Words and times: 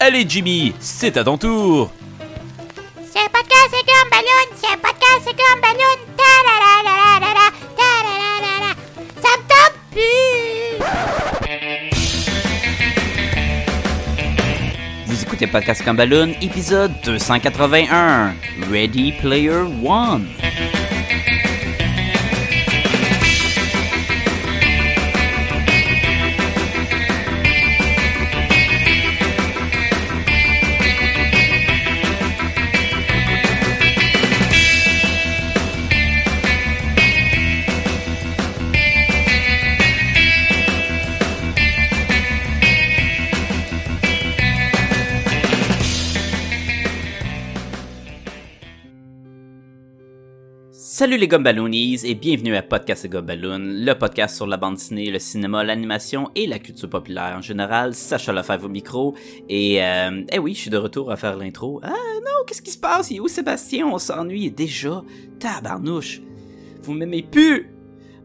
Allez 0.00 0.24
Jimmy, 0.28 0.74
c'est 0.80 1.16
à 1.16 1.24
ton 1.24 1.38
tour. 1.38 1.90
C'est 3.12 3.28
podcast, 3.30 3.70
c'est 3.70 3.86
comme 3.86 4.10
ballon. 4.10 4.46
C'est 4.56 4.68
un 4.72 4.76
podcast, 4.76 5.20
c'est 5.24 5.36
comme 5.36 5.60
ballon. 5.60 5.96
Ta 6.16 6.22
la 6.46 6.56
la 6.60 6.72
la 6.84 6.94
la 7.20 7.30
la 7.34 7.46
ta 7.78 7.90
la 8.04 8.14
la 8.20 8.28
la 8.44 8.54
la. 8.66 8.70
Ça 9.22 9.30
me 9.38 9.42
tente 9.48 9.76
plus. 9.92 10.74
Vous 15.06 15.18
écoutez 15.22 15.46
Podcast 15.46 15.82
comme 15.84 15.96
Balloon, 15.96 16.34
épisode 16.42 16.92
281, 17.04 18.34
Ready 18.70 19.12
Player 19.12 19.62
One. 19.84 20.26
Salut 51.04 51.18
les 51.18 51.28
Gumballoonies 51.28 52.00
et 52.06 52.14
bienvenue 52.14 52.56
à 52.56 52.62
Podcast 52.62 53.04
et 53.04 53.08
le 53.12 53.92
podcast 53.92 54.36
sur 54.36 54.46
la 54.46 54.56
bande 54.56 54.76
dessinée, 54.76 55.10
le 55.10 55.18
cinéma, 55.18 55.62
l'animation 55.62 56.30
et 56.34 56.46
la 56.46 56.58
culture 56.58 56.88
populaire 56.88 57.34
en 57.36 57.42
général. 57.42 57.92
Sacha 57.92 58.32
Lefebvre 58.32 58.64
au 58.64 58.68
micro 58.70 59.14
et 59.50 59.84
euh, 59.84 60.24
eh 60.32 60.38
oui, 60.38 60.54
je 60.54 60.60
suis 60.60 60.70
de 60.70 60.78
retour 60.78 61.10
à 61.10 61.16
faire 61.16 61.36
l'intro. 61.36 61.78
Ah 61.82 61.90
non, 61.90 62.46
qu'est-ce 62.46 62.62
qui 62.62 62.70
se 62.70 62.78
passe? 62.78 63.10
Il 63.10 63.18
est 63.18 63.20
où 63.20 63.28
Sébastien? 63.28 63.86
On 63.86 63.98
s'ennuie 63.98 64.50
déjà. 64.50 65.02
Tabarnouche. 65.38 66.22
Vous 66.82 66.94
m'aimez 66.94 67.22
plus! 67.22 67.73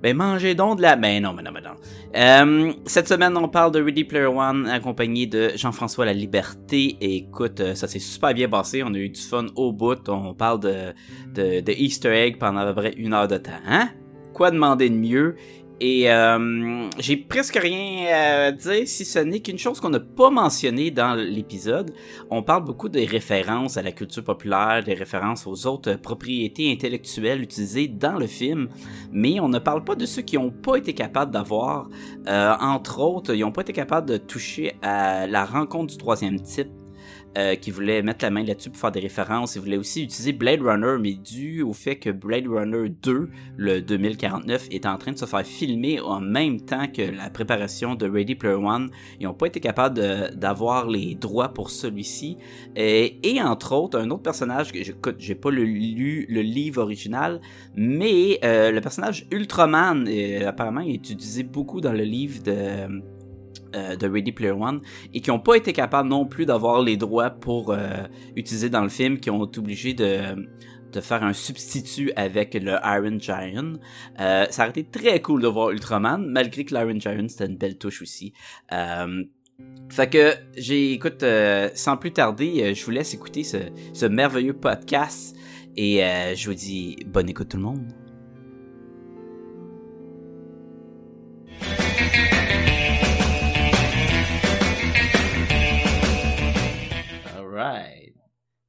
Ben 0.02 0.16
mangez 0.16 0.56
donc 0.56 0.78
de 0.78 0.84
la... 0.84 0.96
Ben 0.96 1.22
non, 1.22 1.34
ben 1.34 1.44
non, 1.44 1.52
ben 1.52 1.64
non. 1.64 1.76
Euh, 2.16 2.74
cette 2.86 3.08
semaine, 3.08 3.36
on 3.36 3.50
parle 3.50 3.72
de 3.72 3.82
Ready 3.82 4.06
Player 4.06 4.26
One 4.26 4.66
accompagné 4.68 5.28
de 5.28 5.52
Jean-François 5.56 6.06
La 6.06 6.14
Liberté. 6.14 6.96
Écoute, 7.02 7.60
euh, 7.60 7.76
ça 7.76 7.88
s'est 7.88 8.00
super 8.00 8.34
bien 8.34 8.48
passé. 8.48 8.82
On 8.84 8.94
a 8.94 8.98
eu 8.98 9.10
du 9.10 9.20
fun 9.20 9.48
au 9.56 9.74
bout. 9.74 10.08
On 10.08 10.34
parle 10.34 10.62
de, 10.62 10.94
de, 11.34 11.60
de 11.60 11.72
Easter 11.74 12.10
egg 12.10 12.38
pendant 12.40 12.62
à 12.62 12.68
peu 12.68 12.76
près 12.76 12.94
une 12.94 13.14
heure 13.14 13.28
de 13.28 13.38
temps. 13.38 13.52
Hein? 13.68 13.90
Quoi 14.34 14.52
demander 14.52 14.90
de 14.90 14.96
mieux? 14.96 15.36
Et 15.82 16.12
euh, 16.12 16.90
j'ai 17.00 17.16
presque 17.16 17.56
rien 17.56 18.06
à 18.12 18.52
dire 18.52 18.86
si 18.86 19.06
ce 19.06 19.20
n'est 19.20 19.40
qu'une 19.40 19.58
chose 19.58 19.80
qu'on 19.80 19.90
n'a 19.90 20.00
pas 20.00 20.30
mentionnée 20.30 20.92
dans 20.92 21.14
l'épisode. 21.14 21.94
On 22.30 22.44
parle 22.44 22.66
beaucoup 22.66 22.90
des 22.90 23.06
références 23.06 23.78
à 23.78 23.82
la 23.82 23.94
culture 23.94 24.24
populaire, 24.24 24.84
des 24.84 24.94
références 24.94 25.48
aux 25.48 25.68
autres 25.68 25.94
propriétés 25.96 26.72
intellectuelles 26.72 27.42
utilisées 27.42 27.88
dans 27.88 28.18
le 28.18 28.28
film, 28.28 28.68
mais 29.12 29.40
on 29.40 29.48
ne 29.48 29.60
parle 29.60 29.86
pas 29.86 29.96
de 29.96 30.06
ceux 30.06 30.22
qui 30.22 30.38
n'ont 30.38 30.52
pas 30.52 30.76
été 30.76 30.94
capables 30.94 31.32
d'avoir, 31.32 31.90
euh, 32.28 32.54
entre 32.60 33.00
autres, 33.00 33.34
ils 33.34 33.42
n'ont 33.42 33.52
pas 33.52 33.62
été 33.62 33.74
capables 33.74 34.10
de 34.10 34.18
toucher 34.18 34.76
à 34.82 35.28
la 35.28 35.46
rencontre 35.46 35.94
du 35.94 35.98
troisième 35.98 36.42
type 36.42 36.70
euh, 37.38 37.56
qui 37.56 37.72
voulait 37.72 38.02
mettre 38.02 38.26
la 38.26 38.32
main 38.32 38.44
là-dessus 38.44 38.70
pour 38.70 38.80
faire 38.80 38.92
des 38.92 39.00
références. 39.00 39.56
Il 39.56 39.62
voulait 39.62 39.78
aussi 39.78 40.04
utiliser 40.04 40.34
Blade 40.34 40.62
Runner, 40.62 40.98
mais 41.00 41.14
dû 41.14 41.62
au 41.62 41.74
fait 41.74 41.96
que 41.98 42.10
Blade 42.10 42.48
Runner 42.48 42.90
2, 42.90 43.30
le 43.58 43.82
2049, 43.82 44.68
est 44.72 44.86
en 44.86 44.98
train 44.98 45.12
de 45.12 45.18
se 45.18 45.26
faire 45.26 45.46
filmer 45.46 46.00
en 46.00 46.20
même 46.20 46.62
temps 46.62 46.88
que 46.88 47.02
la 47.02 47.30
préparation 47.30 47.96
de 47.96 48.10
Ready 48.10 48.36
Player 48.36 48.56
One, 48.56 48.90
ils 49.20 49.26
n'ont 49.26 49.34
pas 49.34 49.48
été 49.48 49.60
capables 49.60 50.00
d'avoir 50.36 50.88
les 50.88 51.16
droits 51.16 51.50
pour 51.50 51.70
celui-ci. 51.70 52.38
Et, 52.76 53.20
et, 53.24 53.42
entre 53.42 53.74
autres, 53.74 54.00
un 54.00 54.10
autre 54.10 54.24
personnage 54.24 54.72
que 54.72 54.80
j'ai 55.18 55.36
pas 55.36 55.52
lu 55.52 56.26
le 56.30 56.42
livre 56.42 56.82
original, 56.82 57.42
mais 57.76 58.40
euh, 58.44 58.72
le 58.72 58.82
personnage 58.82 59.28
Ultraman, 59.32 60.08
euh, 60.08 60.48
apparemment, 60.48 60.82
il 60.82 60.96
est 60.96 61.10
utilisé 61.10 61.44
beaucoup 61.44 61.82
dans 61.82 61.94
le 61.94 62.04
livre 62.04 62.42
de 62.44 63.02
euh, 63.76 63.96
de 63.96 64.08
Ready 64.08 64.32
Player 64.32 64.52
One 64.52 64.82
et 65.14 65.22
qui 65.22 65.30
n'ont 65.30 65.40
pas 65.40 65.56
été 65.56 65.74
capables 65.74 66.10
non 66.10 66.26
plus 66.26 66.46
d'avoir 66.46 66.82
les 66.82 66.98
droits 66.98 67.30
pour 67.30 67.72
euh, 67.72 68.04
utiliser 68.36 68.70
dans 68.70 68.82
le 68.82 68.90
film, 68.90 69.20
qui 69.20 69.30
ont 69.30 69.46
été 69.46 69.60
obligés 69.60 69.94
de, 69.94 70.20
de 70.92 71.02
faire 71.02 71.24
un 71.24 71.34
substitut 71.34 72.12
avec 72.16 72.56
le 72.56 72.78
Iron 72.84 73.20
Giant. 73.20 73.74
Euh, 74.20 74.46
ça 74.50 74.64
aurait 74.64 74.72
été 74.72 74.84
très 74.86 75.22
cool 75.22 75.42
de 75.42 75.48
voir 75.48 75.70
Ultraman, 75.70 76.26
malgré 76.28 76.66
que 76.66 76.74
l'Iron 76.74 77.00
Giant 77.00 77.28
c'était 77.28 77.46
une 77.46 77.58
belle 77.58 77.78
touche 77.78 78.02
aussi. 78.02 78.34
Fait 79.90 80.10
que 80.10 80.34
j'ai 80.56 80.94
écoute 80.94 81.24
sans 81.76 81.98
plus 81.98 82.12
tarder, 82.12 82.74
je 82.74 82.86
vous 82.86 82.92
laisse 82.92 83.14
écouter 83.14 83.44
ce, 83.44 83.58
ce 83.94 84.06
merveilleux 84.06 84.54
podcast 84.54 85.36
et 85.76 86.00
je 86.36 86.50
vous 86.50 86.56
dis 86.56 86.96
bonne 87.06 87.30
écoute 87.30 87.50
tout 87.50 87.58
le 87.58 87.64
monde. 87.64 87.88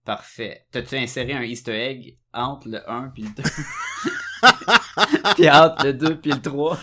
Parfait. 0.04 0.66
T'as-tu 0.70 0.96
inséré 0.96 1.34
un 1.34 1.42
easter 1.42 1.72
egg 1.72 2.18
entre 2.32 2.68
le 2.68 2.90
1 2.90 3.10
puis 3.10 3.22
le 3.24 3.30
2? 3.30 3.42
puis 5.36 5.50
entre 5.50 5.86
le 5.86 5.94
2 5.94 6.20
puis 6.20 6.30
le 6.32 6.40
3? 6.40 6.78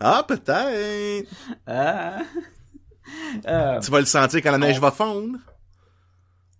ah, 0.00 0.24
peut-être! 0.26 1.30
Ah. 1.66 2.18
Euh, 3.46 3.80
tu 3.80 3.90
vas 3.90 4.00
le 4.00 4.06
sentir 4.06 4.42
quand 4.42 4.50
la 4.50 4.58
neige 4.58 4.78
on... 4.78 4.80
va 4.80 4.90
fondre? 4.90 5.38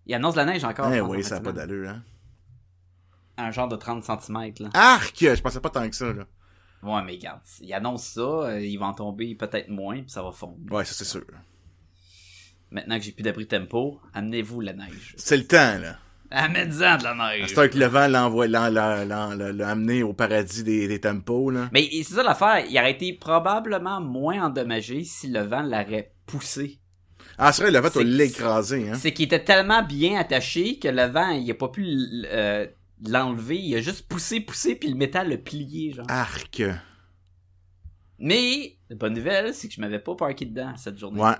Il 0.06 0.14
annonce 0.14 0.36
la 0.36 0.44
neige 0.44 0.64
encore. 0.64 0.92
Eh 0.92 1.00
oui, 1.00 1.24
ça 1.24 1.36
n'a 1.36 1.40
pas 1.40 1.52
d'allure, 1.52 1.90
hein? 1.90 2.02
Un 3.38 3.50
genre 3.50 3.68
de 3.68 3.76
30 3.76 4.04
cm, 4.04 4.52
là. 4.60 4.68
Arc! 4.74 5.16
Je 5.18 5.40
pensais 5.40 5.60
pas 5.60 5.70
tant 5.70 5.88
que 5.88 5.96
ça, 5.96 6.12
là. 6.12 6.24
Ouais, 6.82 7.02
mais 7.02 7.12
regarde, 7.12 7.40
il 7.60 7.72
annonce 7.74 8.04
ça, 8.04 8.20
euh, 8.20 8.60
il 8.60 8.76
va 8.78 8.86
en 8.86 8.94
tomber 8.94 9.34
peut-être 9.34 9.68
moins, 9.68 10.02
puis 10.02 10.10
ça 10.10 10.22
va 10.22 10.30
fondre. 10.30 10.70
Ouais, 10.70 10.84
ça 10.84 10.94
c'est 10.94 11.04
sûr. 11.04 11.24
Maintenant 12.70 12.98
que 12.98 13.04
j'ai 13.04 13.12
plus 13.12 13.22
d'abri 13.22 13.46
tempo, 13.46 14.00
amenez-vous 14.12 14.60
la 14.60 14.72
neige. 14.72 15.14
C'est 15.16 15.36
le 15.36 15.46
temps, 15.46 15.78
là. 15.78 15.96
Amène-en 16.30 16.98
de 16.98 17.04
la 17.04 17.14
neige. 17.14 17.52
C'est 17.54 17.70
que 17.70 17.78
le 17.78 17.86
vent 17.86 18.08
l'envoie, 18.08 18.48
l'a 18.48 19.68
amené 19.68 20.02
au 20.02 20.12
paradis 20.12 20.64
des, 20.64 20.88
des 20.88 21.00
tempos, 21.00 21.50
là. 21.50 21.68
Mais 21.72 21.88
c'est 21.92 22.14
ça 22.14 22.22
l'affaire, 22.22 22.64
il 22.68 22.76
aurait 22.78 22.90
été 22.90 23.12
probablement 23.12 24.00
moins 24.00 24.46
endommagé 24.46 25.04
si 25.04 25.28
le 25.28 25.40
vent 25.40 25.62
l'aurait 25.62 26.12
poussé. 26.26 26.80
Ah, 27.38 27.52
c'est 27.52 27.62
vrai, 27.62 27.70
le 27.70 27.78
vent 27.78 27.90
doit 27.90 28.02
l'écraser, 28.02 28.90
hein. 28.90 28.94
C'est 28.94 29.12
qu'il 29.12 29.26
était 29.26 29.44
tellement 29.44 29.82
bien 29.82 30.18
attaché 30.18 30.78
que 30.78 30.88
le 30.88 31.06
vent, 31.06 31.30
il 31.30 31.48
a 31.50 31.54
pas 31.54 31.68
pu 31.68 31.86
euh, 32.32 32.66
l'enlever, 33.06 33.58
il 33.58 33.76
a 33.76 33.80
juste 33.80 34.08
poussé, 34.08 34.40
poussé, 34.40 34.74
puis 34.74 34.88
le 34.88 34.96
métal 34.96 35.28
l'a 35.28 35.36
plié, 35.36 35.92
genre. 35.92 36.06
Arc. 36.08 36.62
Mais, 38.18 38.76
la 38.88 38.96
bonne 38.96 39.14
nouvelle, 39.14 39.54
c'est 39.54 39.68
que 39.68 39.74
je 39.74 39.80
m'avais 39.80 39.98
pas 39.98 40.16
parké 40.16 40.46
dedans 40.46 40.74
cette 40.76 40.98
journée. 40.98 41.20
Ouais. 41.20 41.34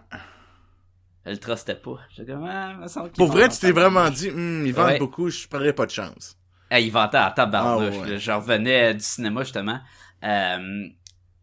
Je 1.27 1.33
le 1.33 1.39
trustais 1.39 1.75
pas. 1.75 1.99
J'étais 2.15 2.33
comme, 2.33 2.45
ah, 2.49 2.75
me 2.79 3.09
Pour 3.09 3.27
vrai, 3.27 3.49
tu 3.49 3.59
t'es 3.59 3.73
vraiment 3.73 4.09
dit, 4.11 4.31
hm, 4.31 4.65
ils 4.65 4.73
vendent 4.73 4.87
ouais. 4.87 4.99
beaucoup, 4.99 5.29
je 5.29 5.49
prendrais 5.49 5.73
pas 5.73 5.85
de 5.85 5.91
chance. 5.91 6.39
Ah, 6.71 6.79
il 6.79 6.93
vendait 6.93 7.19
à 7.19 7.33
tabarnouche. 7.33 7.95
Ah, 8.01 8.09
ouais. 8.09 8.19
Je 8.19 8.31
revenais 8.31 8.95
du 8.95 9.03
cinéma, 9.03 9.43
justement. 9.43 9.81
Euh, 10.23 10.87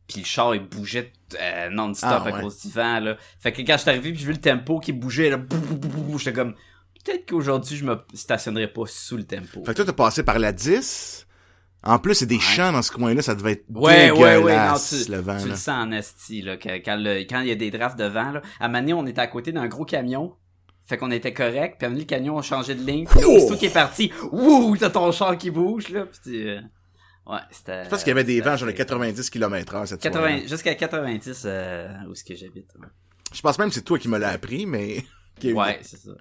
puis 0.08 0.22
le 0.22 0.26
char, 0.26 0.56
il 0.56 0.62
bougeait 0.62 1.12
euh, 1.40 1.70
non-stop 1.70 2.10
Ah, 2.12 2.30
à 2.30 2.32
ouais. 2.32 2.42
cause 2.42 2.62
du 2.62 2.70
vent, 2.70 3.02
là. 3.02 3.18
Fait 3.40 3.52
que 3.52 3.62
quand 3.62 3.74
je 3.74 3.82
suis 3.82 3.90
arrivé, 3.90 4.12
puis 4.12 4.20
j'ai 4.20 4.26
vu 4.28 4.34
le 4.34 4.40
tempo 4.40 4.80
qui 4.80 4.94
bougeait, 4.94 5.30
là, 5.30 5.38
j'étais 6.18 6.34
comme, 6.34 6.54
peut-être 7.04 7.30
qu'aujourd'hui, 7.30 7.76
je 7.76 7.84
me 7.84 7.98
stationnerai 8.14 8.68
pas 8.68 8.84
sous 8.86 9.18
le 9.18 9.24
tempo. 9.24 9.66
Fait 9.66 9.72
que 9.72 9.78
toi, 9.78 9.86
t'as 9.86 9.94
passé 9.94 10.24
par 10.24 10.40
la 10.40 10.54
10. 10.54 11.28
En 11.86 12.00
plus, 12.00 12.16
c'est 12.16 12.26
des 12.26 12.36
Ouais. 12.36 12.42
champs 12.42 12.72
dans 12.72 12.82
ce 12.82 12.92
coin-là, 12.92 13.22
ça 13.22 13.36
devait 13.36 13.54
être 13.54 13.66
Ouais, 13.70 14.10
ouais, 14.12 14.20
ouais, 14.20 14.38
non, 14.38 14.38
dégueulasse, 14.46 15.04
tu, 15.06 15.12
le 15.12 15.18
vent, 15.20 15.38
tu 15.38 15.44
là. 15.46 15.52
le 15.52 15.56
sens 15.58 15.68
en 15.70 15.92
esti, 15.92 16.42
là, 16.42 16.56
que- 16.58 16.78
quand, 16.84 16.96
le- 16.98 17.20
quand 17.30 17.42
il 17.42 17.48
y 17.48 17.52
a 17.52 17.56
des 17.56 17.72
drafts 17.72 18.00
de 18.00 18.06
vent, 18.06 18.32
là. 18.32 18.42
À 18.60 18.70
donné, 18.70 18.94
on 18.94 19.06
était 19.06 19.20
à 19.22 19.28
côté 19.28 19.52
d'un 19.52 19.68
gros 19.68 19.84
camion. 19.86 20.34
Fait 20.86 20.98
qu'on 20.98 21.12
était 21.12 21.34
correct, 21.34 21.76
puis 21.80 21.86
à 21.86 21.90
donné, 21.90 22.02
le 22.02 22.06
camion 22.08 22.38
a 22.38 22.42
changé 22.42 22.76
de 22.76 22.84
ligne, 22.84 23.06
puis 23.06 23.20
Oh! 23.26 23.36
aussitôt 23.38 23.56
qu'il 23.56 23.70
est 23.70 23.74
parti, 23.74 24.12
wouh, 24.32 24.76
t'as 24.78 24.90
ton 24.90 25.12
char 25.12 25.38
qui 25.38 25.50
bouge, 25.52 25.90
là, 25.90 26.06
pis 26.06 26.20
tu, 26.24 26.50
euh, 26.50 26.60
ouais, 27.28 27.40
c'était... 27.52 27.84
Je 27.86 27.90
pense 27.90 28.00
qu'il 28.04 28.10
y 28.10 28.12
avait 28.12 28.24
des 28.26 28.40
vents 28.42 28.56
genre 28.58 28.68
de 28.68 28.74
assez- 28.74 28.78
90 28.86 29.30
km 29.30 29.76
heure 29.76 29.88
cette 29.88 30.02
80, 30.02 30.28
soirée. 30.28 30.48
jusqu'à 30.48 30.76
90, 30.76 31.44
euh, 31.46 31.88
où 32.08 32.12
est-ce 32.14 32.24
que 32.24 32.36
j'habite. 32.36 32.68
ouais. 32.80 32.88
Je 33.34 33.42
pense 33.42 33.58
même 33.60 33.70
que 33.70 33.76
c'est 33.76 33.82
toi 33.82 33.98
qui 34.00 34.08
me 34.10 34.18
l'as 34.18 34.30
appris, 34.30 34.66
mais... 34.66 35.04
Ouais, 35.44 35.80
c'est 35.82 35.98
ça. 35.98 36.12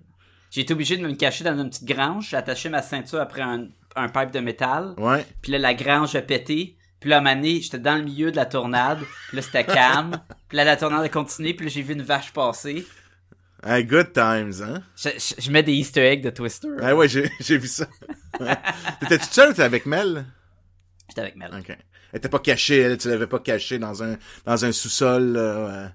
J'ai 0.52 0.60
été 0.60 0.74
obligé 0.74 0.96
de 0.98 1.02
me 1.06 1.14
cacher 1.14 1.44
dans 1.44 1.58
une 1.58 1.70
petite 1.70 1.86
grange, 1.86 2.28
j'ai 2.30 2.36
attaché 2.36 2.68
ma 2.68 2.82
ceinture 2.82 3.20
après 3.20 3.40
un, 3.40 3.68
un 3.96 4.08
pipe 4.08 4.30
de 4.32 4.40
métal, 4.40 4.94
Ouais. 4.98 5.26
puis 5.40 5.50
là, 5.50 5.58
la 5.58 5.72
grange 5.74 6.14
a 6.14 6.20
pété, 6.22 6.76
puis 7.00 7.08
là, 7.08 7.18
à 7.18 7.20
un 7.28 7.42
j'étais 7.42 7.78
dans 7.78 7.96
le 7.96 8.02
milieu 8.02 8.30
de 8.30 8.36
la 8.36 8.44
tornade, 8.46 8.98
puis 9.28 9.36
là, 9.38 9.42
c'était 9.42 9.64
calme, 9.64 10.20
puis 10.48 10.56
là, 10.58 10.64
la 10.64 10.76
tornade 10.76 11.02
a 11.02 11.08
continué, 11.08 11.54
puis 11.54 11.66
là, 11.66 11.72
j'ai 11.72 11.80
vu 11.82 11.94
une 11.94 12.02
vache 12.02 12.32
passer. 12.34 12.86
Hey, 13.64 13.84
good 13.84 14.12
times, 14.12 14.60
hein? 14.62 14.82
Je, 14.96 15.08
je- 15.18 15.40
je 15.40 15.50
mets 15.50 15.62
des 15.62 15.72
easter 15.72 16.02
eggs 16.02 16.22
de 16.22 16.30
Twister. 16.30 16.68
Ah 16.82 16.94
ouais, 16.94 17.08
j'ai 17.08 17.30
vu 17.58 17.66
ça. 17.68 17.86
Ouais. 18.40 18.54
T'étais-tu 19.00 19.24
seul 19.30 19.48
ou 19.48 19.52
t'étais 19.52 19.62
avec 19.62 19.86
Mel? 19.86 20.26
J'étais 21.08 21.20
avec 21.22 21.36
Mel. 21.36 21.50
Ok. 21.58 21.68
Elle 22.12 22.18
était 22.18 22.28
pas 22.28 22.40
cachée, 22.40 22.78
elle, 22.80 22.98
tu 22.98 23.08
l'avais 23.08 23.26
pas 23.26 23.38
cachée 23.38 23.78
dans 23.78 24.02
un, 24.02 24.16
dans 24.44 24.64
un 24.66 24.72
sous-sol, 24.72 25.34
euh, 25.36 25.86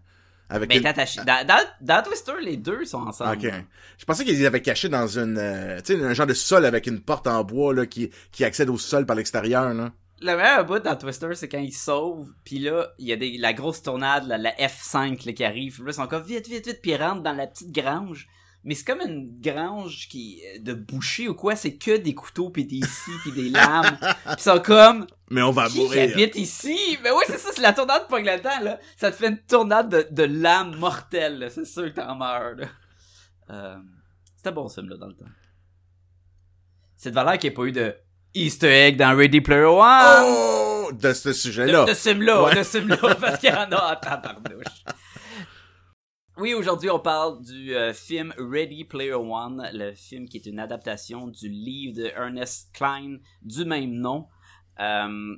Avec 0.49 0.69
Mais 0.69 0.77
une- 0.77 0.85
attaché- 0.85 1.23
dans, 1.25 1.45
dans, 1.45 1.59
dans 1.81 2.03
Twister, 2.03 2.33
les 2.41 2.55
deux 2.57 2.85
sont 2.85 2.99
ensemble. 3.07 3.37
Ok. 3.45 3.53
Je 3.97 4.05
pensais 4.05 4.23
qu'ils 4.23 4.45
avaient 4.45 4.61
cachés 4.61 4.87
dans 4.89 5.07
une, 5.07 5.37
euh, 5.37 5.79
tu 5.85 5.97
sais, 5.97 6.03
un 6.03 6.13
genre 6.13 6.27
de 6.27 6.33
sol 6.33 6.65
avec 6.65 6.87
une 6.87 7.01
porte 7.01 7.27
en 7.27 7.43
bois 7.43 7.73
là 7.73 7.85
qui, 7.85 8.09
qui 8.31 8.45
accède 8.45 8.69
au 8.69 8.77
sol 8.77 9.05
par 9.05 9.15
l'extérieur 9.17 9.73
là. 9.73 9.91
Le 10.19 10.35
meilleur 10.35 10.65
bout 10.65 10.79
dans 10.79 10.95
Twister, 10.95 11.27
c'est 11.35 11.47
quand 11.47 11.59
ils 11.59 11.71
sauvent, 11.73 12.31
puis 12.43 12.57
là, 12.57 12.87
il 12.97 13.07
y 13.07 13.13
a 13.13 13.17
des, 13.17 13.37
la 13.37 13.53
grosse 13.53 13.83
tornade, 13.83 14.25
la, 14.27 14.39
la 14.39 14.51
F5 14.55 15.25
là, 15.27 15.33
qui 15.33 15.43
arrive, 15.43 15.83
là, 15.83 15.91
ils 15.91 15.93
sont 15.93 16.07
comme 16.07 16.23
vite, 16.23 16.47
vite, 16.47 16.65
vite, 16.65 16.79
puis 16.81 16.91
ils 16.91 16.95
rentrent 16.97 17.21
dans 17.21 17.33
la 17.33 17.45
petite 17.45 17.71
grange. 17.71 18.27
Mais 18.67 18.75
c'est 18.75 18.83
comme 18.83 18.99
une 18.99 19.39
grange 19.39 20.09
qui 20.09 20.41
de 20.59 20.73
boucher 20.73 21.29
ou 21.29 21.33
quoi, 21.33 21.55
c'est 21.55 21.77
que 21.77 21.95
des 21.95 22.13
couteaux 22.13 22.49
puis 22.49 22.65
des 22.65 22.81
scies 22.85 23.17
puis 23.21 23.31
des 23.31 23.47
lames. 23.49 23.97
Puis 24.33 24.41
sont 24.41 24.59
comme 24.59 25.07
Mais 25.31 25.41
on 25.41 25.51
va 25.51 25.67
qui 25.67 25.75
qui 25.75 25.79
mourir. 25.79 26.11
habite 26.11 26.35
ici? 26.35 26.77
Mais 27.01 27.11
oui, 27.11 27.23
c'est 27.27 27.37
ça, 27.37 27.49
c'est 27.53 27.61
la 27.61 27.71
tornade 27.71 28.07
là-dedans 28.25 28.59
là. 28.63 28.79
Ça 28.97 29.09
te 29.09 29.15
fait 29.15 29.29
une 29.29 29.37
tornade 29.37 29.89
de, 29.89 30.07
de 30.11 30.23
lames 30.23 30.75
mortelles, 30.75 31.39
là. 31.39 31.49
c'est 31.49 31.63
sûr 31.65 31.85
que 31.85 31.99
t'en 32.01 32.13
meurs. 32.15 32.55
Là. 32.57 32.67
Euh, 33.51 33.77
c'était 34.35 34.51
bon 34.51 34.67
ce 34.67 34.81
film 34.81 34.89
là 34.89 34.97
dans 34.97 35.07
le 35.07 35.15
temps. 35.15 35.25
C'est 36.97 37.11
de 37.11 37.15
valeur 37.15 37.37
n'y 37.49 37.53
ait 37.53 37.55
pas 37.55 37.63
eu 37.63 37.71
de 37.71 37.95
Easter 38.33 38.67
egg 38.67 38.97
dans 38.97 39.15
Ready 39.15 39.39
Player 39.39 39.63
One. 39.63 40.25
Oh! 40.25 40.91
De 40.91 41.13
ce 41.13 41.31
sujet-là. 41.31 41.85
de 41.85 41.93
ce 41.93 42.09
Ouais. 42.43 42.55
de 42.55 42.63
ce 42.63 42.77
film-là, 42.79 43.15
parce 43.15 43.39
qu'il 43.39 43.49
y 43.49 43.53
en 43.53 43.71
a 43.71 43.93
en 43.93 43.95
tabarnouche. 43.95 44.83
Oui, 46.39 46.53
aujourd'hui, 46.53 46.91
on 46.91 46.99
parle 46.99 47.41
du 47.41 47.75
euh, 47.75 47.93
film 47.93 48.31
Ready 48.37 48.83
Player 48.83 49.13
One, 49.13 49.67
le 49.73 49.95
film 49.95 50.29
qui 50.29 50.37
est 50.37 50.45
une 50.45 50.59
adaptation 50.59 51.27
du 51.27 51.49
livre 51.49 51.97
de 51.97 52.05
Ernest 52.15 52.69
Klein 52.73 53.17
du 53.41 53.65
même 53.65 53.89
nom. 53.91 54.27
Euh, 54.79 55.35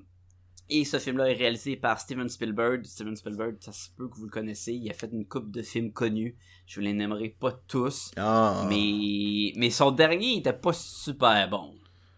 et 0.68 0.84
ce 0.84 1.00
film-là 1.00 1.32
est 1.32 1.36
réalisé 1.36 1.78
par 1.78 2.02
Steven 2.02 2.28
Spielberg. 2.28 2.86
Steven 2.86 3.16
Spielberg, 3.16 3.56
ça 3.62 3.72
se 3.72 3.90
peut 3.96 4.10
que 4.10 4.18
vous 4.18 4.26
le 4.26 4.30
connaissez. 4.30 4.74
Il 4.74 4.90
a 4.90 4.94
fait 4.94 5.10
une 5.14 5.26
coupe 5.26 5.50
de 5.52 5.62
films 5.62 5.94
connus. 5.94 6.36
Je 6.68 6.76
vous 6.76 6.86
les 6.86 6.94
nommerai 6.94 7.30
pas 7.30 7.54
tous. 7.54 8.12
Ah. 8.18 8.66
Mais, 8.68 9.54
mais 9.56 9.70
son 9.70 9.92
dernier 9.92 10.40
était 10.40 10.52
pas 10.52 10.74
super 10.74 11.50
bon. 11.50 11.76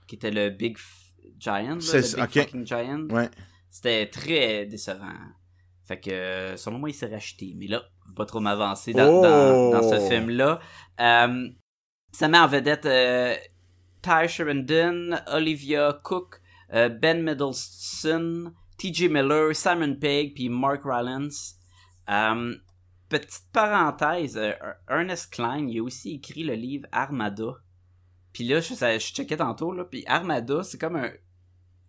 Qui 0.08 0.16
était 0.16 0.32
le 0.32 0.50
Big 0.50 0.76
Giant. 1.38 1.76
là, 1.76 1.76
le 1.76 2.26
Big. 2.26 2.44
Fucking 2.44 2.66
Giant. 2.66 3.08
Ouais. 3.12 3.30
C'était 3.70 4.08
très 4.08 4.66
décevant. 4.66 5.14
Fait 5.86 6.00
que, 6.00 6.56
selon 6.58 6.80
moi, 6.80 6.90
il 6.90 6.94
s'est 6.94 7.08
racheté. 7.08 7.54
Mais 7.56 7.68
là, 7.68 7.84
pas 8.16 8.26
trop 8.26 8.40
m'avancer 8.40 8.94
dans, 8.94 9.08
Oh! 9.08 9.22
dans, 9.22 9.72
dans 9.72 9.90
ce 9.90 10.00
film-là. 10.10 10.60
Euh, 11.00 11.50
ça 12.12 12.28
met 12.28 12.38
en 12.40 12.48
vedette 12.48 12.86
euh, 12.86 13.36
Ty 14.02 14.28
Sheridan, 14.28 15.22
Olivia 15.28 16.00
Cook, 16.04 16.42
euh, 16.74 16.90
Ben 16.90 17.22
Middleton, 17.24 18.54
T.J. 18.78 19.10
Miller, 19.10 19.56
Simon 19.56 19.96
Pegg, 19.96 20.34
puis 20.34 20.50
Mark 20.50 20.82
Rylance. 20.84 21.56
Petite 23.10 23.52
parenthèse, 23.52 24.40
Ernest 24.90 25.34
Klein, 25.34 25.68
il 25.68 25.80
a 25.80 25.84
aussi 25.84 26.16
écrit 26.16 26.44
le 26.44 26.54
livre 26.54 26.88
Armada. 26.94 27.58
Puis 28.32 28.46
là, 28.48 28.62
je, 28.62 28.74
ça- 28.74 28.98
je 28.98 29.06
checkais 29.14 29.36
tantôt, 29.38 29.74
là, 29.74 29.84
puis 29.84 30.04
Armada, 30.08 30.64
c'est 30.64 30.78
comme 30.80 30.96
un... 30.96 31.12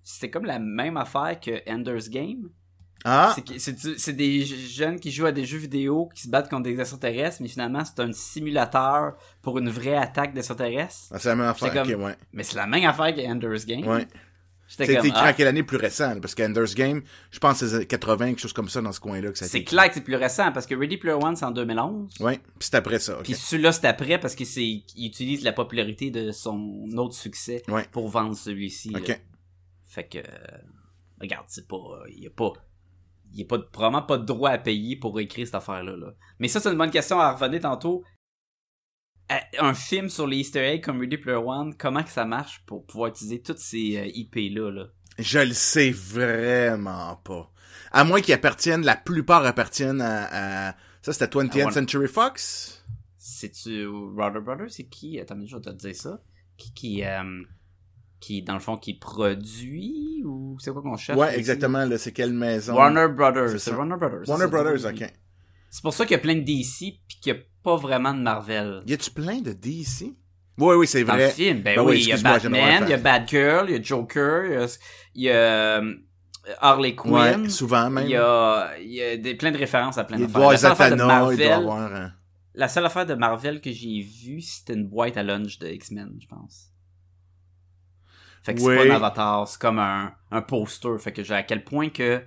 C'est 0.03 0.31
comme 0.31 0.45
la 0.47 0.59
même 0.59 0.97
affaire 0.97 1.39
que 1.39 1.63
Ender's 1.71 2.09
Game. 2.11 2.51
Ah. 3.05 3.35
C'est 3.59 4.13
des 4.13 4.45
jeunes 4.45 5.01
qui 5.01 5.11
jouent 5.11 5.27
à 5.27 5.33
des 5.33 5.45
jeux 5.45 5.59
vidéo 5.59 6.09
qui 6.15 6.23
se 6.23 6.29
battent 6.29 6.49
contre 6.49 6.65
des 6.65 6.79
extraterrestres, 6.79 7.39
mais 7.41 7.49
finalement, 7.49 7.83
c'est 7.85 8.01
un 8.01 8.13
simulateur 8.13 9.15
pour 9.43 9.59
une 9.59 9.71
vraie 9.71 9.97
attaque 9.97 10.35
d'extraterrestres. 10.35 11.09
Ah, 11.11 11.19
C'est 11.19 11.29
la 11.29 11.37
même 11.37 11.47
affaire. 11.47 11.99
Ouais. 11.99 12.17
Mais 12.33 12.43
c'est 12.43 12.57
la 12.57 12.67
même 12.67 12.85
affaire 12.85 13.15
qu'Ender's 13.15 13.67
Game. 13.67 13.87
Ouais. 13.87 14.07
C'était 14.69 14.95
écrit 14.95 15.13
ah, 15.15 15.25
à 15.25 15.33
quelle 15.35 15.49
année 15.49 15.63
plus 15.63 15.77
récent? 15.77 16.19
Parce 16.21 16.35
qu'Ender's 16.35 16.75
Game, 16.75 17.03
je 17.31 17.39
pense 17.39 17.61
que 17.61 17.69
c'est 17.69 17.85
80, 17.87 18.29
quelque 18.29 18.39
chose 18.41 18.55
comme 18.55 18.71
ça 18.71 18.81
dans 18.81 18.93
ce 18.93 19.01
coin-là 19.01 19.29
c'est 19.35 19.65
clair 19.65 19.89
que 19.89 19.95
c'est 19.95 20.01
plus 20.01 20.17
récent 20.17 20.51
parce 20.51 20.65
que 20.65 20.75
Ready 20.75 20.97
Player 20.97 21.17
One 21.23 21.37
c'est 21.37 21.45
en 21.45 21.51
2011. 21.51 22.15
Ouais. 22.21 22.39
Puis 22.59 22.69
c'est 22.71 22.77
après 22.77 22.99
ça. 22.99 23.19
Puis 23.23 23.35
celui-là 23.35 23.73
c'est 23.73 23.87
après 23.87 24.19
parce 24.19 24.35
que 24.35 24.47
c'est 24.47 24.65
il 24.65 25.07
utilise 25.07 25.45
la 25.45 25.53
popularité 25.53 26.11
de 26.11 26.31
son 26.31 26.87
autre 26.97 27.15
succès 27.15 27.63
Ouais. 27.69 27.87
pour 27.93 28.09
vendre 28.09 28.35
celui-ci. 28.35 28.89
là. 28.91 29.01
Fait 29.85 30.05
que 30.09 30.19
regarde, 31.21 31.45
c'est 31.49 31.69
pas 31.69 32.05
il 32.09 32.23
y 32.23 32.27
a 32.27 32.31
pas 32.31 32.53
il 33.33 33.41
y 33.41 33.43
a 33.43 33.47
pas 33.47 33.59
probablement 33.59 34.03
pas 34.03 34.19
de 34.19 34.25
droit 34.25 34.51
à 34.51 34.59
payer 34.59 34.97
pour 34.97 35.19
écrire 35.21 35.47
cette 35.47 35.55
affaire 35.55 35.83
là. 35.83 36.13
Mais 36.39 36.49
ça 36.49 36.61
c'est 36.61 36.71
une 36.71 36.79
bonne 36.79 36.91
question 36.91 37.19
à 37.19 37.33
revenir 37.33 37.61
tantôt. 37.61 38.05
Euh, 39.31 39.37
Un 39.61 39.75
film 39.75 40.09
sur 40.09 40.27
les 40.27 40.39
Easter 40.39 40.61
eggs 40.61 40.83
comme 40.85 41.01
Ready 41.01 41.17
Player 41.19 41.39
One, 41.39 41.75
comment 41.77 42.03
que 42.03 42.11
ça 42.11 42.25
marche 42.25 42.63
pour 42.67 42.85
pouvoir 42.87 43.11
utiliser 43.11 43.41
toutes 43.41 43.59
ces 43.59 43.97
euh, 43.97 44.11
IP 44.15 44.37
là? 44.55 44.87
Je 45.19 45.39
le 45.39 45.53
sais 45.55 45.91
vraiment 45.91 47.17
pas. 47.25 47.51
À 47.93 48.05
moins 48.05 48.21
qu'ils 48.21 48.35
appartiennent, 48.35 48.85
la 48.85 48.97
plupart 48.97 49.45
appartiennent 49.45 50.01
à, 50.01 50.71
à- 50.71 50.77
ça 51.03 51.13
c'était 51.13 51.27
20th 51.27 51.53
À 51.53 51.57
Warner- 51.65 51.73
Century 51.75 52.09
Fox? 52.09 52.85
C'est-tu 53.19 53.87
Warner 53.87 54.41
Brothers? 54.41 54.71
C'est 54.71 54.85
qui? 54.89 55.21
Attends, 55.21 55.39
je 55.47 55.55
vais 55.57 55.63
te 55.63 55.71
dire 55.71 55.95
ça. 55.97 56.21
Qui, 56.57 56.75
qui, 56.75 57.05
euh, 57.05 57.43
qui, 58.23 58.43
dans 58.43 58.55
le 58.55 58.61
fond, 58.61 58.77
qui 58.77 58.95
produit 58.95 60.23
ou 60.25 60.57
c'est 60.61 60.71
quoi 60.73 60.81
qu'on 60.83 60.97
cherche? 60.97 61.19
Ouais, 61.19 61.37
exactement, 61.39 61.87
c'est 61.99 62.13
quelle 62.13 62.33
maison? 62.33 62.75
Warner 62.75 63.09
Brothers. 63.09 63.59
C'est. 63.61 63.73
Warner 63.73 63.97
Brothers. 63.97 64.29
Warner 64.29 64.47
Brothers, 64.47 64.85
ok. 64.87 65.13
C'est 65.71 65.83
pour 65.83 65.93
ça 65.95 66.05
qu'il 66.05 66.13
y 66.13 66.21
a 66.21 66.23
plein 66.23 66.35
de 66.37 66.41
DC 66.41 66.99
puis 67.09 67.19
qu'il 67.21 67.33
n'y 67.33 67.39
a 67.39 67.43
pas 67.63 67.77
vraiment 67.77 68.13
de 68.15 68.21
Marvel. 68.21 68.83
Y 68.87 68.93
a-tu 68.95 69.11
plein 69.11 69.41
de 69.41 69.53
DC? 69.53 70.13
Oui, 70.59 70.75
oui, 70.77 70.87
c'est 70.87 71.03
Dans 71.05 71.15
le 71.17 71.23
vrai. 71.25 71.31
film, 71.31 71.63
ben, 71.63 71.77
Ben 71.77 71.83
oui, 71.83 72.01
il 72.03 72.09
y 72.09 72.13
a 72.13 72.19
Batman, 72.19 72.85
il 72.87 72.91
y 72.91 72.93
a 72.93 72.99
Batgirl, 72.99 73.71
il 73.71 73.77
y 73.77 73.79
a 73.79 73.83
Joker, 73.83 74.45
il 74.45 74.53
y 74.53 74.57
a, 74.57 74.67
il 75.15 75.23
y 75.23 75.31
a 75.31 75.35
euh, 75.81 75.95
Harley 76.61 76.95
Quinn. 76.95 77.13
Ouais, 77.43 77.49
souvent 77.49 77.89
même. 77.89 78.05
Il 78.05 78.11
y 78.11 78.17
a, 78.17 78.73
il 78.79 78.93
y 78.93 79.03
a 79.03 79.17
des, 79.17 79.35
plein 79.35 79.51
de 79.51 79.57
références 79.59 79.97
à 79.97 80.05
plein 80.05 80.19
Il 80.19 80.27
d'affaires. 80.27 80.41
doit 80.43 80.53
avoir 80.53 80.77
Zatanna, 80.77 80.97
il 81.05 81.07
Marvel- 81.07 81.39
doit 81.39 81.55
avoir... 81.57 81.95
un- 81.95 82.13
La 82.55 82.69
seule 82.69 82.85
affaire 82.85 83.07
de 83.07 83.15
Marvel 83.15 83.63
que 83.63 83.73
j'ai 83.73 84.03
vue, 84.03 84.43
c'était 84.43 84.75
une 84.75 84.87
boîte 84.87 85.17
à 85.17 85.23
lunch 85.23 85.59
de 85.59 85.69
X-Men, 85.69 86.19
je 86.21 86.27
pense. 86.29 86.69
Fait 88.43 88.55
que 88.55 88.61
Oui. 88.61 88.75
c'est 88.79 88.89
pas 88.89 88.93
un 88.93 88.97
avatar, 88.97 89.47
c'est 89.49 89.61
comme 89.61 89.79
un, 89.79 90.13
un 90.31 90.43
poster. 90.43 90.99
Fait 90.99 91.13
que 91.13 91.23
j'ai 91.23 91.35
à 91.35 91.43
quel 91.43 91.65
point 91.65 91.89
que. 91.91 92.23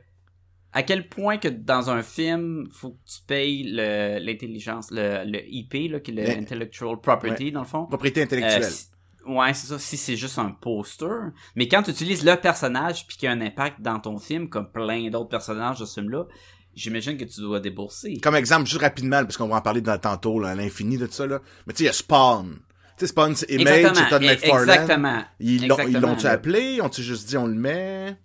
À 0.77 0.83
quel 0.83 1.07
point 1.07 1.37
que 1.37 1.47
dans 1.47 1.89
un 1.89 2.03
film, 2.03 2.67
faut 2.69 2.91
que 2.91 2.99
tu 3.05 3.21
payes 3.25 3.63
le- 3.63 4.19
l'intelligence, 4.19 4.91
le, 4.91 5.23
le 5.25 5.39
IP, 5.47 5.89
là, 5.89 6.01
qui 6.01 6.11
est 6.11 6.13
le 6.15 6.23
Ouais. 6.23 6.37
Intellectual 6.37 6.99
Property, 7.01 7.51
dans 7.53 7.61
le 7.61 7.65
fond. 7.65 7.85
Propriété 7.85 8.19
Euh, 8.19 8.23
intellectuelle. 8.25 8.63
si- 8.65 8.87
ouais, 9.25 9.53
c'est 9.53 9.67
ça. 9.67 9.79
Si 9.79 9.95
c'est 9.95 10.17
juste 10.17 10.37
un 10.37 10.51
poster. 10.51 11.07
Mais 11.55 11.69
quand 11.69 11.81
tu 11.83 11.91
utilises 11.91 12.25
le 12.25 12.35
personnage 12.35 13.07
puis 13.07 13.15
qu'il 13.15 13.27
y 13.27 13.29
a 13.29 13.31
un 13.31 13.39
impact 13.39 13.79
dans 13.81 13.99
ton 14.01 14.17
film, 14.17 14.49
comme 14.49 14.69
plein 14.69 15.09
d'autres 15.09 15.29
personnages 15.29 15.79
de 15.79 15.85
ce 15.85 15.93
film-là, 16.01 16.25
j'imagine 16.73 17.15
que 17.15 17.23
tu 17.23 17.39
dois 17.39 17.61
débourser. 17.61 18.17
Comme 18.21 18.35
exemple, 18.35 18.65
juste 18.67 18.81
rapidement, 18.81 19.23
parce 19.23 19.37
qu'on 19.37 19.47
va 19.47 19.55
en 19.55 19.61
parler 19.61 19.79
dans, 19.79 19.97
tantôt, 19.97 20.41
là, 20.41 20.49
à 20.49 20.55
l'infini 20.55 20.97
de 20.97 21.05
tout 21.05 21.13
ça, 21.13 21.25
là. 21.25 21.39
Mais 21.67 21.73
tu 21.73 21.77
sais, 21.77 21.83
il 21.85 21.87
y 21.87 21.89
a 21.89 21.93
Spawn. 21.93 22.59
Tu 22.97 23.07
sais, 23.07 23.13
c'est 23.35 23.51
Image, 23.51 23.91
c'est 23.93 24.09
Todd 24.09 24.23
e- 24.23 24.25
McFarlane. 24.25 24.69
Exactement. 24.69 25.23
Ils 25.39 25.67
l'ont-tu 25.67 26.27
appelé? 26.27 26.75
Ils 26.75 26.81
ont-tu 26.81 27.03
juste 27.03 27.27
dit 27.27 27.37
on 27.37 27.47
le 27.47 27.55
met? 27.55 28.17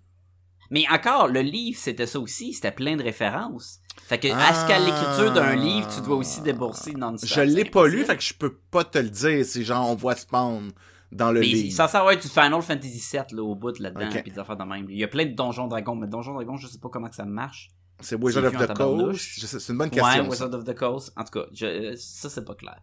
Mais 0.69 0.85
encore, 0.89 1.27
le 1.27 1.41
livre, 1.41 1.77
c'était 1.77 2.05
ça 2.07 2.17
aussi, 2.19 2.53
c'était 2.53 2.71
plein 2.71 2.95
de 2.95 3.03
références. 3.03 3.79
Fait 4.07 4.17
que, 4.19 4.29
Ah. 4.31 4.49
à 4.49 4.53
ce 4.53 4.65
qu'à 4.67 4.79
l'écriture 4.79 5.33
d'un 5.33 5.55
livre, 5.57 5.89
tu 5.93 6.01
dois 6.01 6.15
aussi 6.15 6.39
débourser 6.41 6.93
non-stop. 6.93 7.29
Je 7.29 7.41
l'ai 7.41 7.63
C'est 7.65 7.69
pas 7.69 7.87
lu, 7.87 8.05
fait 8.05 8.15
que 8.15 8.23
je 8.23 8.33
peux 8.33 8.57
pas 8.71 8.85
te 8.85 8.97
le 8.97 9.09
dire. 9.09 9.45
C'est 9.45 9.63
genre, 9.63 9.89
on 9.89 9.95
voit 9.95 10.15
Spawn 10.15 10.71
dans 11.11 11.33
le 11.33 11.41
Mais 11.41 11.45
livre. 11.47 11.75
ça 11.75 11.83
avoir 11.99 12.15
du 12.15 12.25
Final 12.27 12.61
Fantasy 12.61 13.03
VII, 13.11 13.35
là, 13.35 13.43
au 13.43 13.55
bout, 13.55 13.77
là-dedans, 13.79 14.07
Ok. 14.07 14.21
puis 14.23 14.31
des 14.31 14.39
affaires 14.39 14.55
de 14.55 14.63
même. 14.63 14.85
Il 14.89 14.97
y 14.97 15.03
a 15.03 15.09
plein 15.09 15.25
de 15.25 15.33
Donjons 15.33 15.67
Dragons, 15.67 15.95
mais 15.97 16.07
Donjons 16.07 16.33
Dragons, 16.33 16.55
je 16.55 16.67
sais 16.67 16.79
pas 16.79 16.87
comment 16.89 17.09
que 17.09 17.15
ça 17.15 17.25
marche. 17.25 17.67
C'est 18.01 18.15
Wizard 18.15 18.45
of 18.45 18.53
the. 18.53 18.73
Coast. 18.73 19.45
C'est 19.45 19.71
une 19.71 19.77
bonne 19.77 19.89
question. 19.89 20.23
ouais. 20.23 20.29
Wizard 20.29 20.53
of 20.53 20.63
the 20.63 20.75
Coast. 20.75 21.13
En 21.15 21.23
tout 21.23 21.39
cas, 21.39 21.45
je, 21.53 21.95
ça, 21.95 22.29
c'est 22.29 22.45
pas 22.45 22.55
clair. 22.55 22.79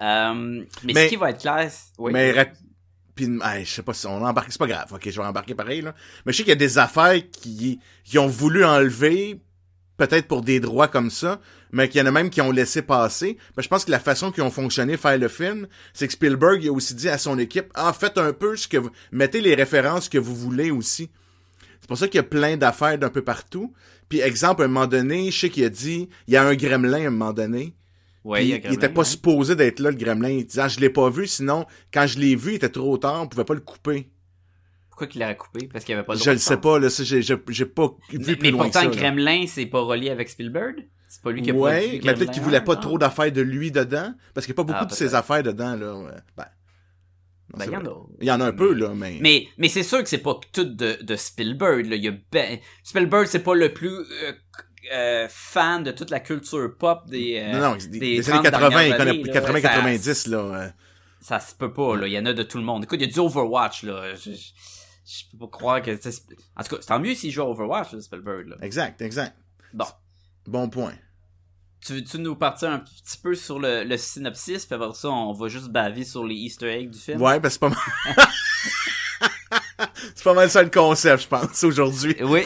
Euh, 0.00 0.64
mais, 0.84 0.92
Mais- 0.92 1.04
ce 1.04 1.08
qui 1.10 1.16
va 1.16 1.30
être 1.30 1.40
clair, 1.40 1.70
oui. 1.98 2.12
Mais 2.12 2.52
puis, 3.14 3.26
hey, 3.42 3.64
je 3.64 3.70
sais 3.70 3.82
pas 3.82 3.92
si 3.92 4.06
on 4.06 4.24
embarque, 4.24 4.50
c'est 4.50 4.58
pas 4.58 4.66
grave. 4.66 4.92
Ok, 4.92 5.10
je 5.10 5.20
vais 5.20 5.26
embarquer 5.26 5.54
pareil 5.54 5.82
là. 5.82 5.94
Mais 6.24 6.32
je 6.32 6.38
sais 6.38 6.42
qu'il 6.42 6.50
y 6.50 6.52
a 6.52 6.56
des 6.56 6.78
affaires 6.78 7.20
qui, 7.30 7.78
qui 8.04 8.18
ont 8.18 8.28
voulu 8.28 8.64
enlever, 8.64 9.42
peut-être 9.96 10.26
pour 10.26 10.42
des 10.42 10.60
droits 10.60 10.88
comme 10.88 11.10
ça, 11.10 11.40
mais 11.72 11.88
qu'il 11.88 12.00
y 12.00 12.02
en 12.02 12.06
a 12.06 12.10
même 12.12 12.30
qui 12.30 12.40
ont 12.40 12.50
laissé 12.50 12.82
passer. 12.82 13.36
Mais 13.56 13.62
je 13.62 13.68
pense 13.68 13.84
que 13.84 13.90
la 13.90 14.00
façon 14.00 14.30
qu'ils 14.30 14.42
ont 14.42 14.50
fonctionné 14.50 14.96
faire 14.96 15.18
le 15.18 15.28
film, 15.28 15.66
c'est 15.92 16.06
que 16.06 16.12
Spielberg 16.12 16.62
il 16.62 16.68
a 16.68 16.72
aussi 16.72 16.94
dit 16.94 17.08
à 17.08 17.18
son 17.18 17.38
équipe, 17.38 17.70
ah 17.74 17.92
faites 17.92 18.16
un 18.16 18.32
peu 18.32 18.56
ce 18.56 18.68
que 18.68 18.78
vous, 18.78 18.90
mettez 19.12 19.40
les 19.40 19.54
références 19.54 20.08
que 20.08 20.18
vous 20.18 20.34
voulez 20.34 20.70
aussi. 20.70 21.10
C'est 21.80 21.88
pour 21.88 21.98
ça 21.98 22.06
qu'il 22.06 22.16
y 22.16 22.20
a 22.20 22.24
plein 22.24 22.56
d'affaires 22.56 22.98
d'un 22.98 23.10
peu 23.10 23.22
partout. 23.22 23.74
Puis 24.10 24.20
exemple, 24.20 24.60
à 24.62 24.64
un 24.66 24.68
moment 24.68 24.86
donné, 24.86 25.30
je 25.30 25.38
sais 25.38 25.48
qu'il 25.48 25.64
a 25.64 25.70
dit, 25.70 26.10
il 26.26 26.34
y 26.34 26.36
a 26.36 26.44
un 26.44 26.54
gremlin 26.54 27.04
à 27.04 27.06
un 27.06 27.10
moment 27.10 27.32
donné. 27.32 27.74
Ouais, 28.24 28.44
il 28.44 28.48
y 28.50 28.52
a 28.52 28.56
il 28.56 28.60
Gremlin, 28.60 28.76
était 28.76 28.88
pas 28.90 29.00
ouais. 29.00 29.06
supposé 29.06 29.56
d'être 29.56 29.80
là, 29.80 29.90
le 29.90 29.96
gremlin. 29.96 30.28
Il 30.28 30.44
disait, 30.44 30.60
ah, 30.60 30.68
je 30.68 30.78
l'ai 30.80 30.90
pas 30.90 31.08
vu, 31.08 31.26
sinon, 31.26 31.64
quand 31.94 32.06
je 32.06 32.18
l'ai 32.18 32.36
vu, 32.36 32.50
il 32.52 32.54
était 32.56 32.68
trop 32.68 32.98
tard, 32.98 33.22
on 33.22 33.26
pouvait 33.28 33.44
pas 33.44 33.54
le 33.54 33.60
couper. 33.60 34.10
Pourquoi 34.90 35.06
qu'il 35.06 35.20
l'a 35.20 35.32
coupé? 35.34 35.68
Parce 35.72 35.84
qu'il 35.86 35.94
avait 35.94 36.04
pas 36.04 36.12
le 36.14 36.20
Je 36.20 36.30
le 36.30 36.36
sais 36.36 36.58
pas, 36.58 36.78
là, 36.78 36.90
ça, 36.90 37.02
j'ai, 37.04 37.22
j'ai, 37.22 37.36
j'ai 37.48 37.64
pas 37.64 37.86
vu 38.10 38.18
Mais, 38.18 38.24
plus 38.24 38.38
mais 38.42 38.50
loin 38.50 38.64
pourtant, 38.64 38.90
que 38.90 38.94
ça. 38.94 39.00
Gremlin, 39.00 39.46
c'est 39.46 39.64
pas 39.64 39.80
relié 39.80 40.10
avec 40.10 40.28
Spielberg? 40.28 40.86
C'est 41.08 41.22
pas 41.22 41.30
lui 41.32 41.40
qui 41.40 41.50
a 41.50 41.54
Ouais, 41.54 41.88
mais 41.92 41.98
Gremlin 41.98 42.14
peut-être 42.18 42.30
qu'il 42.32 42.42
voulait 42.42 42.60
pas 42.60 42.74
un, 42.74 42.76
trop 42.76 42.98
d'affaires 42.98 43.32
de 43.32 43.40
lui 43.40 43.70
dedans, 43.70 44.12
parce 44.34 44.44
qu'il 44.44 44.52
y 44.52 44.56
a 44.56 44.60
pas 44.62 44.64
beaucoup 44.64 44.78
Ah, 44.82 44.86
de 44.86 44.92
ses 44.92 45.14
affaires 45.14 45.42
dedans, 45.42 45.76
là. 45.76 45.94
Ben, 46.36 46.44
Ben, 47.56 47.64
il 47.66 47.72
y 47.72 47.76
en 47.76 47.84
a. 47.84 48.06
Il 48.20 48.26
y 48.26 48.30
en 48.30 48.40
a 48.40 48.46
un 48.46 48.52
peu, 48.52 48.72
là, 48.72 48.90
mais... 48.94 49.18
Mais, 49.20 49.48
mais 49.58 49.68
c'est 49.68 49.82
sûr 49.82 50.02
que 50.02 50.08
c'est 50.08 50.18
pas 50.18 50.38
tout 50.52 50.64
de, 50.64 50.98
de 51.02 51.16
Spielberg. 51.16 51.86
Là. 51.86 51.96
Il 51.96 52.04
y 52.04 52.08
a 52.08 52.12
ben... 52.32 52.58
Spielberg, 52.84 53.26
c'est 53.26 53.42
pas 53.42 53.54
le 53.54 53.72
plus 53.72 53.90
euh, 53.90 54.32
euh, 54.92 55.26
fan 55.28 55.82
de 55.82 55.90
toute 55.90 56.10
la 56.10 56.20
culture 56.20 56.76
pop 56.78 57.06
des, 57.08 57.38
euh, 57.38 57.52
non, 57.52 57.70
non, 57.70 57.76
des, 57.76 57.98
des 57.98 58.16
des 58.16 58.22
30 58.22 58.32
années 58.34 58.50
80, 58.50 58.68
il 58.68 58.70
dernières 58.70 58.96
connaît 58.96 59.10
années, 59.10 59.24
là, 59.24 59.40
80-90, 59.98 60.30
là. 60.30 60.38
euh. 60.38 60.68
ça 61.20 61.40
se 61.40 61.54
peut 61.54 61.72
pas, 61.72 61.96
là. 61.96 62.06
Il 62.06 62.12
y 62.12 62.18
en 62.18 62.26
a 62.26 62.32
de 62.32 62.42
tout 62.42 62.58
le 62.58 62.64
monde. 62.64 62.84
Écoute, 62.84 62.98
il 63.00 63.06
y 63.06 63.10
a 63.10 63.12
du 63.12 63.18
Overwatch, 63.20 63.82
là. 63.82 64.14
Je, 64.14 64.30
je, 64.32 64.36
je 64.36 65.24
peux 65.32 65.38
pas 65.38 65.48
croire 65.48 65.82
que. 65.82 65.90
En 65.90 66.62
tout 66.62 66.76
cas, 66.76 66.76
c'est 66.80 66.86
tant 66.86 67.00
mieux 67.00 67.14
s'il 67.14 67.30
joue 67.30 67.42
à 67.42 67.48
Overwatch, 67.50 67.92
là, 67.92 68.00
Spielberg, 68.00 68.48
là. 68.48 68.56
Exact, 68.62 69.00
exact. 69.02 69.36
Bon. 69.72 69.86
Bon 70.46 70.68
point. 70.68 70.94
Tu 71.84 71.94
veux-tu 71.94 72.18
nous 72.18 72.36
partir 72.36 72.70
un 72.70 72.78
petit 72.80 73.16
peu 73.22 73.34
sur 73.34 73.58
le, 73.58 73.84
le 73.84 73.96
synopsis, 73.96 74.66
puis 74.66 74.74
après 74.74 74.92
ça, 74.94 75.08
on 75.08 75.32
va 75.32 75.48
juste 75.48 75.68
baver 75.68 76.04
sur 76.04 76.24
les 76.26 76.34
Easter 76.34 76.68
eggs 76.70 76.90
du 76.90 76.98
film? 76.98 77.20
Ouais, 77.22 77.40
ben 77.40 77.48
c'est 77.48 77.58
pas 77.58 77.70
mal. 77.70 77.78
c'est 80.14 80.24
pas 80.24 80.34
mal 80.34 80.50
ça 80.50 80.62
le 80.62 80.70
concept, 80.70 81.22
je 81.22 81.28
pense, 81.28 81.64
aujourd'hui. 81.64 82.16
Oui, 82.22 82.44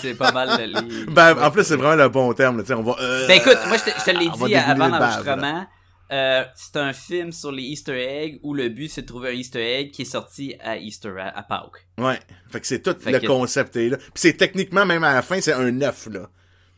c'est- 0.00 0.14
pas 0.14 0.32
mal 0.32 0.60
les. 0.72 1.04
Ben, 1.12 1.36
en 1.42 1.50
plus, 1.50 1.64
c'est 1.64 1.76
vraiment 1.76 2.02
le 2.02 2.08
bon 2.08 2.32
terme, 2.32 2.56
là, 2.56 2.62
tu 2.62 2.68
sais, 2.68 2.74
on 2.74 2.82
va... 2.82 2.96
euh, 3.00 3.26
Ben 3.26 3.38
écoute, 3.38 3.58
moi 3.68 3.76
je 3.76 3.84
te, 4.04 4.10
l'ai 4.18 4.28
dit 4.48 4.54
avant 4.54 4.88
l'enregistrement. 4.88 5.66
Euh, 6.12 6.44
c'est 6.56 6.76
un 6.76 6.92
film 6.92 7.30
sur 7.30 7.52
les 7.52 7.62
Easter 7.62 7.92
eggs 7.96 8.40
où 8.42 8.52
le 8.52 8.68
but 8.68 8.88
c'est 8.88 9.02
de 9.02 9.06
trouver 9.06 9.28
un 9.28 9.32
Easter 9.34 9.60
egg 9.62 9.92
qui 9.92 10.02
est 10.02 10.06
sorti 10.06 10.56
à 10.60 10.76
Easter 10.76 11.12
à, 11.20 11.28
à 11.38 11.42
Pâques. 11.44 11.86
Ouais. 11.98 12.18
Fait 12.50 12.60
que 12.60 12.66
c'est 12.66 12.80
tout 12.82 12.96
Fait 12.98 13.12
le 13.12 13.20
que- 13.20 13.26
concept 13.28 13.76
est 13.76 13.90
là. 13.90 13.96
Puis 13.96 14.08
c'est 14.16 14.32
techniquement, 14.32 14.84
même 14.84 15.04
à 15.04 15.14
la 15.14 15.22
fin, 15.22 15.40
c'est 15.40 15.52
un 15.52 15.80
œuf, 15.82 16.08
là. 16.10 16.28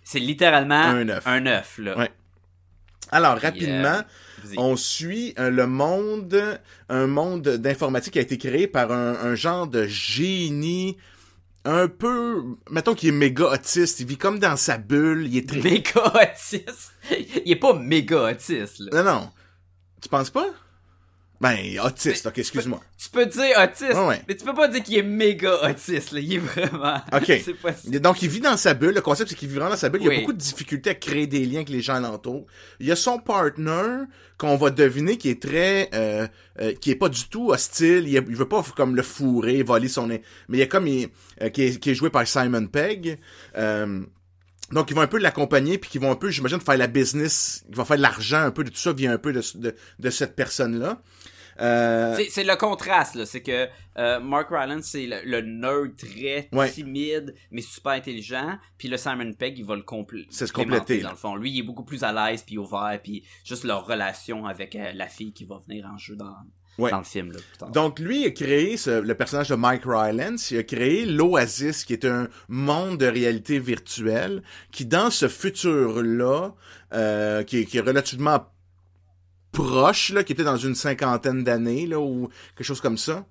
C'est 0.04 0.18
littéralement 0.18 0.74
Un 0.82 1.08
œuf. 1.08 1.26
un 1.26 1.46
œuf 1.46 1.78
là. 1.78 1.96
Ouais. 1.98 2.10
Alors, 3.10 3.36
Puis, 3.36 3.46
rapidement, 3.46 3.98
euh, 3.98 4.02
vas-y. 4.44 4.58
on 4.58 4.74
suit 4.76 5.34
euh, 5.38 5.50
le 5.50 5.66
monde, 5.66 6.58
un 6.88 7.06
monde 7.06 7.42
d'informatique 7.42 8.14
qui 8.14 8.18
a 8.18 8.22
été 8.22 8.38
créé 8.38 8.66
par 8.66 8.90
un, 8.90 9.12
un 9.14 9.34
genre 9.34 9.66
de 9.66 9.86
génie 9.86 10.96
un 11.64 11.86
peu, 11.88 12.42
mettons 12.70 12.94
qu'il 12.94 13.10
est 13.10 13.12
méga 13.12 13.44
autiste, 13.52 14.00
il 14.00 14.06
vit 14.06 14.16
comme 14.16 14.38
dans 14.40 14.56
sa 14.56 14.78
bulle, 14.78 15.26
il 15.28 15.36
est 15.36 15.48
très... 15.48 15.60
méga 15.60 16.12
autiste? 16.14 16.92
Il 17.44 17.52
est 17.52 17.56
pas 17.56 17.74
méga 17.74 18.30
autiste 18.30 18.80
là. 18.80 19.02
Non, 19.02 19.12
non. 19.12 19.30
Tu 20.00 20.08
penses 20.08 20.30
pas? 20.30 20.46
Ben, 21.42 21.58
autiste, 21.84 22.24
ok, 22.26 22.38
excuse-moi. 22.38 22.80
Tu 22.96 23.10
peux 23.10 23.26
dire 23.26 23.56
autiste, 23.60 23.94
Ouais, 23.94 24.06
ouais. 24.06 24.22
mais 24.28 24.36
tu 24.36 24.44
peux 24.44 24.54
pas 24.54 24.68
dire 24.68 24.80
qu'il 24.82 24.96
est 24.96 25.02
méga 25.02 25.68
autiste 25.68 26.12
là. 26.12 26.20
Il 26.20 26.34
est 26.34 26.38
vraiment. 26.38 27.00
Ok. 27.12 27.56
pas 27.60 27.72
Donc, 27.98 28.22
il 28.22 28.28
vit 28.28 28.38
dans 28.40 28.56
sa 28.56 28.74
bulle. 28.74 28.94
Le 28.94 29.00
concept, 29.00 29.30
c'est 29.30 29.36
qu'il 29.36 29.48
vit 29.48 29.56
vraiment 29.56 29.70
dans 29.70 29.76
sa 29.76 29.88
bulle. 29.88 30.02
Il 30.02 30.08
Oui. 30.08 30.16
a 30.16 30.20
beaucoup 30.20 30.32
de 30.32 30.38
difficultés 30.38 30.90
à 30.90 30.94
créer 30.94 31.26
des 31.26 31.44
liens 31.44 31.56
avec 31.56 31.70
les 31.70 31.80
gens 31.80 31.96
alentours. 31.96 32.46
Il 32.78 32.86
y 32.86 32.92
a 32.92 32.96
son 32.96 33.18
partner, 33.18 34.04
qu'on 34.38 34.56
va 34.56 34.70
deviner, 34.70 35.18
qui 35.18 35.30
est 35.30 35.42
très... 35.42 35.90
Euh, 35.94 36.28
euh, 36.60 36.74
qui 36.74 36.92
est 36.92 36.96
pas 36.96 37.08
du 37.08 37.24
tout 37.28 37.50
hostile. 37.50 38.04
Il, 38.06 38.12
il 38.14 38.36
veut 38.36 38.48
pas 38.48 38.62
comme 38.76 38.94
le 38.94 39.02
fourrer, 39.02 39.64
voler 39.64 39.88
son... 39.88 40.06
Mais 40.06 40.22
il 40.50 40.58
y 40.58 40.62
a 40.62 40.66
comme... 40.66 40.86
il- 40.86 41.08
euh, 41.42 41.48
qui, 41.48 41.62
est, 41.64 41.80
qui 41.80 41.90
est 41.90 41.94
joué 41.96 42.08
par 42.08 42.24
Simon 42.24 42.66
Pegg. 42.68 43.18
Euh, 43.58 44.00
donc, 44.70 44.90
ils 44.90 44.94
vont 44.94 45.02
un 45.02 45.06
peu 45.06 45.18
l'accompagner, 45.18 45.76
puis 45.76 45.90
qu'ils 45.90 46.00
vont 46.00 46.10
un 46.12 46.16
peu, 46.16 46.30
j'imagine, 46.30 46.58
faire 46.60 46.78
la 46.78 46.86
business, 46.86 47.62
ils 47.68 47.76
vont 47.76 47.84
faire 47.84 47.98
de 47.98 48.02
l'argent 48.02 48.40
un 48.40 48.50
peu 48.50 48.64
de 48.64 48.70
tout 48.70 48.78
ça, 48.78 48.92
via 48.94 49.12
un 49.12 49.18
peu 49.18 49.32
de, 49.34 49.42
de, 49.56 49.74
de 49.98 50.10
cette 50.10 50.34
personne-là. 50.34 51.02
Euh, 51.60 52.16
C'est- 52.28 52.44
le 52.44 52.56
contraste, 52.56 53.14
là. 53.14 53.26
C'est 53.26 53.42
que 53.42 53.68
euh, 53.98 54.20
Mark 54.20 54.48
Rylance, 54.50 54.84
c'est 54.86 55.06
le, 55.06 55.16
le 55.24 55.40
nerd 55.42 55.96
très 55.96 56.48
Ouais. 56.52 56.70
timide, 56.70 57.34
mais 57.50 57.60
super 57.62 57.92
intelligent. 57.92 58.58
Puis 58.78 58.88
le 58.88 58.96
Simon 58.96 59.32
Pegg, 59.34 59.58
il 59.58 59.64
va 59.64 59.76
le 59.76 59.82
compl- 59.82 60.26
C'est 60.30 60.46
se 60.46 60.52
compléter, 60.52 61.00
Dans 61.00 61.10
le 61.10 61.16
fond, 61.16 61.36
lui, 61.36 61.50
il 61.50 61.58
est 61.60 61.62
beaucoup 61.62 61.84
plus 61.84 62.02
à 62.04 62.12
l'aise, 62.12 62.42
puis 62.42 62.58
ouvert, 62.58 62.98
puis 63.02 63.22
juste 63.44 63.64
leur 63.64 63.86
relation 63.86 64.46
avec 64.46 64.74
euh, 64.76 64.92
la 64.94 65.06
fille 65.08 65.32
qui 65.32 65.44
va 65.44 65.58
venir 65.66 65.86
en 65.92 65.98
jeu 65.98 66.16
dans, 66.16 66.34
Ouais. 66.78 66.90
dans 66.90 66.98
le 66.98 67.04
film, 67.04 67.32
là. 67.32 67.68
Donc 67.68 67.98
lui 67.98 68.22
il 68.22 68.26
a 68.28 68.30
créé 68.30 68.78
ce- 68.78 69.02
le 69.02 69.14
personnage 69.14 69.50
de 69.50 69.54
Mike 69.56 69.82
Rylance, 69.84 70.50
il 70.52 70.58
a 70.58 70.62
créé 70.62 71.04
l'Oasis 71.04 71.84
qui 71.84 71.92
est 71.92 72.06
un 72.06 72.28
monde 72.48 72.96
de 72.96 73.04
réalité 73.06 73.58
virtuelle 73.58 74.42
qui 74.70 74.86
dans 74.86 75.10
ce 75.10 75.28
futur-là, 75.28 76.54
euh, 76.94 77.42
qui, 77.42 77.66
qui 77.66 77.76
est 77.76 77.82
relativement 77.82 78.46
proche, 79.52 80.12
là, 80.12 80.24
qui 80.24 80.32
était 80.32 80.44
dans 80.44 80.56
une 80.56 80.74
cinquantaine 80.74 81.44
d'années, 81.44 81.86
là, 81.86 82.00
ou 82.00 82.28
quelque 82.56 82.66
chose 82.66 82.80
comme 82.80 82.98
ça. 82.98 83.26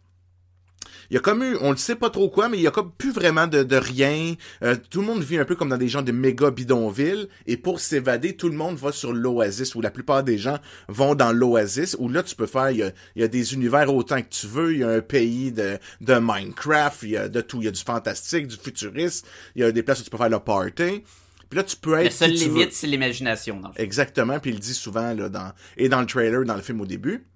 Il 1.09 1.15
y 1.15 1.17
a 1.17 1.19
comme 1.19 1.43
eu, 1.43 1.57
on 1.59 1.71
ne 1.71 1.75
sait 1.75 1.97
pas 1.97 2.09
trop 2.09 2.29
quoi, 2.29 2.47
mais 2.47 2.57
il 2.57 2.61
y 2.61 2.67
a 2.67 2.71
comme 2.71 2.89
plus 2.89 3.11
vraiment 3.11 3.45
de, 3.45 3.63
de 3.63 3.75
rien. 3.75 4.35
Euh, 4.63 4.77
tout 4.89 5.01
le 5.01 5.07
monde 5.07 5.21
vit 5.21 5.37
un 5.37 5.43
peu 5.43 5.57
comme 5.57 5.67
dans 5.67 5.77
des 5.77 5.89
gens 5.89 6.01
de 6.01 6.13
méga 6.13 6.51
bidonvilles. 6.51 7.27
Et 7.47 7.57
pour 7.57 7.81
s'évader, 7.81 8.37
tout 8.37 8.47
le 8.47 8.55
monde 8.55 8.77
va 8.77 8.93
sur 8.93 9.11
l'Oasis, 9.11 9.75
où 9.75 9.81
la 9.81 9.91
plupart 9.91 10.23
des 10.23 10.37
gens 10.37 10.57
vont 10.87 11.13
dans 11.13 11.33
l'Oasis, 11.33 11.97
où 11.99 12.07
là, 12.07 12.23
tu 12.23 12.33
peux 12.33 12.45
faire, 12.45 12.71
il 12.71 12.77
y 12.77 12.83
a, 12.83 12.91
il 13.17 13.21
y 13.21 13.25
a 13.25 13.27
des 13.27 13.53
univers 13.53 13.93
autant 13.93 14.21
que 14.21 14.29
tu 14.29 14.47
veux. 14.47 14.73
Il 14.73 14.79
y 14.79 14.83
a 14.85 14.89
un 14.89 15.01
pays 15.01 15.51
de, 15.51 15.77
de 15.99 16.13
Minecraft, 16.17 17.03
il 17.03 17.09
y 17.09 17.17
a 17.17 17.27
de 17.27 17.41
tout. 17.41 17.57
Il 17.57 17.65
y 17.65 17.67
a 17.67 17.71
du 17.71 17.81
fantastique, 17.81 18.47
du 18.47 18.55
futuriste. 18.55 19.27
Il 19.55 19.63
y 19.63 19.65
a 19.65 19.71
des 19.73 19.83
places 19.83 19.99
où 19.99 20.03
tu 20.05 20.09
peux 20.09 20.17
faire 20.17 20.29
le 20.29 20.39
party. 20.39 21.03
Puis 21.51 21.57
là, 21.57 21.63
tu 21.65 21.75
peux 21.75 21.95
être 21.99 22.05
La 22.05 22.09
seule 22.11 22.31
qui 22.33 22.45
limite, 22.45 22.71
c'est 22.73 22.87
l'imagination, 22.87 23.59
dans 23.59 23.67
le 23.67 23.73
fond. 23.73 23.79
Exactement, 23.83 24.39
puis 24.39 24.51
il 24.51 24.53
le 24.55 24.59
dit 24.61 24.73
souvent 24.73 25.13
là, 25.13 25.27
dans, 25.29 25.51
et 25.75 25.89
dans 25.89 25.99
le 25.99 26.07
trailer, 26.07 26.45
dans 26.45 26.55
le 26.55 26.61
film 26.61 26.79
au 26.81 26.85
début. 26.87 27.27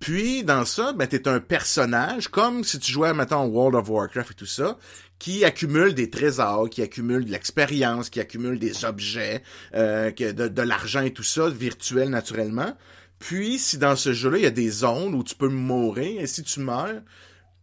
Puis, 0.00 0.42
dans 0.44 0.64
ça, 0.64 0.92
ben, 0.92 1.06
t'es 1.08 1.26
un 1.28 1.38
personnage, 1.40 2.28
comme 2.28 2.62
si 2.64 2.78
tu 2.78 2.90
jouais, 2.92 3.12
mettons, 3.12 3.44
World 3.46 3.74
of 3.74 3.90
Warcraft 3.90 4.30
et 4.30 4.34
tout 4.34 4.46
ça, 4.46 4.78
qui 5.18 5.44
accumule 5.44 5.92
des 5.92 6.08
trésors, 6.08 6.70
qui 6.70 6.82
accumule 6.82 7.24
de 7.24 7.30
l'expérience, 7.32 8.08
qui 8.08 8.20
accumule 8.20 8.58
des 8.60 8.84
objets, 8.84 9.42
euh, 9.74 10.10
que- 10.12 10.30
de, 10.32 10.48
de 10.48 10.62
l'argent 10.62 11.02
et 11.02 11.12
tout 11.12 11.24
ça, 11.24 11.50
virtuel 11.50 12.08
naturellement. 12.10 12.74
Puis, 13.18 13.58
si 13.58 13.76
dans 13.76 13.96
ce 13.96 14.12
jeu-là, 14.12 14.38
il 14.38 14.44
y 14.44 14.46
a 14.46 14.50
des 14.50 14.70
zones 14.70 15.14
où 15.14 15.24
tu 15.24 15.34
peux 15.34 15.48
mourir, 15.48 16.20
et 16.22 16.26
si 16.28 16.42
tu 16.44 16.60
meurs, 16.60 17.02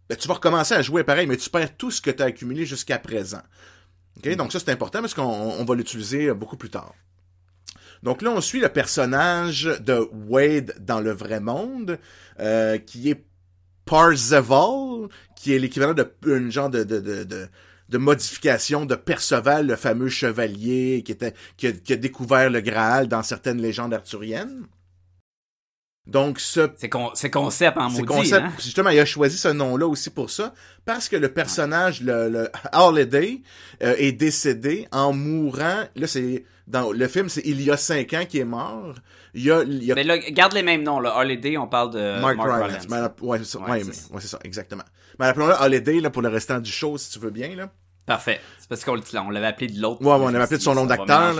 ben, 0.09 0.15
tu 0.17 0.27
vas 0.27 0.35
recommencer 0.35 0.75
à 0.75 0.81
jouer 0.83 1.03
pareil, 1.05 1.25
mais 1.25 1.37
tu 1.37 1.49
perds 1.49 1.77
tout 1.77 1.89
ce 1.89 2.01
que 2.01 2.11
tu 2.11 2.21
as 2.21 2.25
accumulé 2.27 2.65
jusqu'à 2.65 2.99
présent. 2.99 3.41
Donc 4.23 4.51
ça, 4.51 4.59
c'est 4.59 4.71
important 4.71 5.01
parce 5.01 5.13
qu'on 5.13 5.23
on 5.23 5.65
va 5.65 5.75
l'utiliser 5.75 6.33
beaucoup 6.33 6.57
plus 6.57 6.69
tard. 6.69 6.93
Donc 8.03 8.21
là, 8.21 8.31
on 8.31 8.41
suit 8.41 8.59
le 8.59 8.69
personnage 8.69 9.63
de 9.79 10.07
Wade 10.27 10.75
dans 10.79 10.99
le 10.99 11.11
vrai 11.11 11.39
monde, 11.39 11.99
euh, 12.39 12.77
qui 12.77 13.09
est 13.09 13.25
Parzival, 13.85 15.09
qui 15.35 15.53
est 15.53 15.59
l'équivalent 15.59 15.93
de 15.93 16.11
une 16.25 16.51
genre 16.51 16.69
de, 16.69 16.83
de, 16.83 16.99
de, 16.99 17.47
de, 17.89 17.97
modification 17.97 18.85
de 18.85 18.95
Perceval, 18.95 19.67
le 19.67 19.75
fameux 19.75 20.09
chevalier 20.09 21.03
qui, 21.05 21.11
était, 21.11 21.33
a, 21.63 21.71
qui 21.71 21.93
a 21.93 21.95
découvert 21.95 22.49
le 22.49 22.61
Graal 22.61 23.07
dans 23.07 23.23
certaines 23.23 23.61
légendes 23.61 23.93
arthuriennes. 23.93 24.65
Donc, 26.07 26.39
ce 26.39 26.69
C'est 26.77 26.87
con- 26.89 27.11
c'est 27.15 27.31
concept 27.31 27.77
en 27.77 27.89
c'est 27.89 28.01
maudit, 28.03 28.05
concept. 28.13 28.45
hein? 28.45 28.51
Justement, 28.61 28.91
il 28.91 28.99
a 28.99 29.05
choisi 29.05 29.37
ce 29.37 29.47
nom-là 29.47 29.87
aussi 29.87 30.11
pour 30.11 30.29
ça, 30.29 30.53
parce 30.85 31.09
que 31.09 31.15
le 31.15 31.29
personnage, 31.33 32.01
le, 32.01 32.29
le 32.29 32.49
Holiday, 32.73 33.41
euh, 33.81 33.95
est 33.97 34.11
décédé 34.11 34.87
en 34.91 35.13
mourant. 35.13 35.83
Là, 35.95 36.05
c'est 36.07 36.43
dans 36.67 36.91
le 36.91 37.07
film, 37.07 37.27
c'est 37.29 37.41
il 37.45 37.59
y 37.61 37.71
a 37.71 37.77
cinq 37.77 38.13
ans 38.13 38.23
qu'il 38.27 38.39
est 38.41 38.45
mort. 38.45 38.93
Il 39.33 39.43
y 39.45 39.51
a, 39.51 39.63
il 39.63 39.83
y 39.83 39.91
a 39.91 39.95
Mais 39.95 40.03
là, 40.03 40.17
garde 40.17 40.53
les 40.53 40.61
mêmes 40.63 40.83
noms, 40.83 40.99
là. 40.99 41.17
Holiday, 41.17 41.57
on 41.57 41.67
parle 41.67 41.91
de 41.91 42.21
Mark, 42.21 42.37
Mark, 42.37 42.49
Rylance. 42.49 42.85
Rylance. 42.87 43.11
Mais 43.21 43.27
ouais, 43.27 43.37
c'est 43.39 43.45
ça. 43.45 43.59
Ouais, 43.59 43.83
Ouais, 44.13 44.21
ça, 44.21 44.39
exactement. 44.43 44.83
Mais 45.19 45.25
appelons-le 45.25 45.53
Holiday 45.59 45.99
là, 46.01 46.09
pour 46.11 46.21
le 46.21 46.29
restant 46.29 46.59
du 46.59 46.71
show, 46.71 46.97
si 46.99 47.09
tu 47.11 47.19
veux 47.19 47.31
bien. 47.31 47.55
Là. 47.55 47.69
Parfait. 48.05 48.39
C'est 48.59 48.69
parce 48.69 48.83
qu'on 48.83 48.99
on 49.25 49.29
l'avait 49.31 49.47
appelé 49.47 49.67
de 49.67 49.81
l'autre. 49.81 50.01
Ouais, 50.01 50.11
on 50.11 50.27
l'avait 50.27 50.43
appelé 50.43 50.57
de 50.57 50.63
son 50.63 50.75
nom 50.75 50.85
d'acteur. 50.85 51.33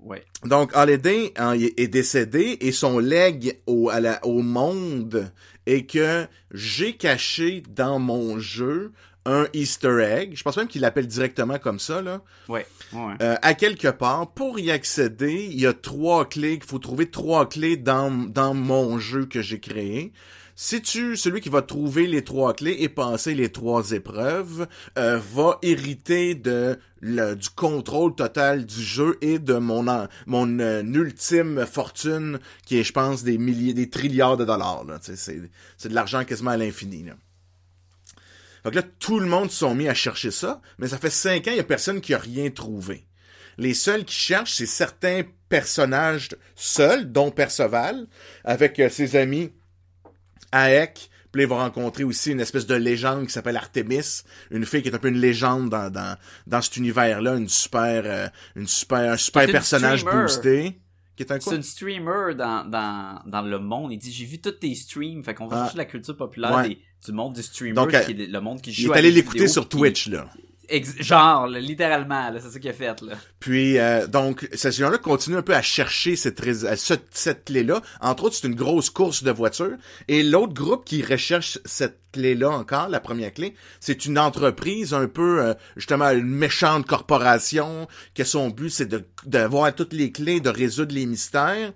Ouais. 0.00 0.24
Donc, 0.44 0.70
Holiday 0.76 1.32
hein, 1.36 1.54
est 1.54 1.88
décédé 1.88 2.58
et 2.60 2.70
son 2.72 2.98
leg 2.98 3.58
au, 3.66 3.90
à 3.90 4.00
la- 4.00 4.24
au 4.24 4.42
monde 4.42 5.30
est 5.66 5.86
que 5.90 6.26
j'ai 6.52 6.96
caché 6.96 7.62
dans 7.68 7.98
mon 7.98 8.38
jeu 8.38 8.92
un 9.26 9.46
Easter 9.54 10.02
egg. 10.02 10.32
Je 10.36 10.42
pense 10.42 10.56
même 10.56 10.68
qu'il 10.68 10.82
l'appelle 10.82 11.06
directement 11.06 11.58
comme 11.58 11.78
ça, 11.78 12.02
là. 12.02 12.20
Ouais. 12.48 12.66
ouais. 12.92 13.14
Euh, 13.22 13.36
à 13.40 13.54
quelque 13.54 13.88
part, 13.88 14.32
pour 14.32 14.58
y 14.60 14.70
accéder, 14.70 15.48
il 15.50 15.58
y 15.58 15.66
a 15.66 15.72
trois 15.72 16.28
clés. 16.28 16.58
Il 16.60 16.62
faut 16.62 16.78
trouver 16.78 17.10
trois 17.10 17.48
clés 17.48 17.76
dans, 17.78 18.10
dans 18.12 18.52
mon 18.54 18.98
jeu 18.98 19.24
que 19.24 19.40
j'ai 19.42 19.60
créé. 19.60 20.12
Si 20.56 20.80
tu, 20.82 21.16
celui 21.16 21.40
qui 21.40 21.48
va 21.48 21.62
trouver 21.62 22.06
les 22.06 22.22
trois 22.22 22.54
clés 22.54 22.76
et 22.78 22.88
passer 22.88 23.34
les 23.34 23.50
trois 23.50 23.90
épreuves, 23.90 24.68
euh, 24.96 25.18
va 25.34 25.58
hériter 25.62 26.36
de 26.36 26.78
le- 27.00 27.34
du 27.34 27.50
contrôle 27.50 28.14
total 28.14 28.64
du 28.64 28.80
jeu 28.82 29.18
et 29.20 29.40
de 29.40 29.54
mon 29.54 29.84
mon 30.26 30.58
euh, 30.60 30.82
ultime 30.82 31.66
fortune 31.66 32.38
qui 32.66 32.78
est, 32.78 32.84
je 32.84 32.92
pense, 32.92 33.24
des 33.24 33.36
milliers, 33.36 33.74
des 33.74 33.90
trilliards 33.90 34.36
de 34.36 34.44
dollars. 34.44 34.84
C'est, 35.02 35.40
de 35.40 35.94
l'argent 35.94 36.24
quasiment 36.24 36.52
à 36.52 36.56
l'infini. 36.56 37.02
Là. 37.02 37.14
Donc 38.64 38.74
là, 38.76 38.82
tout 39.00 39.18
le 39.18 39.26
monde 39.26 39.50
sont 39.50 39.74
mis 39.74 39.88
à 39.88 39.94
chercher 39.94 40.30
ça, 40.30 40.62
mais 40.78 40.88
ça 40.88 40.98
fait 40.98 41.10
cinq 41.10 41.48
ans, 41.48 41.50
il 41.50 41.56
y 41.56 41.60
a 41.60 41.64
personne 41.64 42.00
qui 42.00 42.14
a 42.14 42.18
rien 42.18 42.48
trouvé. 42.50 43.06
Les 43.58 43.74
seuls 43.74 44.04
qui 44.04 44.14
cherchent, 44.14 44.54
c'est 44.54 44.66
certains 44.66 45.22
personnages 45.48 46.28
seuls, 46.54 47.10
dont 47.12 47.30
Perceval, 47.30 48.06
avec 48.44 48.78
euh, 48.78 48.88
ses 48.88 49.16
amis 49.16 49.50
Aek. 50.54 51.10
Puis 51.32 51.40
là, 51.40 51.46
ils 51.46 51.48
vont 51.50 51.56
rencontrer 51.56 52.04
aussi 52.04 52.30
une 52.30 52.38
espèce 52.40 52.64
de 52.66 52.76
légende 52.76 53.26
qui 53.26 53.32
s'appelle 53.32 53.56
Artemis, 53.56 54.22
une 54.52 54.64
fille 54.64 54.82
qui 54.82 54.88
est 54.88 54.94
un 54.94 54.98
peu 54.98 55.08
une 55.08 55.18
légende 55.18 55.68
dans, 55.68 55.90
dans, 55.90 56.16
dans 56.46 56.62
cet 56.62 56.76
univers-là, 56.76 57.34
une 57.34 57.48
super, 57.48 58.02
euh, 58.06 58.28
une 58.54 58.68
super, 58.68 59.12
un 59.12 59.16
super 59.16 59.42
est 59.42 59.50
personnage 59.52 60.00
streamer. 60.00 60.22
boosté. 60.22 60.64
Est? 61.18 61.40
C'est 61.42 61.54
une 61.56 61.62
streamer 61.62 62.34
dans, 62.36 62.64
dans, 62.68 63.20
dans 63.26 63.42
le 63.42 63.58
monde. 63.58 63.92
Il 63.92 63.98
dit 63.98 64.12
J'ai 64.12 64.24
vu 64.26 64.40
tous 64.40 64.50
tes 64.52 64.74
streams. 64.74 65.22
Fait 65.24 65.34
qu'on 65.34 65.46
va 65.48 65.56
Ah. 65.56 65.64
chercher 65.64 65.78
la 65.78 65.84
culture 65.86 66.16
populaire 66.16 66.54
Ouais. 66.54 66.68
des- 66.70 66.78
du 67.06 67.12
monde 67.12 67.34
du 67.34 67.42
streamer, 67.42 67.74
Donc, 67.74 67.90
qui 67.90 67.96
est 67.96 68.26
le 68.28 68.40
monde 68.40 68.60
qui 68.62 68.70
Il 68.70 68.74
joue 68.74 68.92
est 68.92 68.94
à 68.96 68.98
allé 68.98 69.10
l'écouter 69.10 69.46
sur 69.48 69.62
qui- 69.68 69.76
Twitch, 69.76 70.08
là. 70.08 70.28
Ex- 70.68 70.96
genre, 71.00 71.46
là, 71.46 71.58
littéralement, 71.60 72.30
c'est 72.40 72.50
ça 72.50 72.58
qu'il 72.58 72.70
a 72.70 72.72
fait, 72.72 73.00
là. 73.02 73.14
Puis, 73.40 73.78
euh, 73.78 74.06
donc, 74.06 74.48
ces 74.52 74.72
gens-là 74.72 74.98
continuent 74.98 75.36
un 75.36 75.42
peu 75.42 75.54
à 75.54 75.62
chercher 75.62 76.16
cette, 76.16 76.42
ce- 76.42 77.30
clé-là. 77.30 77.80
Entre 78.00 78.24
autres, 78.24 78.36
c'est 78.40 78.46
une 78.48 78.54
grosse 78.54 78.90
course 78.90 79.22
de 79.22 79.30
voitures. 79.30 79.76
Et 80.08 80.22
l'autre 80.22 80.54
groupe 80.54 80.84
qui 80.84 81.02
recherche 81.02 81.58
cette 81.64 81.98
clé-là 82.12 82.50
encore, 82.50 82.88
la 82.88 83.00
première 83.00 83.32
clé, 83.32 83.54
c'est 83.80 84.04
une 84.06 84.18
entreprise 84.18 84.94
un 84.94 85.08
peu, 85.08 85.42
euh, 85.42 85.54
justement, 85.76 86.10
une 86.10 86.26
méchante 86.26 86.86
corporation, 86.86 87.88
que 88.14 88.24
son 88.24 88.50
but, 88.50 88.70
c'est 88.70 88.86
de 88.86 89.04
d'avoir 89.26 89.74
toutes 89.74 89.92
les 89.92 90.12
clés, 90.12 90.40
de 90.40 90.50
résoudre 90.50 90.94
les 90.94 91.06
mystères. 91.06 91.72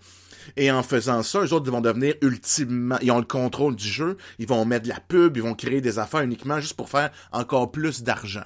Et 0.56 0.70
en 0.70 0.82
faisant 0.82 1.22
ça, 1.22 1.40
eux 1.42 1.52
autres 1.52 1.70
vont 1.70 1.80
devenir 1.82 2.14
ultimement, 2.22 2.96
ils 3.02 3.10
ont 3.10 3.18
le 3.18 3.24
contrôle 3.24 3.76
du 3.76 3.86
jeu, 3.86 4.16
ils 4.38 4.46
vont 4.46 4.64
mettre 4.64 4.84
de 4.84 4.88
la 4.88 5.00
pub, 5.00 5.36
ils 5.36 5.42
vont 5.42 5.54
créer 5.54 5.80
des 5.82 5.98
affaires 5.98 6.22
uniquement 6.22 6.58
juste 6.60 6.74
pour 6.74 6.88
faire 6.88 7.10
encore 7.32 7.70
plus 7.70 8.02
d'argent. 8.02 8.44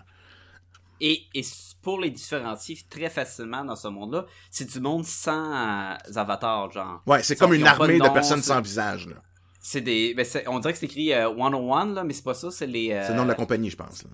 Et, 1.05 1.43
pour 1.83 1.99
les 2.01 2.11
différencier 2.11 2.79
très 2.89 3.11
facilement 3.11 3.65
dans 3.65 3.75
ce 3.75 3.89
monde-là, 3.89 4.25
c'est 4.51 4.71
du 4.71 4.79
monde 4.81 5.05
sans 5.05 5.53
euh, 5.53 5.95
avatar, 6.15 6.71
genre. 6.71 7.03
Ouais, 7.07 7.23
c'est 7.25 7.35
comme 7.35 7.55
une 7.55 7.67
armée 7.67 7.95
de 7.99 8.05
nom, 8.05 8.13
personnes 8.13 8.41
sans 8.43 8.61
visage, 8.61 9.09
là. 9.09 9.17
C'est 9.61 9.81
des. 9.81 10.15
Ben 10.15 10.25
on 10.47 10.61
dirait 10.61 10.73
que 10.73 10.79
c'est 10.79 10.87
écrit 10.87 11.13
euh, 11.13 11.29
101, 11.37 11.87
là, 11.95 12.05
mais 12.05 12.13
c'est 12.13 12.23
pas 12.25 12.35
ça, 12.35 12.51
c'est 12.53 12.67
les. 12.69 12.93
euh, 12.93 13.03
C'est 13.03 13.11
le 13.13 13.17
nom 13.19 13.25
de 13.25 13.29
la 13.29 13.35
compagnie, 13.35 13.69
je 13.71 13.77
pense. 13.77 14.05
là. 14.05 14.11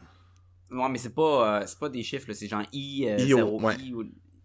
Ouais, 0.71 0.89
mais 0.91 0.99
c'est 0.99 1.15
pas, 1.15 1.61
euh, 1.61 1.65
c'est 1.67 1.79
pas 1.79 1.89
des 1.91 2.03
chiffres, 2.03 2.31
c'est 2.33 2.47
genre 2.49 2.63
I, 2.73 3.07
euh, 3.09 3.19
IO, 3.19 3.37
0 3.39 3.61
ouais. 3.63 3.75
Ou. 3.95 4.05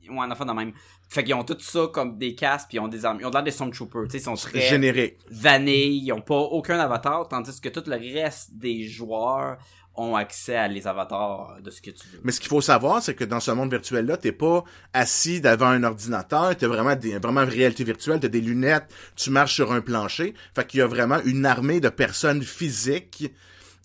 Ouais, 0.09 0.19
un 0.19 0.31
enfant 0.31 0.43
de 0.45 0.51
même. 0.51 0.73
Fait 1.07 1.23
qu'ils 1.23 1.33
ont 1.33 1.45
tout 1.45 1.55
ça 1.59 1.87
comme 1.93 2.17
des 2.17 2.35
casques, 2.35 2.67
puis 2.67 2.77
ils 2.77 2.81
ont 2.81 2.89
des 2.89 3.05
armes. 3.05 3.19
Ils 3.21 3.25
ont 3.25 3.29
l'air 3.29 3.41
des 3.43 3.51
Stormtroopers, 3.51 4.03
tu 4.05 4.11
sais, 4.11 4.17
ils 4.17 4.21
sont 4.21 4.33
très 4.35 4.59
Générique. 4.59 5.15
vanille, 5.31 6.01
ils 6.05 6.11
ont 6.11 6.19
pas 6.19 6.35
aucun 6.39 6.77
avatar, 6.77 7.25
tandis 7.29 7.59
que 7.61 7.69
tout 7.69 7.83
le 7.87 7.95
reste 7.95 8.53
des 8.53 8.83
joueurs 8.85 9.57
ont 9.95 10.15
accès 10.15 10.55
à 10.55 10.67
les 10.67 10.87
avatars 10.87 11.57
de 11.61 11.69
ce 11.69 11.81
que 11.81 11.91
tu 11.91 12.07
veux. 12.07 12.19
Mais 12.23 12.31
ce 12.31 12.39
qu'il 12.39 12.49
faut 12.49 12.61
savoir, 12.61 13.01
c'est 13.01 13.13
que 13.13 13.23
dans 13.23 13.39
ce 13.39 13.51
monde 13.51 13.69
virtuel-là, 13.69 14.17
t'es 14.17 14.31
pas 14.31 14.63
assis 14.93 15.39
devant 15.39 15.67
un 15.67 15.83
ordinateur, 15.83 16.55
t'as 16.57 16.67
vraiment 16.67 16.95
des, 16.95 17.17
vraiment 17.19 17.45
réalité 17.45 17.83
virtuelle, 17.83 18.19
t'as 18.19 18.27
des 18.27 18.41
lunettes, 18.41 18.87
tu 19.15 19.29
marches 19.29 19.55
sur 19.55 19.71
un 19.71 19.81
plancher. 19.81 20.33
Fait 20.55 20.65
qu'il 20.65 20.79
y 20.79 20.83
a 20.83 20.87
vraiment 20.87 21.19
une 21.25 21.45
armée 21.45 21.79
de 21.79 21.89
personnes 21.89 22.41
physiques 22.41 23.31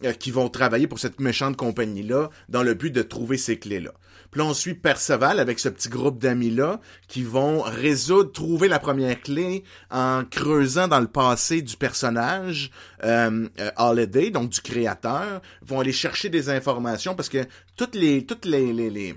euh, 0.05 0.13
qui 0.13 0.31
vont 0.31 0.49
travailler 0.49 0.87
pour 0.87 0.99
cette 0.99 1.21
méchante 1.21 1.57
compagnie-là 1.57 2.31
dans 2.49 2.63
le 2.63 2.75
but 2.75 2.91
de 2.91 3.03
trouver 3.03 3.37
ces 3.37 3.59
clés-là. 3.59 3.93
Puis 4.31 4.41
on 4.43 4.53
suit 4.53 4.75
Perceval 4.75 5.41
avec 5.41 5.59
ce 5.59 5.69
petit 5.69 5.89
groupe 5.89 6.19
d'amis-là 6.19 6.81
qui 7.07 7.23
vont 7.23 7.63
résoudre, 7.63 8.31
trouver 8.31 8.69
la 8.69 8.79
première 8.79 9.21
clé 9.21 9.65
en 9.91 10.25
creusant 10.25 10.87
dans 10.87 11.01
le 11.01 11.09
passé 11.09 11.63
du 11.63 11.77
personnage 11.77 12.71
euh, 13.05 13.49
euh, 13.59 13.71
Holiday, 13.77 14.31
donc 14.31 14.51
du 14.51 14.61
créateur, 14.61 15.41
vont 15.63 15.81
aller 15.81 15.93
chercher 15.93 16.29
des 16.29 16.51
informations 16.51 17.15
parce 17.15 17.29
que 17.29 17.47
toutes 17.77 17.95
les 17.95 18.27
toutes 18.27 18.45
les 18.45 18.73
les, 18.73 18.91
les 18.91 19.15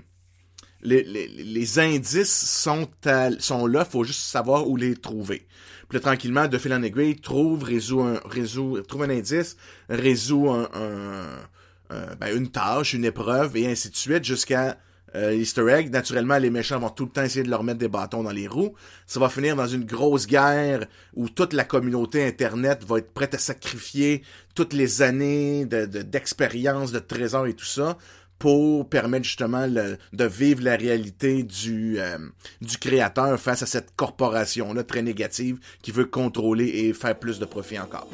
les, 0.84 1.78
indices 1.78 2.44
sont, 2.44 2.88
sont 3.38 3.66
là, 3.68 3.84
faut 3.84 4.02
juste 4.02 4.22
savoir 4.22 4.68
où 4.68 4.76
les 4.76 4.96
trouver. 4.96 5.46
Puis 5.88 6.00
tranquillement, 6.00 6.48
de 6.48 6.58
fil 6.58 7.20
trouve, 7.22 7.62
résout 7.62 8.00
un, 8.00 8.20
résout, 8.24 8.80
trouve 8.82 9.04
un 9.04 9.10
indice, 9.10 9.56
résout 9.88 10.50
un- 10.50 10.68
ben, 12.18 12.36
une 12.36 12.48
tâche, 12.48 12.94
une 12.94 13.04
épreuve, 13.04 13.56
et 13.56 13.70
ainsi 13.70 13.90
de 13.90 13.96
suite, 13.96 14.24
jusqu'à 14.24 14.76
euh, 15.14 15.34
Easter 15.34 15.68
egg. 15.70 15.90
Naturellement, 15.90 16.38
les 16.38 16.50
méchants 16.50 16.78
vont 16.78 16.90
tout 16.90 17.04
le 17.04 17.10
temps 17.10 17.22
essayer 17.22 17.42
de 17.44 17.50
leur 17.50 17.64
mettre 17.64 17.78
des 17.78 17.88
bâtons 17.88 18.22
dans 18.22 18.30
les 18.30 18.46
roues. 18.48 18.74
Ça 19.06 19.20
va 19.20 19.28
finir 19.28 19.56
dans 19.56 19.66
une 19.66 19.84
grosse 19.84 20.26
guerre 20.26 20.86
où 21.14 21.28
toute 21.28 21.52
la 21.52 21.64
communauté 21.64 22.24
Internet 22.26 22.84
va 22.84 22.98
être 22.98 23.12
prête 23.12 23.34
à 23.34 23.38
sacrifier 23.38 24.22
toutes 24.54 24.72
les 24.72 25.02
années 25.02 25.64
de, 25.66 25.86
de- 25.86 26.02
d'expérience, 26.02 26.92
de 26.92 26.98
trésors 26.98 27.46
et 27.46 27.54
tout 27.54 27.64
ça 27.64 27.96
pour 28.38 28.88
permettre 28.88 29.24
justement 29.24 29.68
de 29.68 30.24
vivre 30.24 30.64
la 30.64 30.74
réalité 30.74 31.44
du, 31.44 32.00
euh, 32.00 32.18
du 32.60 32.76
créateur 32.76 33.38
face 33.38 33.62
à 33.62 33.66
cette 33.66 33.94
corporation-là 33.94 34.82
très 34.82 35.02
négative 35.02 35.58
qui 35.80 35.92
veut 35.92 36.06
contrôler 36.06 36.66
et 36.66 36.92
faire 36.92 37.16
plus 37.16 37.38
de 37.38 37.44
profit 37.44 37.78
encore. 37.78 38.08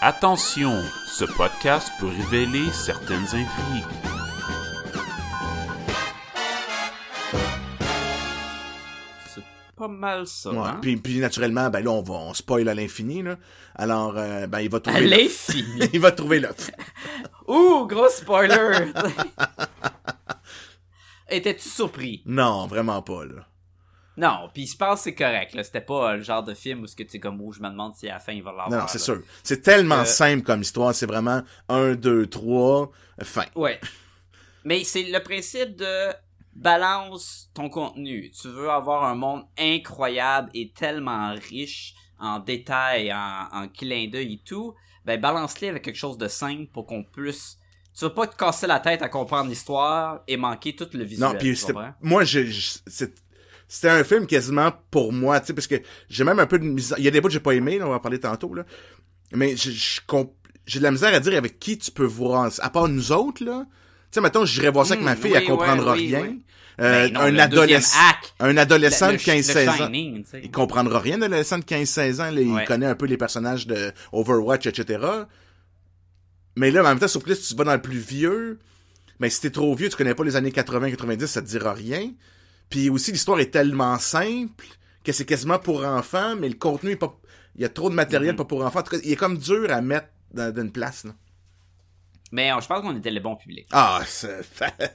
Attention, 0.00 0.80
ce 1.06 1.24
podcast 1.24 1.90
peut 1.98 2.06
révéler 2.08 2.70
certaines 2.72 3.24
intrigues. 3.26 3.84
C'est 9.34 9.42
pas 9.76 9.88
mal 9.88 10.26
ça. 10.26 10.50
Ouais. 10.50 10.58
hein? 10.58 10.78
Puis, 10.80 10.96
puis 10.96 11.18
naturellement, 11.18 11.70
ben 11.70 11.84
là, 11.84 11.90
on 11.90 12.02
va 12.02 12.14
on 12.14 12.34
spoil 12.34 12.68
à 12.68 12.74
l'infini. 12.74 13.22
Là. 13.22 13.36
Alors, 13.74 14.14
euh, 14.16 14.46
ben 14.46 14.60
il 14.60 14.70
va 14.70 14.78
À 14.78 14.80
trouver. 14.80 15.00
le- 15.00 15.08
l'infini. 15.10 15.88
il 15.92 16.00
va 16.00 16.12
trouver 16.12 16.40
le. 16.40 16.48
Ouh, 17.48 17.86
gros 17.86 18.08
spoiler! 18.08 18.92
Étais-tu 21.30 21.68
surpris? 21.68 22.22
Non, 22.24 22.66
vraiment 22.66 23.02
pas 23.02 23.24
là. 23.24 23.46
Non, 24.18 24.48
puis 24.52 24.66
je 24.66 24.76
pense 24.76 24.96
que 24.98 25.04
c'est 25.04 25.14
correct. 25.14 25.54
là. 25.54 25.62
C'était 25.62 25.80
pas 25.80 26.10
euh, 26.12 26.16
le 26.16 26.22
genre 26.22 26.42
de 26.42 26.52
film 26.52 26.82
où 26.82 26.86
ce 26.86 26.96
que 26.96 27.04
tu 27.04 27.16
es 27.16 27.20
comme 27.20 27.40
où 27.40 27.52
je 27.52 27.60
me 27.60 27.68
demande 27.70 27.94
si 27.94 28.08
à 28.08 28.14
la 28.14 28.18
fin 28.20 28.32
il 28.32 28.42
va 28.42 28.50
l'avoir. 28.50 28.70
Non, 28.70 28.78
non, 28.78 28.86
c'est 28.88 28.98
sûr. 28.98 29.22
C'est 29.44 29.62
tellement 29.62 30.02
que- 30.02 30.08
simple 30.08 30.42
comme 30.42 30.60
histoire. 30.62 30.94
C'est 30.94 31.06
vraiment 31.06 31.42
un, 31.68 31.94
deux, 31.94 32.26
trois, 32.26 32.90
fin. 33.22 33.44
Ouais. 33.54 33.80
Mais 34.64 34.82
c'est 34.84 35.04
le 35.04 35.20
principe 35.22 35.76
de 35.76 36.12
balance 36.54 37.48
ton 37.54 37.68
contenu. 37.68 38.30
Tu 38.30 38.48
veux 38.48 38.68
avoir 38.70 39.04
un 39.04 39.14
monde 39.14 39.44
incroyable 39.58 40.50
et 40.54 40.72
tellement 40.72 41.34
riche 41.50 41.94
en 42.18 42.40
détails, 42.40 43.12
en, 43.12 43.48
en 43.52 43.68
clin 43.68 44.08
d'œil 44.10 44.34
et 44.34 44.42
tout. 44.44 44.74
Ben 45.04 45.20
balance-les 45.20 45.68
avec 45.68 45.84
quelque 45.84 45.96
chose 45.96 46.18
de 46.18 46.28
simple 46.28 46.66
pour 46.72 46.86
qu'on 46.86 47.04
puisse. 47.04 47.56
Tu 47.96 48.04
vas 48.04 48.10
pas 48.10 48.26
te 48.26 48.36
casser 48.36 48.66
la 48.66 48.80
tête 48.80 49.02
à 49.02 49.08
comprendre 49.08 49.48
l'histoire 49.48 50.20
et 50.28 50.36
manquer 50.36 50.74
tout 50.76 50.88
le 50.92 51.04
visuel. 51.04 51.32
Non, 51.32 51.38
puis 51.38 51.56
moi, 52.00 52.24
j'ai- 52.24 52.50
c'est- 52.86 53.14
c'était 53.68 53.90
un 53.90 54.02
film 54.02 54.26
quasiment 54.26 54.72
pour 54.90 55.12
moi, 55.12 55.38
tu 55.40 55.46
sais, 55.48 55.52
parce 55.54 55.66
que 55.66 55.76
j'ai 56.08 56.24
même 56.24 56.38
un 56.40 56.46
peu 56.46 56.58
de 56.58 56.64
misère. 56.64 56.98
Il 56.98 57.04
y 57.04 57.08
a 57.08 57.10
des 57.10 57.20
bouts 57.20 57.28
que 57.28 57.34
j'ai 57.34 57.40
pas 57.40 57.52
aimé, 57.52 57.78
là, 57.78 57.86
on 57.86 57.90
va 57.90 57.96
en 57.96 58.00
parler 58.00 58.18
tantôt, 58.18 58.54
là. 58.54 58.64
Mais 59.32 59.54
j'ai, 59.56 59.70
de 59.70 60.82
la 60.82 60.90
misère 60.90 61.12
à 61.14 61.20
dire 61.20 61.36
avec 61.36 61.58
qui 61.58 61.76
tu 61.78 61.90
peux 61.90 62.04
voir, 62.04 62.50
à 62.58 62.70
part 62.70 62.88
nous 62.88 63.12
autres, 63.12 63.44
là. 63.44 63.64
Tu 63.66 63.74
sais, 64.12 64.20
mettons, 64.22 64.44
j'irais 64.46 64.70
voir 64.70 64.86
ça 64.86 64.94
avec 64.94 65.04
ma 65.04 65.14
fille, 65.16 65.32
oui, 65.32 65.36
elle 65.36 65.44
comprendra 65.44 65.92
oui, 65.92 66.06
rien. 66.08 66.22
oui. 66.22 66.42
Euh, 66.80 67.08
Ben 67.08 67.12
non, 67.12 67.20
un, 67.20 67.30
le 67.32 67.40
adolescent, 67.40 67.98
un 68.40 68.56
adolescent 68.56 69.06
le- 69.08 69.12
de 69.14 69.18
le- 69.18 69.22
15-16 69.24 69.64
le 69.64 69.82
ans. 69.82 70.38
Il 70.42 70.50
comprendra 70.52 71.00
rien, 71.00 71.18
l'adolescent 71.18 71.58
de 71.58 71.64
15-16 71.64 72.20
ans, 72.20 72.30
là, 72.30 72.40
il 72.40 72.52
Ouais. 72.52 72.64
connaît 72.64 72.86
un 72.86 72.94
peu 72.94 73.06
les 73.06 73.16
personnages 73.16 73.66
de 73.66 73.92
Overwatch, 74.12 74.66
etc. 74.66 75.00
Mais 76.56 76.70
là, 76.70 76.80
en 76.82 76.84
même 76.88 76.98
temps, 76.98 77.08
sauf 77.08 77.24
que 77.24 77.30
là, 77.30 77.34
si 77.36 77.48
tu 77.48 77.54
vas 77.56 77.64
dans 77.64 77.74
le 77.74 77.82
plus 77.82 77.98
vieux, 77.98 78.58
mais 79.20 79.30
si 79.30 79.40
t'es 79.40 79.50
trop 79.50 79.74
vieux, 79.74 79.88
tu 79.88 79.96
connais 79.96 80.14
pas 80.14 80.24
les 80.24 80.36
années 80.36 80.50
80-90, 80.52 81.26
ça 81.26 81.42
te 81.42 81.46
dira 81.46 81.72
rien. 81.72 82.12
Puis 82.70 82.90
aussi, 82.90 83.12
l'histoire 83.12 83.40
est 83.40 83.50
tellement 83.50 83.98
simple 83.98 84.64
que 85.04 85.12
c'est 85.12 85.24
quasiment 85.24 85.58
pour 85.58 85.84
enfants, 85.84 86.36
mais 86.36 86.48
le 86.48 86.54
contenu 86.56 86.90
est 86.92 86.96
pas... 86.96 87.14
Il 87.54 87.62
y 87.62 87.64
a 87.64 87.68
trop 87.68 87.88
de 87.90 87.94
matériel 87.94 88.32
Mhm. 88.32 88.36
pas 88.36 88.44
pour 88.44 88.64
enfants. 88.64 88.80
En 88.80 88.82
tout 88.82 88.90
cas, 88.96 89.02
il 89.02 89.10
est 89.12 89.16
comme 89.16 89.38
dur 89.38 89.72
à 89.72 89.80
mettre 89.80 90.08
dans, 90.32 90.52
dans 90.54 90.62
une 90.62 90.70
place, 90.72 91.04
là. 91.04 91.12
Mais 92.30 92.52
euh, 92.52 92.60
je 92.60 92.66
pense 92.66 92.82
qu'on 92.82 92.94
était 92.96 93.10
le 93.10 93.20
bon 93.20 93.36
public. 93.36 93.66
Ah, 93.72 94.00
c'est- 94.06 94.42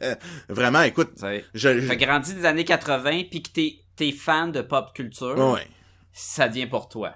vraiment, 0.49 0.83
écoute, 0.83 1.11
je... 1.55 1.87
T'as 1.87 1.95
grandi 1.95 2.35
des 2.35 2.45
années 2.45 2.63
80 2.65 3.23
puis 3.31 3.41
que 3.41 3.49
t'es 3.49 3.79
t'es 3.95 4.11
fan 4.11 4.51
de 4.51 4.61
pop 4.61 4.91
culture. 4.93 5.37
Ouais. 5.37 5.67
ça 6.11 6.47
vient 6.47 6.67
pour 6.67 6.89
toi. 6.89 7.15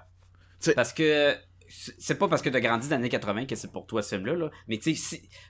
T'sais- 0.60 0.74
Parce 0.74 0.92
que 0.92 1.34
c'est 1.68 2.18
pas 2.18 2.28
parce 2.28 2.42
que 2.42 2.48
t'as 2.48 2.60
grandi 2.60 2.88
dans 2.88 2.96
les 2.96 3.02
années 3.02 3.08
80 3.08 3.46
que 3.46 3.56
c'est 3.56 3.70
pour 3.70 3.86
toi 3.86 4.02
ce 4.02 4.14
film-là, 4.14 4.34
là. 4.34 4.50
mais 4.68 4.78
tu 4.78 4.94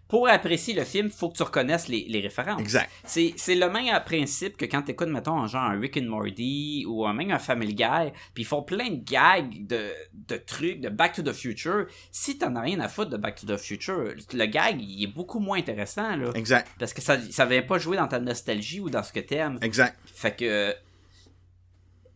pour 0.08 0.28
apprécier 0.28 0.74
le 0.74 0.84
film, 0.84 1.10
faut 1.10 1.28
que 1.28 1.36
tu 1.36 1.42
reconnaisses 1.42 1.88
les, 1.88 2.06
les 2.08 2.20
références. 2.20 2.60
Exact. 2.60 2.90
C'est 3.04 3.34
c'est 3.36 3.54
le 3.54 3.70
même 3.70 3.88
principe 4.04 4.56
que 4.56 4.64
quand 4.64 4.82
t'écoutes, 4.82 5.08
mettons, 5.08 5.38
un 5.38 5.46
genre 5.46 5.62
un 5.62 5.78
Rick 5.78 5.96
and 5.96 6.06
Morty 6.06 6.84
ou 6.86 7.06
un 7.06 7.12
même 7.12 7.30
un 7.30 7.38
Family 7.38 7.74
Guy, 7.74 8.12
puis 8.34 8.42
ils 8.42 8.46
font 8.46 8.62
plein 8.62 8.90
de 8.90 9.02
gags, 9.02 9.66
de, 9.66 9.90
de 10.12 10.36
trucs, 10.36 10.80
de 10.80 10.88
Back 10.88 11.14
to 11.14 11.22
the 11.22 11.32
Future. 11.32 11.86
Si 12.10 12.38
t'en 12.38 12.54
as 12.56 12.60
rien 12.60 12.80
à 12.80 12.88
foutre 12.88 13.10
de 13.10 13.16
Back 13.16 13.36
to 13.36 13.46
the 13.46 13.58
Future, 13.58 14.14
le 14.32 14.46
gag, 14.46 14.80
il 14.80 15.04
est 15.04 15.12
beaucoup 15.12 15.40
moins 15.40 15.58
intéressant, 15.58 16.16
là. 16.16 16.30
Exact. 16.34 16.68
Parce 16.78 16.92
que 16.92 17.00
ça, 17.00 17.18
ça 17.30 17.46
vient 17.46 17.62
pas 17.62 17.78
jouer 17.78 17.96
dans 17.96 18.08
ta 18.08 18.18
nostalgie 18.18 18.80
ou 18.80 18.90
dans 18.90 19.02
ce 19.02 19.12
que 19.12 19.20
t'aimes. 19.20 19.58
Exact. 19.62 19.96
Fait 20.06 20.34
que. 20.34 20.74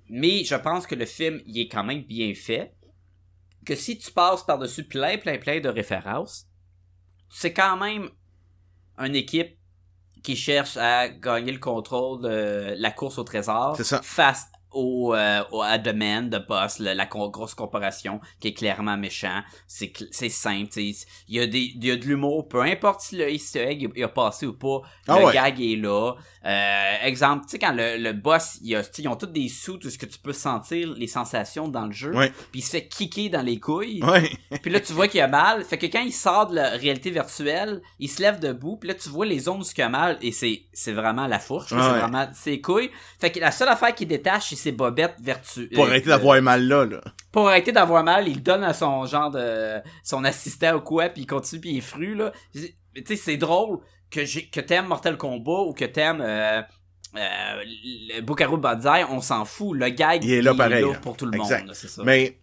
Mais 0.09 0.45
je 0.45 0.55
pense 0.55 0.87
que 0.87 0.95
le 0.95 1.07
film, 1.07 1.41
il 1.47 1.59
est 1.59 1.69
quand 1.69 1.85
même 1.85 2.03
bien 2.03 2.35
fait. 2.35 2.73
Que 3.65 3.75
si 3.75 3.99
tu 3.99 4.11
passes 4.11 4.45
par-dessus 4.45 4.85
plein, 4.85 5.19
plein, 5.19 5.39
plein 5.39 5.61
de 5.61 5.69
références, 5.69 6.47
c'est 7.31 7.53
quand 7.53 7.77
même 7.77 8.11
une 8.99 9.15
équipe 9.15 9.57
qui 10.23 10.37
cherche 10.37 10.77
à 10.77 11.09
gagner 11.09 11.53
le 11.53 11.59
contrôle 11.59 12.23
de 12.23 12.75
la 12.77 12.91
course 12.91 13.19
au 13.19 13.25
trésor 13.25 13.77
C'est 13.77 13.85
ça. 13.85 14.01
face 14.03 14.47
au, 14.75 15.15
euh, 15.15 15.43
au 15.53 15.63
à 15.63 15.79
Demand 15.79 16.23
de 16.23 16.39
Boss, 16.39 16.79
le- 16.79 16.93
la 16.95 17.07
grosse 17.07 17.55
corporation 17.55 18.21
qui 18.41 18.49
est 18.49 18.55
clairement 18.55 18.97
méchant. 18.97 19.41
C'est 19.67 19.93
simple, 20.29 20.69
tu 20.73 20.93
sais. 20.93 21.07
Il 21.29 21.37
y 21.37 21.41
a 21.41 21.47
des 21.47 21.73
y 21.81 21.91
a 21.91 21.97
de 21.97 22.05
l'humour, 22.05 22.49
peu 22.49 22.63
importe 22.63 23.01
si 23.03 23.17
le 23.17 23.31
Easter 23.31 23.61
egg 23.69 23.91
il 23.95 24.03
a 24.05 24.09
passé 24.09 24.47
ou 24.47 24.53
pas, 24.55 24.83
Ah 25.09 25.19
le 25.19 25.27
ouais. 25.27 25.33
gag 25.33 25.61
est 25.61 25.77
là. 25.77 26.15
Euh, 26.45 26.95
exemple, 27.05 27.45
tu 27.45 27.51
sais 27.53 27.59
quand 27.59 27.73
le, 27.73 27.97
le 27.99 28.13
boss, 28.13 28.59
il 28.63 28.75
a, 28.77 28.83
ils 28.99 29.09
ont 29.09 29.17
tous 29.17 29.27
des 29.27 29.49
sous, 29.49 29.79
tout 29.79 29.91
ce 29.91 29.99
que 29.99 30.07
tu 30.07 30.19
peux 30.19 30.33
sentir 30.33 30.93
les 30.97 31.07
sensations 31.07 31.69
dans 31.69 31.87
le 31.87 31.93
jeu. 31.93 32.13
Puis 32.51 32.61
il 32.61 32.63
se 32.63 32.71
fait 32.71 32.87
kicker 32.89 33.29
dans 33.29 33.43
les 33.43 33.61
couilles. 33.61 34.03
Puis 34.63 34.71
là, 34.71 34.81
tu 34.81 34.93
vois 34.93 35.09
qu'il 35.09 35.21
a 35.21 35.29
mal. 35.29 35.65
Fait 35.65 35.79
que 35.79 35.87
quand 35.87 36.01
il 36.03 36.13
sort 36.13 36.49
de 36.49 36.57
la 36.57 36.71
réalité 36.71 37.11
virtuelle, 37.11 37.81
il 37.99 38.09
se 38.11 38.21
lève 38.23 38.41
debout. 38.41 38.77
Puis 38.77 38.89
là, 38.89 38.95
tu 38.95 39.09
vois 39.09 39.27
les 39.27 39.39
zones 39.39 39.61
où 39.61 39.65
il 39.77 39.83
a 39.83 39.89
mal. 39.89 40.19
Et 40.23 40.33
c'est, 40.33 40.93
vraiment 40.93 41.27
la 41.27 41.39
fourche. 41.39 41.73
Ah 41.73 41.91
c'est 41.93 41.99
vraiment 42.01 42.27
ses 42.35 42.61
couilles. 42.61 42.91
Fait 43.21 43.31
que 43.31 43.39
la 43.41 43.51
seule 43.53 43.69
affaire 43.69 43.95
qu'il 43.95 44.09
détache, 44.09 44.53
ses 44.63 44.73
bobettes 44.73 45.17
vertu. 45.21 45.69
Pour 45.69 45.85
euh, 45.85 45.89
arrêter 45.89 46.09
euh, 46.09 46.17
d'avoir 46.17 46.41
mal 46.43 46.67
là, 46.67 46.85
là. 46.85 47.01
Pour 47.31 47.49
arrêter 47.49 47.73
d'avoir 47.73 48.05
mal, 48.05 48.29
il 48.29 48.43
donne 48.43 48.65
à 48.65 48.73
son 48.75 49.05
genre 49.07 49.31
de... 49.31 49.81
Son 50.03 50.25
assistant 50.25 50.77
ou 50.77 50.81
quoi. 50.81 51.09
Puis 51.09 51.23
il 51.23 51.27
continue, 51.27 51.61
puis 51.61 51.71
il 51.71 51.79
est 51.79 51.81
fru, 51.81 52.15
là. 52.15 52.33
Tu 52.55 52.75
sais, 53.07 53.17
c'est 53.17 53.37
drôle 53.37 53.79
que, 54.11 54.25
j'ai, 54.25 54.49
que 54.49 54.61
t'aimes 54.61 54.87
Mortal 54.87 55.17
Kombat 55.17 55.63
ou 55.67 55.73
que 55.73 55.85
t'aimes... 55.85 56.21
Euh, 56.21 56.63
euh, 57.15 57.63
le 57.65 58.21
Bukaru 58.23 58.59
Banzai, 58.59 59.05
on 59.11 59.21
s'en 59.21 59.45
fout. 59.45 59.77
Le 59.77 59.89
gag, 59.91 60.25
Il 60.25 60.33
est 60.33 60.43
là 60.43 60.55
pareil, 60.55 60.83
là. 60.83 60.95
pour 60.95 61.17
tout 61.17 61.27
le 61.27 61.37
Exact. 61.37 61.61
monde. 61.61 61.69
là, 61.69 61.75
ça. 61.75 62.03
Mais, 62.05 62.39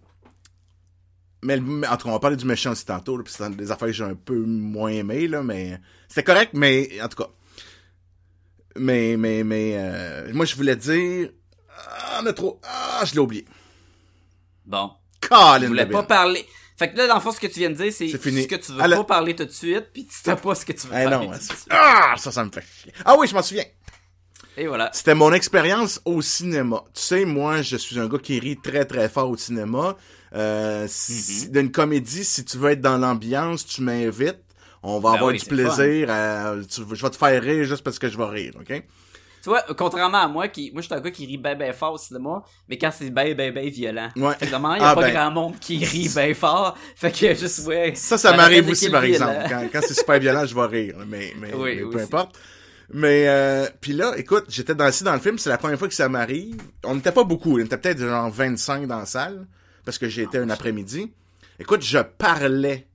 mais, 1.41 1.55
en 1.87 1.97
tout 1.97 2.05
cas, 2.05 2.09
on 2.09 2.11
va 2.11 2.19
parler 2.19 2.35
du 2.35 2.45
méchant 2.45 2.71
aussi 2.71 2.85
tantôt, 2.85 3.17
là, 3.17 3.23
puis 3.23 3.33
c'est 3.35 3.49
des 3.55 3.71
affaires 3.71 3.87
que 3.87 3.93
j'ai 3.93 4.03
un 4.03 4.15
peu 4.15 4.37
moins 4.37 4.91
aimé, 4.91 5.27
là, 5.27 5.41
mais 5.41 5.79
c'était 6.07 6.23
correct, 6.23 6.51
mais 6.53 6.89
en 7.01 7.07
tout 7.07 7.23
cas. 7.23 7.29
Mais, 8.75 9.17
mais, 9.17 9.43
mais, 9.43 9.73
euh, 9.77 10.31
moi, 10.33 10.45
je 10.45 10.55
voulais 10.55 10.75
dire, 10.75 11.29
ah, 11.87 12.19
on 12.21 12.25
a 12.25 12.33
trop, 12.33 12.59
ah, 12.63 13.03
je 13.05 13.13
l'ai 13.13 13.19
oublié. 13.19 13.45
Bon. 14.65 14.91
Colin 15.21 15.59
Je 15.61 15.65
voulais 15.67 15.85
pas 15.85 16.03
parler. 16.03 16.45
Fait 16.77 16.91
que 16.91 16.97
là, 16.97 17.07
dans 17.07 17.15
le 17.15 17.21
fond, 17.21 17.31
ce 17.33 17.39
que 17.39 17.47
tu 17.47 17.59
viens 17.59 17.69
de 17.69 17.75
dire, 17.75 17.91
c'est 17.91 18.07
ce 18.07 18.15
que 18.17 18.55
tu 18.55 18.71
veux 18.71 18.77
pas 18.77 19.03
parler 19.03 19.35
tout 19.35 19.43
de 19.45 19.51
suite, 19.51 19.87
puis 19.93 20.05
tu 20.07 20.15
sais 20.15 20.35
pas 20.35 20.55
ce 20.55 20.65
que 20.65 20.71
tu 20.71 20.87
veux 20.87 20.93
Eh 20.97 21.03
parler 21.09 21.27
non, 21.27 21.33
tout 21.33 21.37
de 21.37 21.43
c'est- 21.43 21.53
suite. 21.55 21.67
ah, 21.71 22.13
ça, 22.17 22.31
ça 22.31 22.43
me 22.45 22.51
fait 22.51 22.61
chier. 22.81 22.93
Ah 23.03 23.15
oui, 23.17 23.27
je 23.27 23.33
m'en 23.33 23.41
souviens. 23.41 23.65
Et 24.55 24.65
voilà. 24.67 24.89
C'était 24.93 25.15
mon 25.15 25.31
expérience 25.33 26.01
au 26.05 26.21
cinéma. 26.21 26.83
Tu 26.93 27.01
sais, 27.01 27.25
moi, 27.25 27.61
je 27.61 27.75
suis 27.77 27.99
un 27.99 28.07
gars 28.07 28.17
qui 28.17 28.39
rit 28.39 28.57
très 28.57 28.85
très 28.85 29.09
fort 29.09 29.29
au 29.29 29.37
cinéma. 29.37 29.95
Euh, 30.35 30.85
si- 30.89 31.45
Mhm. 31.47 31.51
D'une 31.51 31.71
comédie, 31.71 32.23
si 32.23 32.45
tu 32.45 32.57
veux 32.57 32.71
être 32.71 32.81
dans 32.81 32.97
l'ambiance, 32.97 33.65
tu 33.65 33.81
m'invites. 33.81 34.39
On 34.83 34.99
va 34.99 35.09
Ben 35.11 35.15
avoir 35.17 35.31
oui, 35.33 35.39
du 35.39 35.45
plaisir. 35.45 36.09
à- 36.09 36.55
tu- 36.69 36.81
je 36.93 37.01
vais 37.01 37.09
te 37.09 37.17
faire 37.17 37.41
rire 37.43 37.63
juste 37.65 37.83
parce 37.83 37.99
que 37.99 38.07
je 38.09 38.17
vais 38.17 38.25
rire, 38.25 38.53
ok? 38.59 38.83
Tu 39.41 39.49
vois, 39.49 39.61
contrairement 39.77 40.17
à 40.19 40.27
moi, 40.27 40.47
qui, 40.49 40.71
moi, 40.71 40.81
je 40.81 40.87
suis 40.87 40.95
un 40.95 40.99
gars 40.99 41.11
qui 41.11 41.25
rit 41.25 41.37
ben 41.37 41.57
ben 41.57 41.71
fort 41.73 41.93
au 41.93 41.97
cinéma, 41.97 42.43
mais 42.67 42.77
quand 42.77 42.91
c'est 42.91 43.09
ben 43.09 43.33
ben 43.35 43.53
ben 43.53 43.69
violent. 43.69 44.09
Ouais. 44.15 44.33
Fait 44.35 44.47
que 44.47 44.51
normalement, 44.51 44.75
il 44.77 44.81
y 44.81 44.85
a 44.85 44.89
Ah, 44.89 44.95
pas 44.95 45.01
ben. 45.01 45.13
grand 45.13 45.31
monde 45.31 45.59
qui 45.59 45.83
rit 45.85 46.09
ben 46.13 46.33
fort. 46.35 46.77
Fait 46.95 47.11
que 47.11 47.33
juste, 47.33 47.65
ouais. 47.67 47.93
Ça, 47.95 48.17
ça 48.17 48.35
m'arrive 48.35 48.67
aussi, 48.69 48.89
par 48.89 49.03
exemple. 49.03 49.37
Quand, 49.47 49.65
quand 49.71 49.81
c'est 49.81 49.93
super 49.93 50.19
violent, 50.19 50.45
je 50.45 50.53
vais 50.55 50.65
rire. 50.65 50.95
Mais, 51.07 51.33
mais, 51.39 51.53
Oui, 51.53 51.81
mais 51.83 51.89
peu 51.89 51.99
importe. 52.01 52.37
Mais 52.91 53.27
euh, 53.27 53.67
puis 53.79 53.93
là, 53.93 54.13
écoute, 54.17 54.45
j'étais 54.49 54.73
dans, 54.73 54.89
dans 55.03 55.13
le 55.13 55.19
film, 55.19 55.37
c'est 55.37 55.49
la 55.49 55.59
première 55.59 55.77
fois 55.77 55.87
que 55.87 55.93
ça 55.93 56.09
m'arrive. 56.09 56.55
On 56.83 56.95
n'était 56.95 57.11
pas 57.11 57.23
beaucoup, 57.23 57.55
on 57.55 57.59
était 57.59 57.77
peut-être 57.77 57.99
genre 57.99 58.29
25 58.31 58.87
dans 58.87 58.97
la 58.97 59.05
salle, 59.05 59.45
parce 59.85 59.97
que 59.99 60.09
j'ai 60.09 60.23
été 60.23 60.39
un 60.39 60.49
après-midi. 60.49 61.13
Écoute, 61.59 61.83
je 61.83 61.99
parlais. 61.99 62.87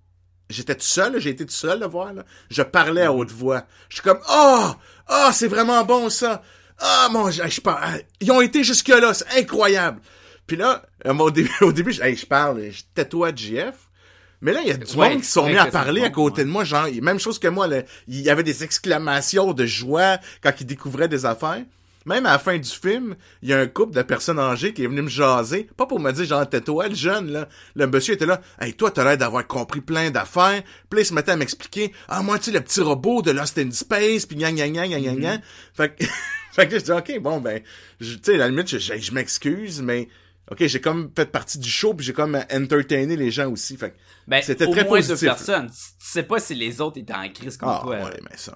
J'étais 0.50 0.74
tout 0.74 0.82
seul, 0.82 1.18
j'ai 1.20 1.30
été 1.30 1.46
tout 1.46 1.52
seul 1.52 1.80
de 1.80 1.86
voir. 1.86 2.12
Là. 2.12 2.24
Je 2.50 2.62
parlais 2.62 3.02
à 3.02 3.12
haute 3.12 3.30
voix. 3.30 3.62
Je 3.88 3.94
suis 3.96 4.02
comme 4.02 4.18
Oh! 4.28 4.72
Oh, 5.10 5.30
c'est 5.32 5.48
vraiment 5.48 5.84
bon 5.84 6.08
ça! 6.10 6.42
Ah 6.78 7.08
mon 7.10 7.30
je, 7.30 7.46
je 7.48 7.60
parle. 7.60 8.00
Ils 8.20 8.30
ont 8.32 8.40
été 8.40 8.64
jusque 8.64 8.88
là, 8.88 9.14
c'est 9.14 9.38
incroyable. 9.38 10.00
Puis 10.46 10.56
là, 10.56 10.84
au 11.06 11.30
début, 11.30 11.50
au 11.62 11.72
début 11.72 11.92
je, 11.92 12.26
parle, 12.26 12.70
je 12.70 12.82
tais-toi 12.94 13.30
JF. 13.34 13.74
Mais 14.40 14.52
là, 14.52 14.60
il 14.60 14.68
y 14.68 14.72
a 14.72 14.76
du 14.76 14.94
Ouais, 14.96 15.10
monde 15.10 15.22
qui 15.22 15.28
sont 15.28 15.46
mis 15.46 15.56
à 15.56 15.66
parler 15.66 16.02
à 16.02 16.10
côté 16.10 16.38
ouais. 16.38 16.44
de 16.44 16.50
moi, 16.50 16.64
genre, 16.64 16.86
même 17.00 17.18
chose 17.18 17.38
que 17.38 17.48
moi, 17.48 17.66
là, 17.66 17.82
il 18.08 18.20
y 18.20 18.28
avait 18.28 18.42
des 18.42 18.62
exclamations 18.62 19.54
de 19.54 19.64
joie 19.64 20.18
quand 20.42 20.52
ils 20.60 20.66
découvraient 20.66 21.08
des 21.08 21.24
affaires. 21.24 21.62
Même 22.06 22.26
à 22.26 22.32
la 22.32 22.38
fin 22.38 22.58
du 22.58 22.68
film, 22.68 23.16
il 23.42 23.48
y 23.48 23.52
a 23.54 23.58
un 23.60 23.66
couple 23.66 23.94
de 23.94 24.02
personnes 24.02 24.38
âgées 24.38 24.74
qui 24.74 24.84
est 24.84 24.86
venu 24.86 25.02
me 25.02 25.08
jaser, 25.08 25.68
pas 25.76 25.86
pour 25.86 26.00
me 26.00 26.12
dire 26.12 26.24
genre 26.26 26.46
tais-toi, 26.48 26.88
le 26.88 26.94
jeune 26.94 27.30
là. 27.32 27.48
Le 27.74 27.86
monsieur 27.86 28.14
était 28.14 28.26
là, 28.26 28.40
hey 28.60 28.74
toi 28.74 28.90
t'as 28.90 29.04
l'air 29.04 29.16
d'avoir 29.16 29.46
compris 29.46 29.80
plein 29.80 30.10
d'affaires. 30.10 30.62
Puis 30.90 30.98
là, 30.98 31.02
il 31.02 31.06
se 31.06 31.14
mettait 31.14 31.32
à 31.32 31.36
m'expliquer, 31.36 31.92
ah 32.08 32.22
moi 32.22 32.38
tu 32.38 32.46
sais 32.46 32.50
le 32.52 32.60
petit 32.60 32.80
robot 32.82 33.22
de 33.22 33.30
Lost 33.30 33.56
in 33.58 33.70
Space, 33.70 34.26
puis 34.26 34.36
gna 34.36 34.52
gna 34.52 34.68
gna 34.68 34.86
gna 34.86 35.00
gna 35.00 35.14
gna. 35.14 35.38
Fait 35.74 35.96
que, 35.96 36.04
fait 36.52 36.68
que 36.68 36.78
je 36.78 36.84
dis 36.84 36.92
ok 36.92 37.20
bon 37.20 37.40
ben, 37.40 37.62
tu 37.98 38.06
sais 38.22 38.34
à 38.34 38.38
la 38.38 38.48
limite 38.48 38.68
je, 38.68 38.78
je, 38.78 38.98
je 38.98 39.12
m'excuse, 39.12 39.80
mais 39.80 40.08
ok 40.50 40.66
j'ai 40.66 40.80
comme 40.82 41.10
fait 41.16 41.30
partie 41.32 41.58
du 41.58 41.70
show 41.70 41.94
puis 41.94 42.04
j'ai 42.04 42.12
comme 42.12 42.38
entertainé 42.52 43.16
les 43.16 43.30
gens 43.30 43.50
aussi. 43.50 43.78
Fait 43.78 43.92
que, 43.92 43.96
Ben, 44.28 44.42
C'était 44.42 44.66
très 44.66 44.84
moins 44.84 44.96
positif. 44.98 45.20
deux 45.20 45.26
personnes. 45.26 45.68
Tu 45.70 45.76
tu 45.76 46.06
sais 46.10 46.22
pas 46.22 46.38
si 46.38 46.54
les 46.54 46.82
autres 46.82 46.98
étaient 46.98 47.14
en 47.14 47.28
crise 47.30 47.56
comme 47.56 47.70
ah 47.70 47.80
toi. 47.82 47.96
ouais 47.96 48.20
mais 48.30 48.36
ça, 48.36 48.52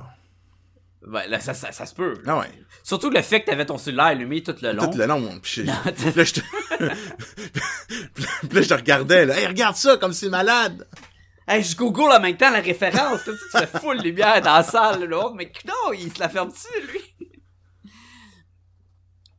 Ben, 1.06 1.26
là, 1.28 1.38
ça, 1.40 1.54
ça, 1.54 1.70
ça 1.72 1.86
se 1.86 1.94
peut. 1.94 2.14
là. 2.24 2.34
ah 2.34 2.38
ouais. 2.40 2.50
Surtout 2.82 3.08
le 3.10 3.22
fait 3.22 3.40
que 3.42 3.46
t'avais 3.46 3.66
ton 3.66 3.78
cellulaire 3.78 4.06
allumé 4.06 4.42
tout 4.42 4.54
le 4.60 4.72
long. 4.72 4.90
Tout 4.90 4.98
le 4.98 5.06
long. 5.06 5.38
Puis, 5.40 5.64
je- 5.64 5.90
puis 5.92 6.12
là, 6.14 6.24
je 6.24 6.34
te- 6.34 6.40
puis 8.46 8.54
là, 8.56 8.62
je 8.62 8.68
te 8.68 8.74
regardais, 8.74 9.26
là. 9.26 9.38
Hey, 9.38 9.46
regarde 9.46 9.76
ça, 9.76 9.96
comme 9.96 10.12
c'est 10.12 10.28
malade. 10.28 10.88
Hey, 11.46 11.62
je 11.62 11.76
google 11.76 12.12
en 12.12 12.20
même 12.20 12.36
temps 12.36 12.50
la 12.50 12.60
référence. 12.60 13.24
Tu 13.24 13.30
sais, 13.30 13.36
tu 13.52 13.58
fais 13.66 13.78
full 13.78 13.98
lumière 14.02 14.40
dans 14.42 14.54
la 14.54 14.62
salle, 14.62 15.04
l'autre. 15.04 15.34
Mais 15.34 15.50
non, 15.66 15.92
il 15.94 16.12
se 16.12 16.20
la 16.20 16.28
ferme-tu, 16.28 16.86
lui? 16.92 17.30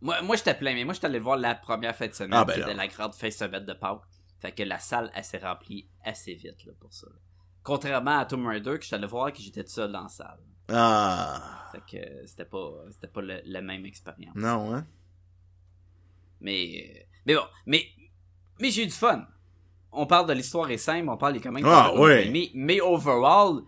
moi, 0.02 0.22
moi 0.22 0.36
j'étais 0.38 0.56
plein, 0.56 0.74
mais 0.74 0.86
moi, 0.86 0.94
j'étais 0.94 1.08
allé 1.08 1.20
voir 1.20 1.38
la 1.38 1.56
première 1.56 1.96
fête 1.96 2.12
de 2.12 2.16
semaine, 2.16 2.34
Ah, 2.40 2.46
ben 2.46 2.54
qui 2.54 2.60
là. 2.62 2.66
était 2.68 2.76
la 2.76 2.88
grande 2.88 3.14
fête 3.14 3.34
de 3.34 3.38
semaine 3.38 3.66
de 3.66 3.74
Pâques. 3.74 4.02
Fait 4.42 4.54
que 4.54 4.64
la 4.64 4.80
salle, 4.80 5.12
elle 5.14 5.24
s'est 5.26 5.38
remplie 5.40 5.90
assez 6.06 6.34
vite, 6.34 6.64
là, 6.66 6.72
pour 6.80 6.94
ça. 6.94 7.08
là. 7.08 7.16
Contrairement 7.62 8.20
à 8.20 8.26
Tomb 8.26 8.48
Raider, 8.48 8.78
que 8.78 8.84
j'étais 8.84 8.96
allé 8.96 9.08
voir, 9.08 9.34
que 9.34 9.40
j'étais 9.42 9.64
tout 9.64 9.70
seul 9.72 9.92
dans 9.92 10.04
la 10.04 10.08
salle. 10.10 10.40
Ah. 10.72 11.70
Fait 11.72 11.98
que 12.00 12.26
c'était 12.28 12.46
pas, 12.46 12.72
c'était 12.92 13.08
pas 13.08 13.22
le- 13.22 13.42
la 13.46 13.62
même 13.62 13.86
expérience. 13.86 14.36
Non, 14.36 14.74
hein? 14.74 14.86
Mais, 16.42 17.06
mais 17.26 17.36
bon, 17.36 17.44
mais, 17.66 17.86
mais 18.60 18.72
j'ai 18.72 18.84
eu 18.84 18.88
du 18.88 18.92
fun. 18.94 19.26
On 19.92 20.06
parle 20.06 20.28
de 20.28 20.34
l'histoire 20.34 20.70
est 20.70 20.78
simple, 20.78 21.10
on 21.10 21.18
parle 21.18 21.34
des 21.34 21.40
comics. 21.42 21.64
Ah, 21.68 21.92
on 21.94 21.98
a 21.98 22.02
ouais. 22.02 22.28
aimé, 22.28 22.52
mais 22.54 22.80
overall, 22.80 23.62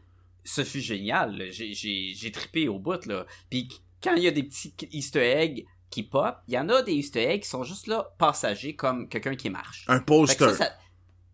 ce 0.44 0.64
fut 0.64 0.80
génial. 0.82 1.48
J'ai, 1.52 1.74
j'ai, 1.74 2.14
j'ai 2.16 2.32
trippé 2.32 2.68
au 2.68 2.80
bout, 2.80 3.06
là. 3.08 3.26
Puis 3.50 3.68
quand 4.04 4.14
il 4.16 4.24
y 4.24 4.28
a 4.28 4.32
des 4.32 4.44
petits 4.44 4.74
easter 4.92 5.20
eggs 5.24 5.66
qui 5.90 6.04
pop, 6.04 6.38
il 6.48 6.54
y 6.54 6.60
en 6.60 6.70
a 6.70 6.82
des 6.84 6.94
easter 6.94 7.24
eggs 7.24 7.42
qui 7.44 7.50
sont 7.50 7.64
juste 7.64 7.88
là, 7.88 8.14
passagers, 8.18 8.76
comme 8.76 9.10
quelqu'un 9.10 9.36
qui 9.36 9.50
marche. 9.50 9.84
Un 9.88 10.00
poster. 10.00 10.50
ça, 10.50 10.56
ça- 10.56 10.74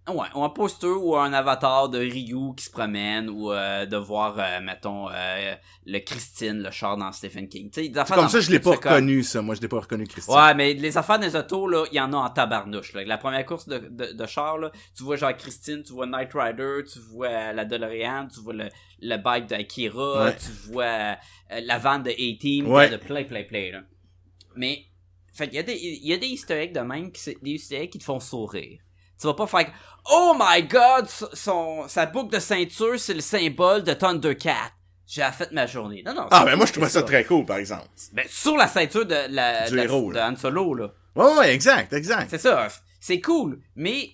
Ouais, 0.09 0.27
ou 0.35 0.43
un 0.43 0.49
poster 0.49 0.87
ou 0.87 1.17
un 1.17 1.33
avatar 1.33 1.89
de 1.89 1.99
Ryu 1.99 2.55
qui 2.55 2.63
se 2.63 2.69
promène 2.71 3.29
ou 3.29 3.51
euh, 3.51 3.85
de 3.85 3.97
voir, 3.97 4.35
euh, 4.39 4.61
mettons, 4.61 5.09
euh, 5.09 5.53
le 5.85 5.99
Christine, 5.99 6.63
le 6.63 6.71
char 6.71 6.95
dans 6.95 7.11
Stephen 7.11 7.49
King. 7.49 7.69
Des 7.69 7.89
affaires 7.97 8.15
Comme 8.15 8.25
dans- 8.25 8.29
ça, 8.29 8.39
je 8.39 8.49
l'ai 8.49 8.59
pas 8.61 8.71
reconnu, 8.71 9.21
ça. 9.23 9.41
Moi, 9.41 9.55
je 9.55 9.61
l'ai 9.61 9.67
pas 9.67 9.81
reconnu, 9.81 10.05
Christian. 10.07 10.33
Ouais, 10.33 10.53
mais 10.53 10.73
les 10.73 10.97
affaires 10.97 11.19
des 11.19 11.35
autos, 11.35 11.67
là, 11.67 11.83
il 11.91 11.95
y 11.95 11.99
en 11.99 12.13
a 12.13 12.17
en 12.17 12.29
tabarnouche. 12.29 12.93
Là. 12.93 13.03
La 13.03 13.17
première 13.17 13.45
course 13.45 13.67
de, 13.67 13.79
de, 13.79 14.13
de 14.13 14.25
char, 14.25 14.57
là, 14.57 14.71
tu 14.95 15.03
vois 15.03 15.17
genre 15.17 15.35
Christine, 15.35 15.83
tu 15.83 15.91
vois 15.91 16.05
Knight 16.05 16.29
Rider, 16.33 16.83
tu 16.91 16.99
vois 16.99 17.51
la 17.51 17.65
DeLorean, 17.65 18.27
tu 18.33 18.39
vois 18.39 18.53
le, 18.53 18.69
le 19.01 19.17
bike 19.17 19.47
d'Akira, 19.47 20.23
Ouais. 20.25 20.37
tu 20.37 20.71
vois 20.71 21.17
la 21.49 21.77
vanne 21.79 22.03
de 22.03 22.11
A-Team, 22.11 22.67
Ouais. 22.67 22.89
de 22.89 22.95
plein, 22.95 23.25
plein, 23.25 23.43
plein. 23.43 23.71
Là. 23.73 23.81
Mais, 24.55 24.85
fait, 25.33 25.47
il 25.47 25.53
y, 25.55 25.59
a 25.59 25.63
des- 25.63 25.99
y 26.01 26.13
a 26.13 26.17
des 26.17 26.39
eggs 26.49 26.73
de 26.73 26.79
même, 26.79 27.11
qui, 27.11 27.35
des 27.41 27.73
eggs 27.75 27.89
qui 27.89 27.99
te 27.99 28.03
font 28.05 28.21
sourire. 28.21 28.79
Tu 29.19 29.27
vas 29.27 29.33
pas 29.33 29.47
faire 29.47 29.71
Oh 30.09 30.35
my 30.39 30.63
god, 30.63 31.07
son, 31.33 31.87
sa 31.87 32.05
boucle 32.05 32.33
de 32.33 32.39
ceinture, 32.39 32.99
c'est 32.99 33.13
le 33.13 33.21
symbole 33.21 33.83
de 33.83 33.93
Thundercat. 33.93 34.71
J'ai 35.05 35.23
fait 35.31 35.51
ma 35.51 35.65
journée. 35.65 36.03
Non, 36.05 36.13
non. 36.13 36.27
Ah, 36.31 36.43
ben 36.45 36.55
moi, 36.55 36.65
je 36.65 36.73
trouvais 36.73 36.89
ça 36.89 36.99
ça. 36.99 37.05
très 37.05 37.23
cool, 37.23 37.45
par 37.45 37.57
exemple. 37.57 37.87
Ben, 38.13 38.25
sur 38.29 38.57
la 38.57 38.67
ceinture 38.67 39.05
de 39.05 39.15
la, 39.29 39.69
Du 39.69 39.75
de, 39.75 39.81
héros. 39.81 40.13
Han 40.15 40.35
Solo, 40.35 40.73
là. 40.73 40.93
Ouais, 41.15 41.37
ouais, 41.37 41.53
exact, 41.53 41.93
exact. 41.93 42.29
C'est 42.29 42.37
ça. 42.37 42.67
C'est 42.99 43.21
cool. 43.21 43.61
Mais, 43.75 44.11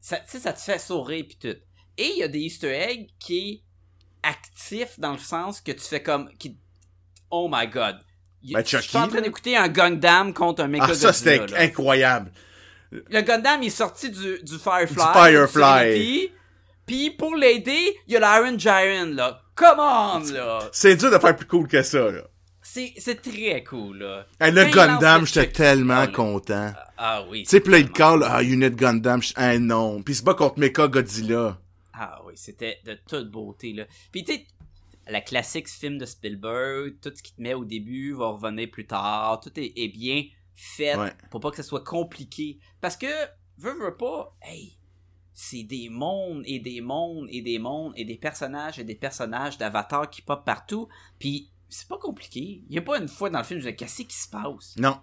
ça, 0.00 0.16
tu 0.18 0.24
sais, 0.26 0.40
ça 0.40 0.52
te 0.52 0.60
fait 0.60 0.78
sourire 0.78 1.24
pis 1.28 1.38
tout. 1.38 1.56
Et 1.96 2.08
il 2.10 2.18
y 2.18 2.22
a 2.24 2.28
des 2.28 2.40
easter 2.40 2.72
eggs 2.72 3.08
qui 3.20 3.38
est 3.38 4.28
actif 4.28 4.98
dans 4.98 5.12
le 5.12 5.18
sens 5.18 5.60
que 5.60 5.70
tu 5.70 5.80
fais 5.84 6.02
comme, 6.02 6.28
qui, 6.38 6.58
oh 7.30 7.48
my 7.50 7.68
god. 7.68 7.98
Ben, 8.52 8.64
je 8.66 8.78
suis 8.78 8.98
en 8.98 9.08
train 9.08 9.22
d'écouter 9.22 9.56
un 9.56 9.68
Gundam 9.68 10.34
contre 10.34 10.64
un 10.64 10.68
Mecha 10.68 10.88
Ah, 10.90 10.94
ça, 10.94 11.12
c'était 11.12 11.46
incroyable. 11.56 12.32
Le 12.90 13.20
Gundam 13.22 13.62
est 13.62 13.70
sorti 13.70 14.10
du, 14.10 14.42
du 14.42 14.58
Firefly. 14.58 14.94
Du 14.94 15.12
Firefly. 15.12 16.32
Puis, 16.86 17.10
pour 17.10 17.34
l'aider, 17.34 17.96
il 18.06 18.12
y 18.12 18.16
a 18.16 18.20
l'Iron 18.20 18.58
Giant, 18.58 19.14
là. 19.14 19.40
Come 19.54 19.78
on, 19.78 20.32
là. 20.32 20.68
C'est 20.72 20.96
dur 20.96 21.10
de 21.10 21.18
faire 21.18 21.36
plus 21.36 21.46
cool 21.46 21.66
que 21.66 21.82
ça, 21.82 22.10
là. 22.10 22.22
C'est, 22.60 22.94
c'est 22.96 23.20
très 23.20 23.62
cool, 23.62 23.98
là. 23.98 24.26
Hey, 24.40 24.50
le 24.50 24.64
Gundam, 24.64 25.26
j'étais 25.26 25.52
tellement 25.52 26.00
ah, 26.00 26.06
content. 26.08 26.72
Ah 26.96 27.24
oui. 27.28 27.44
Tu 27.44 27.50
sais, 27.50 27.56
il 27.58 27.62
tellement- 27.62 27.92
call, 27.92 28.22
ah, 28.24 28.42
Unit 28.42 28.70
Gundam, 28.70 29.20
ah 29.36 29.58
non. 29.58 30.02
Puis 30.02 30.16
se 30.16 30.22
bat 30.22 30.34
contre 30.34 30.58
Mecha 30.58 30.88
Godzilla. 30.88 31.58
Ah 31.92 32.20
oui, 32.26 32.32
c'était 32.36 32.80
de 32.84 32.98
toute 33.06 33.30
beauté, 33.30 33.72
là. 33.72 33.84
Puis 34.10 34.24
tu 34.24 34.32
sais, 34.32 34.46
la 35.08 35.20
classique 35.20 35.68
film 35.68 35.98
de 35.98 36.06
Spielberg, 36.06 36.94
tout 37.02 37.12
ce 37.14 37.22
qui 37.22 37.34
te 37.34 37.40
met 37.40 37.54
au 37.54 37.64
début 37.64 38.14
va 38.14 38.28
revenir 38.28 38.70
plus 38.70 38.86
tard, 38.86 39.40
tout 39.40 39.52
est, 39.60 39.72
est 39.76 39.88
bien 39.88 40.24
faites 40.54 40.96
Ouais. 40.98 41.12
pour 41.30 41.40
pas 41.40 41.50
que 41.50 41.56
ça 41.56 41.62
soit 41.62 41.84
compliqué. 41.84 42.58
Parce 42.80 42.96
que, 42.96 43.06
veux, 43.58 43.74
veux 43.78 43.96
pas, 43.96 44.36
hey, 44.42 44.78
c'est 45.32 45.64
des 45.64 45.88
mondes 45.88 46.42
et 46.46 46.60
des 46.60 46.80
mondes 46.80 47.26
et 47.30 47.42
des 47.42 47.58
mondes 47.58 47.92
et 47.96 48.04
des 48.04 48.16
personnages 48.16 48.78
et 48.78 48.84
des 48.84 48.94
personnages 48.94 49.58
d'avatars 49.58 50.08
qui 50.08 50.22
pop 50.22 50.44
partout. 50.44 50.88
Puis 51.18 51.50
c'est 51.68 51.88
pas 51.88 51.98
compliqué. 51.98 52.62
Il 52.68 52.74
y 52.74 52.78
a 52.78 52.82
pas 52.82 52.98
une 52.98 53.08
fois 53.08 53.30
dans 53.30 53.38
le 53.38 53.44
film, 53.44 53.60
je 53.60 53.70
qu'est-ce 53.70 54.02
qui 54.02 54.16
se 54.16 54.28
passe? 54.28 54.76
Non. 54.78 55.00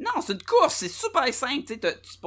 Non, 0.00 0.22
c'est 0.22 0.32
une 0.32 0.42
course, 0.42 0.76
c'est 0.76 0.88
super 0.88 1.32
simple. 1.32 1.64
Tu 1.66 1.78
tu 1.78 2.18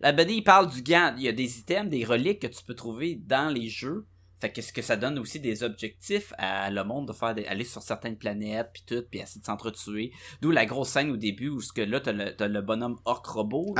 La 0.00 0.12
BD, 0.12 0.34
il 0.34 0.44
parle 0.44 0.70
du 0.70 0.80
gant. 0.80 1.14
Il 1.16 1.24
y 1.24 1.28
a 1.28 1.32
des 1.32 1.58
items, 1.58 1.90
des 1.90 2.04
reliques 2.04 2.40
que 2.40 2.46
tu 2.46 2.64
peux 2.64 2.74
trouver 2.74 3.16
dans 3.16 3.52
les 3.52 3.68
jeux. 3.68 4.06
Fait 4.38 4.52
que 4.52 4.60
ce 4.60 4.70
que 4.72 4.82
ça 4.82 4.96
donne 4.96 5.18
aussi 5.18 5.40
des 5.40 5.62
objectifs 5.62 6.32
à 6.36 6.70
le 6.70 6.84
monde 6.84 7.08
de 7.08 7.12
faire 7.14 7.34
des- 7.34 7.46
aller 7.46 7.64
sur 7.64 7.80
certaines 7.82 8.18
planètes 8.18 8.68
puis 8.74 8.82
tout 8.86 9.02
puis 9.10 9.20
essayer 9.20 9.40
de 9.40 9.46
s'entretuer. 9.46 10.12
D'où 10.42 10.50
la 10.50 10.66
grosse 10.66 10.90
scène 10.90 11.10
au 11.10 11.16
début 11.16 11.48
où 11.48 11.60
ce 11.62 11.72
que 11.72 11.80
là 11.80 12.00
t'as 12.00 12.12
le, 12.12 12.34
le 12.38 12.60
bonhomme 12.60 12.96
orc 13.06 13.22
robot, 13.26 13.74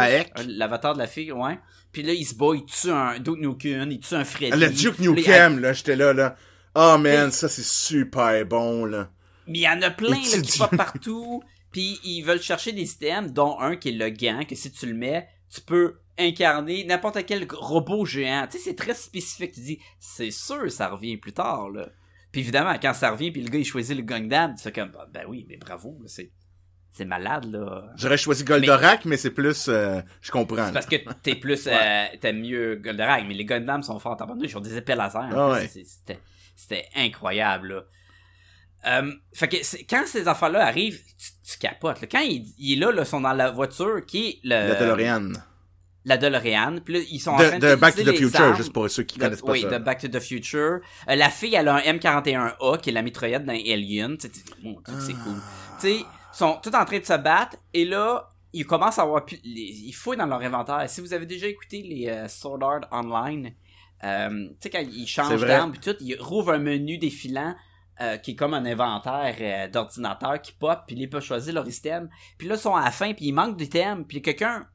l'avatar 0.46 0.94
de 0.94 0.98
la 0.98 1.06
fille, 1.06 1.30
ouais. 1.32 1.58
Puis 1.92 2.02
là 2.02 2.14
il 2.14 2.24
se 2.24 2.34
bat, 2.34 2.52
il 2.54 2.64
tue 2.64 2.90
un 2.90 3.18
Duke 3.20 3.38
Nukem, 3.38 3.90
il 3.92 4.00
tue 4.00 4.14
un 4.14 4.24
Freddy. 4.24 4.56
Le 4.58 4.70
Duke 4.70 4.98
Nukem, 4.98 5.58
là, 5.60 5.72
j'étais 5.74 5.96
là, 5.96 6.12
là. 6.14 6.36
Oh 6.74 6.96
man, 6.98 7.30
ça 7.32 7.48
c'est 7.48 7.64
super 7.64 8.44
bon, 8.46 8.84
là. 8.86 9.10
Mais 9.46 9.58
il 9.58 9.62
y 9.62 9.68
en 9.68 9.80
a 9.82 9.90
plein 9.90 10.10
là, 10.10 10.40
qui 10.42 10.58
pop 10.58 10.74
partout. 10.76 11.42
Puis 11.72 12.00
ils 12.04 12.22
veulent 12.22 12.40
chercher 12.40 12.72
des 12.72 12.90
items, 12.90 13.32
dont 13.32 13.58
un 13.60 13.76
qui 13.76 13.90
est 13.90 13.92
le 13.92 14.08
gant, 14.08 14.42
que 14.48 14.54
si 14.54 14.72
tu 14.72 14.86
le 14.86 14.94
mets, 14.94 15.28
tu 15.54 15.60
peux 15.60 15.98
incarner 16.18 16.84
n'importe 16.84 17.24
quel 17.26 17.46
robot 17.50 18.04
géant. 18.04 18.46
Tu 18.50 18.58
sais, 18.58 18.64
c'est 18.64 18.76
très 18.76 18.94
spécifique. 18.94 19.52
Tu 19.52 19.60
dis, 19.60 19.78
c'est 19.98 20.30
sûr, 20.30 20.70
ça 20.70 20.88
revient 20.88 21.16
plus 21.16 21.32
tard, 21.32 21.70
là. 21.70 21.88
Puis 22.32 22.40
évidemment, 22.42 22.74
quand 22.80 22.94
ça 22.94 23.10
revient, 23.10 23.30
puis 23.30 23.42
le 23.42 23.48
gars, 23.48 23.58
il 23.58 23.64
choisit 23.64 23.96
le 23.96 24.02
Gundam, 24.02 24.54
tu 24.56 24.62
fais 24.62 24.72
comme, 24.72 24.90
bah, 24.90 25.06
ben 25.12 25.24
oui, 25.28 25.46
mais 25.48 25.56
bravo, 25.56 25.98
c'est, 26.06 26.32
c'est 26.90 27.04
malade, 27.04 27.50
là. 27.50 27.92
J'aurais 27.96 28.18
choisi 28.18 28.44
Goldorak, 28.44 29.04
mais, 29.04 29.16
c'est 29.16 29.30
plus, 29.30 29.68
euh, 29.68 30.00
je 30.20 30.30
comprends. 30.30 30.66
C'est 30.66 30.72
parce 30.72 30.86
que 30.86 30.96
t'es 31.22 31.36
plus, 31.36 31.66
euh, 31.70 32.06
t'aimes 32.20 32.40
mieux 32.40 32.76
Goldorak, 32.76 33.24
mais 33.26 33.34
les 33.34 33.44
Gundam 33.44 33.82
sont 33.82 33.98
forts 33.98 34.20
en 34.20 34.38
ils 34.40 34.56
ont 34.56 34.60
des 34.60 34.76
épées 34.76 34.94
laser. 34.94 35.22
en 35.22 35.30
Ah 35.32 35.50
ouais. 35.52 35.68
C'était, 35.68 36.20
c'était 36.54 36.86
incroyable, 36.94 37.68
là. 37.68 37.84
Euh, 38.86 39.12
fait 39.32 39.48
que 39.48 39.56
quand 39.88 40.04
ces 40.06 40.28
affaires-là 40.28 40.64
arrivent, 40.64 41.00
tu, 41.18 41.30
tu 41.52 41.58
capotes. 41.58 42.00
là. 42.00 42.06
Quand 42.06 42.20
il, 42.20 42.46
il 42.58 42.74
est 42.74 42.80
là, 42.80 42.92
là, 42.92 43.02
ils 43.02 43.06
sont 43.06 43.20
dans 43.20 43.32
la 43.32 43.50
voiture 43.50 44.04
qui 44.06 44.28
est 44.28 44.40
le, 44.44 44.50
La 44.50 44.74
DeLorean. 44.74 45.32
La 46.06 46.16
DeLorean. 46.16 46.78
Puis 46.84 46.94
là, 46.94 47.00
ils 47.10 47.18
sont 47.20 47.32
en 47.32 47.36
train 47.36 47.58
De, 47.58 47.68
de 47.70 47.74
Back 47.74 47.94
to 47.96 48.02
the 48.02 48.16
Future, 48.16 48.40
armes. 48.40 48.56
juste 48.56 48.72
pour 48.72 48.88
ceux 48.88 49.02
qui 49.02 49.18
De- 49.18 49.24
connaissent 49.24 49.42
pas 49.42 49.52
oui, 49.52 49.60
ça. 49.62 49.78
de 49.78 49.84
Back 49.84 50.00
to 50.00 50.08
the 50.08 50.20
Future. 50.20 50.78
Euh, 51.08 51.14
la 51.14 51.28
fille, 51.30 51.54
elle 51.54 51.68
a 51.68 51.74
un 51.74 51.80
M41A, 51.80 52.80
qui 52.80 52.90
est 52.90 52.92
la 52.92 53.02
mitraillette 53.02 53.44
d'un 53.44 53.54
Alien. 53.54 54.16
Tu 54.16 54.28
sais, 54.28 54.32
tu- 54.32 54.40
mon 54.62 54.80
Dieu, 54.80 54.94
c'est 55.00 55.12
cool. 55.14 55.34
Tu 55.80 55.88
sais, 55.88 55.94
ils 55.96 56.04
sont 56.32 56.58
tous 56.62 56.74
en 56.74 56.84
train 56.84 56.98
de 56.98 57.04
se 57.04 57.16
battre, 57.18 57.56
et 57.74 57.84
là, 57.84 58.30
ils 58.52 58.64
commencent 58.66 58.98
à 58.98 59.02
avoir... 59.02 59.24
pu- 59.24 59.40
ils 59.44 59.92
fouillent 59.92 60.16
dans 60.16 60.26
leur 60.26 60.40
inventaire. 60.40 60.88
Si 60.88 61.00
vous 61.00 61.12
avez 61.12 61.26
déjà 61.26 61.46
écouté 61.46 61.82
les 61.82 62.08
euh, 62.08 62.28
Sword 62.28 62.62
Art 62.62 62.88
Online, 62.92 63.52
euh, 64.04 64.28
tu 64.48 64.56
sais, 64.60 64.70
quand 64.70 64.80
ils 64.88 65.06
changent 65.06 65.40
d'arme, 65.44 65.72
puis 65.72 65.80
tout, 65.80 65.96
ils 66.00 66.16
rouvrent 66.20 66.52
un 66.52 66.58
menu 66.58 66.98
défilant 66.98 67.54
euh, 68.00 68.18
qui 68.18 68.32
est 68.32 68.34
comme 68.34 68.52
un 68.54 68.64
inventaire 68.66 69.34
euh, 69.40 69.68
d'ordinateur 69.68 70.40
qui 70.42 70.52
pop, 70.52 70.80
puis 70.86 70.96
ils 70.98 71.08
peuvent 71.08 71.24
choisir 71.24 71.54
leur 71.54 71.64
système. 71.66 72.08
Puis 72.38 72.46
là, 72.46 72.54
ils 72.54 72.60
sont 72.60 72.76
à 72.76 72.84
la 72.84 72.90
fin, 72.90 73.12
puis 73.14 73.26
il 73.26 73.32
manque 73.32 73.56
d'items, 73.56 74.04
puis 74.06 74.20
quelqu'un, 74.22 74.66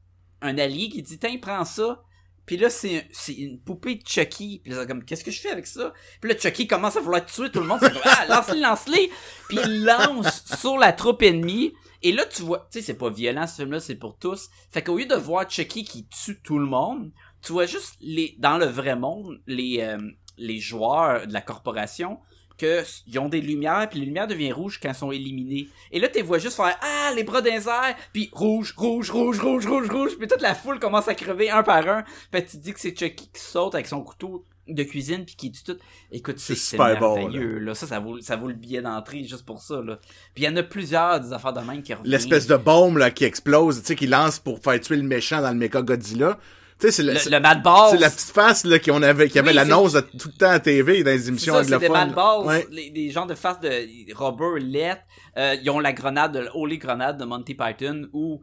un 0.42 0.58
allié 0.58 0.88
qui 0.88 1.02
dit, 1.02 1.18
tiens, 1.18 1.38
prends 1.40 1.64
ça. 1.64 2.02
Puis 2.44 2.56
là, 2.56 2.68
c'est 2.70 3.06
une 3.28 3.60
poupée 3.60 3.94
de 3.94 4.06
Chucky. 4.06 4.60
Puis 4.64 4.72
là, 4.72 4.84
comme, 4.84 5.04
qu'est-ce 5.04 5.24
que 5.24 5.30
je 5.30 5.40
fais 5.40 5.50
avec 5.50 5.66
ça? 5.66 5.92
Puis 6.20 6.30
là, 6.30 6.38
Chucky 6.38 6.66
commence 6.66 6.96
à 6.96 7.00
vouloir 7.00 7.24
tuer 7.24 7.50
tout 7.50 7.60
le 7.60 7.66
monde. 7.66 7.78
C'est 7.80 7.92
comme, 7.92 8.02
ah, 8.04 8.26
lance-les, 8.28 8.60
lance-les. 8.60 9.10
Puis 9.48 9.58
il 9.64 9.84
lance 9.84 10.44
sur 10.60 10.76
la 10.76 10.92
troupe 10.92 11.22
ennemie. 11.22 11.72
Et 12.02 12.10
là, 12.10 12.24
tu 12.26 12.42
vois, 12.42 12.68
tu 12.70 12.80
sais, 12.80 12.84
c'est 12.84 12.98
pas 12.98 13.10
violent 13.10 13.46
ce 13.46 13.56
film-là, 13.56 13.78
c'est 13.78 13.94
pour 13.94 14.18
tous. 14.18 14.50
Fait 14.70 14.82
qu'au 14.82 14.98
lieu 14.98 15.06
de 15.06 15.14
voir 15.14 15.48
Chucky 15.48 15.84
qui 15.84 16.08
tue 16.08 16.40
tout 16.42 16.58
le 16.58 16.66
monde, 16.66 17.12
tu 17.42 17.52
vois 17.52 17.66
juste 17.66 17.94
les, 18.00 18.34
dans 18.38 18.58
le 18.58 18.66
vrai 18.66 18.96
monde, 18.96 19.40
les, 19.46 19.80
euh, 19.80 19.98
les 20.36 20.58
joueurs 20.58 21.28
de 21.28 21.32
la 21.32 21.40
corporation, 21.40 22.18
que 22.62 22.78
s- 22.80 23.02
ils 23.06 23.18
ont 23.18 23.28
des 23.28 23.40
lumières, 23.40 23.88
puis 23.90 23.98
les 24.00 24.06
lumières 24.06 24.26
deviennent 24.26 24.52
rouges 24.52 24.78
quand 24.80 24.88
elles 24.90 24.94
sont 24.94 25.10
éliminées. 25.12 25.68
Et 25.90 25.98
là, 26.00 26.08
tu 26.08 26.22
vois 26.22 26.38
juste 26.38 26.56
faire 26.56 26.76
Ah, 26.80 27.12
les 27.14 27.24
bras 27.24 27.42
d'un 27.42 27.50
air, 27.50 27.96
puis 28.12 28.28
rouge, 28.32 28.74
rouge, 28.76 29.10
rouge, 29.10 29.40
rouge, 29.40 29.66
rouge, 29.66 29.88
rouge, 29.90 30.16
puis 30.18 30.28
toute 30.28 30.40
la 30.42 30.54
foule 30.54 30.78
commence 30.78 31.08
à 31.08 31.14
crever 31.14 31.50
un 31.50 31.62
par 31.62 31.86
un. 31.88 32.04
Puis 32.30 32.44
tu 32.44 32.56
te 32.58 32.62
dis 32.62 32.72
que 32.72 32.80
c'est 32.80 32.96
Chucky 32.98 33.28
qui 33.32 33.40
saute 33.40 33.74
avec 33.74 33.86
son 33.86 34.02
couteau 34.02 34.44
de 34.68 34.82
cuisine 34.84 35.24
puis 35.24 35.34
qui 35.34 35.50
tue 35.50 35.64
tout. 35.64 35.76
Écoute, 36.12 36.38
c'est 36.38 36.54
super 36.54 37.00
bon, 37.00 37.26
là. 37.58 37.74
Ça, 37.74 37.86
ça 37.88 37.98
vaut, 37.98 38.20
ça 38.20 38.36
vaut 38.36 38.46
le 38.46 38.54
billet 38.54 38.80
d'entrée 38.80 39.24
juste 39.24 39.44
pour 39.44 39.60
ça, 39.60 39.82
là. 39.82 39.98
Puis 40.34 40.44
il 40.44 40.46
y 40.46 40.48
en 40.48 40.56
a 40.56 40.62
plusieurs 40.62 41.18
des 41.20 41.32
affaires 41.32 41.52
de 41.52 41.60
même 41.60 41.82
qui 41.82 41.92
reviennent. 41.92 42.12
L'espèce 42.12 42.46
de 42.46 42.56
bombe, 42.56 42.98
là, 42.98 43.10
qui 43.10 43.24
explose, 43.24 43.80
tu 43.80 43.86
sais, 43.86 43.96
qui 43.96 44.06
lance 44.06 44.38
pour 44.38 44.60
faire 44.60 44.78
tuer 44.80 44.96
le 44.96 45.02
méchant 45.02 45.42
dans 45.42 45.50
le 45.50 45.56
Mecha 45.56 45.82
Godzilla. 45.82 46.38
Tu 46.78 46.86
sais, 46.86 46.92
c'est 46.92 47.02
le- 47.02 47.12
Le, 47.12 47.40
Mad 47.40 47.62
Balls. 47.62 47.90
c'est 47.92 47.98
la 47.98 48.10
petite 48.10 48.30
face, 48.30 48.64
là, 48.64 48.78
qu'on 48.80 49.02
avait, 49.02 49.28
qui 49.28 49.38
avait 49.38 49.50
Oui, 49.50 49.54
l'annonce 49.54 49.92
tout 50.18 50.28
le 50.28 50.38
temps 50.38 50.50
à 50.50 50.58
TV 50.60 51.04
dans 51.04 51.10
les 51.12 51.28
émissions 51.28 51.54
ça, 51.54 51.62
c'est 51.64 51.68
des 51.70 51.74
anglophones. 51.76 52.06
Mad 52.08 52.14
Balls, 52.14 52.46
Ouais. 52.46 52.66
les, 52.70 52.90
des 52.90 53.10
gens 53.10 53.26
de 53.26 53.34
face 53.34 53.60
de 53.60 54.14
Robert 54.14 54.56
Lett. 54.58 54.98
Euh, 55.38 55.54
ils 55.62 55.70
ont 55.70 55.78
la 55.80 55.92
grenade, 55.92 56.32
de, 56.36 56.48
Holy 56.54 56.78
Grenade 56.78 57.18
de 57.18 57.24
Monty 57.24 57.54
Python 57.54 58.08
ou 58.12 58.42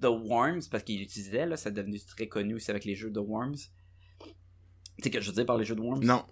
The 0.00 0.06
Worms, 0.06 0.62
parce 0.70 0.84
qu'ils 0.84 1.00
l'utilisaient, 1.00 1.46
là, 1.46 1.56
c'est 1.56 1.72
devenu 1.72 1.98
très 2.16 2.28
connu 2.28 2.54
aussi 2.54 2.70
avec 2.70 2.84
les 2.84 2.94
jeux 2.94 3.10
de 3.10 3.18
Worms. 3.20 3.56
Tu 4.20 5.04
sais 5.04 5.10
que 5.10 5.20
je 5.20 5.28
veux 5.28 5.34
dire 5.34 5.46
par 5.46 5.56
les 5.58 5.64
jeux 5.64 5.74
de 5.74 5.80
Worms? 5.80 6.04
Non. 6.04 6.24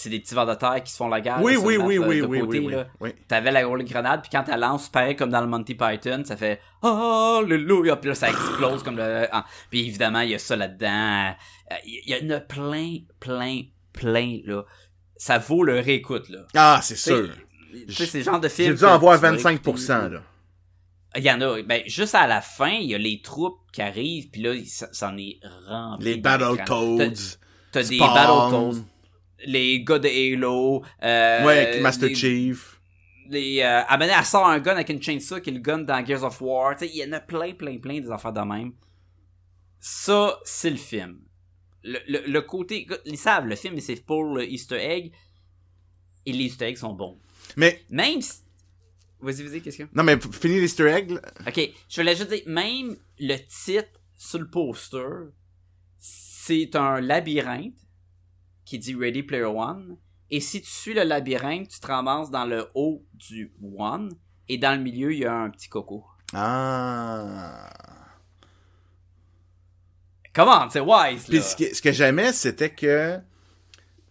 C'est 0.00 0.10
des 0.10 0.20
petits 0.20 0.32
vers 0.34 0.46
de 0.46 0.54
terre 0.54 0.80
qui 0.84 0.92
se 0.92 0.96
font 0.96 1.08
la 1.08 1.20
guerre. 1.20 1.40
Oui, 1.42 1.54
là, 1.54 1.58
oui, 1.58 1.76
oui, 1.76 1.96
euh, 1.98 2.06
oui, 2.06 2.20
oui, 2.22 2.38
côté, 2.40 2.58
oui, 2.60 2.66
oui, 2.66 2.72
là. 2.72 2.86
oui. 3.00 3.10
T'avais 3.26 3.50
la 3.50 3.68
Holy 3.68 3.84
Grenade, 3.84 4.20
puis 4.22 4.30
quand 4.30 4.44
elle 4.48 4.60
lance, 4.60 4.88
pareil 4.88 5.16
comme 5.16 5.30
dans 5.30 5.40
le 5.40 5.48
Monty 5.48 5.74
Python, 5.74 6.22
ça 6.24 6.36
fait 6.36 6.60
Alléluia, 6.82 7.96
puis 7.96 8.10
là 8.10 8.14
ça 8.14 8.28
explose 8.30 8.84
comme 8.84 8.96
le. 8.96 9.26
ah. 9.32 9.44
Puis 9.70 9.88
évidemment, 9.88 10.20
il 10.20 10.30
y 10.30 10.34
a 10.34 10.38
ça 10.38 10.54
là-dedans. 10.54 11.34
Euh, 11.72 11.74
Il 11.84 12.08
y 12.08 12.14
en 12.14 12.30
a 12.36 12.38
plein, 12.40 12.98
plein, 13.18 13.62
plein, 13.92 14.38
là. 14.44 14.62
Ça 15.16 15.38
vaut 15.38 15.64
le 15.64 15.80
réécoute, 15.80 16.28
là. 16.28 16.40
Ah, 16.54 16.78
c'est 16.80 16.94
sûr. 16.96 17.30
Tu 17.88 17.92
sais, 17.92 18.06
c'est 18.06 18.18
le 18.18 18.24
genre 18.24 18.38
de 18.40 18.48
film. 18.48 18.68
J'ai 18.68 18.74
dû 18.78 18.84
en 18.84 18.98
voir 18.98 19.16
tu 19.16 19.22
vas 19.22 19.32
25%, 19.32 19.52
écouter. 19.54 19.86
là. 19.88 20.22
Il 21.16 21.24
y 21.24 21.30
en 21.32 21.40
a. 21.40 21.60
Ben, 21.62 21.82
juste 21.86 22.14
à 22.14 22.28
la 22.28 22.40
fin, 22.40 22.70
il 22.70 22.88
y 22.88 22.94
a 22.94 22.98
les 22.98 23.20
troupes 23.20 23.58
qui 23.72 23.82
arrivent, 23.82 24.30
puis 24.30 24.42
là, 24.42 24.54
ça, 24.64 24.88
ça 24.92 25.08
en 25.08 25.16
est 25.18 25.40
rempli. 25.66 26.04
Les 26.04 26.16
Battletoads. 26.18 26.98
T'as- 26.98 27.36
T'as 27.72 27.82
des. 27.82 27.98
Battletoads, 27.98 28.84
les 29.46 29.82
gars 29.84 29.98
de 29.98 30.08
Halo. 30.08 30.82
Euh, 31.02 31.44
Ouais, 31.46 31.80
Master 31.80 32.08
les- 32.08 32.14
Chief. 32.14 32.80
les 33.30 33.60
euh, 33.62 33.82
ben 33.98 34.08
elle 34.08 34.24
sort 34.24 34.46
un 34.48 34.58
gun 34.58 34.72
avec 34.72 34.88
une 34.88 35.02
chainsaw 35.02 35.40
qui 35.40 35.50
est 35.50 35.52
le 35.52 35.60
gun 35.60 35.78
dans 35.78 36.04
Gears 36.04 36.24
of 36.24 36.40
War. 36.40 36.76
Tu 36.76 36.86
sais 36.86 36.92
il 36.94 36.98
y 36.98 37.04
en 37.04 37.12
a 37.12 37.20
plein 37.20 37.52
plein 37.54 37.78
plein 37.78 38.00
des 38.00 38.10
affaires 38.10 38.32
de 38.32 38.40
même. 38.40 38.72
Ça 39.80 40.38
c'est 40.44 40.70
le 40.70 40.76
film. 40.76 41.20
Le, 41.84 41.98
le, 42.08 42.22
le 42.26 42.40
côté 42.42 42.86
ils 43.04 43.16
savent 43.18 43.46
le 43.46 43.54
film 43.56 43.78
c'est 43.80 44.04
pour 44.04 44.24
le 44.24 44.44
Easter 44.44 44.76
egg 44.76 45.12
et 46.26 46.32
les 46.32 46.44
Easter 46.44 46.66
eggs 46.66 46.76
sont 46.78 46.92
bons. 46.94 47.18
Mais, 47.56 47.80
même 47.88 48.20
si... 48.20 48.40
vas-y 49.20 49.42
vas-y 49.44 49.62
qu'est-ce 49.62 49.78
que 49.78 49.88
non, 49.94 50.02
mais 50.02 50.16
f- 50.16 50.32
fini 50.32 50.60
l'Easter 50.60 50.88
egg, 50.88 51.12
ok 51.46 51.70
je 51.88 52.00
voulais 52.00 52.16
juste 52.16 52.28
dire 52.30 52.42
même 52.46 52.96
le 53.18 53.36
titre 53.46 54.00
sur 54.16 54.38
le 54.40 54.50
poster 54.50 55.30
c'est 55.98 56.74
un 56.76 57.00
labyrinthe 57.00 57.74
qui 58.68 58.78
dit 58.78 58.94
Ready 58.94 59.22
Player 59.22 59.44
One 59.44 59.96
et 60.30 60.40
si 60.40 60.60
tu 60.60 60.70
suis 60.70 60.92
le 60.92 61.02
labyrinthe 61.02 61.68
tu 61.68 61.80
te 61.80 61.86
ramasses 61.86 62.30
dans 62.30 62.44
le 62.44 62.66
haut 62.74 63.02
du 63.14 63.50
One 63.78 64.12
et 64.46 64.58
dans 64.58 64.76
le 64.76 64.82
milieu 64.82 65.10
il 65.10 65.20
y 65.20 65.24
a 65.24 65.34
un 65.34 65.48
petit 65.48 65.70
coco 65.70 66.04
Ah. 66.34 67.70
Comment, 70.34 70.68
c'est 70.68 70.80
wise, 70.80 71.24
Puis 71.28 71.40
ce 71.40 71.56
que, 71.56 71.74
ce 71.74 71.80
que 71.80 71.90
j'aimais, 71.92 72.32
c'était 72.32 72.70
que... 72.70 73.18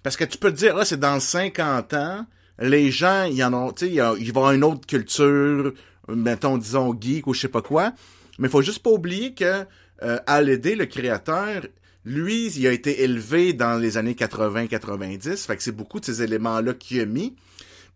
Parce 0.01 0.17
que 0.17 0.25
tu 0.25 0.37
peux 0.37 0.51
te 0.51 0.57
dire, 0.57 0.75
là, 0.75 0.83
c'est 0.83 0.99
dans 0.99 1.19
50 1.19 1.93
ans, 1.93 2.25
les 2.59 2.91
gens, 2.91 3.23
ils 3.25 3.41
en 3.43 3.53
ont, 3.53 3.71
tu 3.71 3.85
sais, 3.85 3.91
ils 3.93 4.33
vont 4.33 4.41
avoir 4.41 4.51
une 4.53 4.63
autre 4.63 4.85
culture, 4.85 5.73
mettons, 6.09 6.57
disons, 6.57 6.99
geek 6.99 7.27
ou 7.27 7.33
je 7.33 7.41
sais 7.41 7.47
pas 7.47 7.61
quoi. 7.61 7.93
Mais 8.39 8.49
faut 8.49 8.61
juste 8.61 8.79
pas 8.79 8.89
oublier 8.89 9.35
que 9.35 9.65
euh, 10.01 10.19
Hallyday, 10.25 10.75
le 10.75 10.85
créateur, 10.85 11.61
lui, 12.07 12.47
il 12.55 12.65
a 12.67 12.71
été 12.71 13.01
élevé 13.03 13.53
dans 13.53 13.77
les 13.77 13.97
années 13.97 14.13
80-90. 14.13 15.45
Fait 15.45 15.57
que 15.57 15.63
c'est 15.63 15.71
beaucoup 15.71 15.99
de 15.99 16.05
ces 16.05 16.21
éléments-là 16.23 16.73
qu'il 16.73 17.01
a 17.01 17.05
mis. 17.05 17.35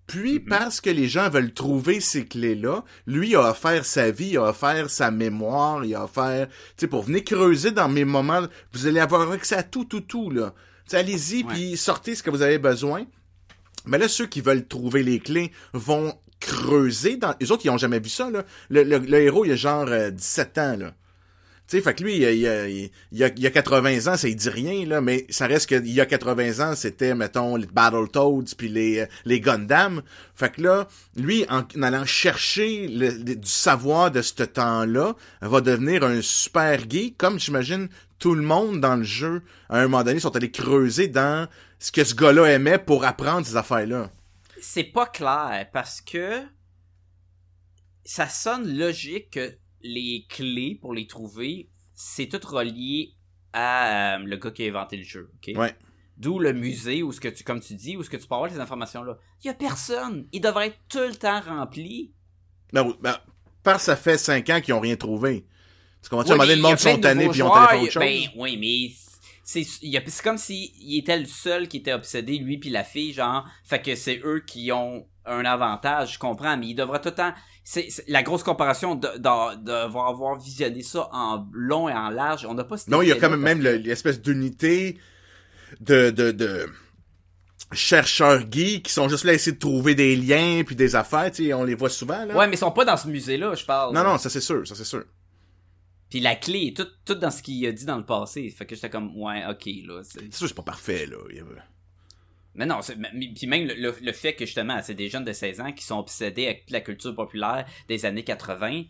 Puis, 0.07 0.39
Mhm. 0.39 0.45
parce 0.49 0.81
que 0.81 0.89
les 0.89 1.07
gens 1.07 1.29
veulent 1.29 1.53
trouver 1.53 2.01
ces 2.01 2.25
clés-là, 2.25 2.83
lui 3.07 3.29
il 3.29 3.35
a 3.35 3.49
offert 3.51 3.85
sa 3.85 4.11
vie, 4.11 4.31
il 4.31 4.37
a 4.37 4.49
offert 4.49 4.89
sa 4.89 5.11
mémoire, 5.11 5.85
il 5.85 5.95
a 5.95 6.03
offert, 6.03 6.47
tu 6.49 6.53
sais, 6.77 6.87
pour 6.87 7.03
venir 7.03 7.23
creuser 7.23 7.71
dans 7.71 7.87
mes 7.87 8.03
moments, 8.03 8.41
vous 8.73 8.87
allez 8.87 8.99
avoir 8.99 9.31
accès 9.31 9.55
à 9.55 9.63
tout, 9.63 9.85
tout, 9.85 10.01
tout, 10.01 10.29
là. 10.29 10.53
Allez-y, 10.91 11.43
puis 11.45 11.77
sortez 11.77 12.15
ce 12.15 12.23
que 12.23 12.29
vous 12.29 12.41
avez 12.41 12.57
besoin. 12.57 13.05
Mais 13.85 13.97
là, 13.97 14.09
ceux 14.09 14.25
qui 14.27 14.41
veulent 14.41 14.67
trouver 14.67 15.03
les 15.03 15.19
clés 15.19 15.51
vont 15.73 16.13
creuser 16.41 17.15
dans... 17.15 17.33
Les 17.39 17.51
autres, 17.51 17.61
ils 17.65 17.69
ont 17.69 17.77
jamais 17.77 17.99
vu 17.99 18.09
ça, 18.09 18.29
là. 18.29 18.43
Le, 18.69 18.83
le- 18.83 18.97
le 18.97 19.21
héros, 19.21 19.45
il 19.45 19.51
a 19.53 19.55
genre 19.55 19.87
euh, 19.87 20.09
17 20.11 20.57
ans, 20.57 20.75
là. 20.77 20.93
Tu 21.71 21.77
sais, 21.77 21.83
fait 21.83 21.93
que 21.93 22.03
lui, 22.03 22.17
il, 22.17 22.23
il, 22.23 22.47
a- 22.47 22.67
il, 22.67 22.91
a, 23.23 23.29
il 23.33 23.47
a 23.47 23.49
80 23.49 24.11
ans, 24.11 24.17
ça 24.17 24.27
il 24.27 24.35
dit 24.35 24.49
rien, 24.49 24.85
là, 24.85 24.99
mais 24.99 25.25
ça 25.29 25.47
reste 25.47 25.67
qu'il 25.69 25.87
y 25.87 26.01
a 26.01 26.05
80 26.05 26.59
ans, 26.71 26.75
c'était, 26.75 27.15
mettons, 27.15 27.55
les 27.55 27.65
Battletoads 27.65 28.53
puis 28.57 28.67
les, 28.67 29.05
les 29.23 29.39
Gundam. 29.39 30.01
Fait 30.35 30.51
que 30.51 30.61
là, 30.63 30.89
lui, 31.15 31.45
en, 31.49 31.63
allant 31.81 32.03
chercher 32.03 32.89
du 32.89 33.37
savoir 33.47 34.11
de 34.11 34.21
ce 34.21 34.43
temps-là, 34.43 35.15
va 35.39 35.61
devenir 35.61 36.03
un 36.03 36.21
super 36.21 36.89
geek, 36.89 37.17
comme 37.17 37.39
j'imagine 37.39 37.87
tout 38.19 38.35
le 38.35 38.41
monde 38.41 38.81
dans 38.81 38.97
le 38.97 39.03
jeu, 39.03 39.41
à 39.69 39.79
un 39.79 39.83
moment 39.83 40.03
donné, 40.03 40.19
sont 40.19 40.35
allés 40.35 40.51
creuser 40.51 41.07
dans 41.07 41.47
ce 41.79 41.93
que 41.93 42.03
ce 42.03 42.15
gars-là 42.15 42.47
aimait 42.47 42.79
pour 42.79 43.05
apprendre 43.05 43.47
ces 43.47 43.55
affaires-là. 43.55 44.11
C'est 44.61 44.83
pas 44.83 45.05
clair 45.05 45.69
parce 45.71 46.01
que 46.01 46.41
ça 48.03 48.27
sonne 48.27 48.77
logique 48.77 49.31
que 49.31 49.53
les 49.83 50.25
clés 50.29 50.77
pour 50.79 50.93
les 50.93 51.07
trouver, 51.07 51.69
c'est 51.93 52.27
tout 52.27 52.45
relié 52.47 53.13
à 53.53 54.15
euh, 54.15 54.19
le 54.19 54.37
gars 54.37 54.51
qui 54.51 54.65
a 54.65 54.69
inventé 54.69 54.97
le 54.97 55.03
jeu. 55.03 55.31
ok? 55.35 55.57
Ouais. 55.57 55.75
D'où 56.17 56.39
le 56.39 56.53
musée 56.53 57.03
où 57.03 57.11
ce 57.11 57.19
que 57.19 57.27
tu, 57.27 57.43
comme 57.43 57.59
tu 57.59 57.73
dis, 57.73 57.97
où 57.97 58.03
ce 58.03 58.09
que 58.09 58.17
tu 58.17 58.27
peux 58.27 58.35
avoir 58.35 58.49
ces 58.51 58.59
informations-là. 58.59 59.17
Il 59.43 59.47
y 59.47 59.49
a 59.49 59.53
personne. 59.53 60.27
Il 60.31 60.41
devrait 60.41 60.67
être 60.67 60.77
tout 60.87 60.99
le 60.99 61.15
temps 61.15 61.41
rempli. 61.41 62.11
Non, 62.73 62.95
ben, 63.01 63.17
parce 63.63 63.79
que 63.79 63.83
ça 63.85 63.95
fait 63.95 64.17
5 64.17 64.49
ans 64.49 64.61
qu'ils 64.61 64.73
ont 64.73 64.79
rien 64.79 64.95
trouvé. 64.95 65.45
Tu 66.03 66.09
comprends? 66.09 66.25
Ouais, 66.25 66.31
à 66.31 66.33
un 66.33 66.37
moment 66.37 66.43
donné, 66.43 66.55
mais 66.55 66.61
le 66.61 66.67
monde 66.69 66.79
sont 66.79 66.99
tannés 66.99 67.29
puis 67.29 67.39
ils 67.39 67.43
ont 67.43 67.51
télé 67.51 67.81
autre 67.81 67.91
chose. 67.91 68.03
Ben 68.03 68.21
oui, 68.35 68.57
mais 68.57 68.91
c'est 69.43 70.23
comme 70.23 70.37
si 70.37 70.73
il 70.79 70.99
était 70.99 71.19
le 71.19 71.25
seul 71.25 71.67
qui 71.67 71.77
était 71.77 71.93
obsédé, 71.93 72.37
lui 72.37 72.57
puis 72.57 72.69
la 72.69 72.83
fille, 72.83 73.13
genre. 73.13 73.45
Fait 73.63 73.81
que 73.81 73.95
c'est 73.95 74.21
eux 74.23 74.43
qui 74.45 74.71
ont 74.71 75.07
un 75.25 75.45
avantage, 75.45 76.13
je 76.13 76.19
comprends, 76.19 76.57
mais 76.57 76.67
il 76.67 76.75
devrait 76.75 76.99
tout 77.01 77.09
le 77.09 77.15
temps. 77.15 77.33
C'est 77.63 77.89
c'est- 77.89 78.05
la 78.07 78.23
grosse 78.23 78.41
comparaison 78.43 78.95
de, 78.95 79.07
avoir 79.69 80.35
visionné 80.39 80.81
ça 80.81 81.09
en 81.13 81.47
long 81.53 81.87
et 81.89 81.93
en 81.93 82.09
large. 82.09 82.45
On 82.45 82.53
n'a 82.55 82.63
pas. 82.63 82.75
Non, 82.87 83.01
il 83.01 83.09
y 83.09 83.11
a 83.11 83.15
quand 83.15 83.29
même 83.29 83.41
même 83.41 83.61
le- 83.61 83.75
l'espèce 83.77 84.19
d'unité 84.21 84.97
de, 85.79 86.09
de, 86.09 86.31
de 86.31 86.67
chercheurs 87.71 88.41
geeks 88.51 88.83
qui 88.87 88.91
sont 88.91 89.07
juste 89.07 89.23
là 89.23 89.31
à 89.31 89.35
essayer 89.35 89.53
de 89.53 89.59
trouver 89.59 89.95
des 89.95 90.15
liens 90.15 90.63
puis 90.65 90.75
des 90.75 90.95
affaires, 90.95 91.31
tu 91.31 91.45
sais, 91.45 91.53
on 91.53 91.63
les 91.63 91.75
voit 91.75 91.89
souvent, 91.89 92.25
là. 92.25 92.35
Ouais, 92.35 92.47
mais 92.47 92.55
ils 92.55 92.59
sont 92.59 92.71
pas 92.71 92.83
dans 92.85 92.97
ce 92.97 93.07
musée-là, 93.07 93.55
je 93.55 93.63
parle. 93.65 93.93
Non, 93.95 94.03
non, 94.03 94.17
ça 94.17 94.29
c'est 94.29 94.41
sûr, 94.41 94.67
ça 94.67 94.75
c'est 94.75 94.83
sûr. 94.83 95.03
Puis 96.09 96.19
la 96.19 96.35
clé 96.35 96.67
est 96.67 96.75
tout, 96.75 96.87
tout 97.05 97.15
dans 97.15 97.31
ce 97.31 97.41
qu'il 97.41 97.65
a 97.65 97.71
dit 97.71 97.85
dans 97.85 97.95
le 97.97 98.05
passé. 98.05 98.49
Fait 98.49 98.65
que 98.65 98.75
j'étais 98.75 98.89
comme, 98.89 99.15
ouais, 99.15 99.45
ok, 99.49 99.65
là. 99.87 100.01
c'est- 100.03 100.19
C'est 100.29 100.33
sûr, 100.35 100.47
c'est 100.49 100.53
pas 100.55 100.61
parfait, 100.63 101.05
là. 101.05 101.15
Mais 102.55 102.65
non, 102.65 102.79
puis 103.35 103.47
même 103.47 103.67
le, 103.67 103.75
le- 103.75 103.95
le 104.01 104.11
fait 104.11 104.33
que 104.33 104.45
justement, 104.45 104.79
c'est 104.83 104.93
des 104.95 105.07
jeunes 105.09 105.23
de 105.25 105.31
16 105.33 105.61
ans 105.61 105.71
qui 105.71 105.83
sont 105.85 105.99
obsédés 105.99 106.45
avec 106.47 106.65
la 106.69 106.81
culture 106.81 107.15
populaire 107.15 107.65
des 107.87 108.05
années 108.05 108.23
80. 108.23 108.83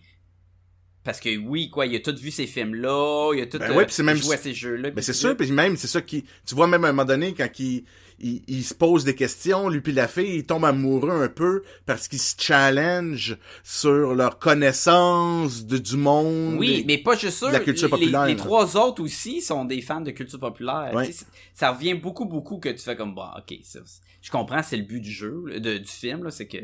Parce 1.03 1.19
que 1.19 1.35
oui, 1.37 1.69
quoi, 1.71 1.87
il 1.87 1.95
a 1.95 1.99
tout 1.99 2.15
vu 2.15 2.29
ces 2.29 2.45
films-là, 2.45 3.31
il 3.35 3.41
a 3.41 3.45
tout 3.47 3.57
Ben 3.57 3.71
euh, 3.71 3.75
ouais, 3.75 3.85
c'est 3.89 4.03
même- 4.03 4.17
joué 4.17 4.35
à 4.35 4.37
ces 4.37 4.53
jeux-là. 4.53 4.89
Mais 4.89 4.91
puis 4.95 5.03
c'est 5.03 5.13
sûr, 5.13 5.35
puis 5.35 5.51
même, 5.51 5.75
c'est 5.75 5.87
ça 5.87 6.01
qui... 6.01 6.23
Tu 6.45 6.53
vois, 6.53 6.67
même 6.67 6.85
à 6.85 6.89
un 6.89 6.91
moment 6.91 7.05
donné, 7.05 7.33
quand 7.33 7.47
il, 7.59 7.85
il, 8.23 8.43
il 8.47 8.63
se 8.63 8.73
pose 8.73 9.03
des 9.03 9.15
questions, 9.15 9.69
lui 9.69 9.81
puis 9.81 9.93
la 9.93 10.07
fille, 10.07 10.37
ils 10.37 10.45
tombent 10.45 10.65
amoureux 10.65 11.09
un 11.11 11.27
peu 11.29 11.63
parce 11.85 12.07
qu'ils 12.07 12.19
se 12.19 12.35
challenge 12.39 13.37
sur 13.63 14.13
leur 14.15 14.39
connaissance 14.39 15.65
de, 15.65 15.77
du 15.77 15.97
monde. 15.97 16.55
Oui, 16.59 16.81
et- 16.81 16.83
mais 16.85 16.97
pas 16.97 17.15
juste 17.15 17.41
la 17.43 17.59
culture 17.59 17.87
les- 17.87 17.91
populaire, 17.91 18.25
Les, 18.25 18.35
trois 18.35 18.77
autres 18.77 19.01
aussi 19.03 19.41
sont 19.41 19.65
des 19.65 19.81
fans 19.81 20.01
de 20.01 20.11
culture 20.11 20.39
populaire. 20.39 20.91
Tu 21.05 21.13
sais, 21.13 21.25
Ça 21.53 21.71
revient 21.71 21.93
beaucoup, 21.95 22.25
beaucoup 22.25 22.57
que 22.57 22.69
tu 22.69 22.79
fais 22.79 22.95
comme, 22.95 23.13
bon, 23.15 23.25
ok, 23.37 23.57
ça, 23.63 23.79
je 24.21 24.31
comprends, 24.31 24.63
c'est 24.63 24.77
le 24.77 24.83
but 24.83 24.99
du 25.01 25.11
jeu, 25.11 25.43
de, 25.59 25.77
du 25.77 25.87
film, 25.87 26.29
c'est 26.31 26.47
que 26.47 26.57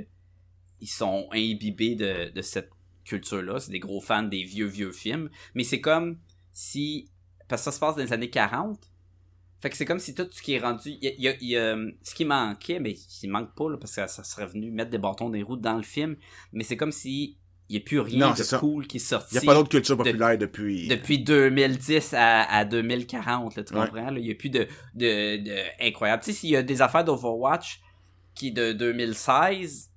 ils 0.80 0.88
sont 0.88 1.28
imbibés 1.34 1.96
de, 1.96 2.30
de 2.32 2.42
cette 2.42 2.70
culture-là. 3.04 3.60
C'est 3.60 3.72
des 3.72 3.80
gros 3.80 4.00
fans 4.02 4.24
des 4.24 4.44
vieux, 4.44 4.68
vieux 4.68 4.92
films. 4.92 5.30
Mais 5.56 5.64
c'est 5.64 5.82
comme 5.82 6.18
si, 6.52 7.10
parce 7.48 7.62
que 7.62 7.66
ça 7.66 7.72
se 7.72 7.80
passe 7.80 7.96
dans 7.96 8.04
les 8.04 8.14
années 8.14 8.30
40. 8.30 8.80
Fait 9.60 9.70
que 9.72 9.76
c'est 9.78 9.86
comme 9.86 10.00
si 10.00 10.14
tout 10.14 10.28
ce 10.32 10.42
qui 10.42 10.54
est 10.54 10.60
rendu, 10.60 10.90
il 10.92 11.04
y 11.04 11.08
a, 11.08 11.12
il 11.18 11.22
y 11.24 11.28
a- 11.28 11.36
il 11.42 11.48
y 11.50 11.58
a, 11.58 11.76
euh, 11.76 11.92
ce 12.04 12.14
qui 12.14 12.26
manquait, 12.26 12.80
mais 12.80 12.96
il 13.24 13.30
manque 13.30 13.56
pas, 13.56 13.70
là, 13.70 13.78
parce 13.78 13.96
que 13.96 14.08
ça, 14.08 14.24
serait 14.24 14.46
venu 14.46 14.70
mettre 14.72 14.92
des 14.92 15.00
bâtons 15.00 15.30
des 15.30 15.42
roues 15.42 15.58
dans 15.58 15.78
le 15.78 15.84
film. 15.84 16.16
Mais 16.54 16.64
c'est 16.64 16.78
comme 16.78 16.92
si 16.92 17.38
il 17.70 17.76
y 17.76 17.80
a 17.80 17.82
plus 17.82 18.00
rien 18.00 18.28
Non, 18.30 18.34
de 18.34 18.44
ça. 18.44 18.60
cool 18.60 18.88
qui 18.88 18.96
est 18.98 19.00
sorti 19.00 19.36
Il 19.36 19.40
n'y 19.42 19.46
a 19.46 19.52
pas 19.52 19.56
d'autre 19.56 19.70
culture 19.70 19.98
populaire 19.98 20.38
depuis... 20.38 20.88
depuis 20.88 21.20
2010 21.20 22.14
à, 22.14 22.44
à 22.44 22.64
2040, 22.66 23.56
là, 23.56 23.64
tu 23.64 23.74
Ouais. 23.74 23.86
comprends? 23.88 24.16
Il 24.16 24.22
n'y 24.24 24.32
a 24.32 24.36
plus 24.36 24.50
de, 24.50 24.68
de, 24.94 25.38
de 25.44 25.86
incroyable. 25.86 26.24
Tu 26.24 26.32
sais, 26.32 26.38
s'il 26.40 26.50
y 26.52 26.56
a 26.56 26.62
des 26.64 26.82
affaires 26.82 27.04
d'Overwatch 27.04 27.82
qui 28.36 28.52
de 28.54 28.72
2016, 28.74 29.90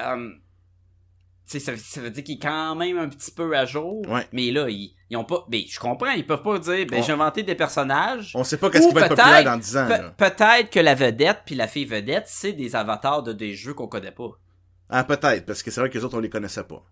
euh, 0.00 0.30
tu 0.30 0.38
sais, 1.46 1.58
ça, 1.60 1.76
ça 1.76 2.00
veut 2.00 2.10
dire 2.10 2.24
qu'il 2.24 2.36
est 2.36 2.42
quand 2.42 2.74
même 2.74 2.98
un 2.98 3.08
petit 3.08 3.30
peu 3.30 3.56
à 3.56 3.64
jour. 3.66 4.02
Ouais. 4.08 4.26
Mais 4.32 4.50
là, 4.50 4.68
ils, 4.68 4.94
ils 5.12 5.16
ont 5.16 5.24
pas. 5.24 5.44
Ben, 5.46 5.60
je 5.68 5.78
comprends, 5.78 6.10
ils 6.12 6.26
peuvent 6.26 6.42
pas 6.42 6.58
dire, 6.58 6.86
ben, 6.86 7.02
j'ai 7.02 7.12
inventé 7.12 7.42
des 7.42 7.54
personnages. 7.54 8.32
On 8.34 8.44
sait 8.44 8.56
pas 8.56 8.70
qu'est-ce 8.70 8.88
qui 8.88 8.94
va 8.94 9.02
être 9.02 9.14
populaire 9.14 9.44
dans 9.44 9.58
10 9.58 9.76
ans, 9.76 9.86
Pe-. 9.86 10.16
Peut-être 10.16 10.70
que 10.70 10.80
la 10.80 10.94
vedette 10.94 11.40
puis 11.44 11.54
la 11.54 11.68
fille 11.68 11.84
vedette, 11.84 12.24
c'est 12.28 12.54
des 12.54 12.74
avatars 12.74 13.22
de 13.22 13.34
des 13.34 13.54
jeux 13.54 13.74
qu'on 13.74 13.88
connaît 13.88 14.10
pas. 14.10 14.30
Ah, 14.88 15.04
peut-être, 15.04 15.44
parce 15.44 15.62
que 15.62 15.70
c'est 15.70 15.80
vrai 15.80 15.90
que 15.90 15.98
les 15.98 16.04
autres, 16.04 16.16
on 16.16 16.20
les 16.20 16.30
connaissait 16.30 16.64
pas. 16.64 16.82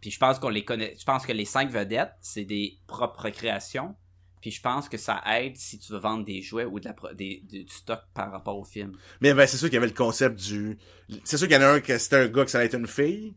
Puis 0.00 0.10
je 0.10 0.18
pense 0.18 0.40
qu'on 0.40 0.48
les 0.48 0.64
connaît. 0.64 0.96
Je 0.98 1.04
pense 1.04 1.24
que 1.24 1.32
les 1.32 1.44
cinq 1.44 1.70
vedettes, 1.70 2.14
c'est 2.20 2.44
des 2.44 2.78
propres 2.88 3.30
créations. 3.30 3.94
Puis 4.40 4.50
je 4.50 4.60
pense 4.60 4.88
que 4.88 4.96
ça 4.96 5.22
aide 5.38 5.56
si 5.56 5.78
tu 5.78 5.92
veux 5.92 6.00
vendre 6.00 6.24
des 6.24 6.42
jouets 6.42 6.64
ou 6.64 6.80
de 6.80 6.86
la 6.86 6.94
pro- 6.94 7.14
des, 7.14 7.44
du 7.48 7.62
du 7.62 7.72
stock 7.72 8.00
par 8.12 8.32
rapport 8.32 8.58
au 8.58 8.64
film. 8.64 8.96
Mais 9.20 9.34
ben, 9.34 9.46
c'est 9.46 9.56
sûr 9.56 9.68
qu'il 9.68 9.74
y 9.74 9.76
avait 9.76 9.86
le 9.86 9.92
concept 9.92 10.40
du... 10.40 10.78
C'est 11.22 11.36
sûr 11.38 11.46
qu'il 11.46 11.56
y 11.56 11.60
en 11.60 11.62
a 11.62 11.68
un 11.74 11.80
que 11.80 11.96
c'était 11.96 12.16
un 12.16 12.26
gars 12.26 12.44
que 12.44 12.50
ça 12.50 12.58
allait 12.58 12.66
être 12.66 12.76
une 12.76 12.88
fille, 12.88 13.36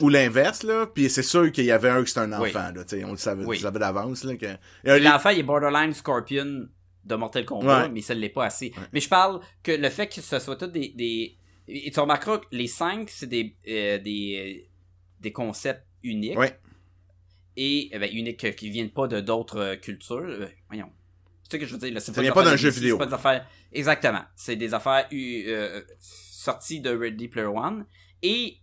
ou 0.00 0.08
l'inverse, 0.08 0.62
là, 0.62 0.86
puis 0.86 1.08
c'est 1.08 1.22
sûr 1.22 1.50
qu'il 1.52 1.64
y 1.64 1.70
avait 1.70 1.88
un 1.88 2.02
que 2.02 2.08
c'était 2.08 2.20
un 2.20 2.32
enfant, 2.32 2.42
Oui. 2.42 2.52
là, 2.52 2.84
tu 2.84 2.98
sais, 2.98 3.04
on 3.04 3.12
le 3.12 3.16
savait, 3.16 3.44
Oui. 3.44 3.60
d'avance, 3.62 4.24
là, 4.24 4.36
que... 4.36 4.46
L'enfant, 4.84 5.30
il 5.30 5.38
est 5.40 5.42
borderline 5.42 5.92
Scorpion 5.94 6.68
de 7.04 7.14
Mortal 7.14 7.44
Kombat, 7.44 7.84
Ouais. 7.84 7.88
mais 7.88 8.00
ça 8.02 8.14
l'est 8.14 8.28
pas 8.28 8.44
assez. 8.46 8.72
Mais 8.92 9.00
je 9.00 9.08
parle 9.08 9.40
que 9.62 9.72
le 9.72 9.88
fait 9.88 10.08
que 10.08 10.20
ce 10.20 10.38
soit 10.38 10.56
tout 10.56 10.66
des... 10.66 10.90
des... 10.90 11.36
Et 11.68 11.90
tu 11.90 11.98
remarqueras 11.98 12.38
que 12.38 12.46
les 12.52 12.66
cinq, 12.68 13.10
c'est 13.10 13.26
des, 13.26 13.56
euh, 13.68 13.98
des, 13.98 14.68
des 15.20 15.32
concepts 15.32 15.84
uniques. 16.02 16.38
Ouais. 16.38 16.58
Et 17.56 17.88
eh 17.92 17.98
ben, 17.98 18.10
uniques 18.12 18.44
euh, 18.44 18.50
qui 18.52 18.70
viennent 18.70 18.90
pas 18.90 19.08
de 19.08 19.20
d'autres 19.20 19.58
euh, 19.58 19.76
cultures. 19.76 20.18
Euh, 20.28 20.46
voyons. 20.68 20.90
C'est 21.42 21.52
ça 21.52 21.58
que 21.58 21.66
je 21.66 21.72
veux 21.72 21.78
dire. 21.78 21.94
Là, 21.94 22.00
Ça 22.00 22.12
vient 22.20 22.32
pas 22.32 22.44
d'un 22.44 22.56
jeu 22.56 22.68
vidéo. 22.70 22.96
C'est 22.96 22.98
pas 22.98 23.06
des 23.06 23.14
affaires... 23.14 23.46
Exactement. 23.72 24.22
C'est 24.36 24.56
des 24.56 24.74
affaires 24.74 25.08
euh, 25.12 25.42
euh, 25.48 25.82
sorties 25.98 26.80
de 26.80 26.90
Ready 26.90 27.28
Player 27.28 27.48
One. 27.48 27.86
Et 28.22 28.58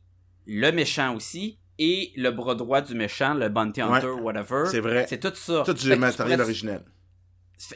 le 0.46 0.72
méchant 0.72 1.16
aussi. 1.16 1.60
Et 1.80 2.14
le 2.16 2.30
bras 2.30 2.54
droit 2.54 2.82
du 2.82 2.94
méchant, 2.94 3.34
le 3.34 3.50
Bounty 3.50 3.82
Hunter, 3.82 4.12
whatever. 4.12 4.66
C'est 4.70 4.80
vrai. 4.80 5.08
C'est 5.10 5.20
tout 5.20 5.34
ça. 5.34 5.64
Tout 5.66 5.74
du 5.74 5.96
matériel 5.96 6.38
pourrais- 6.38 6.44
originel. 6.46 6.86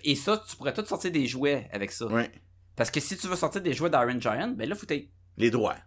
Et 0.03 0.13
ça, 0.13 0.41
tu 0.47 0.55
pourrais 0.55 0.73
tout 0.73 0.85
sortir 0.85 1.11
des 1.11 1.25
jouets 1.25 1.67
avec 1.71 1.91
ça. 1.91 2.05
Ouais. 2.05 2.31
Parce 2.75 2.91
que 2.91 2.99
si 2.99 3.17
tu 3.17 3.27
veux 3.27 3.35
sortir 3.35 3.59
des 3.61 3.73
jouets 3.73 3.89
d'Iron 3.89 4.19
Giant, 4.19 4.49
ben 4.55 4.69
là, 4.69 4.75
faut 4.75 4.85
être... 4.87 5.09
Les 5.37 5.49
droits. 5.49 5.77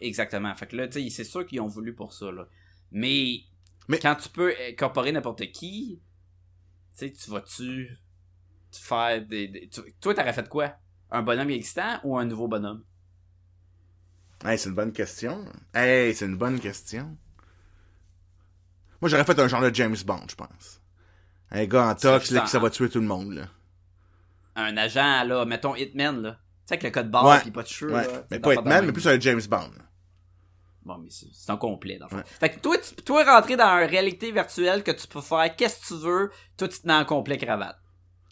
Exactement. 0.00 0.54
Fait 0.54 0.68
que 0.68 0.76
là, 0.76 0.86
tu 0.86 1.02
sais, 1.02 1.10
c'est 1.10 1.24
sûr 1.24 1.44
qu'ils 1.44 1.60
ont 1.60 1.66
voulu 1.66 1.92
pour 1.92 2.12
ça, 2.12 2.30
là. 2.30 2.46
Mais, 2.92 3.40
Mais- 3.88 3.98
quand 3.98 4.14
tu 4.14 4.28
peux 4.28 4.54
incorporer 4.68 5.10
n'importe 5.10 5.50
qui, 5.50 6.00
tu 6.96 7.06
sais, 7.08 7.12
tu 7.12 7.30
vas-tu 7.30 7.98
faire 8.70 9.26
des... 9.26 9.48
des- 9.48 9.68
tu- 9.68 9.92
Toi, 10.00 10.14
t'aurais 10.14 10.32
fait 10.32 10.48
quoi? 10.48 10.72
Un 11.10 11.22
bonhomme 11.22 11.50
existant 11.50 11.98
ou 12.04 12.16
un 12.16 12.24
nouveau 12.24 12.46
bonhomme? 12.46 12.84
Hey, 14.44 14.58
c'est 14.58 14.68
une 14.70 14.74
bonne 14.74 14.92
question. 14.92 15.44
Hey, 15.74 16.14
c'est 16.14 16.24
une 16.26 16.36
bonne 16.36 16.58
question. 16.60 17.16
Moi, 19.00 19.08
j'aurais 19.08 19.24
fait 19.24 19.38
un 19.38 19.48
genre 19.48 19.60
de 19.62 19.74
James 19.74 19.96
Bond, 20.04 20.24
je 20.28 20.34
pense. 20.34 20.80
Un 21.50 21.64
gars 21.66 21.88
en 21.88 21.94
tox, 21.94 22.30
là, 22.30 22.40
qui 22.42 22.48
ça 22.48 22.58
va 22.58 22.70
tuer 22.70 22.88
tout 22.88 23.00
le 23.00 23.06
monde, 23.06 23.32
là. 23.32 23.46
Un 24.56 24.76
agent, 24.76 25.24
là, 25.24 25.44
mettons 25.44 25.74
Hitman, 25.74 26.20
là. 26.22 26.32
Tu 26.32 26.38
sais, 26.66 26.74
avec 26.74 26.82
le 26.84 26.90
code 26.90 27.10
barre 27.10 27.24
Ouais. 27.26 27.40
pis 27.42 27.50
pas 27.50 27.62
de 27.62 27.68
cheveux, 27.68 27.92
Ouais. 27.92 28.06
là. 28.06 28.24
Mais 28.30 28.38
pas 28.40 28.54
Hitman, 28.54 28.86
mais 28.86 28.92
plus 28.92 29.06
un 29.08 29.18
James 29.20 29.40
Bond. 29.48 29.70
là. 29.76 29.84
Bon, 30.84 30.96
mais 30.98 31.08
c'est 31.10 31.50
un 31.52 31.56
complet, 31.58 31.98
dans 31.98 32.06
le 32.06 32.10
fond. 32.10 32.16
Ouais. 32.16 32.22
Fait 32.40 32.50
que 32.50 32.60
toi, 32.60 32.76
tu, 32.78 32.94
toi, 33.02 33.24
rentrer 33.24 33.56
dans 33.56 33.78
une 33.82 33.88
réalité 33.90 34.32
virtuelle 34.32 34.82
que 34.82 34.90
tu 34.92 35.06
peux 35.06 35.20
faire 35.20 35.54
qu'est-ce 35.56 35.80
que 35.82 35.86
tu 35.88 36.00
veux, 36.02 36.30
toi, 36.56 36.68
tu 36.68 36.80
te 36.80 36.86
mets 36.86 36.94
en 36.94 37.04
complet 37.04 37.36
cravate. 37.36 37.76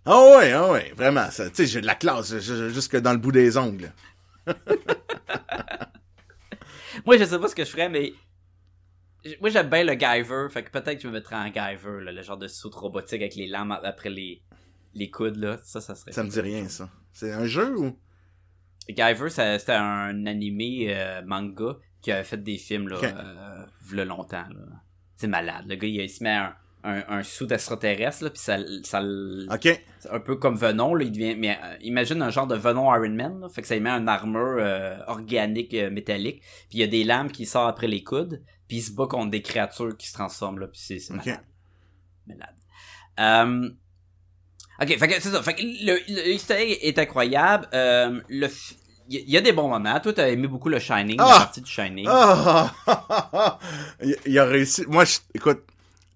Ah 0.07 0.19
ouais, 0.39 0.53
ah 0.53 0.71
ouais, 0.71 0.93
vraiment. 0.97 1.29
Tu 1.29 1.43
sais, 1.53 1.67
j'ai 1.67 1.81
de 1.83 1.87
la 1.87 1.95
classe, 1.95 2.35
jusque 2.39 2.97
dans 2.97 3.13
le 3.13 3.19
bout 3.19 3.33
des 3.33 3.59
ongles. 3.59 3.93
Moi, 7.07 7.17
je 7.19 7.25
sais 7.25 7.39
pas 7.39 7.49
ce 7.49 7.55
que 7.55 7.65
je 7.65 7.71
ferais, 7.71 7.89
mais. 7.89 8.13
Moi, 9.41 9.51
j'aime 9.51 9.69
bien 9.69 9.85
le 9.85 9.95
Guyver, 9.95 10.47
fait 10.51 10.63
que 10.63 10.71
peut-être 10.71 10.97
que 10.97 11.03
je 11.03 11.09
me 11.09 11.13
mettrais 11.15 11.37
en 11.37 11.49
Guyver, 11.51 12.01
là, 12.05 12.13
le 12.13 12.23
genre 12.23 12.39
de 12.39 12.47
soute 12.49 12.75
robotique 12.75 13.21
avec 13.21 13.35
les 13.35 13.47
lames 13.49 13.73
après 13.83 14.11
les, 14.11 14.43
les 14.95 15.11
coudes, 15.11 15.37
là. 15.37 15.59
Ça, 15.65 15.81
ça 15.81 15.95
serait. 15.95 16.13
Ça 16.13 16.23
me 16.23 16.31
dit 16.31 16.41
rien, 16.41 16.69
ça. 16.69 16.89
C'est 17.13 17.33
un 17.33 17.47
jeu 17.47 17.77
ou? 17.79 17.99
Guyver, 18.89 19.29
c'était 19.29 19.73
un 19.73 20.25
animé 20.27 20.87
euh, 20.95 21.21
manga 21.27 21.77
qui 22.01 22.13
avait 22.13 22.25
fait 22.25 22.43
des 22.43 22.57
films, 22.59 22.89
là, 22.89 22.97
Ok. 22.99 23.05
euh, 23.05 23.67
v'là 23.83 24.05
longtemps, 24.05 24.47
là. 24.49 24.83
C'est 25.17 25.27
malade. 25.27 25.65
Le 25.69 25.75
gars, 25.75 25.89
il, 25.89 25.97
il 25.97 26.09
se 26.09 26.23
met 26.23 26.31
un, 26.31 26.55
un, 26.85 27.03
un 27.09 27.23
sou 27.23 27.47
d'extraterrestre, 27.47 28.25
là, 28.25 28.31
pis 28.31 28.39
ça, 28.41 28.57
ça, 28.85 29.01
le- 29.01 29.47
Ok. 29.53 29.83
C'est 30.01 30.11
un 30.11 30.21
peu 30.21 30.37
comme 30.37 30.57
Venom, 30.57 30.95
là, 30.95 31.05
il 31.05 31.11
devient. 31.13 31.35
Mais 31.37 31.59
euh, 31.63 31.77
imagine 31.81 32.23
un 32.23 32.31
genre 32.31 32.47
de 32.47 32.55
Venom 32.57 32.95
Iron 32.95 33.11
Man, 33.15 33.41
là, 33.41 33.49
fait 33.49 33.63
que 33.63 33.69
ça 33.69 33.75
lui 33.75 33.81
met 33.83 33.91
une 33.91 34.09
armure 34.09 34.57
euh, 34.61 34.97
organique 35.09 35.75
euh, 35.75 35.91
métallique, 35.91 36.41
puis 36.69 36.79
il 36.79 36.81
y 36.81 36.85
a 36.85 36.87
des 36.87 37.05
lames 37.05 37.31
qui 37.31 37.47
sortent 37.47 37.69
après 37.71 37.89
les 37.89 38.03
coudes, 38.05 38.43
puis 38.69 38.79
il 38.79 38.83
se 38.83 38.93
bat 38.93 39.07
contre 39.07 39.31
des 39.31 39.43
créatures 39.43 39.97
qui 39.97 40.07
se 40.09 40.15
transforment, 40.15 40.61
là, 40.61 40.67
puis 40.69 40.81
c'est 40.83 40.99
c'est 41.01 41.15
Ok. 41.15 41.27
malade. 41.27 42.55
Malade. 43.17 43.73
Ok, 44.81 44.97
fait 44.97 45.09
que 45.09 45.15
c'est 45.21 45.31
ça. 45.31 45.43
Fait 45.43 45.55
que 45.55 45.63
le, 45.63 45.99
le 46.09 46.87
est 46.87 46.99
incroyable. 46.99 47.67
Euh, 47.75 48.21
le 48.29 48.47
il 49.11 49.31
y, 49.31 49.39
a 49.39 49.41
des 49.41 49.53
bons 49.53 49.69
moments. 49.69 49.99
Toi, 50.01 50.13
t'as 50.13 50.29
aimé 50.29 50.49
beaucoup 50.49 50.69
le 50.69 50.79
Shining, 50.79 51.17
la 51.17 51.25
Ah! 51.25 51.39
partie 51.39 51.63
du 51.63 51.71
Shining. 51.71 52.05
Ah! 52.07 52.71
il, 54.03 54.15
il 54.27 54.39
a 54.39 54.45
réussi. 54.45 54.85
Moi, 54.87 55.07
je- 55.07 55.17
écoute, 55.35 55.63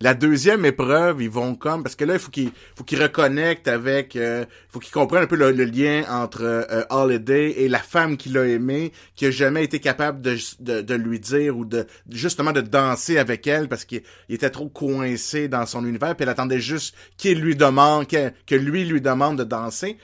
la 0.03 0.15
deuxième 0.15 0.65
épreuve, 0.65 1.23
ils 1.23 1.31
vont 1.31 1.55
comme 1.55 1.85
parce 1.85 1.95
que 1.95 2.05
là, 2.05 2.15
il 2.15 2.19
faut 2.19 2.31
qu'ils 2.31 2.51
faut 2.75 2.83
qu'ils 2.83 3.01
reconnectent 3.01 3.69
avec, 3.69 4.17
euh, 4.17 4.45
faut 4.69 4.81
qu'ils 4.81 4.93
comprennent 4.93 5.23
un 5.23 5.27
peu 5.29 5.37
le, 5.37 5.53
lien 5.53 6.03
entre 6.09 6.43
euh, 6.43 6.83
Holiday 6.91 7.53
et 7.63 7.69
la 7.69 7.79
femme 7.79 8.17
qu'il 8.17 8.37
a 8.37 8.45
aimée, 8.45 8.93
qui 9.15 9.27
a 9.27 9.31
jamais 9.31 9.63
été 9.63 9.79
capable 9.79 10.21
de, 10.21 10.37
de, 10.81 10.95
lui 10.95 11.21
dire 11.21 11.57
ou 11.57 11.65
de 11.65 11.87
justement 12.11 12.51
de 12.51 12.61
danser 12.61 13.17
avec 13.17 13.47
elle 13.47 13.69
parce 13.69 13.85
qu'il 13.85 14.03
il 14.29 14.35
était 14.35 14.51
trop 14.51 14.69
coincé 14.69 15.47
dans 15.47 15.67
son 15.67 15.87
univers, 15.87 16.17
puis 16.17 16.25
elle 16.25 16.31
attendait 16.31 16.61
juste 16.61 16.97
qu'il 17.17 17.41
lui 17.41 17.55
demande, 17.55 18.09
que, 18.09 18.33
que 18.47 18.57
lui 18.57 18.85
lui 18.85 19.01
demande 19.01 19.39
de 19.39 19.45
danser. 19.45 19.99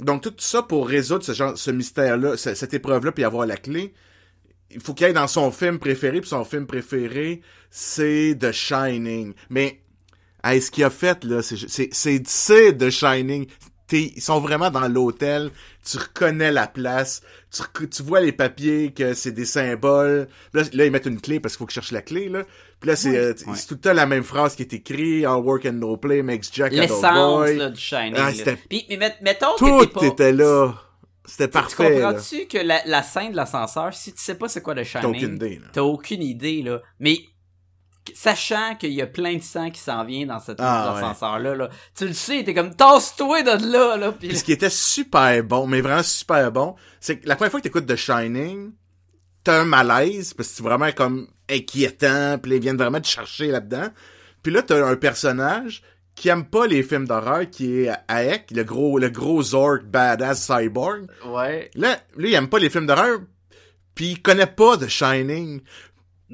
Donc 0.00 0.22
tout 0.22 0.32
ça 0.38 0.62
pour 0.62 0.88
résoudre 0.88 1.24
ce 1.24 1.32
genre, 1.32 1.58
ce 1.58 1.70
mystère-là, 1.70 2.38
ce- 2.38 2.54
cette 2.54 2.72
épreuve-là, 2.72 3.12
puis 3.12 3.22
avoir 3.24 3.46
la 3.46 3.58
clé 3.58 3.92
il 4.74 4.80
faut 4.80 4.94
qu'il 4.94 5.06
aille 5.06 5.12
dans 5.12 5.26
son 5.28 5.50
film 5.50 5.78
préféré, 5.78 6.20
puis 6.20 6.28
son 6.30 6.44
film 6.44 6.66
préféré, 6.66 7.40
c'est 7.70 8.36
The 8.40 8.52
Shining. 8.52 9.34
Mais, 9.50 9.80
hey, 10.44 10.60
ce 10.60 10.70
qu'il 10.70 10.84
a 10.84 10.90
fait, 10.90 11.24
là, 11.24 11.42
c'est, 11.42 11.56
c'est, 11.68 11.88
c'est, 11.92 12.22
c'est 12.26 12.76
The 12.76 12.90
Shining. 12.90 13.46
T'es- 13.88 14.12
ils 14.16 14.22
sont 14.22 14.40
vraiment 14.40 14.70
dans 14.70 14.88
l'hôtel, 14.88 15.50
tu 15.84 15.98
reconnais 15.98 16.50
la 16.52 16.66
place, 16.66 17.20
tu, 17.50 17.88
tu 17.88 18.02
vois 18.02 18.20
les 18.20 18.32
papiers 18.32 18.92
que 18.92 19.12
c'est 19.12 19.32
des 19.32 19.44
symboles. 19.44 20.28
Là, 20.54 20.62
là, 20.72 20.86
ils 20.86 20.90
mettent 20.90 21.06
une 21.06 21.20
clé 21.20 21.40
parce 21.40 21.54
qu'il 21.54 21.58
faut 21.58 21.66
que 21.66 21.72
je 21.72 21.74
cherche 21.74 21.92
la 21.92 22.00
clé, 22.00 22.28
là. 22.30 22.44
Puis 22.80 22.88
là, 22.88 22.96
c'est, 22.96 23.16
euh, 23.16 23.34
Ouais. 23.46 23.52
c'est 23.54 23.66
tout 23.66 23.74
le 23.74 23.80
temps 23.80 23.92
la 23.92 24.06
même 24.06 24.22
phrase 24.24 24.54
qui 24.56 24.62
est 24.62 24.72
écrite, 24.72 25.24
All 25.26 25.42
work 25.42 25.66
and 25.66 25.72
no 25.74 25.96
play 25.96 26.22
makes 26.22 26.44
Jack 26.52 26.72
L'essence 26.72 27.50
là, 27.50 27.68
du 27.68 27.80
Shining. 27.80 28.14
Ah, 28.16 28.30
là. 28.30 28.54
Puis, 28.68 28.86
mais 28.88 28.96
met- 28.96 29.16
mettons 29.22 29.54
que 29.58 29.58
Tout 29.84 29.86
pas... 29.92 30.06
était 30.06 30.32
là. 30.32 30.72
C'était 31.24 31.46
Tu 31.46 31.52
parfait, 31.52 31.98
là. 32.00 32.12
comprends-tu 32.12 32.46
que 32.46 32.58
la, 32.58 32.80
la 32.86 33.02
scène 33.02 33.30
de 33.32 33.36
l'ascenseur, 33.36 33.94
si 33.94 34.12
tu 34.12 34.20
sais 34.20 34.34
pas 34.34 34.48
c'est 34.48 34.60
quoi 34.62 34.74
le 34.74 34.82
Shining, 34.84 35.02
T'as 35.02 35.08
aucune 35.18 35.34
idée, 35.36 35.56
là. 35.56 35.66
t'as 35.72 35.82
aucune 35.82 36.22
idée, 36.22 36.62
là. 36.62 36.80
Mais 36.98 37.18
sachant 38.14 38.74
qu'il 38.74 38.92
y 38.92 39.00
a 39.02 39.06
plein 39.06 39.36
de 39.36 39.42
sang 39.42 39.70
qui 39.70 39.80
s'en 39.80 40.04
vient 40.04 40.26
dans 40.26 40.40
cet 40.40 40.56
Ah, 40.60 40.96
ascenseur-là, 40.96 41.54
là, 41.54 41.68
tu 41.96 42.06
le 42.08 42.12
sais, 42.12 42.42
t'es 42.42 42.52
comme 42.54 42.74
tasse-toi 42.74 43.42
de 43.42 43.72
là, 43.72 43.96
là. 43.96 44.12
Puis 44.12 44.28
Puis 44.28 44.38
ce 44.38 44.44
qui 44.44 44.52
était 44.52 44.70
super 44.70 45.44
bon, 45.44 45.66
mais 45.68 45.80
vraiment 45.80 46.02
super 46.02 46.50
bon, 46.50 46.74
c'est 47.00 47.18
que 47.20 47.28
la 47.28 47.36
première 47.36 47.52
fois 47.52 47.60
que 47.60 47.64
t'écoutes 47.64 47.86
The 47.86 47.94
Shining, 47.96 48.72
t'as 49.44 49.60
un 49.60 49.64
malaise, 49.64 50.34
parce 50.34 50.48
que 50.48 50.54
c'est 50.56 50.62
vraiment 50.64 50.90
comme 50.92 51.28
inquiétant, 51.48 52.38
puis 52.42 52.52
ils 52.56 52.60
viennent 52.60 52.76
vraiment 52.76 53.00
te 53.00 53.06
chercher 53.06 53.48
là-dedans. 53.48 53.88
Puis 54.42 54.52
là, 54.52 54.62
t'as 54.62 54.84
un 54.84 54.96
personnage 54.96 55.82
qui 56.14 56.28
aime 56.28 56.44
pas 56.44 56.66
les 56.66 56.82
films 56.82 57.06
d'horreur, 57.06 57.48
qui 57.50 57.80
est 57.84 57.92
Aek, 58.08 58.50
le 58.50 58.64
gros, 58.64 58.98
le 58.98 59.08
gros 59.10 59.42
Zork 59.42 59.84
badass 59.84 60.46
cyborg. 60.46 61.06
ouais. 61.26 61.70
Là, 61.74 61.98
lui, 62.16 62.30
il 62.30 62.34
aime 62.34 62.48
pas 62.48 62.58
les 62.58 62.70
films 62.70 62.86
d'horreur, 62.86 63.20
puis 63.94 64.12
il 64.12 64.22
connaît 64.22 64.46
pas 64.46 64.76
The 64.76 64.88
Shining. 64.88 65.60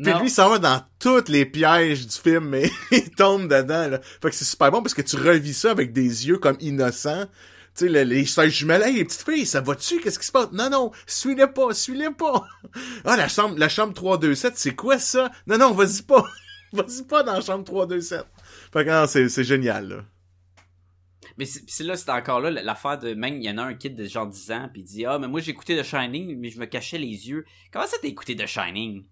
Puis 0.00 0.12
lui, 0.20 0.30
s'en 0.30 0.48
va 0.50 0.58
dans 0.60 0.80
tous 1.00 1.24
les 1.28 1.44
pièges 1.44 2.06
du 2.06 2.16
film, 2.16 2.50
mais 2.50 2.70
il 2.92 3.10
tombe 3.10 3.48
dedans, 3.48 3.88
là. 3.88 4.00
Fait 4.22 4.30
que 4.30 4.34
c'est 4.36 4.44
super 4.44 4.70
bon 4.70 4.80
parce 4.82 4.94
que 4.94 5.02
tu 5.02 5.16
revis 5.16 5.54
ça 5.54 5.72
avec 5.72 5.92
des 5.92 6.28
yeux 6.28 6.38
comme 6.38 6.56
innocents. 6.60 7.26
Tu 7.76 7.86
sais, 7.86 7.88
le- 7.88 8.02
les 8.04 8.24
sœurs 8.26 8.48
jumelles, 8.48 8.82
hey, 8.82 8.94
les 8.96 9.04
petites 9.04 9.24
filles, 9.28 9.46
ça 9.46 9.60
va-tu? 9.60 9.98
Qu'est-ce 10.00 10.18
qui 10.20 10.26
se 10.26 10.30
passe? 10.32 10.52
Non, 10.52 10.70
non, 10.70 10.92
suis-les 11.06 11.48
pas, 11.48 11.74
suis-les 11.74 12.10
pas. 12.10 12.44
Ah, 13.04 13.16
la 13.16 13.26
chambre, 13.28 13.56
la 13.58 13.68
chambre 13.68 13.92
327, 13.94 14.52
c'est 14.56 14.74
quoi 14.76 14.98
ça? 15.00 15.30
Non, 15.48 15.58
non, 15.58 15.72
vas-y 15.72 16.02
pas. 16.02 16.24
vas-y 16.72 17.02
pas 17.04 17.22
dans 17.24 17.32
la 17.34 17.40
chambre 17.40 17.64
327. 17.64 18.24
Fait 18.72 18.84
que 18.84 18.90
non, 18.90 19.06
c'est, 19.06 19.28
c'est 19.28 19.44
génial, 19.44 19.88
là. 19.88 20.04
Mais 21.36 21.44
c'est 21.44 21.84
là, 21.84 21.96
c'est 21.96 22.10
encore 22.10 22.40
là 22.40 22.50
l'affaire 22.50 22.98
de 22.98 23.14
même, 23.14 23.36
il 23.36 23.44
y 23.44 23.50
en 23.50 23.58
a 23.58 23.62
un 23.62 23.74
kid 23.74 23.94
de 23.94 24.04
genre 24.04 24.26
10 24.26 24.50
ans, 24.50 24.68
puis 24.72 24.82
il 24.82 24.84
dit 24.84 25.06
Ah, 25.06 25.18
mais 25.20 25.28
moi 25.28 25.40
j'ai 25.40 25.52
écouté 25.52 25.76
The 25.76 25.84
Shining, 25.84 26.36
mais 26.38 26.50
je 26.50 26.58
me 26.58 26.66
cachais 26.66 26.98
les 26.98 27.28
yeux. 27.28 27.44
Comment 27.72 27.86
ça 27.86 27.96
t'as 28.02 28.08
écouté 28.08 28.34
The 28.34 28.46
Shining? 28.46 29.04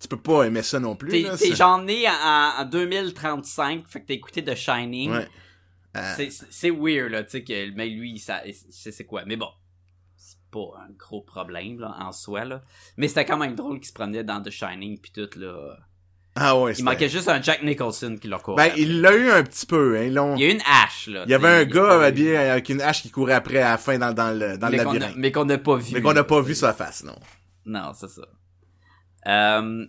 Tu 0.00 0.08
peux 0.08 0.16
pas 0.20 0.44
aimer 0.44 0.62
ça 0.62 0.80
non 0.80 0.96
plus, 0.96 1.10
T'es 1.10 1.54
genre 1.54 1.80
né 1.82 2.08
en, 2.08 2.62
en 2.62 2.64
2035, 2.64 3.86
fait 3.86 4.00
que 4.00 4.06
t'as 4.06 4.14
écouté 4.14 4.42
The 4.44 4.54
Shining. 4.56 5.12
Ouais. 5.12 5.28
Euh, 5.96 6.14
C'est- 6.50 6.70
weird, 6.70 7.10
là, 7.10 7.22
tu 7.24 7.30
sais, 7.30 7.44
que 7.44 7.70
mais 7.74 7.88
lui, 7.88 8.18
ça, 8.18 8.42
c'est 8.70 8.90
c'est 8.92 9.04
quoi? 9.04 9.24
Mais 9.24 9.36
bon, 9.36 9.50
c'est 10.16 10.38
pas 10.50 10.80
un 10.88 10.90
gros 10.92 11.20
problème, 11.22 11.78
là, 11.80 11.96
en 12.00 12.12
soi, 12.12 12.44
là. 12.44 12.62
Mais 12.96 13.08
c'était 13.08 13.24
quand 13.24 13.36
même 13.36 13.54
drôle 13.54 13.78
qu'il 13.78 13.88
se 13.88 13.92
promenait 13.92 14.24
dans 14.24 14.40
The 14.42 14.50
Shining, 14.50 14.98
puis 15.00 15.12
tout, 15.12 15.28
là. 15.38 15.76
Ah 16.42 16.58
ouais, 16.58 16.72
Il 16.72 16.84
manquait 16.84 17.08
juste 17.10 17.28
un 17.28 17.40
Jack 17.42 17.62
Nicholson 17.62 18.16
qui 18.20 18.26
leur 18.26 18.42
courait. 18.42 18.70
Ben, 18.70 18.74
il 18.78 19.02
l'a 19.02 19.14
eu 19.14 19.30
un 19.30 19.42
petit 19.42 19.66
peu, 19.66 19.98
hein. 19.98 20.08
L'ont- 20.08 20.36
Il 20.36 20.42
y 20.42 20.46
a 20.46 20.50
une 20.50 20.62
hache, 20.66 21.06
là. 21.08 21.24
Il 21.26 21.30
y 21.30 21.34
avait 21.34 21.48
un 21.48 21.64
gars 21.64 22.02
habillé 22.02 22.34
avec 22.36 22.70
une 22.70 22.80
hache 22.80 23.02
qui 23.02 23.10
courait 23.10 23.34
après 23.34 23.58
à 23.58 23.72
la 23.72 23.78
fin 23.78 23.98
dans, 23.98 24.12
dans 24.14 24.30
le, 24.30 24.56
dans 24.56 24.68
le 24.68 24.72
mais 24.76 24.80
a- 24.80 24.84
labyrinthe. 24.84 25.16
Mais 25.16 25.32
qu'on 25.32 25.44
n'a 25.44 25.58
pas 25.58 25.76
vu. 25.76 25.92
Mais 25.94 26.00
qu'on 26.00 26.14
n'a 26.14 26.24
pas 26.24 26.40
vu 26.40 26.54
sa 26.54 26.72
face, 26.72 27.04
non. 27.04 27.16
Non, 27.66 27.92
c'est 27.94 28.08
ça. 28.08 28.22
Euh, 29.26 29.86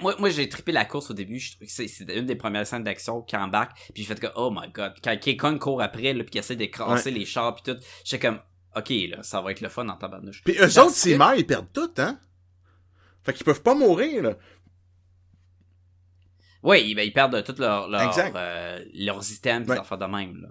moi, 0.00 0.14
moi 0.18 0.30
j'ai 0.30 0.48
trippé 0.48 0.72
la 0.72 0.84
course 0.84 1.10
au 1.10 1.14
début. 1.14 1.40
C'est 1.66 1.88
c'est 1.88 2.04
une 2.14 2.26
des 2.26 2.36
premières 2.36 2.66
scènes 2.66 2.84
d'action 2.84 3.22
qui 3.22 3.36
embarque. 3.36 3.72
Puis 3.94 4.02
j'ai 4.02 4.14
fait 4.14 4.20
que, 4.20 4.26
oh 4.36 4.50
my 4.54 4.70
god. 4.70 4.94
Quand 5.02 5.16
Kong 5.38 5.58
court 5.58 5.82
après, 5.82 6.12
là, 6.14 6.22
puis 6.24 6.30
qu'il 6.30 6.38
essaie 6.40 6.56
de 6.56 6.66
crasser 6.66 7.10
les 7.10 7.24
chars, 7.24 7.54
puis 7.54 7.72
tout, 7.74 7.80
j'étais 8.04 8.26
comme, 8.28 8.40
ok, 8.76 8.90
là, 9.10 9.22
ça 9.22 9.40
va 9.40 9.50
être 9.52 9.60
le 9.60 9.68
fun 9.68 9.88
en 9.88 9.96
tabarnouche. 9.96 10.42
Puis 10.44 10.56
eux 10.58 10.78
autres, 10.80 10.90
s'ils 10.92 11.12
que- 11.14 11.18
meurent, 11.18 11.34
ils 11.34 11.46
perdent 11.46 11.72
tout, 11.72 11.90
hein? 11.98 12.18
Fait 13.24 13.32
qu'ils 13.34 13.44
peuvent 13.44 13.62
pas 13.62 13.74
mourir, 13.74 14.22
là. 14.22 14.34
Oui, 16.62 16.94
ben, 16.94 17.02
ils 17.06 17.12
perdent 17.12 17.42
tout 17.44 17.54
leur, 17.58 17.88
leur, 17.88 18.12
euh, 18.34 18.84
leurs 18.94 19.30
items, 19.32 19.68
Ouais. 19.68 19.74
leurs 19.76 19.84
affaires 19.84 19.98
de 19.98 20.06
même, 20.06 20.40
là. 20.42 20.48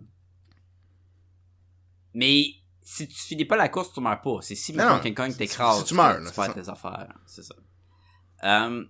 Mais, 2.13 2.45
si 2.81 3.07
tu 3.07 3.15
finis 3.15 3.45
pas 3.45 3.57
la 3.57 3.69
course, 3.69 3.93
tu 3.93 3.99
meurs 3.99 4.21
pas. 4.21 4.37
C'est 4.41 4.55
si 4.55 4.73
maintenant 4.73 5.01
Si- 5.03 5.37
t'écrase, 5.37 5.79
si 5.79 5.85
tu 5.85 5.93
meurs, 5.93 6.19
tu 6.25 6.33
perds 6.33 6.53
tes 6.53 6.69
affaires. 6.69 7.13
C'est 7.25 7.43
ça. 7.43 7.55
Euh, 8.43 8.85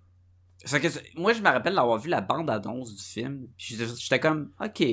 fait 0.65 0.79
que 0.81 0.87
moi, 1.19 1.33
je 1.33 1.41
me 1.41 1.49
rappelle 1.49 1.75
d'avoir 1.75 1.97
vu 1.97 2.09
la 2.09 2.21
bande-annonce 2.21 2.95
du 2.95 3.03
film. 3.03 3.47
J'étais- 3.57 4.19
comme, 4.19 4.51
ok. 4.63 4.83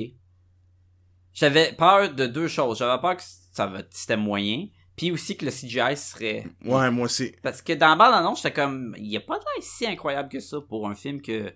J'avais 1.33 1.73
peur 1.73 2.13
de 2.13 2.25
deux 2.27 2.47
choses. 2.47 2.77
J'avais 2.79 2.99
peur 3.01 3.17
que 3.17 3.23
ça 3.51 3.71
c'était 3.91 4.17
moyen. 4.17 4.67
Puis 4.95 5.11
aussi 5.11 5.35
que 5.35 5.43
le 5.43 5.51
CGI 5.51 5.97
serait. 5.97 6.45
Ouais, 6.63 6.89
moi 6.89 7.05
aussi. 7.05 7.35
Parce 7.43 7.61
que 7.61 7.73
dans 7.73 7.89
la 7.89 7.95
bande-annonce, 7.95 8.41
j'étais 8.41 8.53
comme, 8.53 8.95
il 8.97 9.07
y 9.07 9.17
a 9.17 9.21
pas 9.21 9.37
de 9.37 9.43
l'air 9.43 9.61
si 9.63 9.85
incroyable 9.85 10.29
que 10.29 10.39
ça 10.39 10.57
pour 10.61 10.87
un 10.89 10.95
film 10.95 11.21
que 11.21 11.53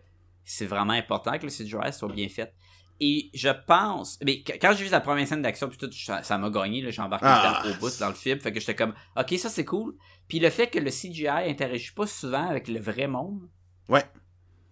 c'est 0.51 0.65
vraiment 0.65 0.93
important 0.93 1.37
que 1.37 1.43
le 1.45 1.49
CGI 1.51 1.93
soit 1.93 2.11
bien 2.11 2.27
fait. 2.29 2.53
Et 3.01 3.29
je 3.33 3.49
pense, 3.65 4.19
mais 4.25 4.41
qu- 4.43 4.59
quand 4.59 4.73
j'ai 4.75 4.83
vu 4.83 4.89
la 4.91 4.99
première 4.99 5.25
scène 5.25 5.41
d'action 5.41 5.69
puis 5.69 5.77
tout, 5.77 5.89
ça 5.93 6.37
m'a 6.37 6.49
gagné, 6.49 6.81
là, 6.81 6.89
j'ai 6.91 7.01
embarqué 7.01 7.27
Ah. 7.29 7.63
au 7.65 7.79
bout 7.79 7.97
dans 7.99 8.09
le 8.09 8.13
film, 8.13 8.39
fait 8.41 8.51
que 8.51 8.59
j'étais 8.59 8.75
comme, 8.75 8.93
ok, 9.17 9.35
ça 9.37 9.47
c'est 9.49 9.63
cool. 9.63 9.95
Puis 10.27 10.39
le 10.39 10.49
fait 10.49 10.67
que 10.67 10.79
le 10.79 10.89
CGI 10.91 11.27
interagit 11.49 11.93
pas 11.93 12.05
souvent 12.07 12.47
avec 12.49 12.67
le 12.67 12.79
vrai 12.79 13.07
monde, 13.07 13.47
Ouais. 13.87 14.03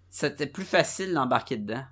c'était 0.10 0.48
plus 0.48 0.66
facile 0.66 1.14
d'embarquer 1.14 1.58
dedans. 1.58 1.84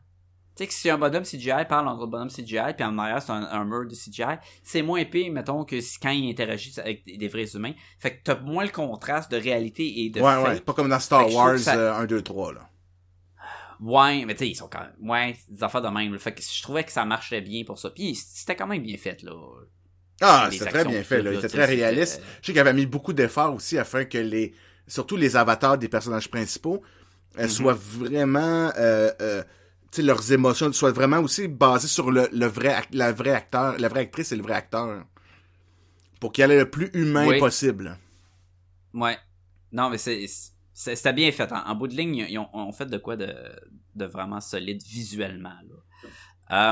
Tu 0.57 0.63
sais 0.63 0.67
que 0.67 0.73
si 0.73 0.89
un 0.89 0.97
bonhomme 0.97 1.23
CGI 1.25 1.65
parle 1.67 1.87
en 1.89 1.95
gros 1.97 2.07
bonhomme 2.07 2.29
CGI, 2.29 2.73
puis 2.77 2.85
en 2.85 2.97
arrière 2.97 3.21
c'est 3.21 3.31
un, 3.33 3.43
un 3.43 3.65
mur 3.65 3.85
de 3.87 3.93
CGI, 3.95 4.37
c'est 4.63 4.81
moins 4.81 4.99
épais, 4.99 5.29
mettons, 5.29 5.65
que 5.65 5.75
quand 6.01 6.09
il 6.11 6.29
interagit 6.29 6.73
avec 6.79 7.03
des, 7.05 7.27
vrais 7.27 7.55
humains. 7.55 7.73
Fait 7.99 8.17
que 8.17 8.23
t'as 8.23 8.39
moins 8.39 8.63
le 8.63 8.71
contraste 8.71 9.29
de 9.31 9.37
réalité 9.37 10.01
et 10.05 10.09
de 10.09 10.21
Ouais, 10.21 10.41
ouais. 10.43 10.61
Pas 10.61 10.73
comme 10.73 10.87
dans 10.89 10.99
Star 10.99 11.29
Wars 11.33 11.53
que 11.53 11.57
ça- 11.59 11.75
euh, 11.77 11.93
1, 11.93 12.05
2, 12.05 12.21
3, 12.21 12.53
là. 12.53 12.69
Ouais, 13.81 14.25
mais 14.25 14.33
tu 14.33 14.39
sais, 14.39 14.49
ils 14.49 14.55
sont 14.55 14.67
quand 14.69 14.79
même. 14.79 14.93
Ouais, 15.09 15.35
des 15.49 15.63
affaires 15.63 15.81
de 15.81 15.89
même. 15.89 16.17
Fait 16.19 16.33
que 16.33 16.41
je 16.41 16.61
trouvais 16.61 16.83
que 16.83 16.91
ça 16.91 17.05
marchait 17.05 17.41
bien 17.41 17.63
pour 17.63 17.77
ça. 17.77 17.89
Puis 17.89 18.15
c'était 18.15 18.55
quand 18.55 18.67
même 18.67 18.81
bien 18.83 18.97
fait, 18.97 19.21
là. 19.23 19.33
Ah, 20.21 20.49
c'était 20.51 20.69
très 20.69 20.85
bien 20.85 21.03
fait, 21.03 21.21
là. 21.21 21.31
Il 21.31 21.37
était 21.37 21.47
très 21.49 21.65
réaliste. 21.65 22.21
Je 22.41 22.47
sais 22.47 22.51
qu'il 22.53 22.59
avait 22.59 22.73
mis 22.73 22.85
beaucoup 22.85 23.13
d'efforts 23.13 23.53
aussi 23.53 23.77
afin 23.77 24.05
que 24.05 24.17
les, 24.17 24.53
surtout 24.87 25.17
les 25.17 25.35
avatars 25.35 25.77
des 25.77 25.89
personnages 25.89 26.29
principaux, 26.29 26.81
euh, 27.37 27.43
Mhm. 27.43 27.49
soient 27.49 27.73
vraiment, 27.73 28.71
euh, 28.77 29.11
euh, 29.21 29.43
tu 29.91 29.97
sais, 29.97 30.01
leurs 30.03 30.31
émotions 30.31 30.71
soient 30.71 30.93
vraiment 30.93 31.19
aussi 31.19 31.47
basées 31.49 31.89
sur 31.89 32.11
le, 32.11 32.29
le 32.31 32.45
vrai, 32.45 32.81
la 32.91 33.11
vraie 33.11 33.31
acteur, 33.33 33.77
la 33.77 33.89
vraie 33.89 34.01
actrice 34.01 34.31
et 34.31 34.37
le 34.37 34.43
vrai 34.43 34.53
acteur. 34.53 35.03
Pour 36.21 36.31
qu'il 36.31 36.47
y 36.47 36.51
ait 36.51 36.57
le 36.57 36.69
plus 36.69 36.89
humain 36.93 37.27
Oui. 37.27 37.37
possible. 37.39 37.97
Ouais. 38.93 39.17
Non, 39.73 39.89
mais 39.89 39.97
c'est. 39.97 40.25
C'était 40.75 41.13
bien 41.13 41.31
fait. 41.31 41.49
En, 41.53 41.67
en 41.69 41.75
bout 41.75 41.87
de 41.87 41.95
ligne, 41.95 42.25
ils 42.29 42.37
ont, 42.37 42.71
fait 42.73 42.85
de 42.85 42.97
quoi 42.97 43.15
de, 43.15 43.33
de 43.95 44.05
vraiment 44.05 44.41
solide 44.41 44.83
visuellement. 44.83 45.49
Là. 45.49 45.75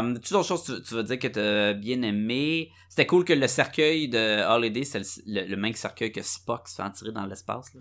Euh, 0.04 0.20
tu 0.20 0.34
d'autres 0.34 0.48
choses, 0.48 0.84
tu, 0.86 0.94
vas 0.94 1.04
dire 1.04 1.18
que 1.18 1.28
t'as 1.28 1.74
bien 1.74 2.02
aimé. 2.02 2.70
C'était 2.90 3.08
cool 3.08 3.24
que 3.24 3.34
le 3.34 3.48
cercueil 3.48 4.10
de 4.10 4.44
Holiday, 4.46 4.84
c'est 4.84 5.00
le, 5.26 5.48
le- 5.48 5.56
même 5.56 5.74
cercueil 5.74 6.12
que 6.12 6.22
Spock 6.22 6.68
se 6.68 6.76
fait 6.76 6.84
en 6.84 6.92
tirer 6.92 7.12
dans 7.14 7.26
l'espace. 7.26 7.72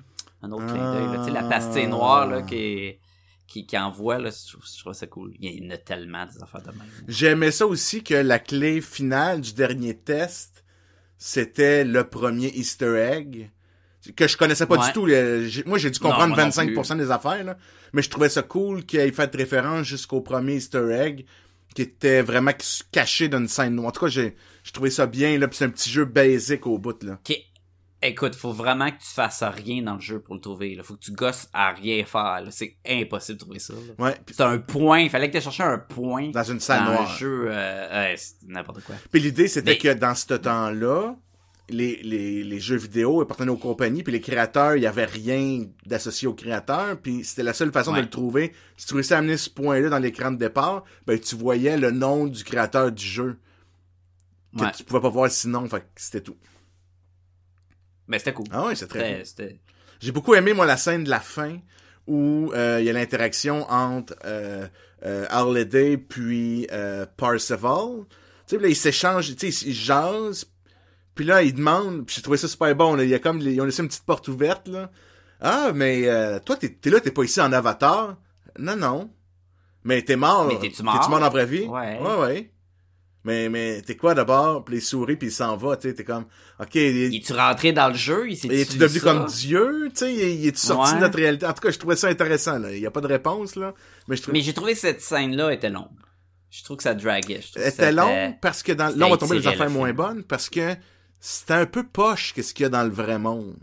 Un 0.41 0.53
autre 0.53 0.67
clin 0.67 1.25
d'œil. 1.25 1.33
la 1.35 1.43
pastille 1.43 1.89
noire 1.89 2.29
là, 2.29 2.43
qui, 2.43 2.95
qui, 3.49 3.67
qui 3.67 3.77
envoie, 3.77 4.19
là, 4.19 4.31
je, 4.31 4.53
trouve, 4.53 4.65
je 4.65 4.81
trouve 4.81 4.93
ça 4.93 5.07
cool. 5.09 5.35
Il 5.41 5.65
y 5.65 5.67
en 5.67 5.71
a 5.71 5.77
tellement 5.77 6.25
des 6.25 6.41
affaires 6.41 6.63
de 6.63 6.71
même. 6.71 6.89
J'aimais 7.09 7.51
ça 7.51 7.67
aussi 7.67 8.03
que 8.05 8.15
la 8.15 8.39
clé 8.39 8.81
finale 8.81 9.41
du 9.41 9.53
dernier 9.53 9.99
test, 9.99 10.65
c'était 11.19 11.85
le 11.85 12.09
premier 12.09 12.49
Easter 12.55 12.97
egg. 12.97 13.51
Que 14.17 14.27
je 14.29 14.37
connaissais 14.37 14.67
pas 14.67 14.77
Ouais. 14.79 14.87
du 14.87 14.93
tout. 14.93 15.07
Moi, 15.69 15.79
j'ai 15.79 15.91
dû 15.91 15.99
comprendre 15.99 16.35
moi 16.35 16.45
non 16.45 16.51
25% 16.51 16.97
des 16.97 17.11
affaires, 17.11 17.45
là. 17.45 17.57
Mais 17.93 18.03
je 18.03 18.11
trouvais 18.11 18.29
ça 18.29 18.43
cool 18.43 18.85
qu'il 18.85 19.01
ait 19.01 19.13
fait 19.13 19.35
référence 19.35 19.87
jusqu'au 19.87 20.21
premier 20.21 20.55
Easter 20.57 20.89
egg, 20.93 21.25
qui 21.75 21.83
était 21.83 22.23
vraiment 22.23 22.53
caché 22.91 23.29
dans 23.29 23.39
une 23.39 23.49
scène 23.49 23.75
noire. 23.77 23.89
En 23.89 23.93
tout 23.93 24.01
cas, 24.01 24.09
j'ai, 24.09 24.37
trouvé 24.73 24.91
ça 24.91 25.07
bien, 25.07 25.39
là, 25.39 25.47
c'est 25.53 25.65
un 25.65 25.71
petit 25.71 25.91
jeu 25.91 26.05
basic 26.05 26.67
au 26.67 26.79
bout, 26.79 27.03
là. 27.03 27.19
Ok. 27.29 27.37
Écoute, 28.05 28.35
faut 28.35 28.53
vraiment 28.53 28.87
que 28.91 28.97
tu 28.99 29.07
fasses 29.15 29.45
rien 29.45 29.81
dans 29.83 29.95
le 29.95 30.01
jeu 30.01 30.19
pour 30.19 30.35
le 30.35 30.41
trouver. 30.41 30.75
Là. 30.75 30.83
Faut 30.83 30.95
que 30.95 31.01
tu 31.05 31.13
gosses 31.13 31.49
à 31.53 31.71
rien 31.71 32.05
faire. 32.05 32.41
là. 32.45 32.51
C'est 32.51 32.77
impossible 32.85 33.39
de 33.39 33.45
trouver 33.45 33.59
ça. 33.61 33.75
là. 33.75 34.05
Ouais. 34.07 34.17
C'est 34.29 34.41
un 34.43 34.59
point. 34.59 34.99
Il 35.03 35.09
fallait 35.11 35.31
que 35.31 35.37
tu 35.39 35.43
cherches 35.45 35.61
un 35.61 35.79
point 35.79 36.31
dans 36.31 36.43
une 36.43 36.59
salle 36.59 36.85
dans 36.85 36.91
un 36.91 36.95
noire. 36.95 37.17
jeu. 37.17 37.45
Euh, 37.49 38.17
n'importe 38.49 38.83
quoi. 38.83 38.97
Puis 39.13 39.21
l'idée, 39.21 39.47
c'était 39.47 39.71
Mais- 39.73 39.79
que 39.79 39.93
dans 39.95 40.17
ce 40.17 40.35
temps-là, 40.35 41.15
les, 41.69 42.03
les, 42.03 42.43
les 42.45 42.61
jeux 42.61 42.77
vidéo 42.77 43.21
appartenaient 43.21 43.51
aux 43.51 43.57
compagnies, 43.57 44.03
puis 44.03 44.13
les 44.13 44.21
créateurs, 44.21 44.77
il 44.77 44.83
y 44.83 44.87
avait 44.87 45.05
rien 45.07 45.65
d'associé 45.87 46.29
aux 46.29 46.35
créateurs, 46.35 46.99
puis 47.01 47.25
c'était 47.25 47.43
la 47.43 47.55
seule 47.55 47.73
façon 47.73 47.93
Ouais. 47.93 47.99
de 47.99 48.03
le 48.05 48.11
trouver. 48.11 48.53
Si 48.77 48.87
tu 48.87 48.95
réussissais 48.95 49.15
à 49.15 49.19
amener 49.19 49.37
ce 49.37 49.49
point-là 49.49 49.89
dans 49.89 49.99
l'écran 49.99 50.31
de 50.33 50.37
départ, 50.39 50.85
ben 51.07 51.19
tu 51.19 51.35
voyais 51.37 51.77
le 51.79 51.91
nom 51.91 52.27
du 52.27 52.45
créateur 52.45 52.91
du 52.93 53.05
jeu. 53.05 53.39
Que 54.57 54.65
Ouais. 54.65 54.73
tu 54.77 54.85
pouvais 54.85 55.01
pas 55.01 55.09
voir 55.09 55.31
sinon, 55.31 55.67
fait 55.69 55.85
c'était 55.97 56.21
tout. 56.21 56.37
Mais 58.09 58.19
c'était 58.19 58.33
cool. 58.35 58.47
Ah 58.51 58.71
c'est 58.75 58.89
très 58.89 59.23
cool. 59.37 59.49
J'ai 60.01 60.13
beaucoup 60.13 60.35
aimé, 60.35 60.53
moi, 60.53 60.67
la 60.67 60.77
scène 60.77 61.05
de 61.05 61.11
la 61.11 61.21
fin, 61.21 61.59
où 62.07 62.51
euh, 62.55 62.79
il 62.81 62.87
y 62.87 62.91
a 62.91 62.93
l'interaction 62.93 63.63
entre 63.71 64.15
euh, 64.25 64.67
euh, 65.05 65.27
Harley 65.31 65.97
puis 65.97 66.67
euh, 66.73 67.07
Parseval. 67.17 68.05
Tu 68.49 68.57
sais, 68.57 68.59
là, 68.63 68.69
ils 68.69 68.77
s'échangent, 68.77 69.35
tu 69.37 69.53
sais, 69.53 69.67
ils 69.69 69.73
jasent, 69.75 70.45
puis 71.15 71.25
là, 71.25 71.43
ils 71.43 71.55
demandent, 71.55 72.05
puis 72.07 72.17
j'ai 72.17 72.23
trouvé 72.23 72.39
ça 72.39 72.49
super 72.49 72.75
bon, 72.75 72.95
là, 72.95 73.05
il 73.05 73.11
y 73.11 73.15
a 73.15 73.19
comme, 73.19 73.41
ils 73.41 73.61
ont 73.61 73.65
laissé 73.65 73.83
une 73.83 73.89
petite 73.89 74.05
porte 74.05 74.29
ouverte, 74.29 74.69
là. 74.69 74.91
Ah, 75.41 75.73
mais 75.75 76.03
euh, 76.07 76.39
toi, 76.39 76.57
t'es 76.57 76.69
t'es 76.71 76.91
là, 76.91 77.01
t'es 77.01 77.11
pas 77.11 77.25
ici 77.25 77.41
en 77.41 77.53
avatar? 77.53 78.17
Non, 78.59 78.77
non. 78.77 79.11
Mais 79.85 80.03
t'es 80.03 80.15
mort. 80.17 80.47
Mais 80.47 80.59
t'es-tu 80.59 80.83
mort? 80.85 80.95
T'es-tu 80.95 81.11
mort 81.11 81.19
dans 81.19 81.25
la 81.27 81.31
vraie 81.31 81.47
vie? 81.47 81.65
Ouais. 81.65 81.99
Ouais, 82.01 82.17
ouais. 82.21 82.53
Mais, 83.25 83.49
mais 83.49 83.83
t'es 83.83 83.97
quoi 83.97 84.15
d'abord? 84.15 84.65
Puis 84.65 84.77
les 84.77 84.81
souris, 84.81 85.17
puis 85.17 85.29
il 85.29 85.33
s'en 85.33 85.57
va, 85.57 85.77
tu 85.77 85.89
sais, 85.89 85.95
t'es 85.95 86.03
comme, 86.05 86.25
ok, 86.61 86.75
il- 86.75 87.15
Es-tu 87.17 87.33
rentré 87.35 87.73
dans 87.73 87.89
le 87.89 87.95
jeu? 87.95 88.29
Il 88.31 88.37
s'est 88.37 88.49
et 88.49 88.63
es-tu 88.63 88.79
devenu 88.79 89.01
comme 89.01 89.27
Dieu? 89.27 89.89
Tu 89.95 89.99
sais, 90.01 90.13
il 90.15 90.41
il 90.41 90.47
est 90.49 90.57
sorti 90.57 90.93
Ouais. 90.93 90.99
de 90.99 91.05
notre 91.05 91.17
réalité? 91.19 91.47
En 91.47 91.53
tout 91.53 91.61
cas, 91.61 91.71
je 91.71 91.79
trouvais 91.79 91.95
ça 91.97 92.09
intéressant, 92.09 92.59
là. 92.59 92.73
Il 92.73 92.81
y 92.81 92.87
a 92.87 92.91
pas 92.91 93.01
de 93.01 93.07
réponse, 93.07 93.55
là. 93.57 93.75
Mais 94.09 94.17
je 94.17 94.23
trouve... 94.23 94.35
Mais 94.35 94.41
j'ai 94.41 94.53
trouvé 94.53 94.73
que 94.75 94.79
cette 94.81 95.01
scène-là 95.01 95.53
était 95.53 95.71
longue. 95.71 95.87
Je 96.51 96.63
trouve 96.65 96.77
que 96.79 96.83
ça 96.83 96.95
draguait. 96.95 97.41
Je 97.41 97.53
trouve 97.53 97.63
que 97.65 97.71
C'était 97.71 97.71
c'était- 97.71 97.93
long 97.93 98.35
parce 98.43 98.63
que 98.63 98.73
dans... 98.73 98.95
Là, 98.97 99.07
on 99.07 99.11
va 99.11 99.17
tomber 99.17 99.37
dans 99.37 99.41
des 99.43 99.47
affaires 99.49 99.71
moins 99.71 99.93
bonnes 99.93 100.23
parce 100.25 100.51
que 100.51 100.75
c'était 101.25 101.55
un 101.55 101.67
peu 101.67 101.85
poche 101.87 102.33
qu'est-ce 102.35 102.53
qu'il 102.53 102.65
y 102.65 102.67
a 102.67 102.69
dans 102.69 102.83
le 102.83 102.91
vrai 102.91 103.17
monde. 103.19 103.55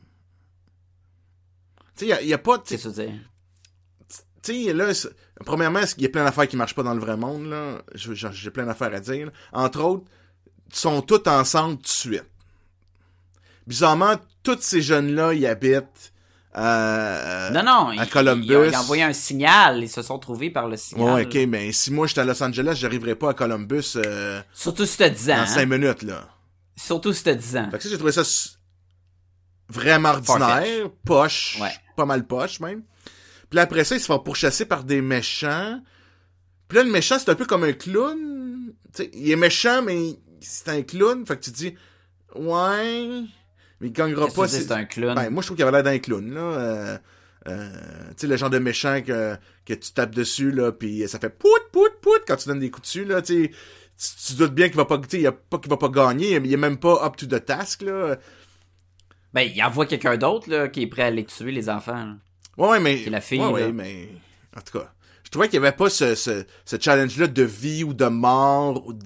Tu 1.97 2.07
sais, 2.07 2.17
il 2.23 2.27
y 2.29 2.33
a, 2.33 2.37
pas... 2.37 2.57
Tu 2.59 2.77
C'est 2.77 2.77
ça, 2.77 2.89
dire. 2.89 3.11
sais, 4.41 4.73
là, 4.73 4.85
premièrement, 5.45 5.81
il 5.97 6.03
y 6.03 6.05
a 6.05 6.09
plein 6.09 6.23
d'affaires 6.23 6.47
qui 6.47 6.55
marchent 6.55 6.73
pas 6.73 6.83
dans 6.83 6.93
le 6.93 7.01
vrai 7.01 7.17
monde, 7.17 7.47
là? 7.47 7.81
J'ai 7.93 8.49
plein 8.51 8.65
d'affaires 8.65 8.93
à 8.93 9.01
dire. 9.01 9.25
là. 9.25 9.31
Entre 9.51 9.81
autres, 9.83 10.05
ils 10.69 10.75
sont 10.75 11.01
tous 11.01 11.27
ensemble 11.29 11.75
tout 11.75 11.81
de 11.83 11.87
suite. 11.87 12.23
Bizarrement, 13.67 14.15
tous 14.41 14.61
ces 14.61 14.81
jeunes-là, 14.81 15.33
ils 15.33 15.45
habitent... 15.45 16.13
Euh, 16.55 17.49
Non, 17.51 17.63
non. 17.63 17.89
à 17.99 18.05
Columbus. 18.05 18.45
Il, 18.47 18.55
a- 18.55 18.67
il 18.67 18.73
a 18.75 18.79
envoyé 18.81 19.03
un 19.03 19.13
signal. 19.13 19.83
Ils 19.83 19.89
se 19.89 20.01
sont 20.01 20.17
trouvés 20.17 20.49
par 20.49 20.67
le 20.69 20.77
signal. 20.77 21.13
Ouais, 21.13 21.25
ok, 21.25 21.47
mais 21.49 21.71
si 21.73 21.91
moi 21.91 22.07
j'étais 22.07 22.21
à 22.21 22.25
Los 22.25 22.41
Angeles, 22.41 22.75
j'arriverais 22.79 23.15
pas 23.15 23.31
à 23.31 23.33
Columbus 23.33 23.93
euh, 23.97 24.41
Surtout 24.53 24.85
si 24.85 24.97
t'as 24.97 25.09
10 25.09 25.29
ans. 25.31 25.35
dans 25.35 25.41
hein. 25.41 25.45
5 25.45 25.65
minutes, 25.67 26.01
là. 26.03 26.27
Surtout 26.79 27.13
si 27.13 27.23
t'as 27.23 27.33
10 27.35 27.57
ans. 27.57 27.69
Fait 27.71 27.77
que 27.77 27.83
ça, 27.83 27.89
j'ai 27.89 27.97
trouvé 27.97 28.11
ça 28.11 28.23
vraiment 29.69 30.09
ordinaire, 30.09 30.89
poche, 31.05 31.57
Ouais. 31.61 31.71
pas 31.95 32.05
mal 32.05 32.25
poche 32.25 32.59
même. 32.59 32.83
Puis 33.49 33.55
là, 33.57 33.63
après 33.63 33.83
ça, 33.83 33.95
ils 33.95 33.99
se 34.01 34.05
font 34.05 34.19
pourchasser 34.19 34.65
par 34.65 34.83
des 34.83 35.01
méchants. 35.01 35.81
Puis 36.67 36.77
là, 36.77 36.83
le 36.83 36.91
méchant, 36.91 37.17
c'est 37.19 37.29
un 37.29 37.35
peu 37.35 37.45
comme 37.45 37.63
un 37.63 37.73
clown. 37.73 38.73
Tu 38.93 39.03
sais, 39.03 39.09
il 39.13 39.29
est 39.31 39.35
méchant, 39.35 39.81
mais 39.81 40.19
c'est 40.39 40.69
un 40.69 40.81
clown. 40.83 41.25
Fait 41.25 41.35
que 41.37 41.43
tu 41.43 41.51
te 41.51 41.55
dis, 41.57 41.75
ouais, 42.35 43.09
mais 43.79 43.87
il 43.87 43.91
gagnera 43.91 44.27
pas. 44.27 44.47
si- 44.47 44.61
c'est 44.61 44.71
un 44.71 44.85
clown? 44.85 45.15
Ben, 45.15 45.29
moi, 45.29 45.41
je 45.41 45.47
trouve 45.47 45.57
qu'il 45.57 45.65
avait 45.65 45.71
l'air 45.71 45.83
d'un 45.83 45.99
clown, 45.99 46.31
là. 46.33 46.41
Euh, 46.41 46.97
euh, 47.47 47.69
tu 48.11 48.13
sais, 48.17 48.27
le 48.27 48.37
genre 48.37 48.49
de 48.49 48.59
méchant 48.59 49.01
que, 49.01 49.35
que 49.65 49.73
tu 49.73 49.91
tapes 49.93 50.13
dessus, 50.13 50.51
là, 50.51 50.71
puis 50.71 51.07
ça 51.07 51.19
fait 51.19 51.29
pout, 51.29 51.47
pout, 51.71 51.89
pout 52.01 52.21
quand 52.27 52.35
tu 52.35 52.47
donnes 52.49 52.59
des 52.59 52.69
coups 52.69 52.87
dessus, 52.87 53.05
là, 53.05 53.21
tu. 53.21 53.53
Tu, 54.27 54.33
doutes 54.35 54.53
bien 54.53 54.67
qu'il 54.69 54.77
va 54.77 54.85
pas, 54.85 54.99
il 55.11 55.27
a 55.27 55.31
pas 55.33 55.57
qu'il 55.57 55.69
va 55.69 55.75
pas 55.77 55.89
gagner, 55.89 56.35
il 56.37 56.53
est 56.53 56.57
même 56.57 56.77
pas 56.77 57.05
up 57.05 57.17
to 57.17 57.25
the 57.25 57.43
task, 57.43 57.81
là. 57.81 58.15
Ben, 59.33 59.41
il 59.41 59.61
envoie 59.63 59.85
quelqu'un 59.85 60.15
d'autre, 60.17 60.49
là, 60.49 60.69
qui 60.69 60.83
est 60.83 60.87
prêt 60.87 61.03
à 61.03 61.05
aller 61.07 61.25
tuer 61.25 61.51
les 61.51 61.69
enfants. 61.69 61.93
là. 62.05 62.15
Ouais, 62.57 62.69
ouais, 62.69 62.79
mais. 62.79 63.03
La 63.09 63.21
fille, 63.21 63.39
Ouais, 63.41 63.51
ouais, 63.51 63.61
là. 63.67 63.71
mais. 63.73 64.09
En 64.57 64.61
tout 64.61 64.79
cas. 64.79 64.91
Je 65.23 65.29
trouvais 65.29 65.47
qu'il 65.47 65.55
y 65.55 65.57
avait 65.65 65.75
pas 65.75 65.89
ce, 65.89 66.15
ce, 66.15 66.43
ce 66.65 66.75
challenge-là 66.79 67.27
de 67.27 67.43
vie 67.43 67.83
ou 67.83 67.93
de 67.93 68.05
mort. 68.05 68.87
Ou 68.87 68.93
de- 68.93 69.05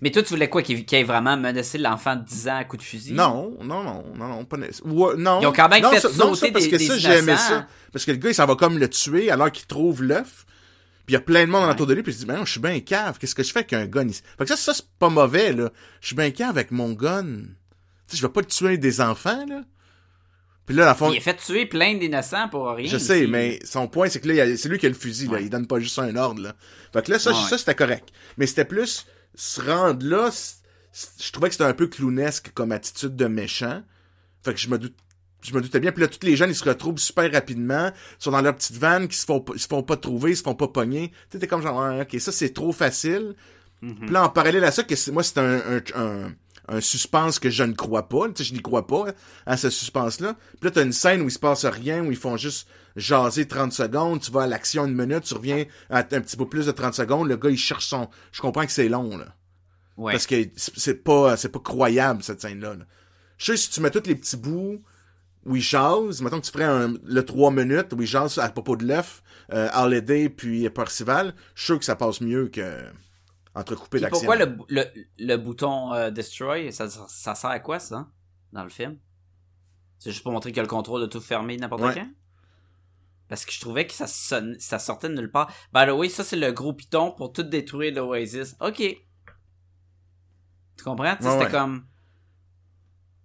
Mais 0.00 0.10
toi, 0.10 0.22
tu 0.22 0.28
voulais 0.30 0.48
quoi? 0.48 0.62
Qu'il 0.62 0.84
ait 0.94 1.02
vraiment 1.02 1.36
menacé 1.36 1.78
l'enfant 1.78 2.14
de 2.16 2.24
10 2.24 2.48
ans 2.48 2.56
à 2.58 2.64
coup 2.64 2.76
de 2.76 2.82
fusil? 2.82 3.12
Non, 3.12 3.56
non, 3.62 3.82
non, 3.82 4.04
non, 4.14 4.28
non, 4.28 4.44
pas 4.44 4.56
nécessaire. 4.56 4.86
Ou, 4.86 5.06
euh, 5.08 5.16
non. 5.16 5.40
Ils 5.40 5.46
ont 5.46 5.52
quand 5.52 5.68
même 5.68 5.82
non, 5.82 5.90
fait 5.90 6.00
ça, 6.00 6.08
non, 6.10 6.34
ça, 6.34 6.40
sauter 6.40 6.52
parce 6.52 6.64
des- 6.66 6.70
que 6.70 6.76
des 6.76 6.86
ça, 6.86 6.96
j'ai 6.98 7.08
aimé 7.08 7.32
innocents. 7.32 7.48
ça. 7.48 7.66
Parce 7.92 8.04
que 8.04 8.10
le 8.12 8.18
gars, 8.18 8.30
il 8.30 8.34
s'en 8.34 8.46
va 8.46 8.54
comme 8.56 8.78
le 8.78 8.88
tuer 8.88 9.30
alors 9.30 9.50
qu'il 9.50 9.66
trouve 9.66 10.02
l'œuf. 10.02 10.46
Puis 11.06 11.12
il 11.12 11.14
y 11.14 11.16
a 11.16 11.20
plein 11.20 11.44
de 11.46 11.50
monde 11.50 11.68
autour 11.70 11.86
de 11.86 11.94
lui, 11.94 12.02
puis 12.02 12.12
il 12.12 12.14
se 12.14 12.20
dit, 12.20 12.26
ben 12.26 12.36
non, 12.36 12.44
je 12.44 12.52
suis 12.52 12.60
bien 12.60 12.80
cave, 12.80 13.18
qu'est-ce 13.18 13.34
que 13.34 13.42
je 13.42 13.52
fais 13.52 13.58
avec 13.60 13.72
un 13.74 13.86
gun 13.86 14.08
ici? 14.08 14.22
Fait 14.38 14.44
que 14.44 14.50
ça, 14.50 14.56
ça, 14.56 14.72
c'est 14.74 14.88
pas 14.98 15.10
mauvais, 15.10 15.52
là. 15.52 15.70
Je 16.00 16.06
suis 16.08 16.16
bien 16.16 16.30
cave 16.30 16.50
avec 16.50 16.70
mon 16.70 16.92
gun. 16.92 17.24
Tu 17.26 17.46
sais, 18.06 18.16
je 18.16 18.22
vais 18.26 18.32
pas 18.32 18.42
tuer 18.42 18.78
des 18.78 19.00
enfants, 19.00 19.44
là. 19.46 19.62
Puis 20.66 20.74
là, 20.74 20.86
la 20.86 20.94
fond, 20.94 21.10
Il 21.12 21.18
a 21.18 21.20
fait 21.20 21.36
tuer 21.36 21.66
plein 21.66 21.94
d'innocents 21.94 22.48
pour 22.48 22.68
rien. 22.70 22.88
je 22.88 22.96
sais, 22.96 23.26
mais 23.26 23.58
son 23.64 23.86
point, 23.86 24.08
c'est 24.08 24.20
que 24.20 24.28
là, 24.28 24.56
c'est 24.56 24.70
lui 24.70 24.78
qui 24.78 24.86
a 24.86 24.88
le 24.88 24.94
fusil, 24.94 25.28
là. 25.28 25.40
Il 25.40 25.50
donne 25.50 25.66
pas 25.66 25.78
juste 25.78 25.98
un 25.98 26.16
ordre, 26.16 26.40
là. 26.40 26.54
Fait 26.92 27.04
que 27.04 27.10
là, 27.12 27.18
ça, 27.18 27.32
Ouais, 27.32 27.48
ça 27.50 27.58
c'était 27.58 27.74
correct. 27.74 28.08
Mais 28.38 28.46
c'était 28.46 28.64
plus, 28.64 29.06
se 29.34 29.60
rendre 29.60 30.06
là, 30.06 30.30
je 31.20 31.32
trouvais 31.32 31.48
que 31.48 31.54
c'était 31.54 31.64
un 31.64 31.74
peu 31.74 31.86
clownesque 31.86 32.50
comme 32.54 32.72
attitude 32.72 33.14
de 33.14 33.26
méchant. 33.26 33.82
Fait 34.42 34.54
que 34.54 34.60
je 34.60 34.68
me 34.68 34.78
doute, 34.78 34.94
je 35.44 35.54
me 35.54 35.60
doutais 35.60 35.80
bien. 35.80 35.92
Puis 35.92 36.00
là, 36.02 36.08
tous 36.08 36.24
les 36.26 36.36
jeunes, 36.36 36.50
ils 36.50 36.54
se 36.56 36.64
retrouvent 36.64 36.98
super 36.98 37.30
rapidement, 37.32 37.90
ils 38.20 38.22
sont 38.22 38.30
dans 38.30 38.40
leur 38.42 38.54
petite 38.56 38.76
vanne, 38.76 39.08
qui 39.08 39.16
se 39.16 39.24
font, 39.26 39.40
pas- 39.40 39.52
ils 39.54 39.60
se 39.60 39.66
font 39.68 39.82
pas 39.82 39.96
trouver, 39.96 40.32
ils 40.32 40.36
se 40.36 40.42
font 40.42 40.54
pas 40.54 40.68
pogner. 40.68 41.10
Tu 41.10 41.16
sais, 41.32 41.38
t'es 41.38 41.46
comme 41.46 41.62
genre, 41.62 41.80
ah, 41.82 42.00
ok, 42.02 42.20
ça, 42.20 42.32
c'est 42.32 42.52
trop 42.52 42.72
facile. 42.72 43.34
Mhm. 43.82 43.96
Puis 43.96 44.10
là, 44.10 44.24
en 44.24 44.28
parallèle 44.28 44.64
à 44.64 44.70
ça, 44.70 44.82
que 44.82 44.96
c'est- 44.96 45.12
moi, 45.12 45.22
c'est 45.22 45.38
un, 45.38 45.56
un, 45.56 45.80
un, 45.94 46.32
un 46.68 46.80
suspense 46.80 47.38
que 47.38 47.50
je 47.50 47.62
ne 47.64 47.74
crois 47.74 48.08
pas. 48.08 48.28
Tu 48.28 48.36
sais, 48.42 48.44
je 48.44 48.54
n'y 48.54 48.62
crois 48.62 48.86
pas 48.86 49.06
à 49.44 49.56
ce 49.56 49.68
suspense-là. 49.70 50.34
Puis 50.60 50.68
là, 50.68 50.70
t'as 50.70 50.82
une 50.82 50.92
scène 50.92 51.20
où 51.22 51.26
il 51.28 51.30
se 51.32 51.38
passe 51.38 51.64
rien, 51.66 52.02
où 52.04 52.10
ils 52.10 52.16
font 52.16 52.36
juste 52.38 52.66
jaser 52.96 53.46
30 53.46 53.72
secondes, 53.72 54.20
tu 54.20 54.30
vas 54.30 54.42
à 54.42 54.46
l'action 54.46 54.86
une 54.86 54.94
minute, 54.94 55.24
tu 55.24 55.34
reviens 55.34 55.64
à 55.90 55.98
un 55.98 56.02
petit 56.04 56.36
peu 56.36 56.48
plus 56.48 56.66
de 56.66 56.70
30 56.72 56.94
secondes, 56.94 57.28
le 57.28 57.36
gars, 57.36 57.50
il 57.50 57.58
cherche 57.58 57.86
son... 57.86 58.08
Je 58.32 58.40
comprends 58.40 58.64
que 58.64 58.70
c'est 58.72 58.88
long, 58.88 59.16
là. 59.18 59.34
Ouais. 59.96 60.12
Parce 60.12 60.26
que 60.26 60.36
c'est 60.56 60.72
c'est 60.76 60.94
pas, 61.04 61.36
c'est 61.36 61.50
pas 61.50 61.58
croyable, 61.60 62.22
cette 62.22 62.40
scène-là. 62.40 62.74
là. 62.74 62.84
Je 63.36 63.46
sais, 63.46 63.56
si 63.56 63.70
tu 63.70 63.80
mets 63.80 63.90
tous 63.90 64.06
les 64.08 64.14
petits 64.14 64.36
bouts 64.36 64.80
où 65.46 65.56
il 65.56 65.62
jase, 65.62 66.22
mettons 66.22 66.40
que 66.40 66.46
tu 66.46 66.52
ferais 66.52 66.64
un- 66.64 66.94
le 67.04 67.24
3 67.24 67.50
minutes 67.50 67.92
où 67.92 68.00
il 68.02 68.06
jase 68.06 68.38
à 68.38 68.48
propos 68.48 68.76
de 68.76 68.84
l'œuf, 68.86 69.22
euh, 69.52 69.68
puis 70.36 70.68
Percival, 70.70 71.34
je 71.54 71.60
suis 71.60 71.66
sûr 71.66 71.78
que 71.78 71.84
ça 71.84 71.96
passe 71.96 72.20
mieux 72.20 72.48
que 72.48 72.82
entrecoupé 73.54 74.00
d'action. 74.00 74.18
pourquoi 74.26 74.36
le, 74.44 74.56
le, 74.68 74.84
le 75.18 75.36
bouton 75.36 75.92
euh, 75.92 76.10
Destroy, 76.10 76.72
ça, 76.72 76.88
ça 76.88 77.34
sert 77.34 77.50
à 77.50 77.60
quoi, 77.60 77.78
ça, 77.78 78.08
dans 78.52 78.64
le 78.64 78.70
film? 78.70 78.98
C'est 79.98 80.10
juste 80.10 80.22
pour 80.22 80.32
montrer 80.32 80.50
qu'il 80.50 80.56
y 80.56 80.60
a 80.60 80.64
le 80.64 80.68
contrôle 80.68 81.00
de 81.02 81.06
tout 81.06 81.20
fermer 81.20 81.56
n'importe 81.56 81.82
Ouais. 81.82 81.94
quand? 81.94 82.08
Parce 83.28 83.44
que 83.46 83.52
je 83.52 83.60
trouvais 83.60 83.86
que 83.86 83.92
ça, 83.94 84.06
sonne, 84.06 84.56
ça 84.58 84.78
sortait 84.78 85.08
de 85.08 85.14
nulle 85.14 85.30
part. 85.30 85.50
By 85.72 85.86
the 85.86 85.90
way, 85.92 86.08
ça, 86.08 86.24
c'est 86.24 86.36
le 86.36 86.52
gros 86.52 86.72
piton 86.74 87.12
pour 87.12 87.32
tout 87.32 87.42
détruire 87.42 87.94
l'Oasis. 87.94 88.54
OK. 88.60 88.76
Tu 90.76 90.84
comprends? 90.84 91.04
Ouais, 91.12 91.16
c'était 91.20 91.44
ouais. 91.44 91.50
comme... 91.50 91.86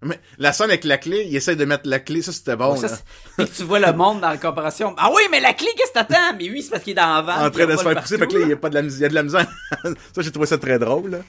Mais 0.01 0.19
la 0.37 0.53
scène 0.53 0.69
avec 0.69 0.85
la 0.85 0.97
clé, 0.97 1.25
il 1.27 1.35
essaie 1.35 1.55
de 1.57 1.65
mettre 1.65 1.87
la 1.89 1.99
clé, 1.99 2.21
ça 2.21 2.31
c'était 2.31 2.55
bon. 2.55 2.75
ça, 2.77 2.87
là. 2.87 2.95
c'est- 2.95 3.43
Puis 3.45 3.53
tu 3.57 3.63
vois 3.63 3.79
le 3.79 3.91
monde 3.91 4.21
dans 4.21 4.29
la 4.29 4.37
comparaison. 4.37 4.93
Ah 4.97 5.09
oui, 5.13 5.23
mais 5.29 5.41
la 5.41 5.53
clé, 5.53 5.67
qu'est-ce 5.75 5.89
que 5.89 5.93
t'attends? 5.95 6.35
Mais 6.37 6.49
oui, 6.49 6.61
c'est 6.63 6.69
parce 6.69 6.83
qu'il 6.83 6.91
est 6.91 6.95
dans 6.95 7.15
la 7.15 7.21
vanne. 7.21 7.45
en 7.47 7.49
train 7.51 7.65
de 7.65 7.75
se 7.75 7.83
faire 7.83 8.01
pousser, 8.01 8.17
fait 8.17 8.27
que 8.27 8.33
là, 8.37 8.39
il 8.45 8.49
y 8.49 8.53
a 8.53 8.57
pas 8.57 8.69
de 8.69 8.75
la, 8.75 8.81
il 8.81 8.97
y 8.99 9.05
a 9.05 9.09
de 9.09 9.13
la 9.13 9.23
misère. 9.23 9.45
ça, 9.83 10.21
j'ai 10.21 10.31
trouvé 10.31 10.45
ça 10.47 10.57
très 10.57 10.79
drôle, 10.79 11.09
là. 11.11 11.19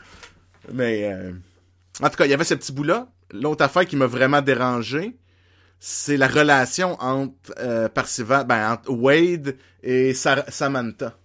Mais, 0.73 1.13
euh, 1.13 1.33
en 2.01 2.09
tout 2.11 2.17
cas, 2.17 2.27
il 2.27 2.31
y 2.31 2.35
avait 2.35 2.45
ce 2.45 2.55
petit 2.55 2.71
bout-là. 2.73 3.09
L'autre 3.33 3.65
affaire 3.65 3.87
qui 3.87 3.97
m'a 3.97 4.07
vraiment 4.07 4.41
dérangé, 4.41 5.17
c'est 5.81 6.17
la 6.17 6.29
relation 6.29 6.97
entre, 7.01 7.33
euh, 7.59 7.89
ben, 8.47 8.73
entre 8.73 8.91
Wade 8.93 9.57
et 9.83 10.15
Sa- 10.15 10.49
Samantha. 10.49 11.17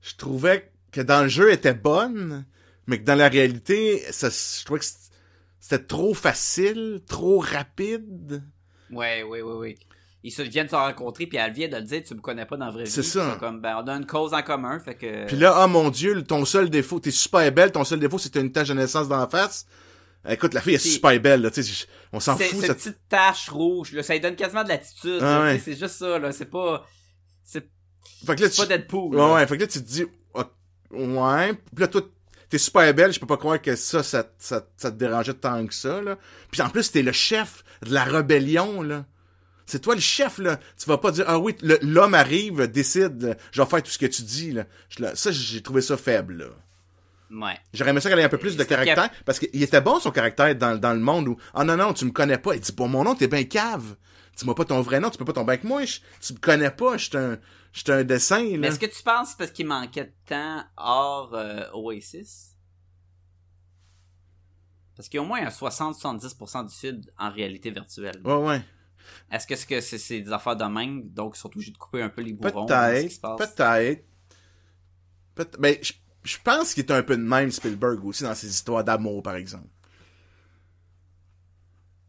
Je 0.00 0.14
trouvais 0.16 0.70
que 0.92 1.00
dans 1.00 1.22
le 1.22 1.28
jeu, 1.28 1.48
elle 1.48 1.54
était 1.56 1.74
bonne, 1.74 2.44
mais 2.86 2.98
que 3.00 3.04
dans 3.04 3.14
la 3.16 3.28
réalité, 3.28 4.02
ça, 4.10 4.28
je 4.30 4.64
trouvais 4.64 4.80
que 4.80 4.86
c'était- 5.64 5.84
trop 5.84 6.12
facile, 6.12 7.00
trop 7.08 7.38
rapide. 7.38 8.42
Ouais, 8.90 9.22
ouais, 9.22 9.40
ouais, 9.40 9.54
ouais. 9.54 9.78
Ils 10.22 10.30
se 10.30 10.42
viennent 10.42 10.68
se 10.68 10.74
rencontrer, 10.74 11.26
puis 11.26 11.38
elle 11.38 11.52
vient 11.52 11.68
de 11.68 11.76
le 11.76 11.82
dire, 11.82 12.02
tu 12.02 12.14
me 12.14 12.20
connais 12.20 12.46
pas 12.46 12.56
dans 12.56 12.66
la 12.66 12.70
vraie 12.72 12.84
vie. 12.84 12.90
C'est 12.90 13.02
ça. 13.02 13.36
Comme, 13.40 13.60
ben, 13.60 13.82
on 13.82 13.88
a 13.88 13.92
une 13.94 14.06
cause 14.06 14.32
en 14.32 14.42
commun, 14.42 14.78
fait 14.78 14.94
que... 14.94 15.26
Puis 15.26 15.36
là, 15.36 15.64
oh 15.64 15.68
mon 15.68 15.90
dieu, 15.90 16.22
ton 16.22 16.44
seul 16.44 16.70
défaut, 16.70 17.00
t'es 17.00 17.10
super 17.10 17.50
belle, 17.52 17.72
ton 17.72 17.84
seul 17.84 18.00
défaut, 18.00 18.18
c'est 18.18 18.34
une 18.36 18.50
tache 18.50 18.68
de 18.68 18.74
naissance 18.74 19.08
dans 19.08 19.18
la 19.18 19.26
face. 19.26 19.66
Écoute, 20.26 20.54
la 20.54 20.62
fille 20.62 20.74
est 20.74 20.78
super 20.78 21.20
belle, 21.20 21.42
là, 21.42 21.50
on 22.12 22.20
s'en 22.20 22.36
fout, 22.38 22.60
cette 22.60 22.76
petite 22.76 22.98
tache 23.08 23.50
rouge, 23.50 23.92
là, 23.92 24.02
ça 24.02 24.14
lui 24.14 24.20
donne 24.20 24.36
quasiment 24.36 24.64
de 24.64 24.68
l'attitude. 24.68 25.20
Ah 25.20 25.42
ouais. 25.42 25.58
C'est 25.58 25.78
juste 25.78 25.96
ça, 25.96 26.18
là. 26.18 26.32
C'est 26.32 26.46
pas. 26.46 26.86
C'est 27.42 27.68
pas. 28.24 28.34
Deadpool. 28.66 29.16
Ouais, 29.16 29.32
ouais, 29.34 29.46
fait 29.46 29.56
que 29.56 29.62
là, 29.62 29.66
tu 29.66 29.80
te 29.80 29.86
dis, 29.86 30.04
ah, 30.34 30.48
ouais, 30.90 31.52
puis 31.52 31.80
là, 31.80 31.88
toi, 31.88 32.02
t'es 32.54 32.58
super 32.58 32.94
belle, 32.94 33.12
je 33.12 33.18
peux 33.18 33.26
pas 33.26 33.36
croire 33.36 33.60
que 33.60 33.74
ça, 33.74 34.04
ça, 34.04 34.24
ça, 34.38 34.64
ça 34.76 34.92
te 34.92 34.96
dérangeait 34.96 35.34
tant 35.34 35.66
que 35.66 35.74
ça, 35.74 36.00
là. 36.00 36.16
Puis 36.52 36.62
en 36.62 36.68
plus, 36.68 36.92
t'es 36.92 37.02
le 37.02 37.10
chef 37.10 37.64
de 37.84 37.92
la 37.92 38.04
rébellion, 38.04 38.80
là. 38.80 39.04
C'est 39.66 39.80
toi 39.80 39.96
le 39.96 40.00
chef, 40.00 40.38
là. 40.38 40.60
Tu 40.78 40.86
vas 40.88 40.98
pas 40.98 41.10
dire, 41.10 41.24
ah 41.26 41.40
oui, 41.40 41.56
l'homme 41.82 42.14
arrive, 42.14 42.68
décide, 42.70 43.36
je 43.50 43.60
vais 43.60 43.66
faire 43.68 43.82
tout 43.82 43.90
ce 43.90 43.98
que 43.98 44.06
tu 44.06 44.22
dis, 44.22 44.52
là. 44.52 44.66
Ça, 45.14 45.32
j'ai 45.32 45.62
trouvé 45.62 45.80
ça 45.80 45.96
faible, 45.96 46.36
là. 46.36 47.46
Ouais. 47.46 47.58
J'aurais 47.72 47.90
aimé 47.90 48.00
ça 48.00 48.08
qu'elle 48.08 48.20
ait 48.20 48.24
un 48.24 48.28
peu 48.28 48.38
plus 48.38 48.56
de 48.56 48.62
caractère, 48.62 49.10
parce 49.24 49.40
qu'il 49.40 49.60
était 49.60 49.80
bon, 49.80 49.98
son 49.98 50.12
caractère, 50.12 50.54
dans, 50.54 50.78
dans 50.78 50.92
le 50.92 51.00
monde 51.00 51.26
où, 51.26 51.36
ah 51.54 51.64
non, 51.64 51.76
non, 51.76 51.92
tu 51.92 52.04
me 52.04 52.12
connais 52.12 52.38
pas. 52.38 52.54
Il 52.54 52.60
dit, 52.60 52.70
bon, 52.72 52.86
mon 52.86 53.02
nom, 53.02 53.16
t'es 53.16 53.26
ben 53.26 53.44
cave. 53.48 53.96
Dis-moi 54.36 54.54
pas 54.54 54.64
ton 54.64 54.80
vrai 54.80 55.00
nom, 55.00 55.10
tu 55.10 55.18
peux 55.18 55.24
pas 55.24 55.32
tomber 55.32 55.54
avec 55.54 55.64
moi, 55.64 55.84
je- 55.84 55.98
tu 56.20 56.34
me 56.34 56.38
connais 56.38 56.70
pas, 56.70 56.96
je 56.98 57.04
suis 57.08 57.16
un, 57.16 57.36
je 57.74 57.80
suis 57.80 57.92
un 57.92 58.04
dessin, 58.04 58.56
là. 58.56 58.68
est-ce 58.68 58.78
que 58.78 58.86
tu 58.86 59.02
penses 59.02 59.30
c'est 59.30 59.36
parce 59.36 59.50
qu'il 59.50 59.66
manquait 59.66 60.04
de 60.04 60.12
temps 60.26 60.62
hors 60.76 61.34
euh, 61.34 61.64
Oasis? 61.74 62.56
Parce 64.96 65.08
qu'il 65.08 65.18
y 65.18 65.20
a 65.20 65.22
au 65.22 65.26
moins 65.26 65.44
un 65.44 65.48
60-70% 65.48 66.68
du 66.68 66.74
film 66.74 67.00
en 67.18 67.30
réalité 67.32 67.72
virtuelle. 67.72 68.20
Ouais, 68.24 68.36
ouais. 68.36 68.62
Est-ce 69.30 69.46
que 69.46 69.56
c'est 69.56 69.66
que 69.66 69.80
c'est 69.80 69.98
c'est 69.98 70.20
des 70.20 70.32
affaires 70.32 70.56
de 70.56 70.64
même, 70.64 71.10
donc 71.10 71.34
ils 71.36 71.40
sont 71.40 71.48
obligés 71.48 71.72
de 71.72 71.76
couper 71.76 72.00
un 72.00 72.08
peu 72.08 72.22
les 72.22 72.32
bourrons? 72.32 72.66
se 72.68 72.72
Peut-être, 72.72 73.36
peut-être. 73.36 74.04
Peut 75.34 75.50
mais 75.58 75.80
je, 75.82 75.92
je 76.22 76.36
pense 76.44 76.74
qu'il 76.74 76.84
est 76.84 76.92
un 76.92 77.02
peu 77.02 77.16
de 77.16 77.22
même 77.22 77.50
Spielberg 77.50 78.04
aussi 78.04 78.22
dans 78.22 78.36
ses 78.36 78.48
histoires 78.48 78.84
d'amour, 78.84 79.20
par 79.22 79.34
exemple. 79.34 79.66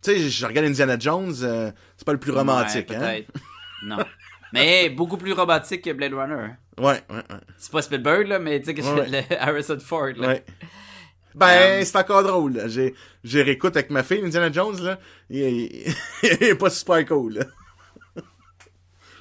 Tu 0.03 0.11
sais, 0.11 0.30
je, 0.30 0.45
regarde 0.45 0.68
Indiana 0.68 0.97
Jones, 0.99 1.34
euh, 1.41 1.72
c'est 1.97 2.05
pas 2.05 2.13
le 2.13 2.20
plus 2.20 2.32
romantique, 2.32 2.88
Ouais, 2.91 2.95
hein? 2.95 2.99
peut-être. 2.99 3.32
non. 3.84 3.97
Mais 4.62 4.89
beaucoup 4.89 5.18
plus 5.18 5.34
romantique 5.34 5.84
que 5.84 5.91
Blade 5.91 6.14
Runner. 6.14 6.49
Ouais, 6.78 6.86
ouais, 6.86 7.01
ouais. 7.10 7.24
C'est 7.58 7.72
pas 7.72 7.82
Spielberg, 7.82 8.28
là, 8.28 8.39
mais 8.39 8.60
tu 8.60 8.66
sais 8.66 8.74
que 8.74 8.82
Ouais, 8.82 9.08
c'est 9.10 9.32
le 9.32 9.38
Harrison 9.41 9.80
Ford, 9.80 10.10
là. 10.18 10.28
ouais. 10.28 10.45
Ben, 11.34 11.80
Um, 11.80 11.86
c'est 11.86 11.97
encore 11.97 12.24
drôle. 12.24 12.53
là. 12.53 12.68
J'ai, 12.70 12.95
j'ai 13.24 13.41
réécoute 13.43 13.76
avec 13.76 13.89
ma 13.89 14.03
fille, 14.03 14.22
Indiana 14.24 14.51
Jones, 14.51 14.82
là. 14.82 14.97
Il, 15.30 15.39
il- 15.41 15.95
il 16.24 16.43
est 16.43 16.56
pas 16.56 16.70
super 16.70 17.06
cool, 17.06 17.34
là. 17.36 17.45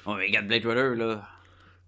Oh, 0.05 0.13
mais 0.15 0.27
regarde 0.27 0.47
Blade 0.47 0.65
Runner, 0.65 0.95
là. 0.95 1.27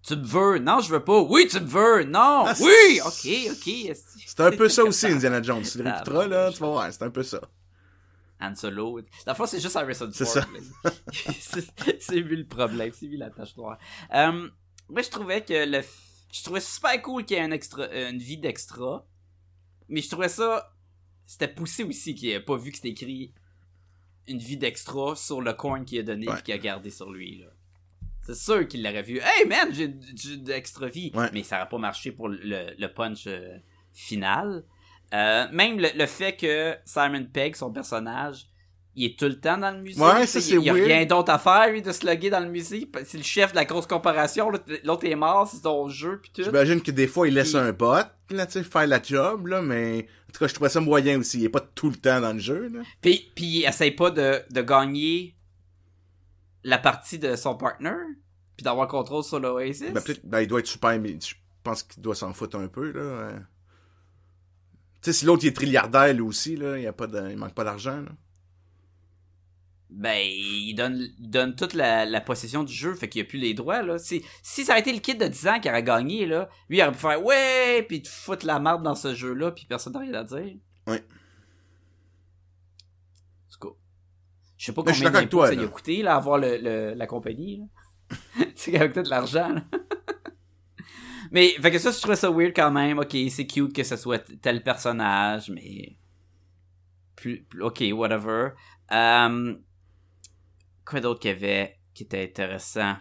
Tu 0.02 0.16
me 0.16 0.24
veux? 0.24 0.58
Non, 0.58 0.80
je 0.80 0.90
veux 0.90 1.00
pas. 1.04 1.20
Oui, 1.20 1.46
tu 1.50 1.60
me 1.60 1.66
veux? 1.66 2.04
Non! 2.04 2.44
Ah, 2.46 2.54
oui! 2.60 3.00
Ok, 3.04 3.28
ok. 3.52 3.96
C'est 4.26 4.40
un 4.40 4.50
peu 4.50 4.68
ça 4.68 4.84
aussi, 4.84 5.06
Indiana 5.06 5.42
Jones. 5.42 5.62
Tu 5.62 5.78
le 5.78 5.86
Ah, 5.86 5.92
réécouteras, 6.02 6.26
là, 6.26 6.50
tu 6.52 6.58
vas 6.60 6.66
voir, 6.68 6.88
c'est 6.92 7.02
un 7.02 7.10
peu 7.10 7.22
ça. 7.22 7.40
Han 8.40 8.54
Solo. 8.54 9.00
La 9.26 9.34
fois, 9.34 9.46
c'est 9.46 9.60
juste 9.60 9.74
Harrison 9.76 10.10
Ford. 10.12 10.44
c'est 12.00 12.16
lui 12.16 12.36
le 12.36 12.46
problème. 12.46 12.92
C'est 12.94 13.06
lui 13.06 13.16
la 13.16 13.30
tâche 13.30 13.56
noire. 13.56 13.78
Euh, 14.14 14.48
moi, 14.88 15.02
je 15.02 15.10
trouvais 15.10 15.44
que 15.44 15.66
le. 15.68 15.80
Je 16.32 16.42
trouvais 16.44 16.60
super 16.60 17.00
cool 17.02 17.24
qu'il 17.24 17.36
y 17.36 17.40
ait 17.40 17.42
un 17.42 17.50
extra, 17.50 17.82
euh, 17.84 18.10
une 18.10 18.18
vie 18.18 18.36
d'extra. 18.36 19.06
Mais 19.88 20.02
je 20.02 20.10
trouvais 20.10 20.28
ça. 20.28 20.74
C'était 21.26 21.48
poussé 21.48 21.84
aussi 21.84 22.14
qu'il 22.14 22.28
ait 22.30 22.40
pas 22.40 22.56
vu 22.56 22.70
que 22.70 22.76
c'était 22.76 22.90
écrit 22.90 23.32
une 24.26 24.38
vie 24.38 24.56
d'extra 24.58 25.16
sur 25.16 25.40
le 25.40 25.52
coin 25.54 25.84
qu'il 25.84 25.98
a 25.98 26.02
donné 26.02 26.28
Ouais. 26.28 26.38
et 26.38 26.42
qu'il 26.42 26.54
a 26.54 26.58
gardé 26.58 26.90
sur 26.90 27.10
lui. 27.10 27.38
là. 27.38 27.46
C'est 28.22 28.34
sûr 28.34 28.68
qu'il 28.68 28.82
l'aurait 28.82 29.02
vu. 29.02 29.18
Hey 29.22 29.46
man, 29.46 29.72
j'ai 29.72 29.94
j'ai 30.14 30.36
d'extra 30.36 30.86
vie. 30.88 31.10
Ouais. 31.14 31.30
Mais 31.32 31.42
ça 31.42 31.56
n'aurait 31.56 31.68
pas 31.70 31.78
marché 31.78 32.12
pour 32.12 32.28
le, 32.28 32.74
le 32.78 32.86
punch 32.92 33.26
euh, 33.26 33.56
final. 33.92 34.64
Euh, 35.14 35.46
même 35.52 35.78
le, 35.78 35.88
le 35.96 36.06
fait 36.06 36.36
que 36.36 36.74
Simon 36.84 37.24
Pegg, 37.32 37.56
son 37.56 37.72
personnage, 37.72 38.46
il 38.94 39.04
est 39.04 39.18
tout 39.18 39.26
le 39.26 39.38
temps 39.38 39.56
dans 39.56 39.70
le 39.70 39.80
musée. 39.80 40.00
Ouais, 40.00 40.26
ça, 40.26 40.40
Il 40.40 40.60
y 40.64 40.70
a 40.70 40.72
rien 40.72 41.06
d'autre 41.06 41.30
à 41.32 41.38
faire, 41.38 41.70
lui, 41.70 41.82
de 41.82 41.92
se 41.92 42.04
loguer 42.04 42.30
dans 42.30 42.40
le 42.40 42.48
musée. 42.48 42.90
C'est 43.04 43.16
le 43.16 43.22
chef 43.22 43.52
de 43.52 43.56
la 43.56 43.64
grosse 43.64 43.86
corporation. 43.86 44.50
L'autre 44.82 45.06
est 45.06 45.14
mort, 45.14 45.48
c'est 45.48 45.62
son 45.62 45.88
jeu, 45.88 46.18
pis 46.20 46.32
tout. 46.32 46.42
J'imagine 46.42 46.82
que 46.82 46.90
des 46.90 47.06
fois, 47.06 47.28
il 47.28 47.34
laisse 47.34 47.54
un 47.54 47.72
bot, 47.72 48.02
là, 48.30 48.46
tu 48.46 48.52
sais, 48.52 48.64
faire 48.64 48.88
la 48.88 49.00
job, 49.00 49.46
là, 49.46 49.62
mais, 49.62 50.08
en 50.28 50.32
tout 50.32 50.40
cas, 50.40 50.48
je 50.48 50.54
trouvais 50.54 50.68
ça 50.68 50.80
moyen 50.80 51.18
aussi. 51.20 51.38
Il 51.38 51.44
est 51.44 51.48
pas 51.48 51.60
tout 51.60 51.90
le 51.90 51.96
temps 51.96 52.20
dans 52.20 52.32
le 52.32 52.40
jeu, 52.40 52.68
là. 52.68 52.80
Puis, 53.00 53.30
puis 53.36 53.46
il 53.46 53.64
essaye 53.64 53.92
pas 53.92 54.10
de, 54.10 54.42
de 54.50 54.62
gagner 54.62 55.36
la 56.64 56.78
partie 56.78 57.20
de 57.20 57.36
son 57.36 57.54
partner, 57.54 57.94
puis 58.56 58.64
d'avoir 58.64 58.88
contrôle 58.88 59.22
sur 59.22 59.38
l'Oasis. 59.38 59.92
Ben, 59.92 60.02
peut-être, 60.02 60.26
ben, 60.26 60.40
il 60.40 60.48
doit 60.48 60.58
être 60.58 60.66
super, 60.66 60.98
mais 60.98 61.16
je 61.24 61.36
pense 61.62 61.84
qu'il 61.84 62.02
doit 62.02 62.16
s'en 62.16 62.32
foutre 62.34 62.56
un 62.56 62.66
peu, 62.66 62.90
là. 62.90 63.30
Tu 65.00 65.12
sais, 65.12 65.12
si 65.12 65.24
l'autre, 65.26 65.44
il 65.44 65.48
est 65.48 65.52
trilliardaire, 65.52 66.12
lui 66.12 66.22
aussi, 66.22 66.56
là, 66.56 66.78
il, 66.78 66.86
a 66.86 66.92
pas 66.92 67.06
de, 67.06 67.30
il 67.30 67.36
manque 67.36 67.54
pas 67.54 67.64
d'argent, 67.64 68.00
là. 68.00 68.10
Ben, 69.90 70.18
il 70.20 70.74
donne, 70.74 71.08
il 71.18 71.30
donne 71.30 71.56
toute 71.56 71.72
la, 71.72 72.04
la 72.04 72.20
possession 72.20 72.62
du 72.62 72.72
jeu, 72.74 72.94
fait 72.94 73.08
qu'il 73.08 73.22
a 73.22 73.24
plus 73.24 73.38
les 73.38 73.54
droits, 73.54 73.82
là. 73.82 73.96
Si, 73.98 74.22
si 74.42 74.64
ça 74.64 74.72
aurait 74.72 74.80
été 74.80 74.92
le 74.92 74.98
kid 74.98 75.18
de 75.18 75.26
10 75.26 75.48
ans 75.48 75.60
qui 75.60 75.68
aurait 75.70 75.82
gagné, 75.82 76.26
là, 76.26 76.48
lui, 76.68 76.78
il 76.78 76.82
aurait 76.82 76.92
pu 76.92 76.98
faire 76.98 77.24
«Ouais!» 77.24 77.82
puis 77.88 78.02
te 78.02 78.08
foutre 78.08 78.44
la 78.44 78.58
merde 78.60 78.82
dans 78.82 78.94
ce 78.94 79.14
jeu-là, 79.14 79.50
puis 79.52 79.64
personne 79.66 79.94
n'a 79.94 80.00
rien 80.00 80.14
à 80.14 80.24
dire. 80.24 80.56
Ouais. 80.86 81.02
Tout 83.50 83.58
cas, 83.68 83.74
je 84.58 84.66
sais 84.66 84.72
pas 84.72 84.82
Mais 84.84 84.92
suis 84.92 85.04
combien 85.04 85.26
toi, 85.26 85.46
ça 85.48 85.54
lui 85.54 85.64
a 85.64 85.68
coûté, 85.68 86.02
là, 86.02 86.16
avoir 86.16 86.36
le, 86.38 86.58
le- 86.58 86.94
la 86.94 87.06
compagnie, 87.06 87.58
là. 87.58 87.64
c'est 88.56 88.76
avec 88.76 88.92
tout 88.92 89.02
l'argent, 89.08 89.48
là. 89.48 89.62
Mais, 91.30 91.50
fait 91.60 91.70
que 91.70 91.78
ça, 91.78 91.90
je 91.90 91.98
trouvais 91.98 92.16
ça 92.16 92.30
weird 92.30 92.52
quand 92.54 92.70
même. 92.70 92.98
Ok, 92.98 93.16
c'est 93.30 93.46
cute 93.46 93.74
que 93.74 93.82
ce 93.82 93.96
soit 93.96 94.24
tel 94.40 94.62
personnage, 94.62 95.50
mais... 95.50 95.96
Plus, 97.16 97.46
ok, 97.60 97.82
whatever. 97.92 98.50
Euh, 98.92 99.54
quoi 100.84 101.00
d'autre 101.00 101.20
qu'il 101.20 101.30
y 101.30 101.34
avait 101.34 101.78
qui 101.92 102.04
était 102.04 102.22
intéressant? 102.22 102.96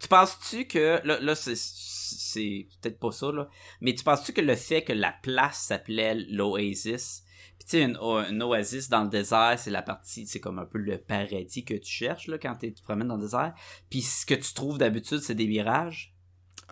Tu 0.00 0.08
penses-tu 0.08 0.66
que... 0.66 1.00
Là, 1.04 1.20
là 1.20 1.34
c'est, 1.34 2.68
peut-être 2.80 2.98
pas 2.98 3.10
ça, 3.10 3.32
là. 3.32 3.48
Mais 3.80 3.94
tu 3.94 4.04
penses-tu 4.04 4.32
que 4.32 4.40
le 4.40 4.54
fait 4.54 4.84
que 4.84 4.92
la 4.92 5.12
place 5.22 5.58
s'appelait 5.58 6.14
l'Oasis... 6.14 7.24
Puis 7.58 7.68
tu 7.68 7.76
sais, 7.76 7.82
une, 7.82 7.96
une 7.96 8.42
oasis 8.42 8.88
dans 8.88 9.04
le 9.04 9.08
désert, 9.08 9.56
c'est 9.56 9.70
la 9.70 9.82
partie... 9.82 10.26
C'est 10.26 10.40
comme 10.40 10.58
un 10.58 10.64
peu 10.64 10.78
le 10.78 10.98
paradis 10.98 11.64
que 11.64 11.74
tu 11.74 11.90
cherches, 11.90 12.26
là, 12.26 12.38
quand 12.38 12.56
tu 12.56 12.72
te 12.72 12.82
promènes 12.82 13.08
dans 13.08 13.16
le 13.16 13.22
désert. 13.22 13.54
Puis 13.90 14.02
ce 14.02 14.26
que 14.26 14.34
tu 14.34 14.54
trouves 14.54 14.78
d'habitude, 14.78 15.18
c'est 15.18 15.34
des 15.34 15.46
mirages? 15.46 16.11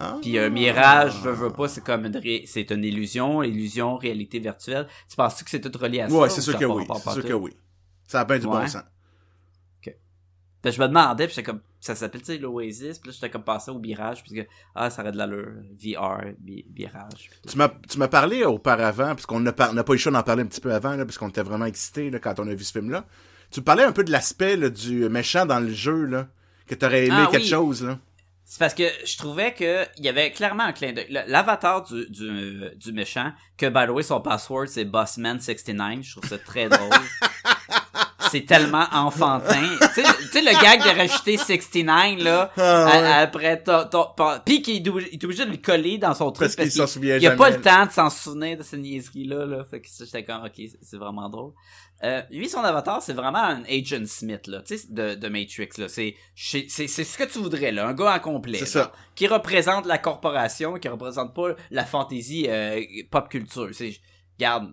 Ah. 0.02 0.16
Puis 0.22 0.38
un 0.38 0.48
mirage, 0.48 1.20
veux, 1.20 1.32
veux 1.32 1.50
pas, 1.50 1.68
c'est 1.68 1.84
comme 1.84 2.06
une, 2.06 2.16
ré- 2.16 2.44
c'est 2.46 2.70
une 2.70 2.82
illusion, 2.84 3.42
illusion, 3.42 3.96
réalité 3.96 4.38
virtuelle. 4.38 4.86
Tu 5.08 5.14
penses-tu 5.14 5.44
que 5.44 5.50
c'est 5.50 5.60
tout 5.60 5.76
relié 5.78 6.00
à 6.00 6.08
ça? 6.08 6.14
Ouais, 6.14 6.26
ou 6.26 6.30
c'est 6.30 6.40
sûr 6.40 6.58
que 6.58 6.64
oui. 6.64 6.86
C'est 7.04 7.12
sûr 7.12 7.24
que 7.24 7.32
oui. 7.34 7.54
Ça 8.06 8.20
a 8.20 8.24
bien 8.24 8.38
du 8.38 8.46
bon 8.46 8.66
sens. 8.66 8.82
Puis 10.62 10.72
je 10.72 10.80
me 10.82 10.88
demandais, 10.88 11.26
puis 11.26 11.34
j'étais 11.34 11.50
comme, 11.50 11.60
ça 11.80 11.94
s'appelle, 11.94 12.20
tu 12.20 12.26
sais, 12.26 12.36
l'Oasis, 12.38 12.98
puis 12.98 13.08
là, 13.08 13.14
j'étais 13.14 13.30
comme 13.30 13.44
passé 13.44 13.70
au 13.70 13.78
Mirage, 13.78 14.22
puis 14.22 14.34
que, 14.34 14.46
ah, 14.74 14.90
ça 14.90 15.00
aurait 15.00 15.12
de 15.12 15.16
l'allure, 15.16 15.52
VR, 15.82 16.20
tout. 17.08 17.48
Tu 17.48 17.56
m'as, 17.56 17.70
tu 17.88 17.98
m'as 17.98 18.08
parlé 18.08 18.44
auparavant, 18.44 19.14
puisqu'on 19.14 19.40
n'a 19.40 19.54
pas, 19.54 19.70
eu 19.72 19.74
le 19.92 19.96
choix 19.96 20.12
d'en 20.12 20.22
parler 20.22 20.42
un 20.42 20.46
petit 20.46 20.60
peu 20.60 20.74
avant, 20.74 20.96
là, 20.96 21.06
parce 21.06 21.16
qu'on 21.16 21.30
était 21.30 21.42
vraiment 21.42 21.64
excités, 21.64 22.10
là, 22.10 22.18
quand 22.18 22.38
on 22.40 22.46
a 22.46 22.52
vu 22.54 22.62
ce 22.62 22.72
film-là. 22.72 23.06
Tu 23.50 23.60
me 23.60 23.64
parlais 23.64 23.84
un 23.84 23.92
peu 23.92 24.04
de 24.04 24.12
l'aspect, 24.12 24.58
du 24.70 25.08
méchant 25.08 25.46
dans 25.46 25.60
le 25.60 25.72
jeu, 25.72 26.04
là, 26.04 26.28
que 26.66 26.74
t'aurais 26.74 27.06
aimé 27.06 27.16
Ah, 27.20 27.28
quelque 27.30 27.44
oui. 27.44 27.48
chose, 27.48 27.82
là. 27.82 27.98
C'est 28.50 28.58
parce 28.58 28.74
que 28.74 28.82
je 29.04 29.16
trouvais 29.16 29.54
que 29.54 29.86
il 29.96 30.04
y 30.04 30.08
avait 30.08 30.32
clairement 30.32 30.64
un 30.64 30.72
clin 30.72 30.92
d'œil. 30.92 31.06
L'avatar 31.08 31.84
du, 31.84 32.10
du, 32.10 32.64
du 32.74 32.92
méchant, 32.92 33.30
que 33.56 33.66
by 33.66 33.86
the 33.86 33.90
way, 33.90 34.02
son 34.02 34.20
password 34.20 34.66
c'est 34.66 34.84
Bossman69, 34.84 36.02
je 36.02 36.10
trouve 36.16 36.28
ça 36.28 36.36
très 36.36 36.68
drôle. 36.68 36.90
c'est 38.30 38.46
tellement 38.46 38.86
enfantin. 38.92 39.62
tu 39.94 40.02
sais, 40.02 40.42
le 40.42 40.62
gag 40.62 40.80
de 40.82 40.98
rajouter 40.98 41.36
69, 41.36 42.22
là, 42.22 42.50
Ah, 42.56 42.60
à- 42.86 43.00
ouais. 43.00 43.22
après 43.22 43.62
ton, 43.62 43.84
ton, 43.88 44.04
ton- 44.16 44.38
pis 44.44 44.62
qu'il 44.62 44.76
est 44.86 44.88
obligé 45.24 45.44
de 45.46 45.50
le 45.50 45.56
coller 45.56 45.98
dans 45.98 46.14
son 46.14 46.30
truc 46.32 46.48
Parce 46.54 46.56
qu'il 46.56 46.70
s'en 46.72 46.86
souvient 46.86 47.16
il 47.16 47.26
a 47.26 47.36
pas 47.36 47.50
le 47.50 47.60
temps 47.60 47.86
de 47.86 47.90
s'en 47.90 48.10
souvenir 48.10 48.58
de 48.58 48.62
ces 48.62 48.78
niaiseries-là, 48.78 49.46
là. 49.46 49.64
Fait 49.64 49.80
que 49.80 49.88
ça, 49.88 50.04
j'étais 50.04 50.24
comme, 50.24 50.44
ok, 50.44 50.60
c'est- 50.82 50.96
vraiment 50.96 51.28
drôle. 51.28 51.52
Euh, 52.02 52.22
lui, 52.30 52.48
son 52.48 52.60
avatar, 52.60 53.02
c'est 53.02 53.12
vraiment 53.12 53.42
un 53.44 53.62
Agent 53.64 54.06
Smith, 54.06 54.46
là, 54.46 54.62
tu 54.62 54.78
sais, 54.78 54.86
de, 54.90 55.14
de 55.16 55.28
Matrix, 55.28 55.68
là. 55.76 55.86
C'est, 55.88 56.14
c'est, 56.34 56.66
ce 56.68 57.18
que 57.18 57.24
tu 57.24 57.38
voudrais, 57.40 57.72
là. 57.72 57.86
Un 57.88 57.92
gars 57.94 58.14
en 58.14 58.20
complet. 58.20 58.58
C'est 58.58 58.64
ça. 58.66 58.92
Qui 59.14 59.26
représente 59.26 59.84
la 59.86 59.98
corporation, 59.98 60.74
qui 60.78 60.88
représente 60.88 61.34
pas 61.34 61.54
la 61.70 61.84
fantaisie 61.84 62.46
euh, 62.48 62.80
pop 63.10 63.28
culture. 63.28 63.68
C'est, 63.72 63.92
regarde, 64.38 64.72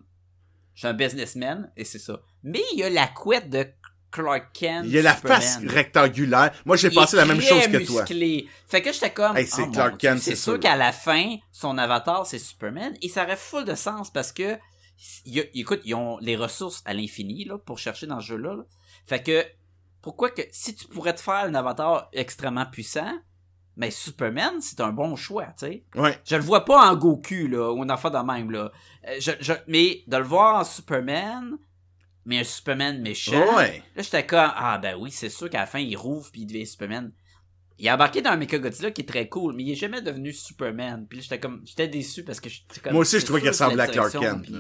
je 0.74 0.80
suis 0.82 0.88
un 0.88 0.94
businessman, 0.94 1.70
et 1.76 1.84
c'est 1.84 2.00
ça. 2.00 2.20
Mais 2.48 2.62
il 2.74 2.80
y 2.80 2.84
a 2.84 2.90
la 2.90 3.08
couette 3.08 3.50
de 3.50 3.68
Clark 4.10 4.52
Kent. 4.54 4.84
Il 4.86 4.92
y 4.92 5.00
a 5.00 5.02
la 5.02 5.16
Superman. 5.16 5.42
face 5.42 5.60
rectangulaire. 5.66 6.52
Moi, 6.66 6.78
j'ai 6.78 6.90
pensé 6.90 7.16
la 7.18 7.26
même 7.26 7.42
chose 7.42 7.68
que 7.68 7.86
toi. 7.86 8.06
Fait 8.68 8.82
que 8.82 8.92
j'étais 8.94 9.12
comme, 9.12 9.36
Hey, 9.38 9.46
c'est 9.46 9.64
oh 9.64 9.72
Clark 9.72 9.98
Kent, 9.98 10.20
c'est 10.20 10.36
sûr 10.36 10.54
sûr. 10.54 10.60
qu'à 10.60 10.76
la 10.76 10.92
fin, 10.92 11.36
son 11.52 11.78
avatar, 11.78 12.26
c'est 12.26 12.40
Superman, 12.40 12.94
et 13.02 13.10
ça 13.10 13.24
aurait 13.24 13.36
full 13.36 13.66
de 13.66 13.76
sens 13.76 14.10
parce 14.12 14.32
que, 14.32 14.58
y 15.26 15.40
a- 15.42 15.44
écoute, 15.54 15.82
ils 15.86 15.94
ont 15.94 16.18
les 16.20 16.36
ressources 16.36 16.82
à 16.86 16.94
l'infini, 16.94 17.44
là, 17.46 17.58
pour 17.58 17.78
chercher 17.80 18.08
dans 18.08 18.20
ce 18.22 18.28
jeu-là, 18.28 18.56
là. 18.56 18.64
Fait 19.06 19.22
que, 19.22 19.44
pourquoi 20.02 20.30
que, 20.30 20.42
si 20.52 20.74
tu 20.76 20.88
pourrais 20.88 21.14
te 21.14 21.22
faire 21.22 21.36
un 21.46 21.54
avatar 21.56 22.10
extrêmement 22.14 22.66
puissant, 22.66 23.12
mais 23.76 23.92
Superman, 23.92 24.54
c'est 24.62 24.80
un 24.82 24.92
bon 24.92 25.16
choix, 25.16 25.48
tu 25.60 25.68
sais. 25.68 25.84
Ouais. 25.96 26.18
Je 26.26 26.36
le 26.38 26.42
vois 26.42 26.66
pas 26.66 26.90
en 26.90 26.96
Goku, 26.96 27.48
là, 27.48 27.72
ou 27.74 27.84
une 27.84 27.92
affaire 27.92 28.12
de 28.12 28.18
même, 28.20 28.50
là. 28.52 28.72
Euh, 29.08 29.16
je, 29.20 29.32
je, 29.42 29.54
mais 29.68 30.02
de 30.08 30.18
le 30.18 30.24
voir 30.24 30.56
en 30.56 30.64
Superman, 30.64 31.58
mais 32.28 32.40
un 32.40 32.44
Superman 32.44 33.02
méchant. 33.02 33.56
Ouais. 33.56 33.82
Là, 33.96 34.04
j'étais 34.04 34.26
comme, 34.26 34.52
ah 34.56 34.78
ben 34.78 34.96
oui, 35.00 35.10
c'est 35.12 35.30
sûr 35.30 35.50
qu'à 35.50 35.62
la 35.62 35.66
fin, 35.66 35.80
il 35.80 35.96
rouvre 35.96 36.30
puis 36.32 36.42
il 36.42 36.46
devient 36.46 36.68
Superman. 36.68 37.12
Il 37.80 37.88
a 37.90 37.96
embarqué 37.96 38.22
dans 38.22 38.32
un 38.32 38.38
Mechagodzilla 38.38 38.92
qui 38.92 39.02
est 39.02 39.06
très 39.06 39.30
cool, 39.30 39.54
mais 39.56 39.64
il 39.64 39.72
est 39.72 39.76
jamais 39.76 40.02
devenu 40.02 40.34
Superman. 40.34 41.06
Puis 41.08 41.20
là, 41.20 41.24
j'étais 41.24 41.40
comme, 41.40 41.62
j'étais 41.66 41.88
déçu 41.88 42.24
parce 42.24 42.40
que 42.40 42.50
j'étais 42.50 42.80
comme. 42.82 42.94
Moi 42.94 43.02
aussi, 43.02 43.20
je 43.20 43.26
trouvais 43.26 43.40
qu'il 43.40 43.50
ressemblait 43.50 43.82
à 43.84 43.88
la 43.88 43.92
Clark 43.94 44.12
Kent. 44.12 44.42
puis-. 44.44 44.52
Tu 44.54 44.60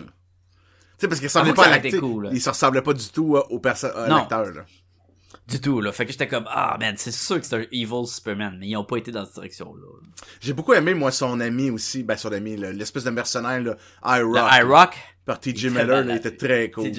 sais, 1.00 1.08
parce 1.10 1.20
qu'il 1.20 1.28
ressemblait 1.28 1.52
Ah, 1.52 1.56
pas 1.56 1.66
à 1.68 1.70
l'acteur. 1.70 2.00
cool, 2.00 2.30
il 2.32 2.42
se 2.42 2.50
ressemblait 2.50 2.82
pas 2.82 2.94
du 2.94 3.08
tout 3.10 3.36
euh, 3.36 3.44
au 3.50 3.60
Non. 4.08 4.16
l'acteur, 4.18 4.46
là. 4.52 4.66
Du 5.48 5.62
tout, 5.62 5.80
là. 5.82 5.92
Fait 5.92 6.06
que 6.06 6.12
j'étais 6.12 6.28
comme, 6.28 6.46
ah 6.50 6.78
man, 6.80 6.96
c'est 6.98 7.12
sûr 7.12 7.40
que 7.40 7.46
c'est 7.46 7.56
un 7.56 7.66
evil 7.72 8.06
Superman, 8.08 8.58
mais 8.60 8.68
ils 8.68 8.78
ont 8.78 8.84
pas 8.84 8.98
été 8.98 9.12
dans 9.12 9.24
cette 9.26 9.36
direction-là. 9.36 9.86
J'ai 10.42 10.54
beaucoup 10.54 10.74
aimé, 10.74 10.94
moi, 10.94 11.12
son 11.12 11.40
ami 11.40 11.70
aussi, 11.70 12.04
ben, 12.04 12.18
son 12.18 12.32
ami, 12.32 12.56
l'espèce 12.58 13.04
de 13.04 13.10
mercenaire, 13.12 13.62
là, 13.62 13.76
I-Rock. 14.04 14.50
IRock, 14.60 14.96
Par 15.26 15.40
T.J. 15.40 15.70
Miller, 15.70 16.04
là, 16.04 16.14
il 16.14 16.18
était 16.18 16.36
très 16.36 16.72
cool. 16.72 16.92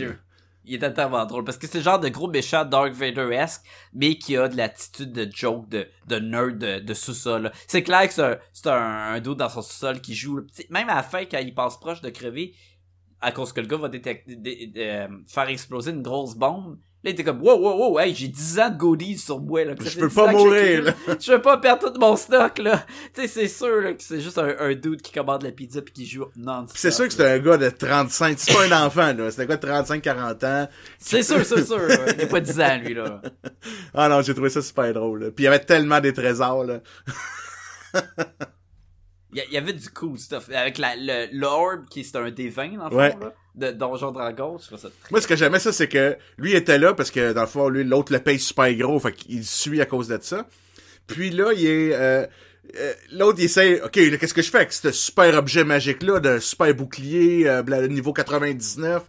Il 0.68 0.74
était 0.74 0.92
tellement 0.92 1.24
drôle 1.24 1.44
parce 1.44 1.56
que 1.56 1.66
c'est 1.66 1.78
le 1.78 1.84
genre 1.84 1.98
de 1.98 2.08
gros 2.10 2.28
méchant 2.28 2.64
Dark 2.64 2.92
Vader-esque, 2.92 3.64
mais 3.94 4.18
qui 4.18 4.36
a 4.36 4.48
de 4.48 4.56
l'attitude 4.56 5.12
de 5.12 5.26
joke, 5.34 5.68
de, 5.70 5.88
de 6.06 6.16
nerd 6.16 6.58
de, 6.58 6.94
sous-sol. 6.94 7.50
C'est 7.66 7.82
clair 7.82 8.06
que 8.06 8.12
c'est 8.12 8.22
un, 8.22 8.38
c'est 8.52 9.34
dans 9.34 9.48
son 9.48 9.62
sous-sol 9.62 10.00
qui 10.02 10.14
joue. 10.14 10.42
Même 10.68 10.90
à 10.90 10.96
la 10.96 11.02
fin, 11.02 11.24
quand 11.24 11.38
il 11.38 11.54
passe 11.54 11.78
proche 11.78 12.02
de 12.02 12.10
crever, 12.10 12.54
à 13.20 13.32
cause 13.32 13.52
que 13.52 13.60
le 13.60 13.66
gars 13.66 13.78
va 13.78 13.88
détecter, 13.88 14.36
dé- 14.36 14.72
euh, 14.76 15.08
faire 15.26 15.48
exploser 15.48 15.90
une 15.90 16.02
grosse 16.02 16.34
bombe, 16.34 16.78
là, 17.04 17.10
il 17.10 17.14
était 17.14 17.24
comme, 17.24 17.40
wow, 17.42 17.56
wow, 17.58 17.90
wow, 17.90 18.00
hey, 18.00 18.14
j'ai 18.14 18.28
10 18.28 18.58
ans 18.58 18.70
de 18.70 18.76
goodies 18.76 19.18
sur 19.18 19.40
moi, 19.40 19.64
là. 19.64 19.74
Je 19.78 19.98
peux 19.98 20.08
10 20.08 20.14
pas 20.14 20.32
mourir, 20.32 20.94
Je 21.20 21.32
veux 21.32 21.40
pas 21.40 21.58
perdre 21.58 21.92
tout 21.92 22.00
mon 22.00 22.16
stock, 22.16 22.58
là. 22.58 22.84
Tu 23.14 23.22
sais, 23.22 23.28
c'est 23.28 23.48
sûr, 23.48 23.80
là, 23.80 23.92
que 23.94 24.02
c'est 24.02 24.20
juste 24.20 24.38
un, 24.38 24.54
un 24.58 24.74
dude 24.74 25.00
qui 25.00 25.12
commande 25.12 25.42
la 25.42 25.52
pizza 25.52 25.80
puis 25.80 25.92
qui 25.92 26.06
joue 26.06 26.26
non 26.36 26.66
c'est 26.74 26.90
sûr 26.90 27.06
que 27.06 27.12
c'était 27.12 27.28
un 27.28 27.38
gars 27.38 27.56
de 27.56 27.68
35, 27.68 28.38
c'est 28.38 28.52
pas 28.52 28.64
un 28.66 28.86
enfant, 28.86 29.14
là. 29.14 29.30
C'était 29.30 29.42
un 29.42 29.46
gars 29.46 29.56
de 29.56 29.66
35-40 29.66 30.46
ans? 30.46 30.68
C'est 30.98 31.22
sûr, 31.22 31.44
c'est 31.44 31.64
sûr. 31.64 31.80
Il 32.16 32.22
a 32.22 32.26
pas 32.26 32.40
10 32.40 32.60
ans, 32.60 32.78
lui, 32.84 32.94
là. 32.94 33.22
Ah 33.94 34.08
non, 34.08 34.22
j'ai 34.22 34.34
trouvé 34.34 34.50
ça 34.50 34.62
super 34.62 34.92
drôle, 34.92 35.24
là. 35.24 35.30
Puis 35.30 35.44
il 35.44 35.46
y 35.46 35.48
avait 35.48 35.64
tellement 35.64 36.00
des 36.00 36.12
trésors, 36.12 36.64
là. 36.64 36.80
Il 39.32 39.44
y, 39.52 39.56
avait 39.58 39.74
du 39.74 39.90
cool 39.90 40.18
stuff. 40.18 40.48
Avec 40.54 40.78
la, 40.78 40.96
le, 40.96 41.28
l'orbe, 41.32 41.86
qui 41.90 42.02
c'est 42.02 42.16
un 42.16 42.30
D20, 42.30 42.78
dans 42.78 42.84
le 42.84 42.90
fond, 42.90 42.96
Ouais. 42.96 43.14
là, 43.20 43.34
de 43.54 43.72
Donjon 43.72 44.10
Dragon. 44.10 44.56
Je 44.58 44.76
ça 44.76 44.88
très... 44.88 45.10
Moi, 45.10 45.20
ce 45.20 45.26
que 45.26 45.36
j'aimais, 45.36 45.58
ça, 45.58 45.72
c'est 45.72 45.88
que 45.88 46.16
lui 46.38 46.54
était 46.54 46.78
là 46.78 46.94
parce 46.94 47.10
que, 47.10 47.32
dans 47.34 47.42
le 47.42 47.46
fond, 47.46 47.68
lui, 47.68 47.84
l'autre 47.84 48.12
le 48.12 48.20
paye 48.20 48.38
super 48.38 48.72
gros, 48.74 48.98
fait 49.00 49.12
qu'il 49.12 49.44
suit 49.44 49.80
à 49.82 49.86
cause 49.86 50.08
de 50.08 50.18
ça. 50.22 50.46
Puis 51.06 51.30
là, 51.30 51.52
il 51.52 51.66
est... 51.66 51.94
euh, 51.94 52.26
euh, 52.76 52.94
l'autre, 53.12 53.38
il 53.40 53.44
essaie... 53.44 53.82
OK, 53.82 53.96
là, 53.96 54.16
qu'est-ce 54.16 54.32
que 54.34 54.42
je 54.42 54.50
fais 54.50 54.58
avec 54.58 54.72
ce 54.72 54.92
super 54.92 55.34
objet 55.36 55.64
magique-là, 55.64 56.20
de 56.20 56.38
super 56.38 56.74
bouclier, 56.74 57.48
euh, 57.48 57.88
niveau 57.88 58.14
99? 58.14 59.02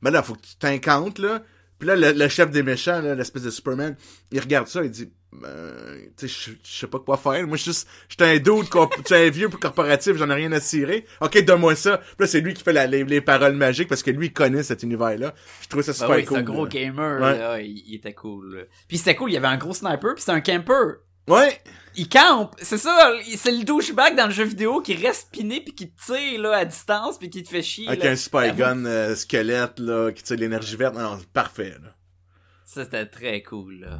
Ben 0.00 0.10
là, 0.10 0.22
faut 0.22 0.34
que 0.34 0.42
tu 0.46 0.56
t'incantes, 0.56 1.18
là. 1.18 1.42
Puis 1.78 1.86
là, 1.88 1.96
le, 1.96 2.12
le 2.12 2.28
chef 2.28 2.50
des 2.50 2.62
méchants, 2.62 3.02
là, 3.02 3.14
l'espèce 3.14 3.42
de 3.42 3.50
Superman, 3.50 3.94
il 4.32 4.40
regarde 4.40 4.68
ça, 4.68 4.82
il 4.82 4.90
dit... 4.90 5.10
Ben, 5.42 6.10
tu 6.16 6.28
sais, 6.28 6.52
je- 6.62 6.78
sais 6.80 6.86
pas 6.86 6.98
quoi 6.98 7.16
faire. 7.16 7.46
Moi, 7.46 7.56
je 7.56 7.62
suis 7.62 7.70
juste... 7.72 7.88
J'étais 8.08 8.24
un 8.24 8.36
dude, 8.38 8.66
j'étais 8.96 9.26
un 9.26 9.30
vieux 9.30 9.48
corporatif, 9.48 10.16
j'en 10.16 10.30
ai 10.30 10.34
rien 10.34 10.52
à 10.52 10.60
cirer. 10.60 11.04
OK, 11.20 11.42
donne-moi 11.44 11.74
ça. 11.76 11.98
Puis 11.98 12.14
là, 12.20 12.26
c'est 12.26 12.40
lui 12.40 12.54
qui 12.54 12.62
fait 12.62 12.72
la- 12.72 12.86
les, 12.86 13.04
les 13.04 13.20
paroles 13.20 13.54
magiques 13.54 13.88
parce 13.88 14.02
que 14.02 14.10
lui, 14.10 14.26
il 14.26 14.32
connaît 14.32 14.62
cet 14.62 14.82
univers-là. 14.82 15.34
Je 15.62 15.68
trouve 15.68 15.82
ça 15.82 15.92
Ben 15.92 15.98
super 15.98 16.16
oui, 16.16 16.24
cool. 16.24 16.36
c'est 16.36 16.40
un 16.40 16.44
gros 16.44 16.64
là. 16.64 16.70
gamer, 16.70 17.20
Ouais. 17.20 17.38
là. 17.38 17.60
Il, 17.60 17.82
il 17.86 17.94
était 17.96 18.14
cool. 18.14 18.56
là. 18.56 18.62
Puis 18.88 18.98
c'était 18.98 19.14
cool, 19.14 19.30
il 19.30 19.34
y 19.34 19.36
avait 19.36 19.46
un 19.48 19.56
gros 19.58 19.74
sniper, 19.74 20.14
puis 20.14 20.20
c'était 20.22 20.32
un 20.32 20.40
camper. 20.40 20.98
Ouais! 21.28 21.60
Il 21.96 22.08
campe, 22.08 22.54
c'est 22.62 22.78
ça, 22.78 23.12
c'est 23.36 23.50
le 23.50 23.64
douchebag 23.64 24.14
dans 24.16 24.26
le 24.26 24.30
jeu 24.32 24.44
vidéo 24.44 24.80
qui 24.80 24.94
reste 24.94 25.28
piné 25.32 25.60
puis 25.60 25.74
qui 25.74 25.90
te 25.90 26.00
tire 26.06 26.40
là 26.40 26.58
à 26.58 26.64
distance 26.64 27.18
puis 27.18 27.30
qui 27.30 27.42
te 27.42 27.48
fait 27.48 27.62
chier. 27.62 27.88
Avec 27.88 28.04
là. 28.04 28.10
un 28.12 28.16
super 28.16 28.54
gun 28.54 28.84
euh, 28.84 29.14
squelette, 29.16 29.80
là, 29.80 30.12
qui 30.12 30.22
tire 30.22 30.36
l'énergie 30.36 30.76
verte. 30.76 30.94
Non, 30.94 31.16
c'est 31.18 31.28
parfait, 31.28 31.74
là. 31.82 31.96
Ça 32.64 32.84
c'était 32.84 33.06
très 33.06 33.42
cool 33.42 33.80
là. 33.80 33.98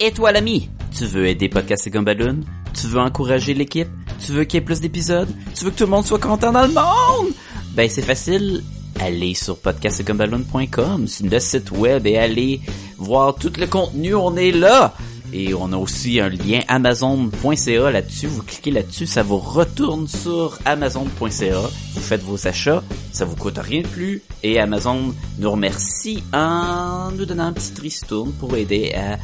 Et 0.00 0.12
toi 0.12 0.30
l'ami, 0.30 0.70
tu 0.96 1.06
veux 1.06 1.26
aider 1.26 1.48
Podcast 1.48 1.88
et 1.88 1.90
Gumballoon? 1.90 2.42
Tu 2.72 2.86
veux 2.86 3.00
encourager 3.00 3.52
l'équipe? 3.52 3.88
Tu 4.24 4.30
veux 4.30 4.44
qu'il 4.44 4.58
y 4.58 4.62
ait 4.62 4.64
plus 4.64 4.80
d'épisodes? 4.80 5.28
Tu 5.56 5.64
veux 5.64 5.72
que 5.72 5.76
tout 5.76 5.84
le 5.84 5.90
monde 5.90 6.06
soit 6.06 6.20
content 6.20 6.52
dans 6.52 6.66
le 6.68 6.72
monde? 6.72 7.32
Ben 7.72 7.90
c'est 7.90 8.02
facile. 8.02 8.62
Allez 9.00 9.34
sur 9.34 9.58
podcastgumballoon.com, 9.58 11.08
c'est 11.08 11.24
le 11.24 11.40
site 11.40 11.72
web 11.72 12.06
et 12.06 12.16
allez 12.16 12.60
voir 12.96 13.34
tout 13.34 13.52
le 13.58 13.66
contenu, 13.66 14.14
on 14.14 14.36
est 14.36 14.52
là. 14.52 14.94
Et 15.32 15.52
on 15.52 15.72
a 15.72 15.76
aussi 15.76 16.20
un 16.20 16.28
lien 16.28 16.60
amazon.ca 16.68 17.90
là-dessus. 17.90 18.28
Vous 18.28 18.42
cliquez 18.42 18.70
là-dessus, 18.70 19.06
ça 19.06 19.24
vous 19.24 19.38
retourne 19.38 20.06
sur 20.06 20.58
amazon.ca. 20.64 21.60
Vous 21.94 22.00
faites 22.00 22.22
vos 22.22 22.46
achats, 22.46 22.82
ça 23.12 23.24
vous 23.24 23.36
coûte 23.36 23.58
rien 23.58 23.82
de 23.82 23.88
plus. 23.88 24.22
Et 24.44 24.60
Amazon 24.60 25.12
nous 25.38 25.50
remercie 25.50 26.22
en 26.32 27.10
nous 27.10 27.26
donnant 27.26 27.46
un 27.46 27.52
petit 27.52 27.72
tristourne 27.72 28.32
pour 28.32 28.56
aider 28.56 28.94
à 28.94 29.18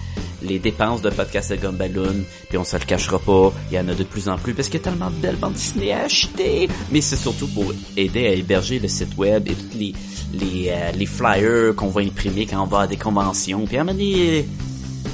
les 0.44 0.58
dépenses 0.58 1.02
de 1.02 1.10
Podcast 1.10 1.50
et 1.50 1.56
Gumballoon. 1.58 2.24
Puis 2.48 2.58
on 2.58 2.64
se 2.64 2.76
le 2.76 2.84
cachera 2.84 3.18
pas, 3.18 3.52
il 3.70 3.76
y 3.76 3.78
en 3.78 3.88
a 3.88 3.94
de 3.94 4.04
plus 4.04 4.28
en 4.28 4.36
plus 4.36 4.54
parce 4.54 4.68
qu'il 4.68 4.80
y 4.80 4.82
a 4.82 4.84
tellement 4.84 5.10
de 5.10 5.16
belles 5.16 5.36
bandes 5.36 5.54
dessinées 5.54 5.92
à 5.92 6.04
acheter. 6.04 6.68
Mais 6.92 7.00
c'est 7.00 7.16
surtout 7.16 7.48
pour 7.48 7.72
aider 7.96 8.26
à 8.26 8.32
héberger 8.34 8.78
le 8.78 8.88
site 8.88 9.16
web 9.16 9.48
et 9.48 9.54
tous 9.54 9.78
les, 9.78 9.94
les, 10.32 10.70
euh, 10.70 10.92
les 10.92 11.06
flyers 11.06 11.74
qu'on 11.74 11.88
va 11.88 12.02
imprimer 12.02 12.46
quand 12.46 12.62
on 12.62 12.66
va 12.66 12.80
à 12.80 12.86
des 12.86 12.96
conventions. 12.96 13.64
Puis 13.66 13.76
donné, 13.76 14.46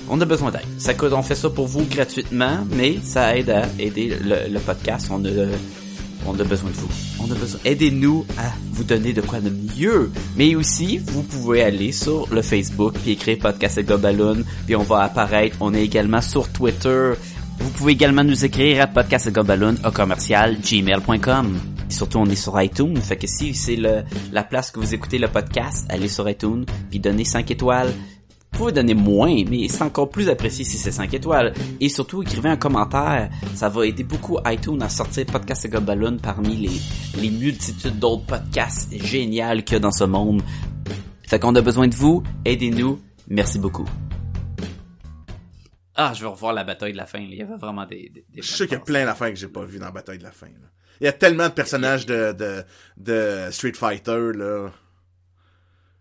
on 0.08 0.20
a 0.20 0.24
besoin 0.24 0.50
d'aide. 0.50 0.66
Ça 0.78 0.94
coûte, 0.94 1.12
on 1.12 1.22
fait 1.22 1.34
ça 1.34 1.48
pour 1.50 1.66
vous 1.66 1.84
gratuitement, 1.84 2.58
mais 2.72 2.98
ça 3.02 3.36
aide 3.36 3.50
à 3.50 3.68
aider 3.78 4.16
le, 4.20 4.52
le 4.52 4.60
podcast. 4.60 5.08
On 5.10 5.24
a, 5.24 5.28
on 6.26 6.38
a 6.38 6.44
besoin 6.44 6.70
de 6.70 6.76
vous. 6.76 6.88
On 7.20 7.30
a 7.30 7.34
besoin. 7.34 7.60
Aidez-nous 7.64 8.26
à 8.38 8.52
vous 8.72 8.84
donner 8.84 9.12
de 9.12 9.20
quoi 9.20 9.40
de 9.40 9.50
mieux. 9.50 10.10
Mais 10.36 10.54
aussi, 10.54 10.98
vous 10.98 11.22
pouvez 11.22 11.62
aller 11.62 11.92
sur 11.92 12.32
le 12.32 12.42
Facebook 12.42 12.94
puis 13.02 13.12
écrire 13.12 13.38
podcast 13.38 13.78
et 13.78 13.84
Gobaloon, 13.84 14.44
puis 14.66 14.76
on 14.76 14.82
va 14.82 15.02
apparaître. 15.02 15.56
On 15.60 15.74
est 15.74 15.84
également 15.84 16.20
sur 16.20 16.48
Twitter. 16.48 17.12
Vous 17.58 17.70
pouvez 17.70 17.92
également 17.92 18.24
nous 18.24 18.44
écrire 18.44 18.82
à 18.82 18.86
podcastgobaloon 18.86 19.76
au 19.84 19.90
commercial 19.90 20.56
gmail.com. 20.60 21.58
Surtout, 21.90 22.18
on 22.18 22.26
est 22.26 22.34
sur 22.34 22.60
iTunes. 22.60 22.96
Fait 22.96 23.16
que 23.16 23.26
si 23.26 23.54
c'est 23.54 23.76
la 23.76 24.42
place 24.42 24.70
que 24.70 24.80
vous 24.80 24.94
écoutez 24.94 25.18
le 25.18 25.28
podcast, 25.28 25.86
allez 25.90 26.08
sur 26.08 26.28
iTunes 26.28 26.64
puis 26.88 27.00
donnez 27.00 27.24
5 27.24 27.50
étoiles. 27.50 27.92
Vous 28.60 28.66
pouvez 28.66 28.74
donner 28.74 28.92
moins, 28.92 29.42
mais 29.48 29.68
c'est 29.68 29.80
encore 29.80 30.10
plus 30.10 30.28
apprécié 30.28 30.66
si 30.66 30.76
c'est 30.76 30.90
5 30.92 31.14
étoiles. 31.14 31.54
Et 31.80 31.88
surtout, 31.88 32.20
écrivez 32.20 32.50
un 32.50 32.58
commentaire. 32.58 33.30
Ça 33.54 33.70
va 33.70 33.86
aider 33.86 34.04
beaucoup 34.04 34.36
iTunes 34.44 34.82
à 34.82 34.90
sortir 34.90 35.24
Podcast 35.24 35.64
et 35.64 35.70
Gobaloon 35.70 36.18
parmi 36.18 36.56
les, 36.56 37.22
les 37.22 37.30
multitudes 37.30 37.98
d'autres 37.98 38.26
podcasts 38.26 38.92
géniaux 39.02 39.62
qu'il 39.62 39.72
y 39.72 39.76
a 39.76 39.78
dans 39.78 39.90
ce 39.90 40.04
monde. 40.04 40.42
Fait 41.26 41.38
qu'on 41.38 41.54
a 41.54 41.62
besoin 41.62 41.88
de 41.88 41.94
vous. 41.94 42.22
Aidez-nous. 42.44 43.00
Merci 43.28 43.58
beaucoup. 43.58 43.88
Ah, 45.94 46.12
je 46.14 46.20
vais 46.20 46.28
revoir 46.28 46.52
la 46.52 46.62
bataille 46.64 46.92
de 46.92 46.98
la 46.98 47.06
fin. 47.06 47.20
Il 47.20 47.34
y 47.34 47.40
avait 47.40 47.56
vraiment 47.56 47.86
des... 47.86 48.10
des, 48.14 48.26
des 48.28 48.42
Je 48.42 48.46
sais 48.46 48.66
qu'il 48.66 48.76
y 48.76 48.80
a 48.80 48.84
plein 48.84 49.06
d'affaires 49.06 49.30
que 49.30 49.36
j'ai 49.36 49.48
pas 49.48 49.64
vues 49.64 49.78
dans 49.78 49.86
la 49.86 49.92
bataille 49.92 50.18
de 50.18 50.24
la 50.24 50.32
fin, 50.32 50.48
là. 50.48 50.68
Il 51.00 51.04
y 51.04 51.08
a 51.08 51.14
tellement 51.14 51.48
de 51.48 51.54
personnages 51.54 52.04
de, 52.04 52.32
de, 52.32 52.62
de 52.98 53.50
Street 53.52 53.72
Fighter, 53.72 54.32
là. 54.34 54.68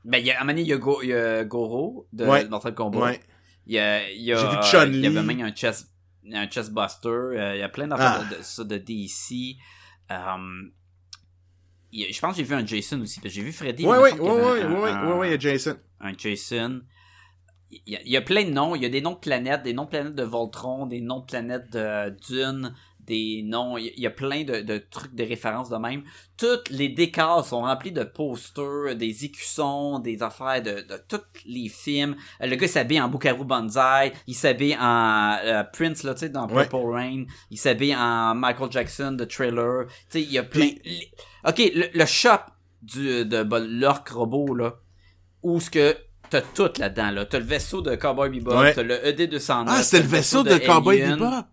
Ben, 0.05 0.17
il 0.19 0.25
y 0.27 0.31
a, 0.31 0.37
à 0.37 0.41
un 0.41 0.43
moment 0.45 0.53
donné, 0.53 0.61
il 0.61 0.67
y 0.67 0.73
a, 0.73 0.77
Go- 0.77 1.01
il 1.03 1.09
y 1.09 1.13
a 1.13 1.43
Goro 1.43 2.07
de 2.13 2.25
Ouais. 2.25 2.47
Mortal 2.47 2.73
Kombat. 2.73 2.99
Ouais. 2.99 3.19
Il 3.67 3.73
y 3.73 3.79
a, 3.79 4.09
il 4.09 4.21
y 4.21 4.31
a, 4.33 4.37
J'ai 4.37 4.47
vu 4.49 4.55
euh, 4.57 4.61
Chun-Li. 4.61 4.97
Il 4.97 5.03
y 5.03 5.07
avait 5.07 5.21
même 5.21 5.41
un 5.41 5.53
chess, 5.55 5.87
un 6.31 6.49
chessbuster. 6.49 7.07
euh, 7.09 7.55
il 7.55 7.59
y 7.59 7.63
a 7.63 7.69
plein 7.69 7.87
d'affaires 7.87 8.21
Ah. 8.25 8.33
de, 8.33 8.37
de, 8.37 8.41
ça 8.41 8.63
de 8.63 8.77
DC. 8.77 9.57
Um, 10.09 10.71
a- 11.93 12.11
je 12.11 12.19
pense 12.19 12.31
que 12.31 12.37
j'ai 12.37 12.43
vu 12.43 12.55
un 12.55 12.65
Jason 12.65 13.01
aussi. 13.01 13.19
que 13.19 13.29
J'ai 13.29 13.41
vu 13.41 13.51
Freddy. 13.51 13.85
Ouais, 13.85 13.95
un- 14.13 14.17
ouais, 14.19 15.13
ouais, 15.13 15.27
il 15.27 15.31
y 15.31 15.33
a 15.35 15.39
Jason. 15.39 15.77
un 15.99 16.13
Jason. 16.17 16.81
Il 17.71 17.81
y, 17.85 17.95
a, 17.95 18.01
il 18.03 18.09
y 18.11 18.17
a 18.17 18.21
plein 18.21 18.45
de 18.45 18.49
noms. 18.49 18.73
Il 18.75 18.81
y 18.81 18.85
a 18.85 18.89
des 18.89 19.01
noms 19.01 19.13
de 19.13 19.19
planètes, 19.19 19.61
des 19.63 19.73
noms 19.73 19.83
de 19.85 19.89
planètes 19.89 20.15
de 20.15 20.23
Voltron, 20.23 20.87
des 20.87 21.01
noms 21.01 21.19
de 21.19 21.25
planètes 21.25 21.71
de 21.71 22.09
Dune, 22.27 22.73
des 23.09 23.41
noms. 23.43 23.77
Il 23.77 23.85
y 23.85 23.89
a, 23.89 23.91
il 23.97 24.03
y 24.03 24.07
a 24.07 24.11
plein 24.11 24.43
de, 24.45 24.61
de 24.61 24.77
trucs, 24.77 25.13
de 25.13 25.23
références 25.25 25.69
de 25.69 25.75
même. 25.77 26.03
Tous 26.37 26.59
les 26.69 26.87
décors 26.87 27.45
sont 27.45 27.61
remplis 27.63 27.91
de 27.91 28.03
posters, 28.03 28.95
des 28.95 29.25
écussons, 29.25 29.99
des 29.99 30.23
affaires 30.23 30.61
de, 30.63 30.75
de 30.87 30.95
tous 31.09 31.19
les 31.45 31.67
films. 31.67 32.15
Euh, 32.41 32.47
Le 32.47 32.55
gars 32.55 32.67
s'habille 32.67 33.01
en 33.01 33.09
Bukaru 33.09 33.43
Banzai. 33.43 34.13
Il 34.27 34.35
s'habille 34.35 34.77
en 34.79 35.37
euh, 35.43 35.63
Prince, 35.73 36.03
là, 36.03 36.13
tu 36.13 36.21
sais, 36.21 36.29
dans 36.29 36.47
Ouais. 36.47 36.67
Purple 36.67 36.85
Rain. 36.93 37.23
Il 37.51 37.57
s'habille 37.57 37.95
en 37.95 38.35
Michael 38.35 38.71
Jackson, 38.71 39.11
de 39.11 39.25
Trailer. 39.25 39.87
Tu 39.87 39.93
sais, 40.09 40.21
il 40.21 40.31
y 40.31 40.37
a 40.37 40.43
plein. 40.43 40.69
Ok, 41.47 41.57
le, 41.75 41.85
le 41.93 42.05
shop 42.05 42.39
du, 42.81 43.25
de 43.25 43.43
bon, 43.43 43.67
l'orc 43.69 44.07
robot, 44.09 44.55
là, 44.55 44.75
où 45.43 45.59
ce 45.59 45.69
que 45.69 45.97
t'as 46.29 46.41
tout 46.41 46.69
là-dedans, 46.77 47.11
là. 47.11 47.25
T'as 47.25 47.39
le 47.39 47.45
vaisseau 47.45 47.81
de 47.81 47.95
Cowboy 47.95 48.29
Bebop, 48.29 48.55
Ouais. 48.59 48.73
t'as 48.73 48.83
le 48.83 48.95
ED-209. 49.05 49.65
Ah, 49.67 49.81
t'as 49.89 49.97
le 49.99 50.05
vaisseau 50.05 50.43
de 50.43 50.57
Cowboy 50.57 51.01
Alien, 51.01 51.17
Bebop. 51.19 51.45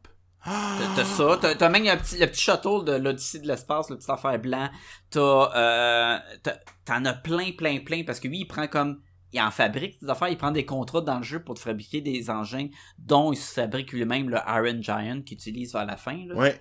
T'as 0.94 1.04
ça, 1.04 1.38
t'as 1.58 1.68
même 1.68 1.86
un 1.86 1.96
petit, 1.96 2.18
le 2.18 2.26
petit 2.26 2.40
château 2.40 2.82
de 2.82 2.92
l'Odyssée 2.92 3.40
de 3.40 3.48
l'espace, 3.48 3.90
le 3.90 3.96
petit 3.98 4.10
affaire 4.10 4.38
blanc. 4.38 4.68
T'as, 5.10 5.20
euh, 5.56 6.18
t'as- 6.42 6.58
t'en 6.84 7.04
as 7.04 7.14
plein, 7.14 7.50
plein, 7.56 7.78
plein, 7.80 8.04
parce 8.04 8.20
que 8.20 8.28
lui, 8.28 8.38
il 8.40 8.46
prend 8.46 8.66
comme, 8.68 9.00
il 9.32 9.40
en 9.40 9.50
fabrique 9.50 10.00
des 10.00 10.08
affaires, 10.08 10.28
il 10.28 10.36
prend 10.38 10.52
des 10.52 10.64
contrats 10.64 11.00
dans 11.00 11.18
le 11.18 11.24
jeu 11.24 11.40
pour 11.42 11.54
te 11.56 11.60
fabriquer 11.60 12.00
des 12.00 12.30
engins, 12.30 12.68
dont 12.98 13.32
il 13.32 13.36
se 13.36 13.52
fabrique 13.52 13.92
lui-même 13.92 14.30
le 14.30 14.36
Iron 14.46 14.80
Giant 14.80 15.20
qu'il 15.24 15.34
utilise 15.36 15.72
vers 15.72 15.84
la 15.86 15.96
fin, 15.96 16.16
là. 16.28 16.34
Ouais. 16.36 16.58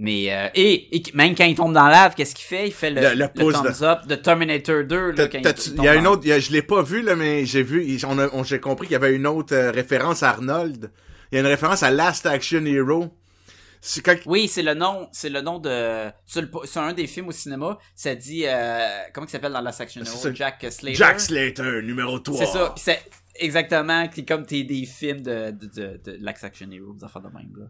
Mais 0.00 0.32
euh, 0.32 0.48
et, 0.54 0.96
et 0.96 1.02
même 1.14 1.34
quand 1.34 1.44
il 1.44 1.56
tombe 1.56 1.72
dans 1.72 1.86
la 1.86 1.90
lave, 1.90 2.14
qu'est-ce 2.14 2.34
qu'il 2.34 2.44
fait? 2.44 2.68
Il 2.68 2.72
fait 2.72 2.90
le, 2.90 3.00
Le- 3.14 3.14
le 3.24 3.28
thumbs 3.62 3.82
up 3.82 4.06
de 4.06 4.14
Terminator 4.14 4.84
2 4.84 5.10
là, 5.10 5.26
quand 5.28 5.38
il, 5.38 5.42
Il 5.70 5.74
tombe 5.76 5.84
y 5.84 5.88
a 5.88 5.94
une 5.96 6.06
autre, 6.06 6.30
a- 6.30 6.38
je 6.38 6.52
l'ai 6.52 6.62
pas 6.62 6.82
vu 6.82 7.02
là, 7.02 7.16
mais 7.16 7.44
j'ai 7.46 7.64
vu, 7.64 7.98
on, 8.32 8.44
j'ai 8.44 8.60
compris 8.60 8.86
qu'il 8.86 8.92
y 8.92 8.96
avait 8.96 9.14
une 9.14 9.26
autre 9.26 9.54
euh, 9.56 9.70
référence 9.72 10.22
à 10.22 10.30
Arnold. 10.30 10.92
Il 11.32 11.34
y 11.34 11.38
a 11.38 11.40
une 11.40 11.48
référence 11.48 11.82
à 11.82 11.90
Last 11.90 12.26
Action 12.26 12.64
Hero. 12.64 13.12
C'est 13.80 14.02
quand, 14.02 14.16
Oui, 14.26 14.48
c'est 14.48 14.62
le 14.62 14.74
nom, 14.74 15.08
c'est 15.12 15.30
le 15.30 15.40
nom 15.40 15.58
de 15.58 16.08
sur 16.26 16.82
un 16.82 16.92
des 16.92 17.06
films 17.06 17.28
au 17.28 17.32
cinéma, 17.32 17.78
ça 17.94 18.14
dit 18.14 18.42
euh, 18.46 18.98
comment 19.14 19.26
il 19.26 19.30
s'appelle 19.30 19.52
dans 19.52 19.60
la 19.60 19.72
section 19.72 20.02
C'est 20.04 20.10
Hero? 20.10 20.18
ça. 20.20 20.34
Jack 20.34 20.66
Slater. 20.70 20.94
Jack 20.96 21.20
Slater, 21.20 21.82
numéro 21.82 22.18
3. 22.18 22.38
C'est 22.38 22.46
ça, 22.52 22.74
c'est 22.76 23.02
exactement 23.36 24.08
c'est 24.12 24.24
comme 24.24 24.44
t'es 24.44 24.64
des 24.64 24.84
films 24.84 25.22
de 25.22 25.50
de 25.52 25.66
de, 25.66 26.00
de 26.04 26.16
Lax 26.20 26.42
Action 26.44 26.70
Hero, 26.70 26.92
des 26.94 27.04
affaires 27.04 27.22
de 27.22 27.28
même 27.28 27.52
là. 27.56 27.66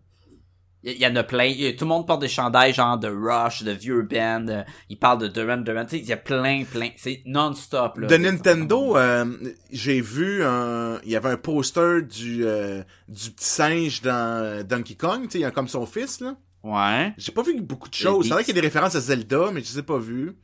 Il 0.85 0.93
y, 0.93 0.99
y 1.03 1.07
en 1.07 1.17
a 1.17 1.25
plein, 1.25 1.45
y 1.47 1.67
a- 1.67 1.73
tout 1.73 1.85
le 1.85 1.89
monde 1.89 2.07
porte 2.07 2.21
des 2.21 2.29
chandails 2.29 2.73
genre 2.73 2.97
de 2.99 3.09
Rush, 3.09 3.65
de 3.65 3.73
vieux 3.73 4.03
band, 4.03 4.47
euh, 4.49 4.63
il 4.89 4.97
parle 4.99 5.19
de 5.19 5.27
Duran 5.27 5.57
Duran, 5.59 5.87
il 5.91 6.05
y 6.05 6.13
a 6.13 6.17
plein 6.17 6.65
plein, 6.65 6.91
c'est 6.97 7.23
non-stop 7.27 7.99
là. 7.99 8.07
De 8.07 8.17
Nintendo, 8.17 8.97
euh, 8.97 9.25
j'ai 9.73 10.01
vu 10.01 10.45
un, 10.45 11.01
il 11.05 11.11
y 11.11 11.17
avait 11.17 11.31
un 11.31 11.37
poster 11.37 12.03
du, 12.03 12.45
euh, 12.47 12.83
du 13.09 13.31
petit 13.33 13.45
singe 13.45 14.03
dans 14.03 14.65
Donkey 14.67 14.95
Kong, 14.95 15.23
tu 15.25 15.31
sais, 15.31 15.39
il 15.41 15.45
a 15.45 15.51
comme 15.51 15.69
son 15.69 15.85
fils, 15.85 16.21
là. 16.21 16.37
Ouais. 16.63 17.13
J'ai 17.19 17.33
pas 17.33 17.43
vu 17.43 17.61
beaucoup 17.61 17.89
de 17.89 17.95
choses. 17.95 18.27
C'est 18.27 18.33
vrai 18.35 18.45
qu'il 18.45 18.55
y 18.55 18.59
a 18.59 18.61
des 18.61 18.67
références 18.67 18.95
à 18.95 19.01
Zelda, 19.01 19.51
mais 19.53 19.61
je 19.63 19.73
les 19.73 19.79
ai 19.81 19.83
pas 19.83 19.99
vues. 19.99 20.37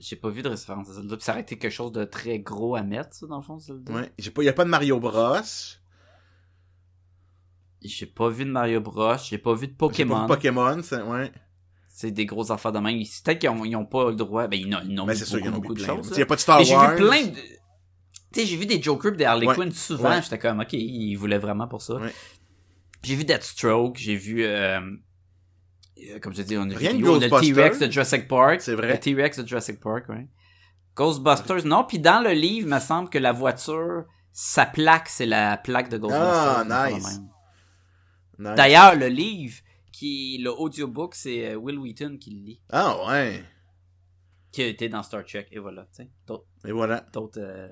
J'ai 0.00 0.16
pas 0.16 0.30
vu 0.30 0.42
de 0.42 0.48
référence 0.48 0.90
à 0.90 0.94
Zelda, 0.94 1.16
pis 1.16 1.22
ça 1.24 1.32
aurait 1.32 1.42
été 1.42 1.56
quelque 1.58 1.72
chose 1.72 1.92
de 1.92 2.04
très 2.04 2.38
gros 2.40 2.74
à 2.76 2.82
mettre 2.82 3.14
ça 3.14 3.26
dans 3.26 3.36
le 3.36 3.42
fond 3.42 3.58
Zelda. 3.58 3.92
Ouais. 3.92 4.12
J'ai 4.18 4.30
pas, 4.30 4.42
il 4.42 4.46
y 4.46 4.48
a 4.48 4.52
pas 4.52 4.64
de 4.64 4.70
Mario 4.70 4.98
Bros. 5.00 5.36
J'ai 7.84 8.06
pas 8.06 8.28
vu 8.28 8.44
de 8.44 8.50
Mario 8.50 8.80
Bros, 8.80 9.16
j'ai 9.18 9.38
pas 9.38 9.54
vu 9.54 9.66
de 9.66 9.72
J'ai 9.72 9.76
pas 9.76 9.86
Pokémon. 9.86 10.20
vu 10.22 10.26
Pokémon, 10.28 10.80
c'est, 10.82 11.02
ouais. 11.02 11.32
C'est 11.88 12.10
des 12.10 12.26
grosses 12.26 12.50
affaires 12.50 12.72
de 12.72 12.78
même. 12.78 12.96
Peut-être 13.24 13.38
qu'ils 13.38 13.50
ont, 13.50 13.64
ils 13.64 13.76
ont 13.76 13.84
pas 13.84 14.10
le 14.10 14.16
droit. 14.16 14.46
Ben, 14.46 14.58
ils 14.58 14.74
ont, 14.74 14.80
ils 14.88 14.98
ont 15.00 15.04
Mais 15.06 15.12
mis 15.12 15.18
c'est 15.18 15.24
sûr, 15.26 15.38
il 15.38 15.44
y 15.44 15.48
en 15.48 15.52
a 15.52 15.54
beaucoup, 15.56 15.68
beaucoup 15.68 15.80
de 15.80 15.84
choses. 15.84 16.10
Il 16.12 16.18
y 16.18 16.22
a 16.22 16.26
pas 16.26 16.36
de 16.36 16.40
Star 16.40 16.58
Mais 16.58 16.64
j'ai 16.64 16.74
Wars. 16.74 16.90
vu 16.92 16.96
plein 16.96 17.22
de... 17.26 17.32
Tu 18.32 18.40
sais, 18.40 18.46
j'ai 18.46 18.56
vu 18.56 18.64
des 18.66 18.80
Joker 18.82 19.12
des 19.12 19.24
Harley 19.26 19.46
Ouais. 19.46 19.54
Quinn 19.54 19.70
souvent. 19.72 20.08
Ouais. 20.10 20.22
J'étais 20.22 20.38
comme, 20.38 20.60
ok, 20.60 20.72
ils 20.72 21.16
voulaient 21.16 21.38
vraiment 21.38 21.68
pour 21.68 21.82
ça. 21.82 21.94
Ouais. 21.96 22.12
J'ai 23.02 23.14
vu 23.14 23.24
Deathstroke, 23.24 23.96
j'ai 23.98 24.16
vu... 24.16 24.42
Euh... 24.44 24.80
euh, 24.80 26.18
Comme 26.20 26.34
je 26.34 26.42
dis, 26.42 26.56
on 26.56 26.70
a 26.70 26.74
Rien 26.74 26.92
vu 26.94 27.02
le. 27.02 27.40
T-Rex 27.40 27.78
de 27.80 27.90
Jurassic 27.90 28.26
Park. 28.28 28.60
C'est 28.62 28.74
vrai. 28.74 28.92
Le 28.92 28.98
T-Rex 28.98 29.40
de 29.40 29.46
Jurassic 29.46 29.78
Park, 29.80 30.08
ouais. 30.08 30.26
Ghostbusters, 30.96 31.66
non. 31.66 31.84
Puis 31.84 31.98
dans 31.98 32.20
le 32.22 32.30
livre, 32.32 32.68
il 32.68 32.74
me 32.74 32.80
semble 32.80 33.10
que 33.10 33.18
la 33.18 33.32
voiture, 33.32 34.04
sa 34.32 34.64
plaque, 34.66 35.08
c'est 35.08 35.26
la 35.26 35.56
plaque 35.58 35.90
de 35.90 35.98
Ghostbusters. 35.98 36.64
Ah, 36.70 36.90
nice. 36.90 37.20
Nice. 38.38 38.54
D'ailleurs, 38.56 38.94
le 38.96 39.08
livre, 39.08 39.58
qui 39.92 40.38
le 40.42 40.50
audiobook, 40.50 41.14
c'est 41.14 41.50
euh, 41.52 41.56
Will 41.56 41.78
Wheaton 41.78 42.16
qui 42.18 42.30
le 42.30 42.40
lit. 42.44 42.60
Ah, 42.70 42.96
ouais. 43.08 43.44
qui 44.50 44.62
a 44.62 44.66
été 44.66 44.88
dans 44.88 45.02
Star 45.02 45.24
Trek 45.24 45.46
et 45.52 45.58
voilà 45.58 45.86
Et 46.66 46.72
voilà. 46.72 47.00
d'autres 47.12 47.40
euh, 47.40 47.68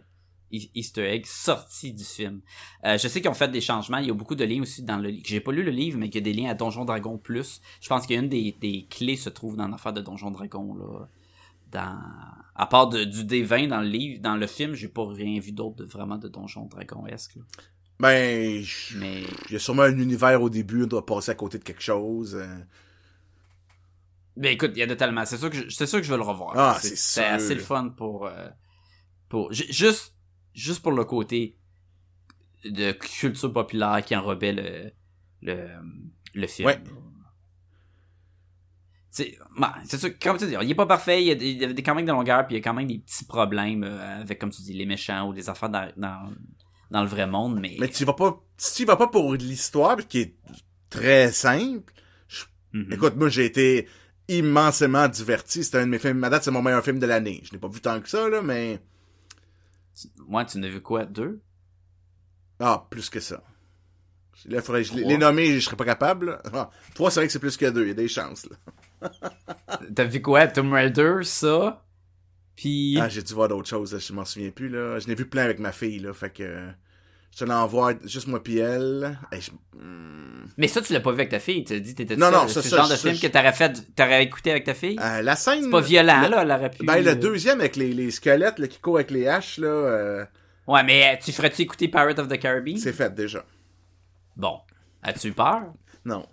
e- 0.52 0.70
Easter 0.74 1.04
eggs 1.10 1.26
sortis 1.26 1.92
du 1.92 2.04
film 2.04 2.40
Euh, 2.84 2.96
je 2.98 3.06
sais 3.08 3.20
qu'ils 3.20 3.30
ont 3.30 3.34
fait 3.34 3.48
des 3.50 3.60
changements 3.60 3.98
il 3.98 4.06
y 4.06 4.10
a 4.10 4.14
beaucoup 4.14 4.34
de 4.34 4.44
liens 4.44 4.62
aussi 4.62 4.82
dans 4.82 4.96
le 4.98 5.08
livre 5.10 5.22
j'ai 5.26 5.40
pas 5.40 5.52
lu 5.52 5.62
le 5.62 5.70
livre 5.70 5.98
mais 5.98 6.08
qu'il 6.10 6.26
y 6.26 6.30
a 6.30 6.32
des 6.32 6.38
liens 6.40 6.50
à 6.50 6.54
Donjon 6.54 6.84
Dragon 6.84 7.18
plus 7.18 7.60
je 7.80 7.88
pense 7.88 8.06
qu'une 8.06 8.28
des, 8.28 8.52
des 8.60 8.86
clés 8.90 9.16
se 9.16 9.28
trouve 9.30 9.56
dans 9.56 9.68
l'affaire 9.68 9.92
de 9.92 10.00
Donjon 10.00 10.30
Dragon 10.30 10.74
là 10.74 11.08
dans 11.70 11.98
à 12.54 12.66
part 12.66 12.88
de- 12.88 13.04
du 13.04 13.24
D20 13.24 13.68
dans 13.68 13.80
le 13.80 13.88
livre 13.88 14.20
dans 14.22 14.36
le 14.36 14.46
film 14.46 14.74
j'ai 14.74 14.88
pas 14.88 15.06
rien 15.06 15.38
vu 15.38 15.52
d'autre 15.52 15.76
de 15.76 15.84
vraiment 15.84 16.16
de 16.18 16.28
Donjon 16.28 16.64
Dragon 16.66 17.06
esque 17.06 17.36
Ben, 18.00 18.62
je- 18.62 18.96
mais 18.98 19.22
il 19.48 19.52
y 19.52 19.56
a 19.56 19.58
sûrement 19.58 19.82
un 19.82 19.96
univers 19.96 20.40
au 20.42 20.48
début, 20.48 20.84
on 20.84 20.86
doit 20.86 21.04
passer 21.04 21.30
à 21.32 21.34
côté 21.34 21.58
de 21.58 21.64
quelque 21.64 21.82
chose. 21.82 22.34
euh. 22.34 22.46
Ben 24.36 24.52
écoute, 24.52 24.70
il 24.74 24.78
y 24.78 24.82
a 24.82 24.86
de 24.86 24.94
tellement. 24.94 25.24
C'est 25.26 25.36
sûr 25.36 25.50
que 25.50 25.56
je, 25.56 25.68
c'est 25.68 25.86
sûr 25.86 25.98
que 26.00 26.06
je 26.06 26.10
veux 26.10 26.16
le 26.16 26.22
revoir. 26.24 26.52
Ah, 26.56 26.78
c'est 26.80 26.96
c'est 26.96 27.24
assez 27.24 27.54
le 27.54 27.60
fun 27.60 27.90
pour 27.90 28.26
euh, 28.26 28.48
pour 29.28 29.52
ju- 29.52 29.70
juste 29.70 30.14
juste 30.54 30.80
pour 30.82 30.92
le 30.92 31.04
côté 31.04 31.58
de 32.64 32.92
culture 32.92 33.52
populaire 33.52 34.02
qui 34.04 34.16
enrobait 34.16 34.52
le 34.52 34.92
le 35.42 35.68
le 36.34 36.46
film. 36.46 36.68
Ouais. 36.68 36.80
C'est 39.10 39.36
ben, 39.58 39.74
c'est 39.84 39.98
sûr, 39.98 40.16
comme 40.18 40.38
tu 40.38 40.46
dis, 40.46 40.54
il 40.62 40.70
est 40.70 40.74
pas 40.74 40.86
parfait, 40.86 41.20
il 41.22 41.26
y 41.26 41.30
a, 41.32 41.34
des- 41.34 41.50
il 41.50 41.60
y 41.60 41.64
a 41.64 41.68
quand 41.82 41.94
même 41.96 42.06
des 42.06 42.12
longueurs, 42.12 42.46
puis 42.46 42.54
il 42.54 42.58
y 42.58 42.60
a 42.60 42.64
quand 42.64 42.74
même 42.74 42.86
des 42.86 42.98
petits 42.98 43.24
problèmes 43.24 43.82
euh, 43.84 44.20
avec 44.22 44.38
comme 44.38 44.50
tu 44.50 44.62
dis 44.62 44.72
les 44.72 44.86
méchants 44.86 45.28
ou 45.28 45.34
des 45.34 45.48
affaires 45.50 45.68
dans 45.68 45.90
dans, 45.96 46.30
dans 46.90 47.02
le 47.02 47.08
vrai 47.08 47.26
monde, 47.26 47.58
mais, 47.60 47.76
Mais 47.78 47.88
tu 47.88 48.04
vas 48.04 48.14
pas, 48.14 48.42
si 48.56 48.74
tu 48.82 48.84
vas 48.84 48.96
pas 48.96 49.06
pour 49.08 49.34
l'histoire, 49.34 49.96
qui 50.08 50.20
est 50.20 50.34
très 50.88 51.30
simple. 51.32 51.92
Mhm. 52.72 52.92
Écoute, 52.92 53.16
moi, 53.16 53.28
j'ai 53.28 53.44
été 53.44 53.88
immensément 54.28 55.08
diverti. 55.08 55.64
C'était 55.64 55.78
un 55.78 55.86
de 55.86 55.90
mes 55.90 55.98
films. 55.98 56.18
Ma 56.18 56.30
date, 56.30 56.44
c'est 56.44 56.50
mon 56.50 56.62
meilleur 56.62 56.84
film 56.84 56.98
de 56.98 57.06
l'année. 57.06 57.40
Je 57.44 57.52
n'ai 57.52 57.58
pas 57.58 57.68
vu 57.68 57.80
tant 57.80 58.00
que 58.00 58.08
ça, 58.08 58.28
là, 58.28 58.42
mais. 58.42 58.80
Moi, 60.28 60.44
tu 60.44 60.58
n'as 60.58 60.68
vu 60.68 60.80
quoi 60.80 61.04
deux? 61.04 61.40
Ah, 62.60 62.86
plus 62.90 63.10
que 63.10 63.20
ça. 63.20 63.42
Là, 64.46 64.62
faudrait, 64.62 64.84
je, 64.84 64.94
les- 64.94 65.18
nommer, 65.18 65.58
je 65.58 65.64
serais 65.64 65.76
pas 65.76 65.84
capable. 65.84 66.40
Ah, 66.52 66.70
trois, 66.94 67.10
c'est 67.10 67.20
vrai 67.20 67.26
que 67.26 67.32
c'est 67.32 67.38
plus 67.38 67.56
que 67.56 67.66
deux. 67.66 67.82
Il 67.82 67.88
y 67.88 67.90
a 67.90 67.94
des 67.94 68.08
chances, 68.08 68.46
là. 68.48 69.08
T'as 69.94 70.04
vu 70.04 70.22
quoi? 70.22 70.46
Tomb 70.46 70.72
Raider, 70.72 71.20
ça, 71.24 71.84
puis 72.60 72.98
Ah, 73.00 73.08
j'ai 73.08 73.22
dû 73.22 73.32
voir 73.32 73.48
d'autres 73.48 73.68
choses, 73.68 73.98
je 73.98 74.12
m'en 74.12 74.24
souviens 74.26 74.50
plus, 74.50 74.68
là. 74.68 74.98
Je 74.98 75.08
n'ai 75.08 75.14
vu 75.14 75.24
plein 75.26 75.44
avec 75.44 75.58
ma 75.58 75.72
fille, 75.72 75.98
là. 75.98 76.12
Fait 76.12 76.30
que. 76.30 76.68
Je 77.32 77.38
te 77.38 77.44
l'envoie 77.44 77.92
juste 78.04 78.26
moi 78.26 78.42
pis 78.42 78.58
elle. 78.58 79.16
Hey, 79.30 79.40
je- 79.40 79.52
hmm. 79.78 80.48
Mais 80.56 80.66
ça, 80.66 80.82
tu 80.82 80.92
l'as 80.92 80.98
pas 81.00 81.10
vu 81.12 81.18
avec 81.20 81.28
ta 81.30 81.38
fille. 81.38 81.62
Tu 81.64 81.74
as 81.74 81.78
dit, 81.78 81.94
t'étais 81.94 82.16
Non, 82.16 82.28
non, 82.30 82.48
C'est 82.48 82.54
ça, 82.60 82.62
ça, 82.68 82.76
genre 82.78 82.88
de 82.88 82.96
film 82.96 83.14
je- 83.14 83.22
que 83.22 83.26
t'aurais 83.28 83.52
fait, 83.52 83.94
t'aurais 83.94 84.24
écouté 84.24 84.50
avec 84.50 84.64
ta 84.64 84.74
fille? 84.74 84.98
Euh, 85.00 85.22
la 85.22 85.36
scène. 85.36 85.62
c'est 85.62 85.70
pas 85.70 85.80
violent, 85.80 86.22
le- 86.22 86.28
là, 86.30 86.42
elle 86.42 86.50
aurait 86.50 86.70
pu. 86.70 86.84
Ben, 86.84 87.02
le 87.04 87.14
deuxième 87.14 87.60
avec 87.60 87.76
les, 87.76 87.92
les 87.94 88.10
squelettes, 88.10 88.58
là, 88.58 88.66
qui 88.66 88.80
courent 88.80 88.96
avec 88.96 89.12
les 89.12 89.28
haches, 89.28 89.58
là, 89.58 89.68
euh, 89.68 90.24
Ouais, 90.66 90.82
mais 90.82 91.14
euh, 91.14 91.16
tu 91.24 91.30
ferais-tu 91.32 91.62
écouter 91.62 91.86
Pirate 91.88 92.18
of 92.18 92.26
the 92.28 92.38
Caribbean? 92.38 92.76
c'est 92.78 92.92
fait 92.92 93.14
déjà. 93.14 93.44
Bon. 94.36 94.58
As-tu 95.02 95.28
eu 95.28 95.32
peur? 95.32 95.72
Non. 96.04 96.26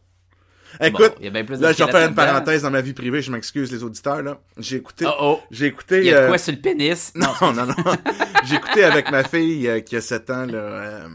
Écoute, 0.82 1.14
il 1.20 1.26
y 1.26 1.28
a 1.28 1.32
bien 1.32 1.44
plus 1.46 1.58
de 1.58 1.64
là, 1.64 1.72
je 1.74 1.84
vais 1.84 1.92
faire 1.92 2.08
une 2.10 2.16
parenthèse 2.16 2.62
dans 2.64 2.72
ma 2.72 2.82
vie 2.82 2.94
privée, 2.94 3.22
je 3.22 3.32
m'excuse 3.32 3.72
les 3.72 3.84
auditeurs, 3.84 4.22
là. 4.22 4.40
J'ai 4.58 4.78
écouté, 4.78 5.06
Oh 5.08 5.14
oh. 5.20 5.40
j'ai 5.52 5.68
écouté, 5.68 6.00
Il 6.00 6.06
y 6.06 6.12
a 6.12 6.20
de 6.22 6.26
euh, 6.26 6.28
quoi 6.28 6.38
sur 6.38 6.54
le 6.54 6.60
pénis? 6.60 7.12
non, 7.16 7.28
non, 7.42 7.66
non. 7.66 7.74
j'ai 8.46 8.56
écouté 8.56 8.84
avec 8.84 9.10
ma 9.12 9.24
fille, 9.24 9.68
euh, 9.68 9.80
qui 9.80 9.96
a 9.96 10.02
7 10.02 10.30
ans, 10.30 10.46
là, 10.46 10.58
euh, 10.58 11.08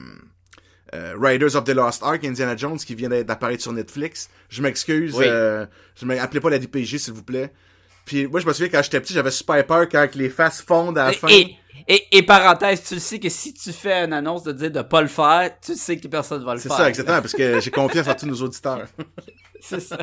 euh, 0.94 1.14
Riders 1.18 1.54
of 1.56 1.64
the 1.64 1.70
Lost 1.70 2.02
Ark, 2.02 2.24
Indiana 2.24 2.56
Jones, 2.56 2.78
qui 2.78 2.94
vient 2.94 3.08
d'apparaître 3.08 3.62
sur 3.62 3.72
Netflix. 3.72 4.28
Je 4.50 4.62
m'excuse, 4.62 5.14
Oui. 5.14 5.24
euh, 5.28 5.64
je 5.96 6.04
m'appelez 6.06 6.40
pas 6.40 6.50
la 6.50 6.58
DPJ, 6.58 6.96
s'il 6.98 7.14
vous 7.14 7.22
plaît. 7.22 7.52
Puis, 8.04 8.26
moi, 8.26 8.40
je 8.40 8.46
me 8.46 8.52
souviens, 8.52 8.68
quand 8.68 8.82
j'étais 8.82 9.00
petit, 9.00 9.12
j'avais 9.14 9.30
super 9.30 9.64
peur 9.66 9.88
quand 9.88 10.06
les 10.14 10.28
faces 10.28 10.60
fondent 10.62 10.98
à 10.98 11.06
la 11.06 11.12
fin. 11.12 11.28
Et, 11.28 11.56
et, 11.88 12.04
et 12.12 12.22
parenthèse, 12.22 12.82
tu 12.86 12.94
le 12.94 13.00
sais 13.00 13.18
que 13.18 13.28
si 13.28 13.54
tu 13.54 13.72
fais 13.72 14.04
une 14.04 14.12
annonce 14.12 14.42
de 14.42 14.52
dire 14.52 14.70
de 14.70 14.82
pas 14.82 15.00
le 15.02 15.08
faire, 15.08 15.50
tu 15.64 15.74
sais 15.74 15.96
que 15.96 16.08
personne 16.08 16.44
va 16.44 16.54
le 16.54 16.60
C'est 16.60 16.68
faire. 16.68 16.78
ça, 16.78 16.88
exactement, 16.88 17.20
parce 17.20 17.32
que 17.34 17.60
j'ai 17.60 17.70
confiance 17.70 18.06
en 18.08 18.14
tous 18.14 18.26
nos 18.26 18.40
auditeurs. 18.42 18.86
C'est 19.64 19.80
ça. 19.80 19.96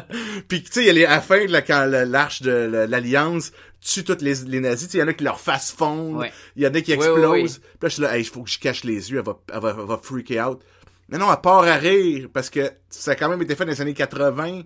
Puis 0.48 0.64
tu 0.64 0.72
sais, 0.72 0.84
il 0.84 0.88
y 0.88 0.90
a 0.90 0.94
les- 0.94 1.06
à 1.06 1.16
la 1.16 1.22
fin, 1.22 1.46
là, 1.48 1.62
quand 1.62 1.86
l'arche 1.86 2.42
de 2.42 2.86
l'Alliance 2.90 3.52
tue 3.82 4.06
tous 4.06 4.18
les, 4.22 4.36
les 4.46 4.62
nazis, 4.62 4.90
il 4.94 5.00
y 5.02 5.04
en 5.04 5.08
a 5.10 5.14
qui 5.14 5.26
leur 5.26 5.40
face 5.42 5.72
fondent, 5.72 6.16
Ouais. 6.18 6.32
il 6.56 6.64
y 6.64 6.68
en 6.68 6.74
a 6.74 6.80
qui 6.82 6.94
explosent. 6.94 7.20
ouais. 7.30 7.44
Puis 7.44 7.60
là, 7.82 7.90
je 7.90 7.94
suis 7.94 8.02
là, 8.02 8.16
hey, 8.18 8.22
il 8.24 8.26
faut 8.26 8.42
que 8.44 8.50
je 8.50 8.58
cache 8.60 8.86
les 8.86 9.12
yeux, 9.12 9.18
elle 9.20 9.26
va, 9.26 9.38
elle 9.54 9.60
va, 9.60 9.76
elle 9.78 9.86
va 9.86 10.00
freaker 10.02 10.50
out. 10.50 10.62
Mais 11.10 11.18
non, 11.18 11.30
elle 11.32 11.42
part 11.42 11.64
à 11.64 11.76
rire, 11.76 12.30
parce 12.34 12.50
que 12.50 12.72
ça 12.90 13.12
a 13.12 13.16
quand 13.16 13.28
même 13.28 13.42
été 13.42 13.54
fait 13.56 13.66
dans 13.66 13.72
les 13.72 13.82
années 13.82 13.94
80. 13.94 14.62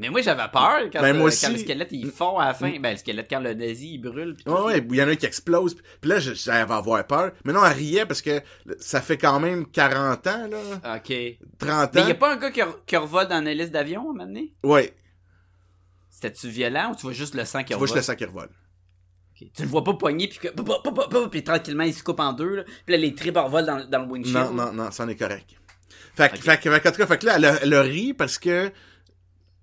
Mais 0.00 0.10
moi, 0.10 0.20
j'avais 0.20 0.48
peur 0.52 0.80
quand, 0.92 1.00
Ben, 1.00 1.16
moi 1.16 1.30
quand 1.30 1.50
le 1.50 1.58
squelette, 1.58 1.88
il 1.92 2.10
fond 2.10 2.38
à 2.38 2.46
la 2.46 2.54
fin. 2.54 2.70
Ben, 2.80 2.92
le 2.92 2.96
squelette, 2.98 3.28
quand 3.30 3.40
le 3.40 3.54
nazi, 3.54 3.94
il 3.94 3.98
brûle. 3.98 4.34
pis 4.36 4.44
tout. 4.44 4.50
Ouais, 4.52 4.62
ouais, 4.74 4.86
il 4.90 4.96
y 4.96 5.02
en 5.02 5.08
a 5.08 5.12
un 5.12 5.16
qui 5.16 5.26
explose. 5.26 5.76
Puis 6.00 6.10
là, 6.10 6.18
va 6.66 6.76
avoir 6.76 7.06
peur. 7.06 7.32
Mais 7.44 7.52
non, 7.52 7.64
elle 7.64 7.72
riait 7.72 8.06
parce 8.06 8.20
que 8.22 8.40
ça 8.78 9.00
fait 9.00 9.16
quand 9.18 9.40
même 9.40 9.66
40 9.66 10.26
ans, 10.26 10.48
là. 10.48 10.96
OK. 10.96 11.08
Mais 11.08 11.38
30 11.58 11.94
y 11.94 11.98
ans. 12.00 12.08
a 12.08 12.14
pas 12.14 12.32
un 12.34 12.36
gars 12.36 12.50
qui, 12.50 12.60
qui 12.86 12.96
revole 12.96 13.28
dans 13.28 13.40
une 13.40 13.48
hélice 13.48 13.70
d'avion, 13.70 14.00
à 14.00 14.04
un 14.04 14.06
moment 14.08 14.26
donné? 14.26 14.54
Ouais, 14.62 14.94
C'était-tu 16.10 16.48
violent 16.48 16.92
ou 16.92 16.96
tu 16.96 17.02
vois 17.02 17.12
juste 17.12 17.34
le 17.34 17.44
sang 17.44 17.60
qui 17.60 17.66
tu 17.66 17.72
vois 17.74 17.82
revole? 17.82 17.88
juste 17.88 17.96
le 17.96 18.02
sang 18.02 18.16
qui 18.16 18.24
revole. 18.24 18.48
Ok. 19.40 19.48
Tu 19.54 19.62
le 19.62 19.68
vois 19.68 19.84
pas 19.84 19.94
poigner, 19.94 20.28
puis 20.28 20.38
puis 21.30 21.44
tranquillement, 21.44 21.84
il 21.84 21.92
se 21.94 22.02
coupe 22.02 22.20
en 22.20 22.32
deux, 22.32 22.56
là. 22.56 22.62
Puis 22.64 22.94
là, 22.94 22.96
les 22.96 23.14
tripes 23.14 23.36
revolent 23.36 23.66
dans, 23.66 23.84
dans 23.84 24.02
le 24.06 24.10
windshield. 24.10 24.36
Non, 24.38 24.52
non, 24.52 24.72
non, 24.72 24.90
ça 24.90 25.04
en 25.04 25.08
est 25.08 25.16
correct. 25.16 25.50
Fait, 26.14 26.30
que- 26.32 26.38
fait, 26.38 26.56
fait 26.56 26.88
en 26.88 26.92
tout 26.92 26.96
cas, 26.96 27.06
fait 27.06 27.18
que 27.18 27.26
là, 27.26 27.34
elle, 27.36 27.44
a- 27.44 27.62
elle 27.62 27.74
a 27.74 27.82
ri 27.82 28.14
parce 28.14 28.38
que 28.38 28.72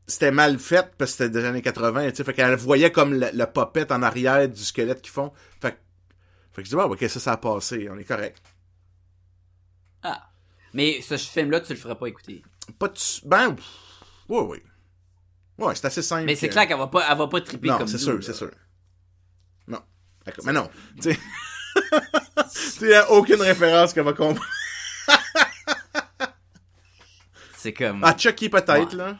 c'était 0.08 0.32
mal 0.32 0.60
fait, 0.60 0.91
parce 0.97 1.12
que 1.12 1.18
c'était 1.18 1.30
des 1.30 1.45
années 1.45 1.62
80, 1.62 2.10
tu 2.12 2.16
sais, 2.18 2.24
fait 2.24 2.34
qu'elle 2.34 2.56
voyait 2.56 2.91
comme 2.91 3.14
le, 3.14 3.30
le 3.34 3.45
popette 3.45 3.91
en 3.91 4.01
arrière 4.04 4.47
du 4.49 4.64
squelette 4.64 5.01
qu'ils 5.01 5.12
font. 5.14 5.32
Fait, 5.62 5.72
que- 5.72 5.78
fait 6.54 6.62
que 6.62 6.66
je 6.66 6.70
dis, 6.72 6.76
bon, 6.76 6.84
ok, 6.91 7.06
ça, 7.10 7.20
ça 7.20 7.32
a 7.34 7.38
passé, 7.38 7.88
on 7.89 7.97
est 7.97 8.04
correct. 8.04 8.41
Ah. 10.04 10.30
Mais 10.74 11.01
ce 11.01 11.16
film-là, 11.18 11.62
tu 11.62 11.74
le 11.74 11.80
ferais 11.80 11.97
pas 11.97 12.08
écouter. 12.08 12.43
Pas 12.80 12.88
de... 12.89 12.93
Ben, 13.26 13.54
pff, 13.56 13.66
oui, 14.30 14.39
oui. 14.49 14.58
Ouais, 15.58 15.76
c'est 15.76 15.86
assez 15.86 16.01
simple. 16.01 16.26
Mais 16.26 16.36
c'est 16.36 16.49
clair 16.49 16.68
qu'elle 16.68 16.78
va 16.80 16.88
pas, 16.88 17.06
elle 17.10 17.18
va 17.18 17.28
pas 17.28 17.39
triper 17.41 17.68
Non, 17.70 17.78
comme 17.78 17.88
c'est 17.88 17.97
sûr, 17.99 18.22
c'est 18.24 18.34
sûr. 18.34 18.51
Non. 19.68 19.82
D'accord. 20.26 20.43
Mais 20.45 20.54
non, 20.54 20.70
tu 21.01 21.14
sais... 21.14 21.20
tu 22.54 22.60
sais, 22.89 23.08
aucune 23.10 23.41
référence 23.41 23.93
qu'elle 23.93 24.04
va 24.04 24.14
comprendre. 24.14 24.43
C'est 27.58 27.74
comme... 27.74 28.04
Ah, 28.04 28.16
Chucky 28.18 28.49
peut-être, 28.49 28.91
Ouais. 28.91 28.95
là. 28.97 29.18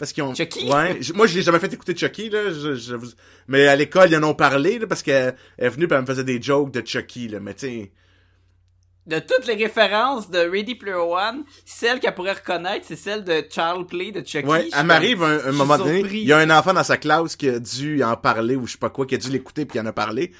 Parce 0.00 0.12
qu'ils 0.12 0.22
ont. 0.24 0.34
Chucky? 0.34 0.68
Ouais. 0.68 0.98
Moi, 1.14 1.26
je 1.28 1.36
l'ai 1.36 1.42
jamais 1.42 1.58
fait 1.60 1.72
écouter 1.72 1.94
Chucky, 1.96 2.30
là. 2.30 2.50
Je, 2.50 2.74
je 2.74 2.94
vous- 2.96 3.12
Mais 3.46 3.68
à 3.68 3.76
l'école, 3.76 4.10
ils 4.10 4.16
en 4.16 4.22
ont 4.24 4.34
parlé, 4.34 4.78
là, 4.80 4.86
parce 4.88 5.02
qu'elle 5.02 5.36
elle 5.58 5.66
est 5.66 5.68
venue 5.68 5.86
pis 5.86 5.94
elle 5.94 6.00
me 6.00 6.06
faisait 6.06 6.24
des 6.24 6.40
jokes 6.42 6.72
de 6.72 6.82
Chucky, 6.84 7.28
là. 7.28 7.38
Mais 7.38 7.54
tu. 7.54 7.92
De 9.06 9.18
toutes 9.18 9.46
les 9.46 9.54
références 9.54 10.30
de 10.30 10.38
Ready 10.38 10.74
Player 10.74 10.94
One, 10.96 11.44
celle 11.64 12.00
qu'elle 12.00 12.14
pourrait 12.14 12.32
reconnaître, 12.34 12.84
c'est 12.86 12.96
celle 12.96 13.24
de 13.24 13.44
Child 13.50 13.86
Play 13.88 14.12
de 14.12 14.24
Chucky. 14.26 14.46
Ouais, 14.46 14.68
elle 14.76 14.86
m'arrive 14.86 15.22
un, 15.22 15.46
un 15.48 15.52
moment 15.52 15.76
donné. 15.78 16.00
Il 16.00 16.24
y 16.28 16.32
a 16.32 16.38
un 16.38 16.50
enfant 16.50 16.72
dans 16.74 16.84
sa 16.84 16.96
classe 16.96 17.34
qui 17.36 17.48
a 17.48 17.58
dû 17.58 18.02
en 18.02 18.16
parler 18.16 18.56
ou 18.56 18.66
je 18.66 18.72
sais 18.72 18.78
pas 18.78 18.90
quoi, 18.90 19.06
qui 19.06 19.14
a 19.14 19.18
dû 19.18 19.28
l'écouter 19.30 19.64
puis 19.66 19.72
qui 19.74 19.80
en 19.80 19.86
a 19.86 19.92
parlé. 19.92 20.32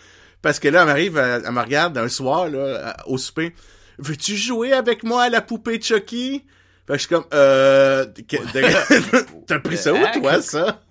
Parce 0.43 0.59
que 0.59 0.69
là, 0.69 0.81
elle 0.83 0.87
m'arrive, 0.87 1.17
elle, 1.19 1.43
elle 1.45 1.53
me 1.53 1.61
regarde 1.61 1.99
un 1.99 2.09
soir, 2.09 2.49
là, 2.49 2.97
au 3.07 3.19
souper. 3.19 3.55
Veux-tu 3.99 4.37
jouer 4.37 4.73
avec 4.73 5.03
moi 5.05 5.25
à 5.25 5.29
la 5.31 5.43
poupée 5.43 5.81
Chucky? 5.81 6.45
Fait 6.91 6.97
que 6.97 7.03
je 7.03 7.07
suis 7.07 7.15
comme, 7.15 7.27
euh, 7.33 8.05
t'as 9.47 9.61
pris 9.61 9.77
ça 9.77 9.95
où, 9.95 10.21
toi, 10.21 10.43
ça? 10.43 10.83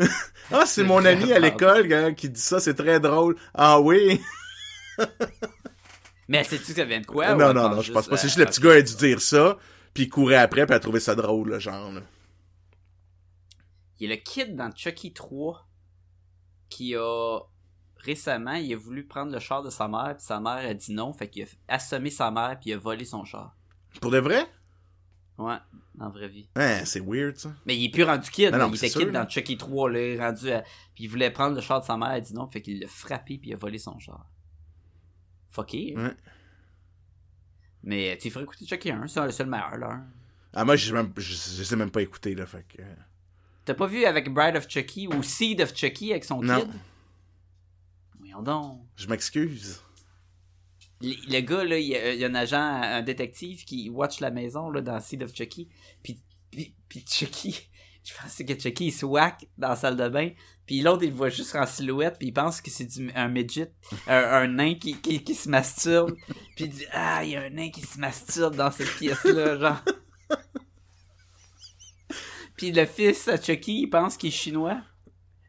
ah, 0.50 0.66
c'est 0.66 0.82
mon 0.82 1.04
ami 1.04 1.32
à 1.32 1.38
l'école 1.38 1.92
hein, 1.92 2.12
qui 2.12 2.28
dit 2.28 2.40
ça, 2.40 2.58
c'est 2.58 2.74
très 2.74 2.98
drôle. 2.98 3.36
Ah 3.54 3.80
oui? 3.80 4.20
Mais 6.28 6.42
sais-tu 6.42 6.72
que 6.72 6.80
ça 6.80 6.84
vient 6.84 7.00
de 7.00 7.06
quoi? 7.06 7.36
non, 7.36 7.54
non, 7.54 7.68
non, 7.68 7.82
je 7.82 7.92
pense 7.92 8.08
pas. 8.08 8.16
C'est 8.16 8.26
juste 8.26 8.38
le 8.38 8.46
petit 8.46 8.60
gars 8.60 8.72
a 8.72 8.82
dû 8.82 8.96
dire 8.96 9.20
ça, 9.20 9.58
puis 9.94 10.04
il 10.04 10.08
courait 10.08 10.34
après, 10.34 10.66
puis 10.66 10.74
a 10.74 10.80
trouvé 10.80 10.98
ça 10.98 11.14
drôle, 11.14 11.50
là, 11.50 11.60
genre. 11.60 11.92
Il 14.00 14.08
y 14.08 14.12
a 14.12 14.16
le 14.16 14.20
kid 14.20 14.56
dans 14.56 14.74
Chucky 14.74 15.12
3 15.12 15.68
qui 16.68 16.96
a 16.96 17.38
récemment, 17.98 18.54
il 18.54 18.72
a 18.72 18.76
voulu 18.76 19.06
prendre 19.06 19.30
le 19.30 19.38
char 19.38 19.62
de 19.62 19.70
sa 19.70 19.86
mère, 19.86 20.16
puis 20.16 20.26
sa 20.26 20.40
mère 20.40 20.68
a 20.68 20.74
dit 20.74 20.92
non, 20.92 21.12
fait 21.12 21.28
qu'il 21.28 21.44
a 21.44 21.46
assommé 21.68 22.10
sa 22.10 22.32
mère, 22.32 22.58
puis 22.60 22.70
il 22.70 22.72
a 22.72 22.78
volé 22.78 23.04
son 23.04 23.24
char. 23.24 23.54
Pour 24.00 24.10
de 24.10 24.18
vrai? 24.18 24.48
Ouais, 25.38 25.56
dans 25.94 26.06
la 26.06 26.10
vraie 26.10 26.28
vie. 26.28 26.48
Hein, 26.56 26.84
c'est 26.84 27.00
weird, 27.00 27.36
ça. 27.36 27.52
Mais 27.66 27.76
il 27.76 27.84
est 27.86 27.90
plus 27.90 28.04
rendu 28.04 28.30
kid, 28.30 28.54
non, 28.54 28.68
il 28.70 28.76
était 28.76 28.88
sûr, 28.88 29.00
kid 29.02 29.12
là. 29.12 29.22
dans 29.24 29.28
Chucky 29.28 29.56
3, 29.58 29.90
là, 29.90 29.98
il 29.98 30.04
est 30.14 30.20
rendu 30.20 30.50
à... 30.50 30.62
Puis 30.94 31.04
il 31.04 31.08
voulait 31.08 31.30
prendre 31.30 31.54
le 31.54 31.60
char 31.60 31.80
de 31.80 31.84
sa 31.84 31.96
mère, 31.98 32.12
elle 32.12 32.22
dit 32.22 32.32
non, 32.34 32.46
fait 32.46 32.62
qu'il 32.62 32.80
l'a 32.80 32.88
frappé, 32.88 33.36
puis 33.38 33.50
il 33.50 33.52
a 33.52 33.56
volé 33.56 33.78
son 33.78 33.98
char. 33.98 34.26
Fucké. 35.50 35.94
hein. 35.96 36.04
Ouais. 36.08 36.14
Mais 37.82 38.18
tu 38.18 38.30
ferais 38.30 38.44
écouter 38.44 38.66
Chucky 38.66 38.90
1, 38.90 39.06
c'est 39.08 39.30
c'est 39.30 39.44
le 39.44 39.50
meilleur, 39.50 39.76
là. 39.76 40.00
Ah, 40.54 40.64
moi, 40.64 40.74
même, 40.92 41.12
je, 41.16 41.22
je 41.32 41.62
sais 41.62 41.76
même 41.76 41.90
pas 41.90 42.00
écouter, 42.02 42.34
là, 42.34 42.46
fait 42.46 42.64
que... 42.66 42.82
T'as 43.66 43.74
pas 43.74 43.86
vu 43.86 44.04
avec 44.06 44.32
Bride 44.32 44.56
of 44.56 44.68
Chucky 44.68 45.06
ou 45.08 45.22
Seed 45.22 45.60
of 45.60 45.74
Chucky 45.76 46.12
avec 46.12 46.24
son 46.24 46.40
Non. 46.40 46.60
kid? 46.60 46.70
Voyons 48.18 48.42
donc. 48.42 48.80
Je 48.96 49.06
m'excuse. 49.06 49.82
Le, 51.02 51.40
gars, 51.40 51.64
là, 51.64 51.78
il 51.78 51.88
y, 51.88 52.24
a, 52.24 52.26
un 52.26 52.34
agent, 52.34 52.58
un 52.58 53.02
détective 53.02 53.64
qui 53.64 53.90
watch 53.90 54.20
la 54.20 54.30
maison 54.30 54.70
là, 54.70 54.80
dans 54.80 54.98
Seed 54.98 55.22
of 55.22 55.34
Chucky. 55.34 55.68
Puis, 56.02 56.22
puis, 56.50 56.74
puis 56.88 57.04
Chucky, 57.06 57.68
je 58.04 58.14
pensais 58.14 58.44
que 58.44 58.58
Chucky 58.58 58.86
il 58.86 58.92
se 58.92 59.04
whack 59.04 59.46
dans 59.58 59.68
la 59.68 59.76
salle 59.76 59.96
de 59.96 60.08
bain. 60.08 60.30
Puis 60.66 60.80
l'autre, 60.80 61.02
il 61.04 61.10
le 61.10 61.16
voit 61.16 61.28
juste 61.28 61.54
en 61.54 61.66
silhouette. 61.66 62.16
Puis 62.18 62.28
il 62.28 62.32
pense 62.32 62.60
que 62.60 62.70
c'est 62.70 62.86
du- 62.86 63.12
un 63.14 63.28
midget, 63.28 63.72
un, 64.06 64.16
un 64.16 64.48
nain 64.48 64.74
qui, 64.74 64.98
qui, 65.00 65.22
qui 65.22 65.34
se 65.34 65.48
masturbe. 65.50 66.16
Puis 66.56 66.64
il 66.64 66.70
dit 66.70 66.86
Ah, 66.92 67.22
il 67.24 67.30
y 67.30 67.36
a 67.36 67.42
un 67.42 67.50
nain 67.50 67.70
qui 67.70 67.82
se 67.82 67.98
masturbe 67.98 68.56
dans 68.56 68.70
cette 68.70 68.94
pièce-là, 68.96 69.58
genre. 69.60 69.82
Puis 72.56 72.72
le 72.72 72.86
fils 72.86 73.28
à 73.28 73.40
Chucky, 73.40 73.82
il 73.82 73.90
pense 73.90 74.16
qu'il 74.16 74.30
est 74.30 74.32
chinois. 74.32 74.80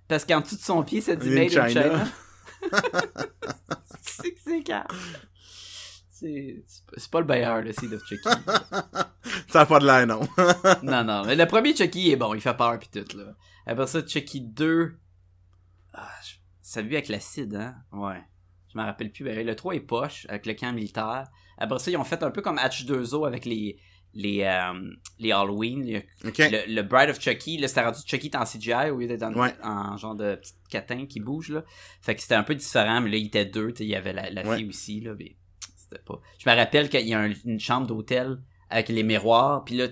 Parce 0.10 0.26
qu'en 0.26 0.42
dessous 0.42 0.58
de 0.58 0.62
son 0.62 0.84
pied, 0.84 1.00
ça 1.00 1.16
dit 1.16 1.30
Made 1.30 1.56
in 1.58 1.64
in 1.64 1.70
China. 1.70 2.08
C'est 4.02 4.32
que 4.34 4.40
c'est. 4.44 4.64
C'est 6.20 7.12
pas- 7.12 7.20
le 7.20 7.26
meilleur, 7.26 7.62
le 7.62 7.72
Seed 7.74 7.94
of 7.94 8.04
Chucky. 8.06 8.28
Ça 9.50 9.62
a 9.62 9.66
pas 9.66 9.80
de 9.80 9.86
l'air, 9.86 10.08
non. 10.08 10.22
non, 10.84 11.04
non. 11.04 11.24
Mais 11.26 11.36
le 11.36 11.46
premier 11.46 11.76
Chucky 11.76 12.12
est 12.12 12.16
bon, 12.16 12.34
il 12.34 12.42
fait 12.42 12.56
peur 12.56 12.78
pis 12.80 12.90
tout, 12.90 13.18
là. 13.18 13.36
Après 13.66 13.88
ça, 13.88 14.06
Chucky 14.06 14.42
2. 14.42 14.98
Ah, 15.94 16.10
ça 16.62 16.82
lui 16.82 16.96
avec 16.96 17.10
l'acide, 17.10 17.56
hein? 17.56 17.76
Ouais. 17.92 18.22
Je 18.72 18.78
m'en 18.78 18.86
rappelle 18.86 19.12
plus. 19.12 19.24
Ben, 19.26 19.46
le 19.46 19.56
3 19.56 19.76
est 19.76 19.80
poche, 19.82 20.26
avec 20.30 20.46
le 20.46 20.54
camp 20.54 20.74
militaire. 20.74 21.26
Après 21.58 21.80
ça, 21.80 21.92
ils 21.92 21.98
ont 21.98 22.04
fait 22.04 22.22
un 22.24 22.32
peu 22.32 22.42
comme 22.42 22.58
H2O 22.58 23.26
avec 23.28 23.46
les, 23.46 23.78
les, 24.14 24.44
euh, 24.44 24.92
les 25.20 25.32
Halloween. 25.32 26.02
Le, 26.24 26.74
le 26.76 26.82
Bride 26.84 27.10
of 27.10 27.20
Chucky, 27.20 27.58
là, 27.58 27.68
c'était 27.68 27.84
rendu 27.84 28.00
Chucky 28.06 28.32
en 28.36 28.44
CGI 28.46 28.90
au 28.92 28.98
lieu 29.00 29.08
d'être 29.08 29.24
en, 29.24 29.34
Ouais. 29.34 29.54
en 29.64 29.98
genre 29.98 30.16
de 30.16 30.36
petite 30.36 30.58
catin 30.70 31.06
qui 31.06 31.20
bouge, 31.20 31.50
là. 31.50 31.64
Fait 32.02 32.16
que 32.16 32.22
c'était 32.22 32.36
un 32.36 32.44
peu 32.44 32.56
différent, 32.56 33.02
mais 33.02 33.10
là, 33.10 33.18
il 33.18 33.28
était 33.28 33.46
deux, 33.46 33.74
il 33.80 33.88
y 33.88 33.96
avait 33.96 34.14
la, 34.14 34.30
la 34.30 34.46
Ouais. 34.48 34.58
fille 34.58 34.70
aussi, 34.70 35.00
là, 35.02 35.14
mais 35.18 35.36
c'était 35.90 36.04
pas... 36.04 36.20
Je 36.40 36.50
me 36.50 36.56
rappelle 36.56 36.90
qu'il 36.90 37.08
y 37.08 37.14
a 37.14 37.20
un- 37.20 37.34
une 37.46 37.60
chambre 37.60 37.88
d'hôtel 37.88 38.40
avec 38.70 38.90
les 38.90 39.04
miroirs, 39.04 39.64
puis 39.64 39.76
là, 39.76 39.88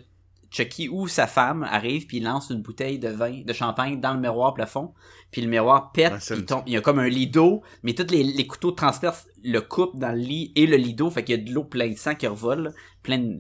Chucky 0.51 0.87
ou 0.87 1.07
sa 1.07 1.27
femme 1.27 1.63
arrive, 1.63 2.07
puis 2.07 2.17
il 2.17 2.23
lance 2.23 2.49
une 2.49 2.61
bouteille 2.61 2.97
de 2.99 3.09
vin, 3.09 3.41
de 3.41 3.51
champagne 3.53 3.99
dans 3.99 4.13
le 4.13 4.19
miroir 4.21 4.53
plafond, 4.53 4.93
puis 5.31 5.41
le 5.41 5.49
miroir 5.49 5.91
pète, 5.91 6.13
il 6.29 6.45
tombe, 6.45 6.63
il 6.65 6.73
y 6.73 6.77
a 6.77 6.81
comme 6.81 6.99
un 6.99 7.09
lit 7.09 7.27
d'eau, 7.27 7.61
mais 7.83 7.93
tous 7.93 8.09
les, 8.11 8.23
les 8.23 8.47
couteaux 8.47 8.71
transpercent 8.71 9.27
le 9.43 9.59
couple 9.59 9.97
dans 9.97 10.11
le 10.11 10.19
lit 10.19 10.53
et 10.55 10.65
le 10.65 10.77
lit 10.77 10.93
d'eau, 10.93 11.09
fait 11.09 11.23
qu'il 11.23 11.37
y 11.37 11.41
a 11.41 11.43
de 11.43 11.51
l'eau 11.51 11.65
plein 11.65 11.89
de 11.89 11.97
sang 11.97 12.15
qui 12.15 12.27
revole, 12.27 12.73
plein 13.03 13.17
de... 13.17 13.39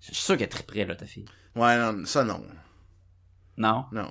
Je 0.00 0.06
suis 0.06 0.14
sûr 0.14 0.36
qu'elle 0.36 0.44
est 0.44 0.48
très 0.48 0.62
près, 0.62 0.86
là, 0.86 0.94
ta 0.96 1.04
fille. 1.06 1.26
Ouais, 1.54 1.76
non, 1.76 2.04
ça, 2.06 2.24
non. 2.24 2.40
Non? 3.58 3.84
Non. 3.92 4.10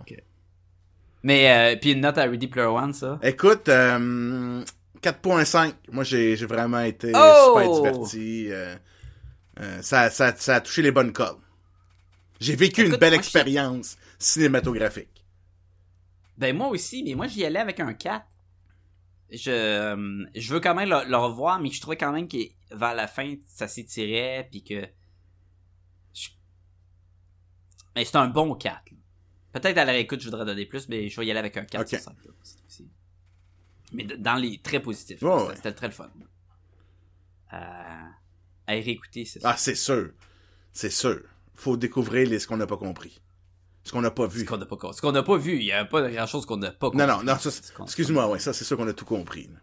Mais, 1.24 1.74
euh, 1.74 1.78
puis 1.80 1.94
une 1.94 2.02
note 2.02 2.18
à 2.18 2.24
Ready 2.26 2.48
Player 2.48 2.68
One, 2.68 2.94
ça? 2.94 3.20
Écoute, 3.24 3.68
euh, 3.70 4.64
4.5. 5.04 5.74
Moi, 5.92 6.04
j'ai 6.04 6.36
vraiment 6.46 6.82
été 6.82 7.12
Oh! 7.16 7.52
super 7.54 7.70
diverti. 7.72 8.48
euh, 8.52 8.76
euh, 9.60 9.82
ça, 9.82 10.10
ça, 10.10 10.36
ça 10.36 10.56
a 10.58 10.62
touché 10.62 10.82
les 10.82 10.92
bonnes 10.92 11.14
cordes. 11.14 11.42
J'ai 12.40 12.56
vécu 12.56 12.86
une 12.86 12.96
belle 12.98 13.14
expérience 13.14 13.98
cinématographique. 14.20 15.26
Ben, 16.38 16.56
moi 16.56 16.68
aussi, 16.70 17.04
mais 17.04 17.16
moi, 17.16 17.28
j'y 17.28 17.46
allais 17.46 17.60
avec 17.60 17.80
un 17.80 17.94
4. 17.94 18.26
Je, 19.32 19.50
euh, 19.52 20.26
je 20.36 20.54
veux 20.54 20.60
quand 20.60 20.76
même 20.76 20.90
le, 20.90 21.10
le 21.10 21.18
revoir, 21.18 21.60
mais 21.60 21.70
je 21.72 21.82
trouvais 21.82 21.98
quand 21.98 22.12
même 22.12 22.28
que 22.28 22.38
vers 22.72 22.94
la 22.96 23.08
fin, 23.08 23.36
ça 23.46 23.68
s'étirait, 23.68 24.48
puis 24.52 24.64
que... 24.64 24.88
je- 26.14 26.30
Mais 27.96 28.06
c'est 28.06 28.18
un 28.18 28.28
bon 28.28 28.56
4. 28.56 28.92
là. 28.92 28.98
Peut-être 29.54 29.78
à 29.78 29.86
la 29.86 29.92
réécoute, 29.92 30.20
je 30.20 30.26
voudrais 30.30 30.46
donner 30.46 30.66
plus, 30.66 30.90
mais 30.90 31.10
je 31.10 31.20
vais 31.20 31.28
y 31.28 31.32
aller 31.32 31.40
avec 31.40 31.56
un 31.58 31.66
4 31.66 31.82
Ok. 31.82 31.88
sur 31.90 32.00
5. 32.00 32.16
Mais 33.94 34.04
dans 34.04 34.36
les 34.36 34.60
très 34.60 34.80
positifs. 34.80 35.22
Ouais. 35.22 35.56
C'était 35.56 35.74
très 35.74 35.88
le 35.88 35.94
fun. 35.94 36.10
Euh, 37.54 37.58
à 38.68 38.76
y 38.76 38.82
réécouter, 38.82 39.26
c'est 39.26 39.40
Ah, 39.44 39.56
c'est 39.58 39.76
sûr. 39.76 40.10
C'est 40.72 40.90
sûr. 40.90 41.22
Faut 41.56 41.78
découvrir 41.78 42.28
les, 42.28 42.40
ce 42.40 42.48
qu'on 42.48 42.58
n'a 42.58 42.68
pas 42.68 42.78
compris. 42.78 43.22
Ce 43.84 43.92
qu'on 43.92 44.02
n'a 44.02 44.12
pas 44.12 44.28
vu. 44.28 44.40
Ce 44.42 44.46
qu'on 44.46 44.58
n'a 45.12 45.24
pas, 45.24 45.38
vu, 45.38 45.58
il 45.58 45.66
y 45.66 45.72
a 45.72 45.86
pas 45.86 46.10
grand 46.10 46.26
chose 46.26 46.46
qu'on 46.46 46.58
n'a 46.58 46.72
pas 46.72 46.90
compris. 46.90 47.06
Non, 47.06 47.18
non, 47.18 47.24
non, 47.24 47.36
excuse-moi, 47.84 48.28
ouais, 48.30 48.40
ça, 48.40 48.54
c'est 48.54 48.64
sûr 48.64 48.78
qu'on 48.78 48.88
a 48.88 48.94
tout 48.94 49.06
compris. 49.06 49.50
là. 49.54 49.60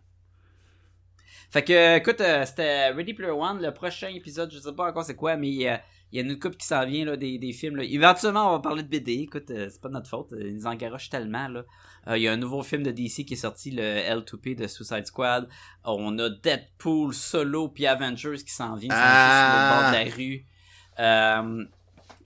Fait 1.50 1.64
que, 1.64 1.96
écoute, 1.98 2.20
euh, 2.20 2.44
c'était 2.46 2.90
Ready 2.90 3.12
Player 3.14 3.32
One. 3.32 3.60
Le 3.60 3.72
prochain 3.72 4.08
épisode, 4.08 4.52
je 4.52 4.58
sais 4.60 4.72
pas 4.72 4.88
encore 4.88 5.04
c'est 5.04 5.16
quoi, 5.16 5.36
mais 5.36 5.48
euh, 5.68 5.76
il 6.12 6.16
y 6.16 6.22
a 6.22 6.22
une 6.24 6.38
coupe 6.38 6.56
qui 6.56 6.66
s'en 6.66 6.86
vient, 6.86 7.04
là, 7.04 7.16
des, 7.16 7.38
des 7.38 7.52
films. 7.52 7.76
Là. 7.76 7.82
Éventuellement, 7.84 8.48
on 8.50 8.52
va 8.52 8.58
parler 8.60 8.82
de 8.84 8.88
BD. 8.88 9.14
Écoute, 9.14 9.50
euh, 9.50 9.68
c'est 9.68 9.80
pas 9.80 9.88
de 9.88 9.94
notre 9.94 10.08
faute. 10.08 10.32
euh, 10.32 10.48
Ils 10.48 10.66
en 10.66 10.74
garochent 10.76 11.10
tellement, 11.10 11.48
là. 11.48 11.64
Euh, 12.08 12.16
Il 12.16 12.22
y 12.22 12.28
a 12.28 12.32
un 12.32 12.36
nouveau 12.36 12.62
film 12.62 12.82
de 12.84 12.92
DC 12.92 13.24
qui 13.26 13.34
est 13.34 13.36
sorti, 13.36 13.72
le 13.72 13.82
L2P 13.82 14.54
de 14.56 14.66
Suicide 14.68 15.06
Squad. 15.06 15.48
On 15.84 16.16
a 16.20 16.30
Deadpool, 16.30 17.12
Solo, 17.14 17.68
puis 17.68 17.86
Avengers 17.86 18.38
qui 18.46 18.52
s'en 18.52 18.76
vient. 18.76 18.90
Ah! 18.92 19.42
sur 19.50 19.58
le 19.58 19.82
bord 19.82 19.90
de 20.04 20.08
la 20.10 20.16
rue. 20.16 20.44
Euh, 21.00 21.64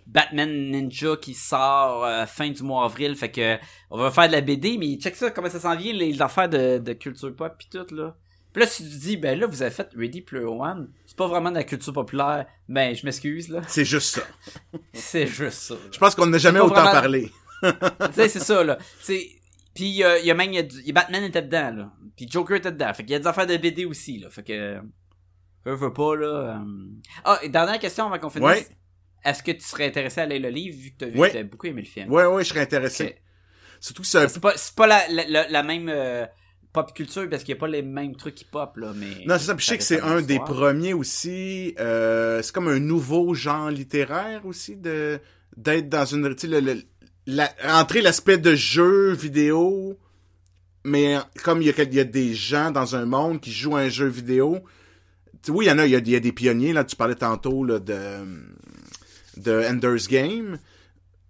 Batman 0.06 0.70
Ninja 0.70 1.16
qui 1.16 1.32
sort 1.32 2.04
euh, 2.04 2.26
fin 2.26 2.50
du 2.50 2.62
mois 2.62 2.84
avril. 2.84 3.16
Fait 3.16 3.30
que 3.30 3.56
on 3.90 3.96
va 3.98 4.10
faire 4.10 4.26
de 4.28 4.32
la 4.32 4.42
BD, 4.42 4.76
mais 4.78 4.96
check 4.96 5.16
ça, 5.16 5.30
comment 5.30 5.48
ça 5.48 5.60
s'en 5.60 5.74
vient, 5.76 5.94
les 5.94 6.20
affaires 6.20 6.48
de, 6.48 6.76
de 6.78 6.92
culture 6.92 7.34
pop 7.34 7.54
pis 7.58 7.68
tout, 7.70 7.86
là. 7.94 8.14
Puis 8.54 8.62
là, 8.62 8.66
si 8.68 8.82
tu 8.88 8.96
dis, 8.96 9.16
ben 9.18 9.38
là, 9.38 9.46
vous 9.46 9.60
avez 9.62 9.70
fait 9.70 9.88
Ready 9.94 10.22
Player 10.22 10.46
One, 10.46 10.90
c'est 11.04 11.16
pas 11.16 11.26
vraiment 11.26 11.50
de 11.50 11.56
la 11.56 11.64
culture 11.64 11.92
populaire, 11.92 12.46
ben 12.68 12.94
je 12.94 13.04
m'excuse, 13.04 13.48
là. 13.50 13.60
C'est 13.66 13.84
juste 13.84 14.14
ça. 14.14 14.22
C'est 14.94 15.26
juste 15.26 15.58
ça. 15.58 15.74
Je 15.92 15.98
pense 15.98 16.14
qu'on 16.14 16.26
n'a 16.26 16.38
jamais 16.38 16.60
autant 16.60 16.74
vraiment- 16.76 16.92
parlé. 16.92 17.30
tu 17.62 17.68
sais, 18.12 18.28
c'est 18.28 18.40
ça, 18.40 18.62
là. 18.64 18.78
C'est... 19.02 19.28
Puis 19.74 19.84
il 19.86 19.96
y 19.96 20.04
a, 20.04 20.18
il 20.18 20.24
y 20.26 20.30
a 20.30 20.34
même, 20.34 20.52
y 20.52 20.58
a 20.58 20.62
du- 20.62 20.92
Batman 20.92 21.24
était 21.24 21.42
dedans, 21.42 21.72
là. 21.74 21.92
Puis 22.16 22.28
Joker 22.30 22.56
était 22.56 22.70
dedans. 22.72 22.94
Fait 22.94 23.02
qu'il 23.02 23.10
y 23.12 23.16
a 23.16 23.18
des 23.18 23.26
affaires 23.26 23.46
de 23.46 23.56
BD 23.56 23.84
aussi, 23.86 24.18
là. 24.20 24.30
Fait 24.30 24.44
que... 24.44 24.78
Veux, 25.64 25.74
veux 25.74 25.92
pas, 25.92 26.14
là. 26.14 26.26
euh. 26.26 26.58
Ah, 27.24 27.38
et 27.42 27.48
dernière 27.48 27.78
question 27.80 28.06
avant 28.06 28.18
qu'on 28.18 28.30
finisse. 28.30 28.46
Ouais. 28.46 28.66
Est-ce 29.24 29.42
que 29.42 29.50
tu 29.52 29.62
serais 29.62 29.86
intéressé 29.86 30.20
à 30.20 30.26
lire 30.26 30.40
le 30.42 30.50
livre, 30.50 30.76
vu 30.78 30.90
que 30.92 30.98
t'as 30.98 31.06
vu 31.06 31.18
Ouais. 31.18 31.42
beaucoup 31.44 31.66
aimé 31.66 31.80
le 31.82 31.88
film? 31.88 32.12
Ouais, 32.12 32.26
ouais, 32.26 32.44
je 32.44 32.50
serais 32.50 32.60
intéressé. 32.60 33.04
Ok. 33.06 33.22
Surtout 33.80 34.02
que 34.02 34.08
c'est 34.08 34.18
un 34.18 34.28
C'est 34.28 34.40
pas, 34.40 34.52
c'est 34.56 34.74
pas 34.76 34.86
la, 34.86 35.08
la, 35.08 35.24
la- 35.26 35.48
la 35.48 35.62
même 35.62 35.88
euh, 35.88 36.26
pop 36.74 36.92
culture 36.92 37.26
parce 37.30 37.42
qu'il 37.44 37.54
n'y 37.54 37.58
a 37.58 37.60
pas 37.60 37.68
les 37.68 37.80
mêmes 37.82 38.14
trucs 38.16 38.34
qui 38.34 38.44
pop 38.44 38.76
là, 38.76 38.92
mais. 38.94 39.24
Non, 39.26 39.38
c'est 39.38 39.46
ça. 39.46 39.54
Puis 39.54 39.64
je 39.64 39.70
sais 39.70 39.78
que 39.78 39.84
c'est 39.84 40.00
un 40.02 40.20
des 40.20 40.38
premiers 40.40 40.92
aussi. 40.92 41.74
euh, 41.80 42.42
c'est 42.42 42.52
comme 42.52 42.68
un 42.68 42.80
nouveau 42.80 43.32
genre 43.32 43.70
littéraire 43.70 44.44
aussi 44.44 44.76
de 44.76 45.18
d'être 45.56 45.88
dans 45.88 46.04
une. 46.04 46.34
Tu 46.34 46.46
sais, 46.48 46.60
le, 46.60 46.60
le- 46.60 46.82
la- 47.26 47.54
entrer 47.80 48.02
l'aspect 48.02 48.36
de 48.36 48.54
jeu 48.54 49.12
vidéo, 49.12 49.98
mais 50.84 51.16
comme 51.42 51.62
il 51.62 51.68
y, 51.68 51.70
a, 51.70 51.82
il 51.82 51.94
y 51.94 52.00
a 52.00 52.04
des 52.04 52.34
gens 52.34 52.70
dans 52.70 52.96
un 52.96 53.06
monde 53.06 53.40
qui 53.40 53.50
jouent 53.52 53.76
à 53.76 53.80
un 53.80 53.88
jeu 53.88 54.08
vidéo. 54.08 54.58
Oui, 55.48 55.66
il 55.66 55.68
y 55.68 55.72
en 55.72 55.78
a, 55.78 55.86
il 55.86 55.92
y 55.92 55.96
a, 55.96 55.98
il 56.00 56.08
y 56.10 56.16
a 56.16 56.20
des 56.20 56.32
pionniers, 56.32 56.72
là, 56.72 56.84
tu 56.84 56.96
parlais 56.96 57.14
tantôt 57.14 57.64
là, 57.64 57.78
de, 57.78 57.94
de 59.36 59.62
Ender's 59.70 60.08
Game. 60.08 60.58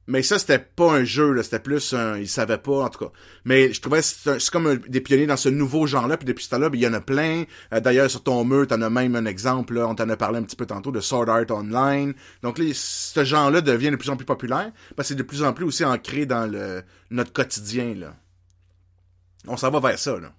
Mais 0.07 0.23
ça, 0.23 0.39
c'était 0.39 0.59
pas 0.59 0.93
un 0.93 1.05
jeu, 1.05 1.33
là, 1.33 1.43
c'était 1.43 1.61
plus 1.61 1.95
un... 1.95 2.19
Ils 2.19 2.29
savaient 2.29 2.59
pas, 2.59 2.85
en 2.85 2.89
tout 2.91 3.07
cas. 3.07 3.13
Mais 3.47 3.73
je 3.73 3.81
trouvais 3.81 4.01
que 4.01 4.39
c'est 4.39 4.51
comme 4.51 4.67
un- 4.67 4.77
des 4.77 5.01
pionniers 5.01 5.27
dans 5.27 5.39
ce 5.39 5.49
nouveau 5.49 5.87
genre-là, 5.87 6.19
puis 6.19 6.27
depuis 6.27 6.45
ce 6.45 6.51
temps-là, 6.51 6.69
ben, 6.69 6.79
il 6.79 6.83
y 6.83 6.87
en 6.87 6.93
a 6.93 7.01
plein. 7.01 7.45
Euh, 7.73 7.81
D'ailleurs, 7.81 8.11
sur 8.11 8.23
ton 8.23 8.45
mur, 8.45 8.67
t'en 8.67 8.83
as 8.83 8.91
même 8.91 9.17
un 9.17 9.25
exemple, 9.25 9.75
là, 9.75 9.89
on 9.89 9.95
t'en 9.95 10.09
a 10.11 10.17
parlé 10.19 10.39
un 10.39 10.43
petit 10.43 10.57
peu 10.57 10.67
tantôt, 10.67 10.93
de 10.93 11.01
Sword 11.01 11.31
Art 11.31 11.51
Online. 11.51 12.13
Donc 12.43 12.59
là, 12.59 12.67
ce 12.75 13.25
genre-là 13.25 13.63
devient 13.63 13.91
de 13.93 13.97
plus 13.97 14.11
en 14.11 14.17
plus 14.19 14.27
populaire, 14.27 14.73
parce 14.95 15.09
que 15.09 15.15
c'est 15.15 15.19
de 15.19 15.23
plus 15.23 15.43
en 15.43 15.55
plus 15.55 15.65
aussi 15.65 15.85
ancré 15.87 16.27
dans 16.27 16.45
le 16.51 16.83
notre 17.11 17.33
quotidien, 17.33 17.95
là. 17.95 18.15
On 19.47 19.57
s'en 19.57 19.71
va 19.71 19.81
vers 19.81 19.99
ça, 19.99 20.19
là. 20.21 20.35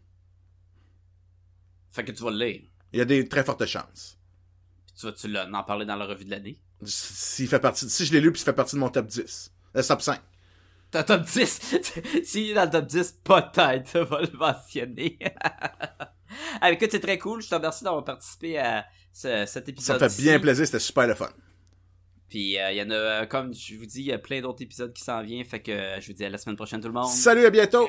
Fait 1.91 2.03
que 2.03 2.11
tu 2.11 2.23
vas 2.23 2.31
le 2.31 2.37
lire. 2.37 2.61
Il 2.93 2.99
y 2.99 3.01
a 3.01 3.05
des 3.05 3.27
très 3.27 3.43
fortes 3.43 3.65
chances. 3.65 4.19
Puis 4.85 4.95
tu 4.99 5.05
vas-tu 5.07 5.35
en 5.55 5.63
parler 5.63 5.85
dans 5.85 5.95
la 5.95 6.05
revue 6.05 6.25
de 6.25 6.29
l'année? 6.31 6.59
S'il 6.83 7.47
fait 7.47 7.59
partie, 7.59 7.89
si 7.89 8.05
je 8.05 8.13
l'ai 8.13 8.21
lu, 8.21 8.31
puis 8.31 8.41
il 8.41 8.45
fait 8.45 8.53
partie 8.53 8.75
de 8.75 8.79
mon 8.81 8.89
top 8.89 9.07
10. 9.07 9.51
Le 9.75 9.83
top 9.83 10.01
5. 10.01 10.19
T'as 10.91 11.03
top 11.03 11.21
10. 11.23 11.75
S'il 12.23 12.51
est 12.51 12.53
dans 12.53 12.63
le 12.65 12.71
top 12.71 12.85
10, 12.87 13.19
peut-être, 13.23 13.87
ça 13.89 14.03
va 14.05 14.21
le 14.21 14.31
mentionner. 14.37 15.19
ah, 16.61 16.71
écoute, 16.71 16.89
c'est 16.91 16.99
très 17.01 17.17
cool. 17.19 17.41
Je 17.41 17.49
te 17.49 17.55
remercie 17.55 17.83
d'avoir 17.83 18.03
participé 18.05 18.57
à 18.57 18.85
ce- 19.11 19.45
cet 19.45 19.65
Ça 19.65 19.71
épisode. 19.71 20.01
me 20.01 20.09
fait 20.09 20.21
bien 20.21 20.39
plaisir, 20.39 20.65
c'était 20.65 20.79
super 20.79 21.05
le 21.07 21.15
fun. 21.15 21.29
Puis 22.29 22.57
euh, 22.57 22.71
il 22.71 22.77
y 22.77 22.81
en 22.81 22.89
a, 22.89 22.93
euh, 22.93 23.25
comme 23.27 23.53
je 23.53 23.75
vous 23.75 23.85
dis, 23.85 23.99
il 23.99 24.05
y 24.07 24.11
a 24.13 24.17
plein 24.17 24.41
d'autres 24.41 24.61
épisodes 24.63 24.91
qui 24.93 25.03
s'en 25.03 25.21
viennent. 25.21 25.45
Fait 25.45 25.61
que 25.61 25.71
euh, 25.71 25.99
je 26.01 26.07
vous 26.07 26.13
dis 26.13 26.25
à 26.25 26.29
la 26.29 26.37
semaine 26.37 26.55
prochaine, 26.55 26.81
tout 26.81 26.87
le 26.87 26.93
monde. 26.93 27.09
Salut, 27.09 27.45
à 27.45 27.49
bientôt! 27.49 27.87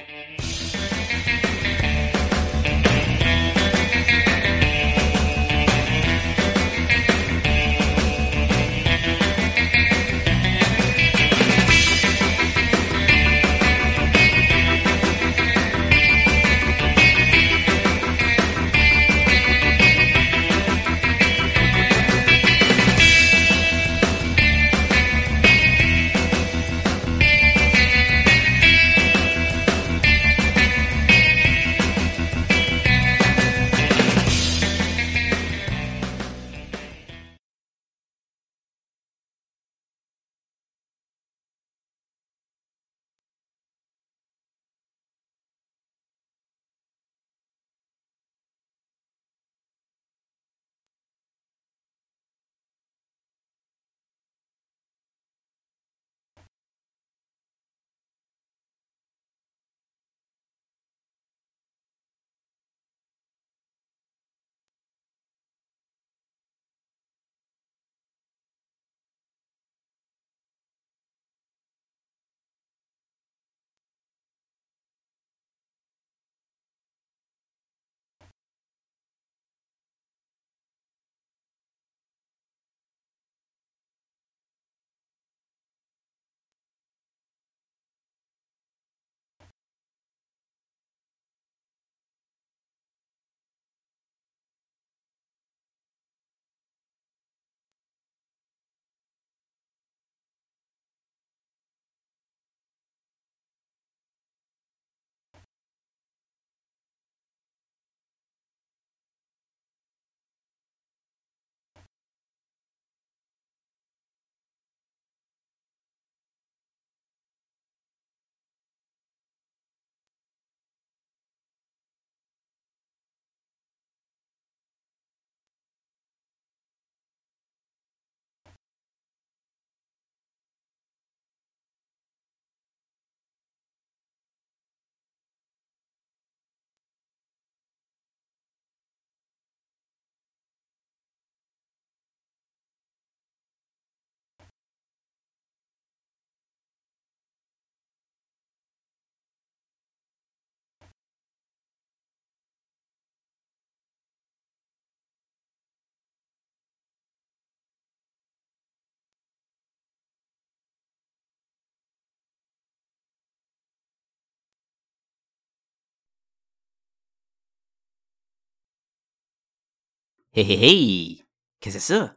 Hé 170.39 170.43
hé 170.43 170.66
hé! 170.66 171.22
Qu'est-ce 171.61 171.76
que 171.76 171.80
c'est 171.80 171.95
ça? 171.95 172.14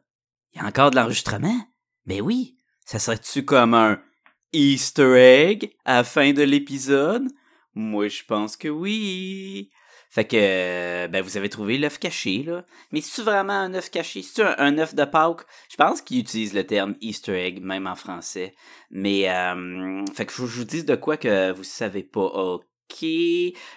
Il 0.51 0.57
y 0.59 0.61
a 0.61 0.67
encore 0.67 0.91
de 0.91 0.97
l'enregistrement? 0.97 1.57
Ben 2.05 2.20
oui! 2.20 2.57
Ça 2.86 2.99
serait-tu 2.99 3.45
comme 3.45 3.74
un 3.74 4.01
Easter 4.51 5.15
egg 5.15 5.72
à 5.86 5.99
la 5.99 6.03
fin 6.03 6.34
de 6.34 6.43
l'épisode? 6.43 7.24
Moi, 7.76 8.09
je 8.09 8.24
pense 8.28 8.57
que 8.57 8.67
oui! 8.67 9.72
Fait 10.09 10.28
que, 10.28 11.07
ben, 11.07 11.22
vous 11.22 11.38
avez 11.38 11.47
trouvé 11.47 11.78
l'œuf 11.78 11.97
caché, 11.97 12.43
là. 12.43 12.65
Mais 12.91 12.99
c'est-tu 12.99 13.22
vraiment 13.22 13.53
un 13.53 13.74
œuf 13.74 13.89
caché? 13.89 14.22
C'est-tu 14.22 14.41
un, 14.41 14.55
un 14.57 14.78
œuf 14.80 14.93
de 14.95 15.05
Pâques? 15.05 15.45
Je 15.72 15.78
pense 15.78 16.01
qu'ils 16.01 16.20
utilisent 16.20 16.53
le 16.53 16.65
terme 16.67 16.95
Easter 16.99 17.41
egg, 17.41 17.63
même 17.63 17.88
en 17.88 17.95
français. 17.95 18.53
Mais, 18.91 19.30
euh, 19.30 20.03
fait 20.13 20.26
que 20.26 20.34
je 20.34 20.41
vous 20.41 20.65
dise 20.65 20.84
de 20.84 20.95
quoi 20.95 21.15
que 21.15 21.53
vous 21.53 21.63
savez 21.63 22.03
pas. 22.03 22.59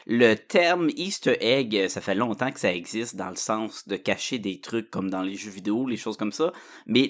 Le 0.07 0.35
terme 0.35 0.91
Easter 0.97 1.37
egg, 1.41 1.89
ça 1.89 2.01
fait 2.01 2.15
longtemps 2.15 2.51
que 2.51 2.61
ça 2.61 2.73
existe 2.73 3.17
dans 3.17 3.31
le 3.31 3.37
sens 3.37 3.87
de 3.87 3.97
cacher 3.97 4.39
des 4.39 4.61
trucs 4.61 4.91
comme 4.91 5.11
dans 5.11 5.23
les 5.23 5.37
jeux 5.37 5.51
vidéo, 5.51 5.87
les 5.87 5.97
choses 5.97 6.17
comme 6.17 6.33
ça. 6.33 6.53
Mais 6.87 7.09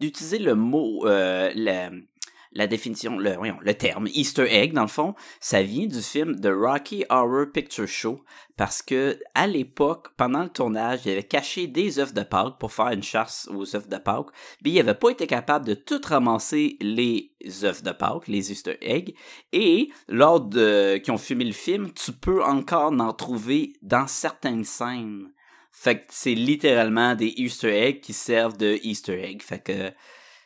d'utiliser 0.00 0.38
le 0.38 0.54
mot, 0.54 1.06
euh, 1.06 1.50
la, 1.54 1.90
la 2.54 2.66
définition, 2.66 3.18
le, 3.18 3.72
terme 3.74 4.06
Easter 4.06 4.46
egg, 4.48 4.72
dans 4.72 4.82
le 4.82 4.88
fond, 4.88 5.14
ça 5.40 5.62
vient 5.62 5.86
du 5.86 6.00
film 6.00 6.40
The 6.40 6.50
Rocky 6.52 7.04
Horror 7.10 7.46
Picture 7.52 7.88
Show 7.88 8.24
parce 8.56 8.82
que 8.82 9.18
à 9.34 9.46
l'époque, 9.46 10.08
pendant 10.16 10.44
le 10.44 10.48
tournage, 10.48 11.00
il 11.04 11.12
avait 11.12 11.24
caché 11.24 11.66
des 11.66 11.98
œufs 11.98 12.14
de 12.14 12.22
Pâques 12.22 12.58
pour 12.60 12.72
faire 12.72 12.90
une 12.90 13.02
chasse 13.02 13.48
aux 13.52 13.74
œufs 13.74 13.88
de 13.88 13.96
Pâques, 13.96 14.28
mais 14.64 14.70
il 14.70 14.80
avait 14.80 14.94
pas 14.94 15.10
été 15.10 15.26
capable 15.26 15.66
de 15.66 15.74
tout 15.74 16.00
ramasser 16.04 16.76
les 16.80 17.32
œufs 17.64 17.82
de 17.82 17.90
Pâques, 17.90 18.28
les 18.28 18.52
Easter 18.52 18.78
eggs, 18.80 19.14
et 19.52 19.90
lors 20.08 20.40
de 20.40 21.02
ont 21.10 21.18
filmé 21.18 21.44
le 21.44 21.52
film, 21.52 21.92
tu 21.92 22.12
peux 22.12 22.42
encore 22.42 22.92
en 22.92 23.12
trouver 23.12 23.72
dans 23.82 24.06
certaines 24.06 24.64
scènes. 24.64 25.30
Fait 25.72 25.98
que 25.98 26.04
c'est 26.10 26.34
littéralement 26.34 27.16
des 27.16 27.34
Easter 27.36 27.76
eggs 27.76 28.00
qui 28.00 28.12
servent 28.12 28.56
de 28.56 28.78
Easter 28.84 29.20
egg. 29.20 29.42
Fait 29.42 29.58
que 29.58 29.92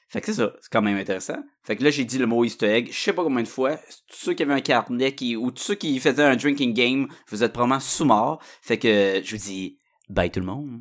fait 0.08 0.20
que 0.20 0.26
c'est 0.26 0.34
ça, 0.34 0.52
c'est 0.60 0.72
quand 0.72 0.80
même 0.80 0.96
intéressant. 0.96 1.38
Fait 1.62 1.76
que 1.76 1.84
là, 1.84 1.90
j'ai 1.90 2.04
dit 2.04 2.18
le 2.18 2.26
mot 2.26 2.42
easter 2.44 2.66
egg, 2.66 2.88
je 2.90 2.98
sais 2.98 3.12
pas 3.12 3.22
combien 3.22 3.42
de 3.42 3.48
fois. 3.48 3.76
Tous 4.08 4.16
ceux 4.16 4.32
qui 4.34 4.42
avaient 4.42 4.54
un 4.54 4.60
carnet 4.60 5.14
ou 5.36 5.50
tous 5.50 5.62
ceux 5.62 5.74
qui 5.74 5.98
faisaient 5.98 6.24
un 6.24 6.36
drinking 6.36 6.72
game, 6.72 7.08
vous 7.28 7.44
êtes 7.44 7.52
probablement 7.52 7.80
sous-morts. 7.80 8.42
Fait 8.62 8.78
que 8.78 9.20
je 9.22 9.36
vous 9.36 9.42
dis, 9.42 9.78
bye 10.08 10.30
tout 10.30 10.40
le 10.40 10.46
monde. 10.46 10.80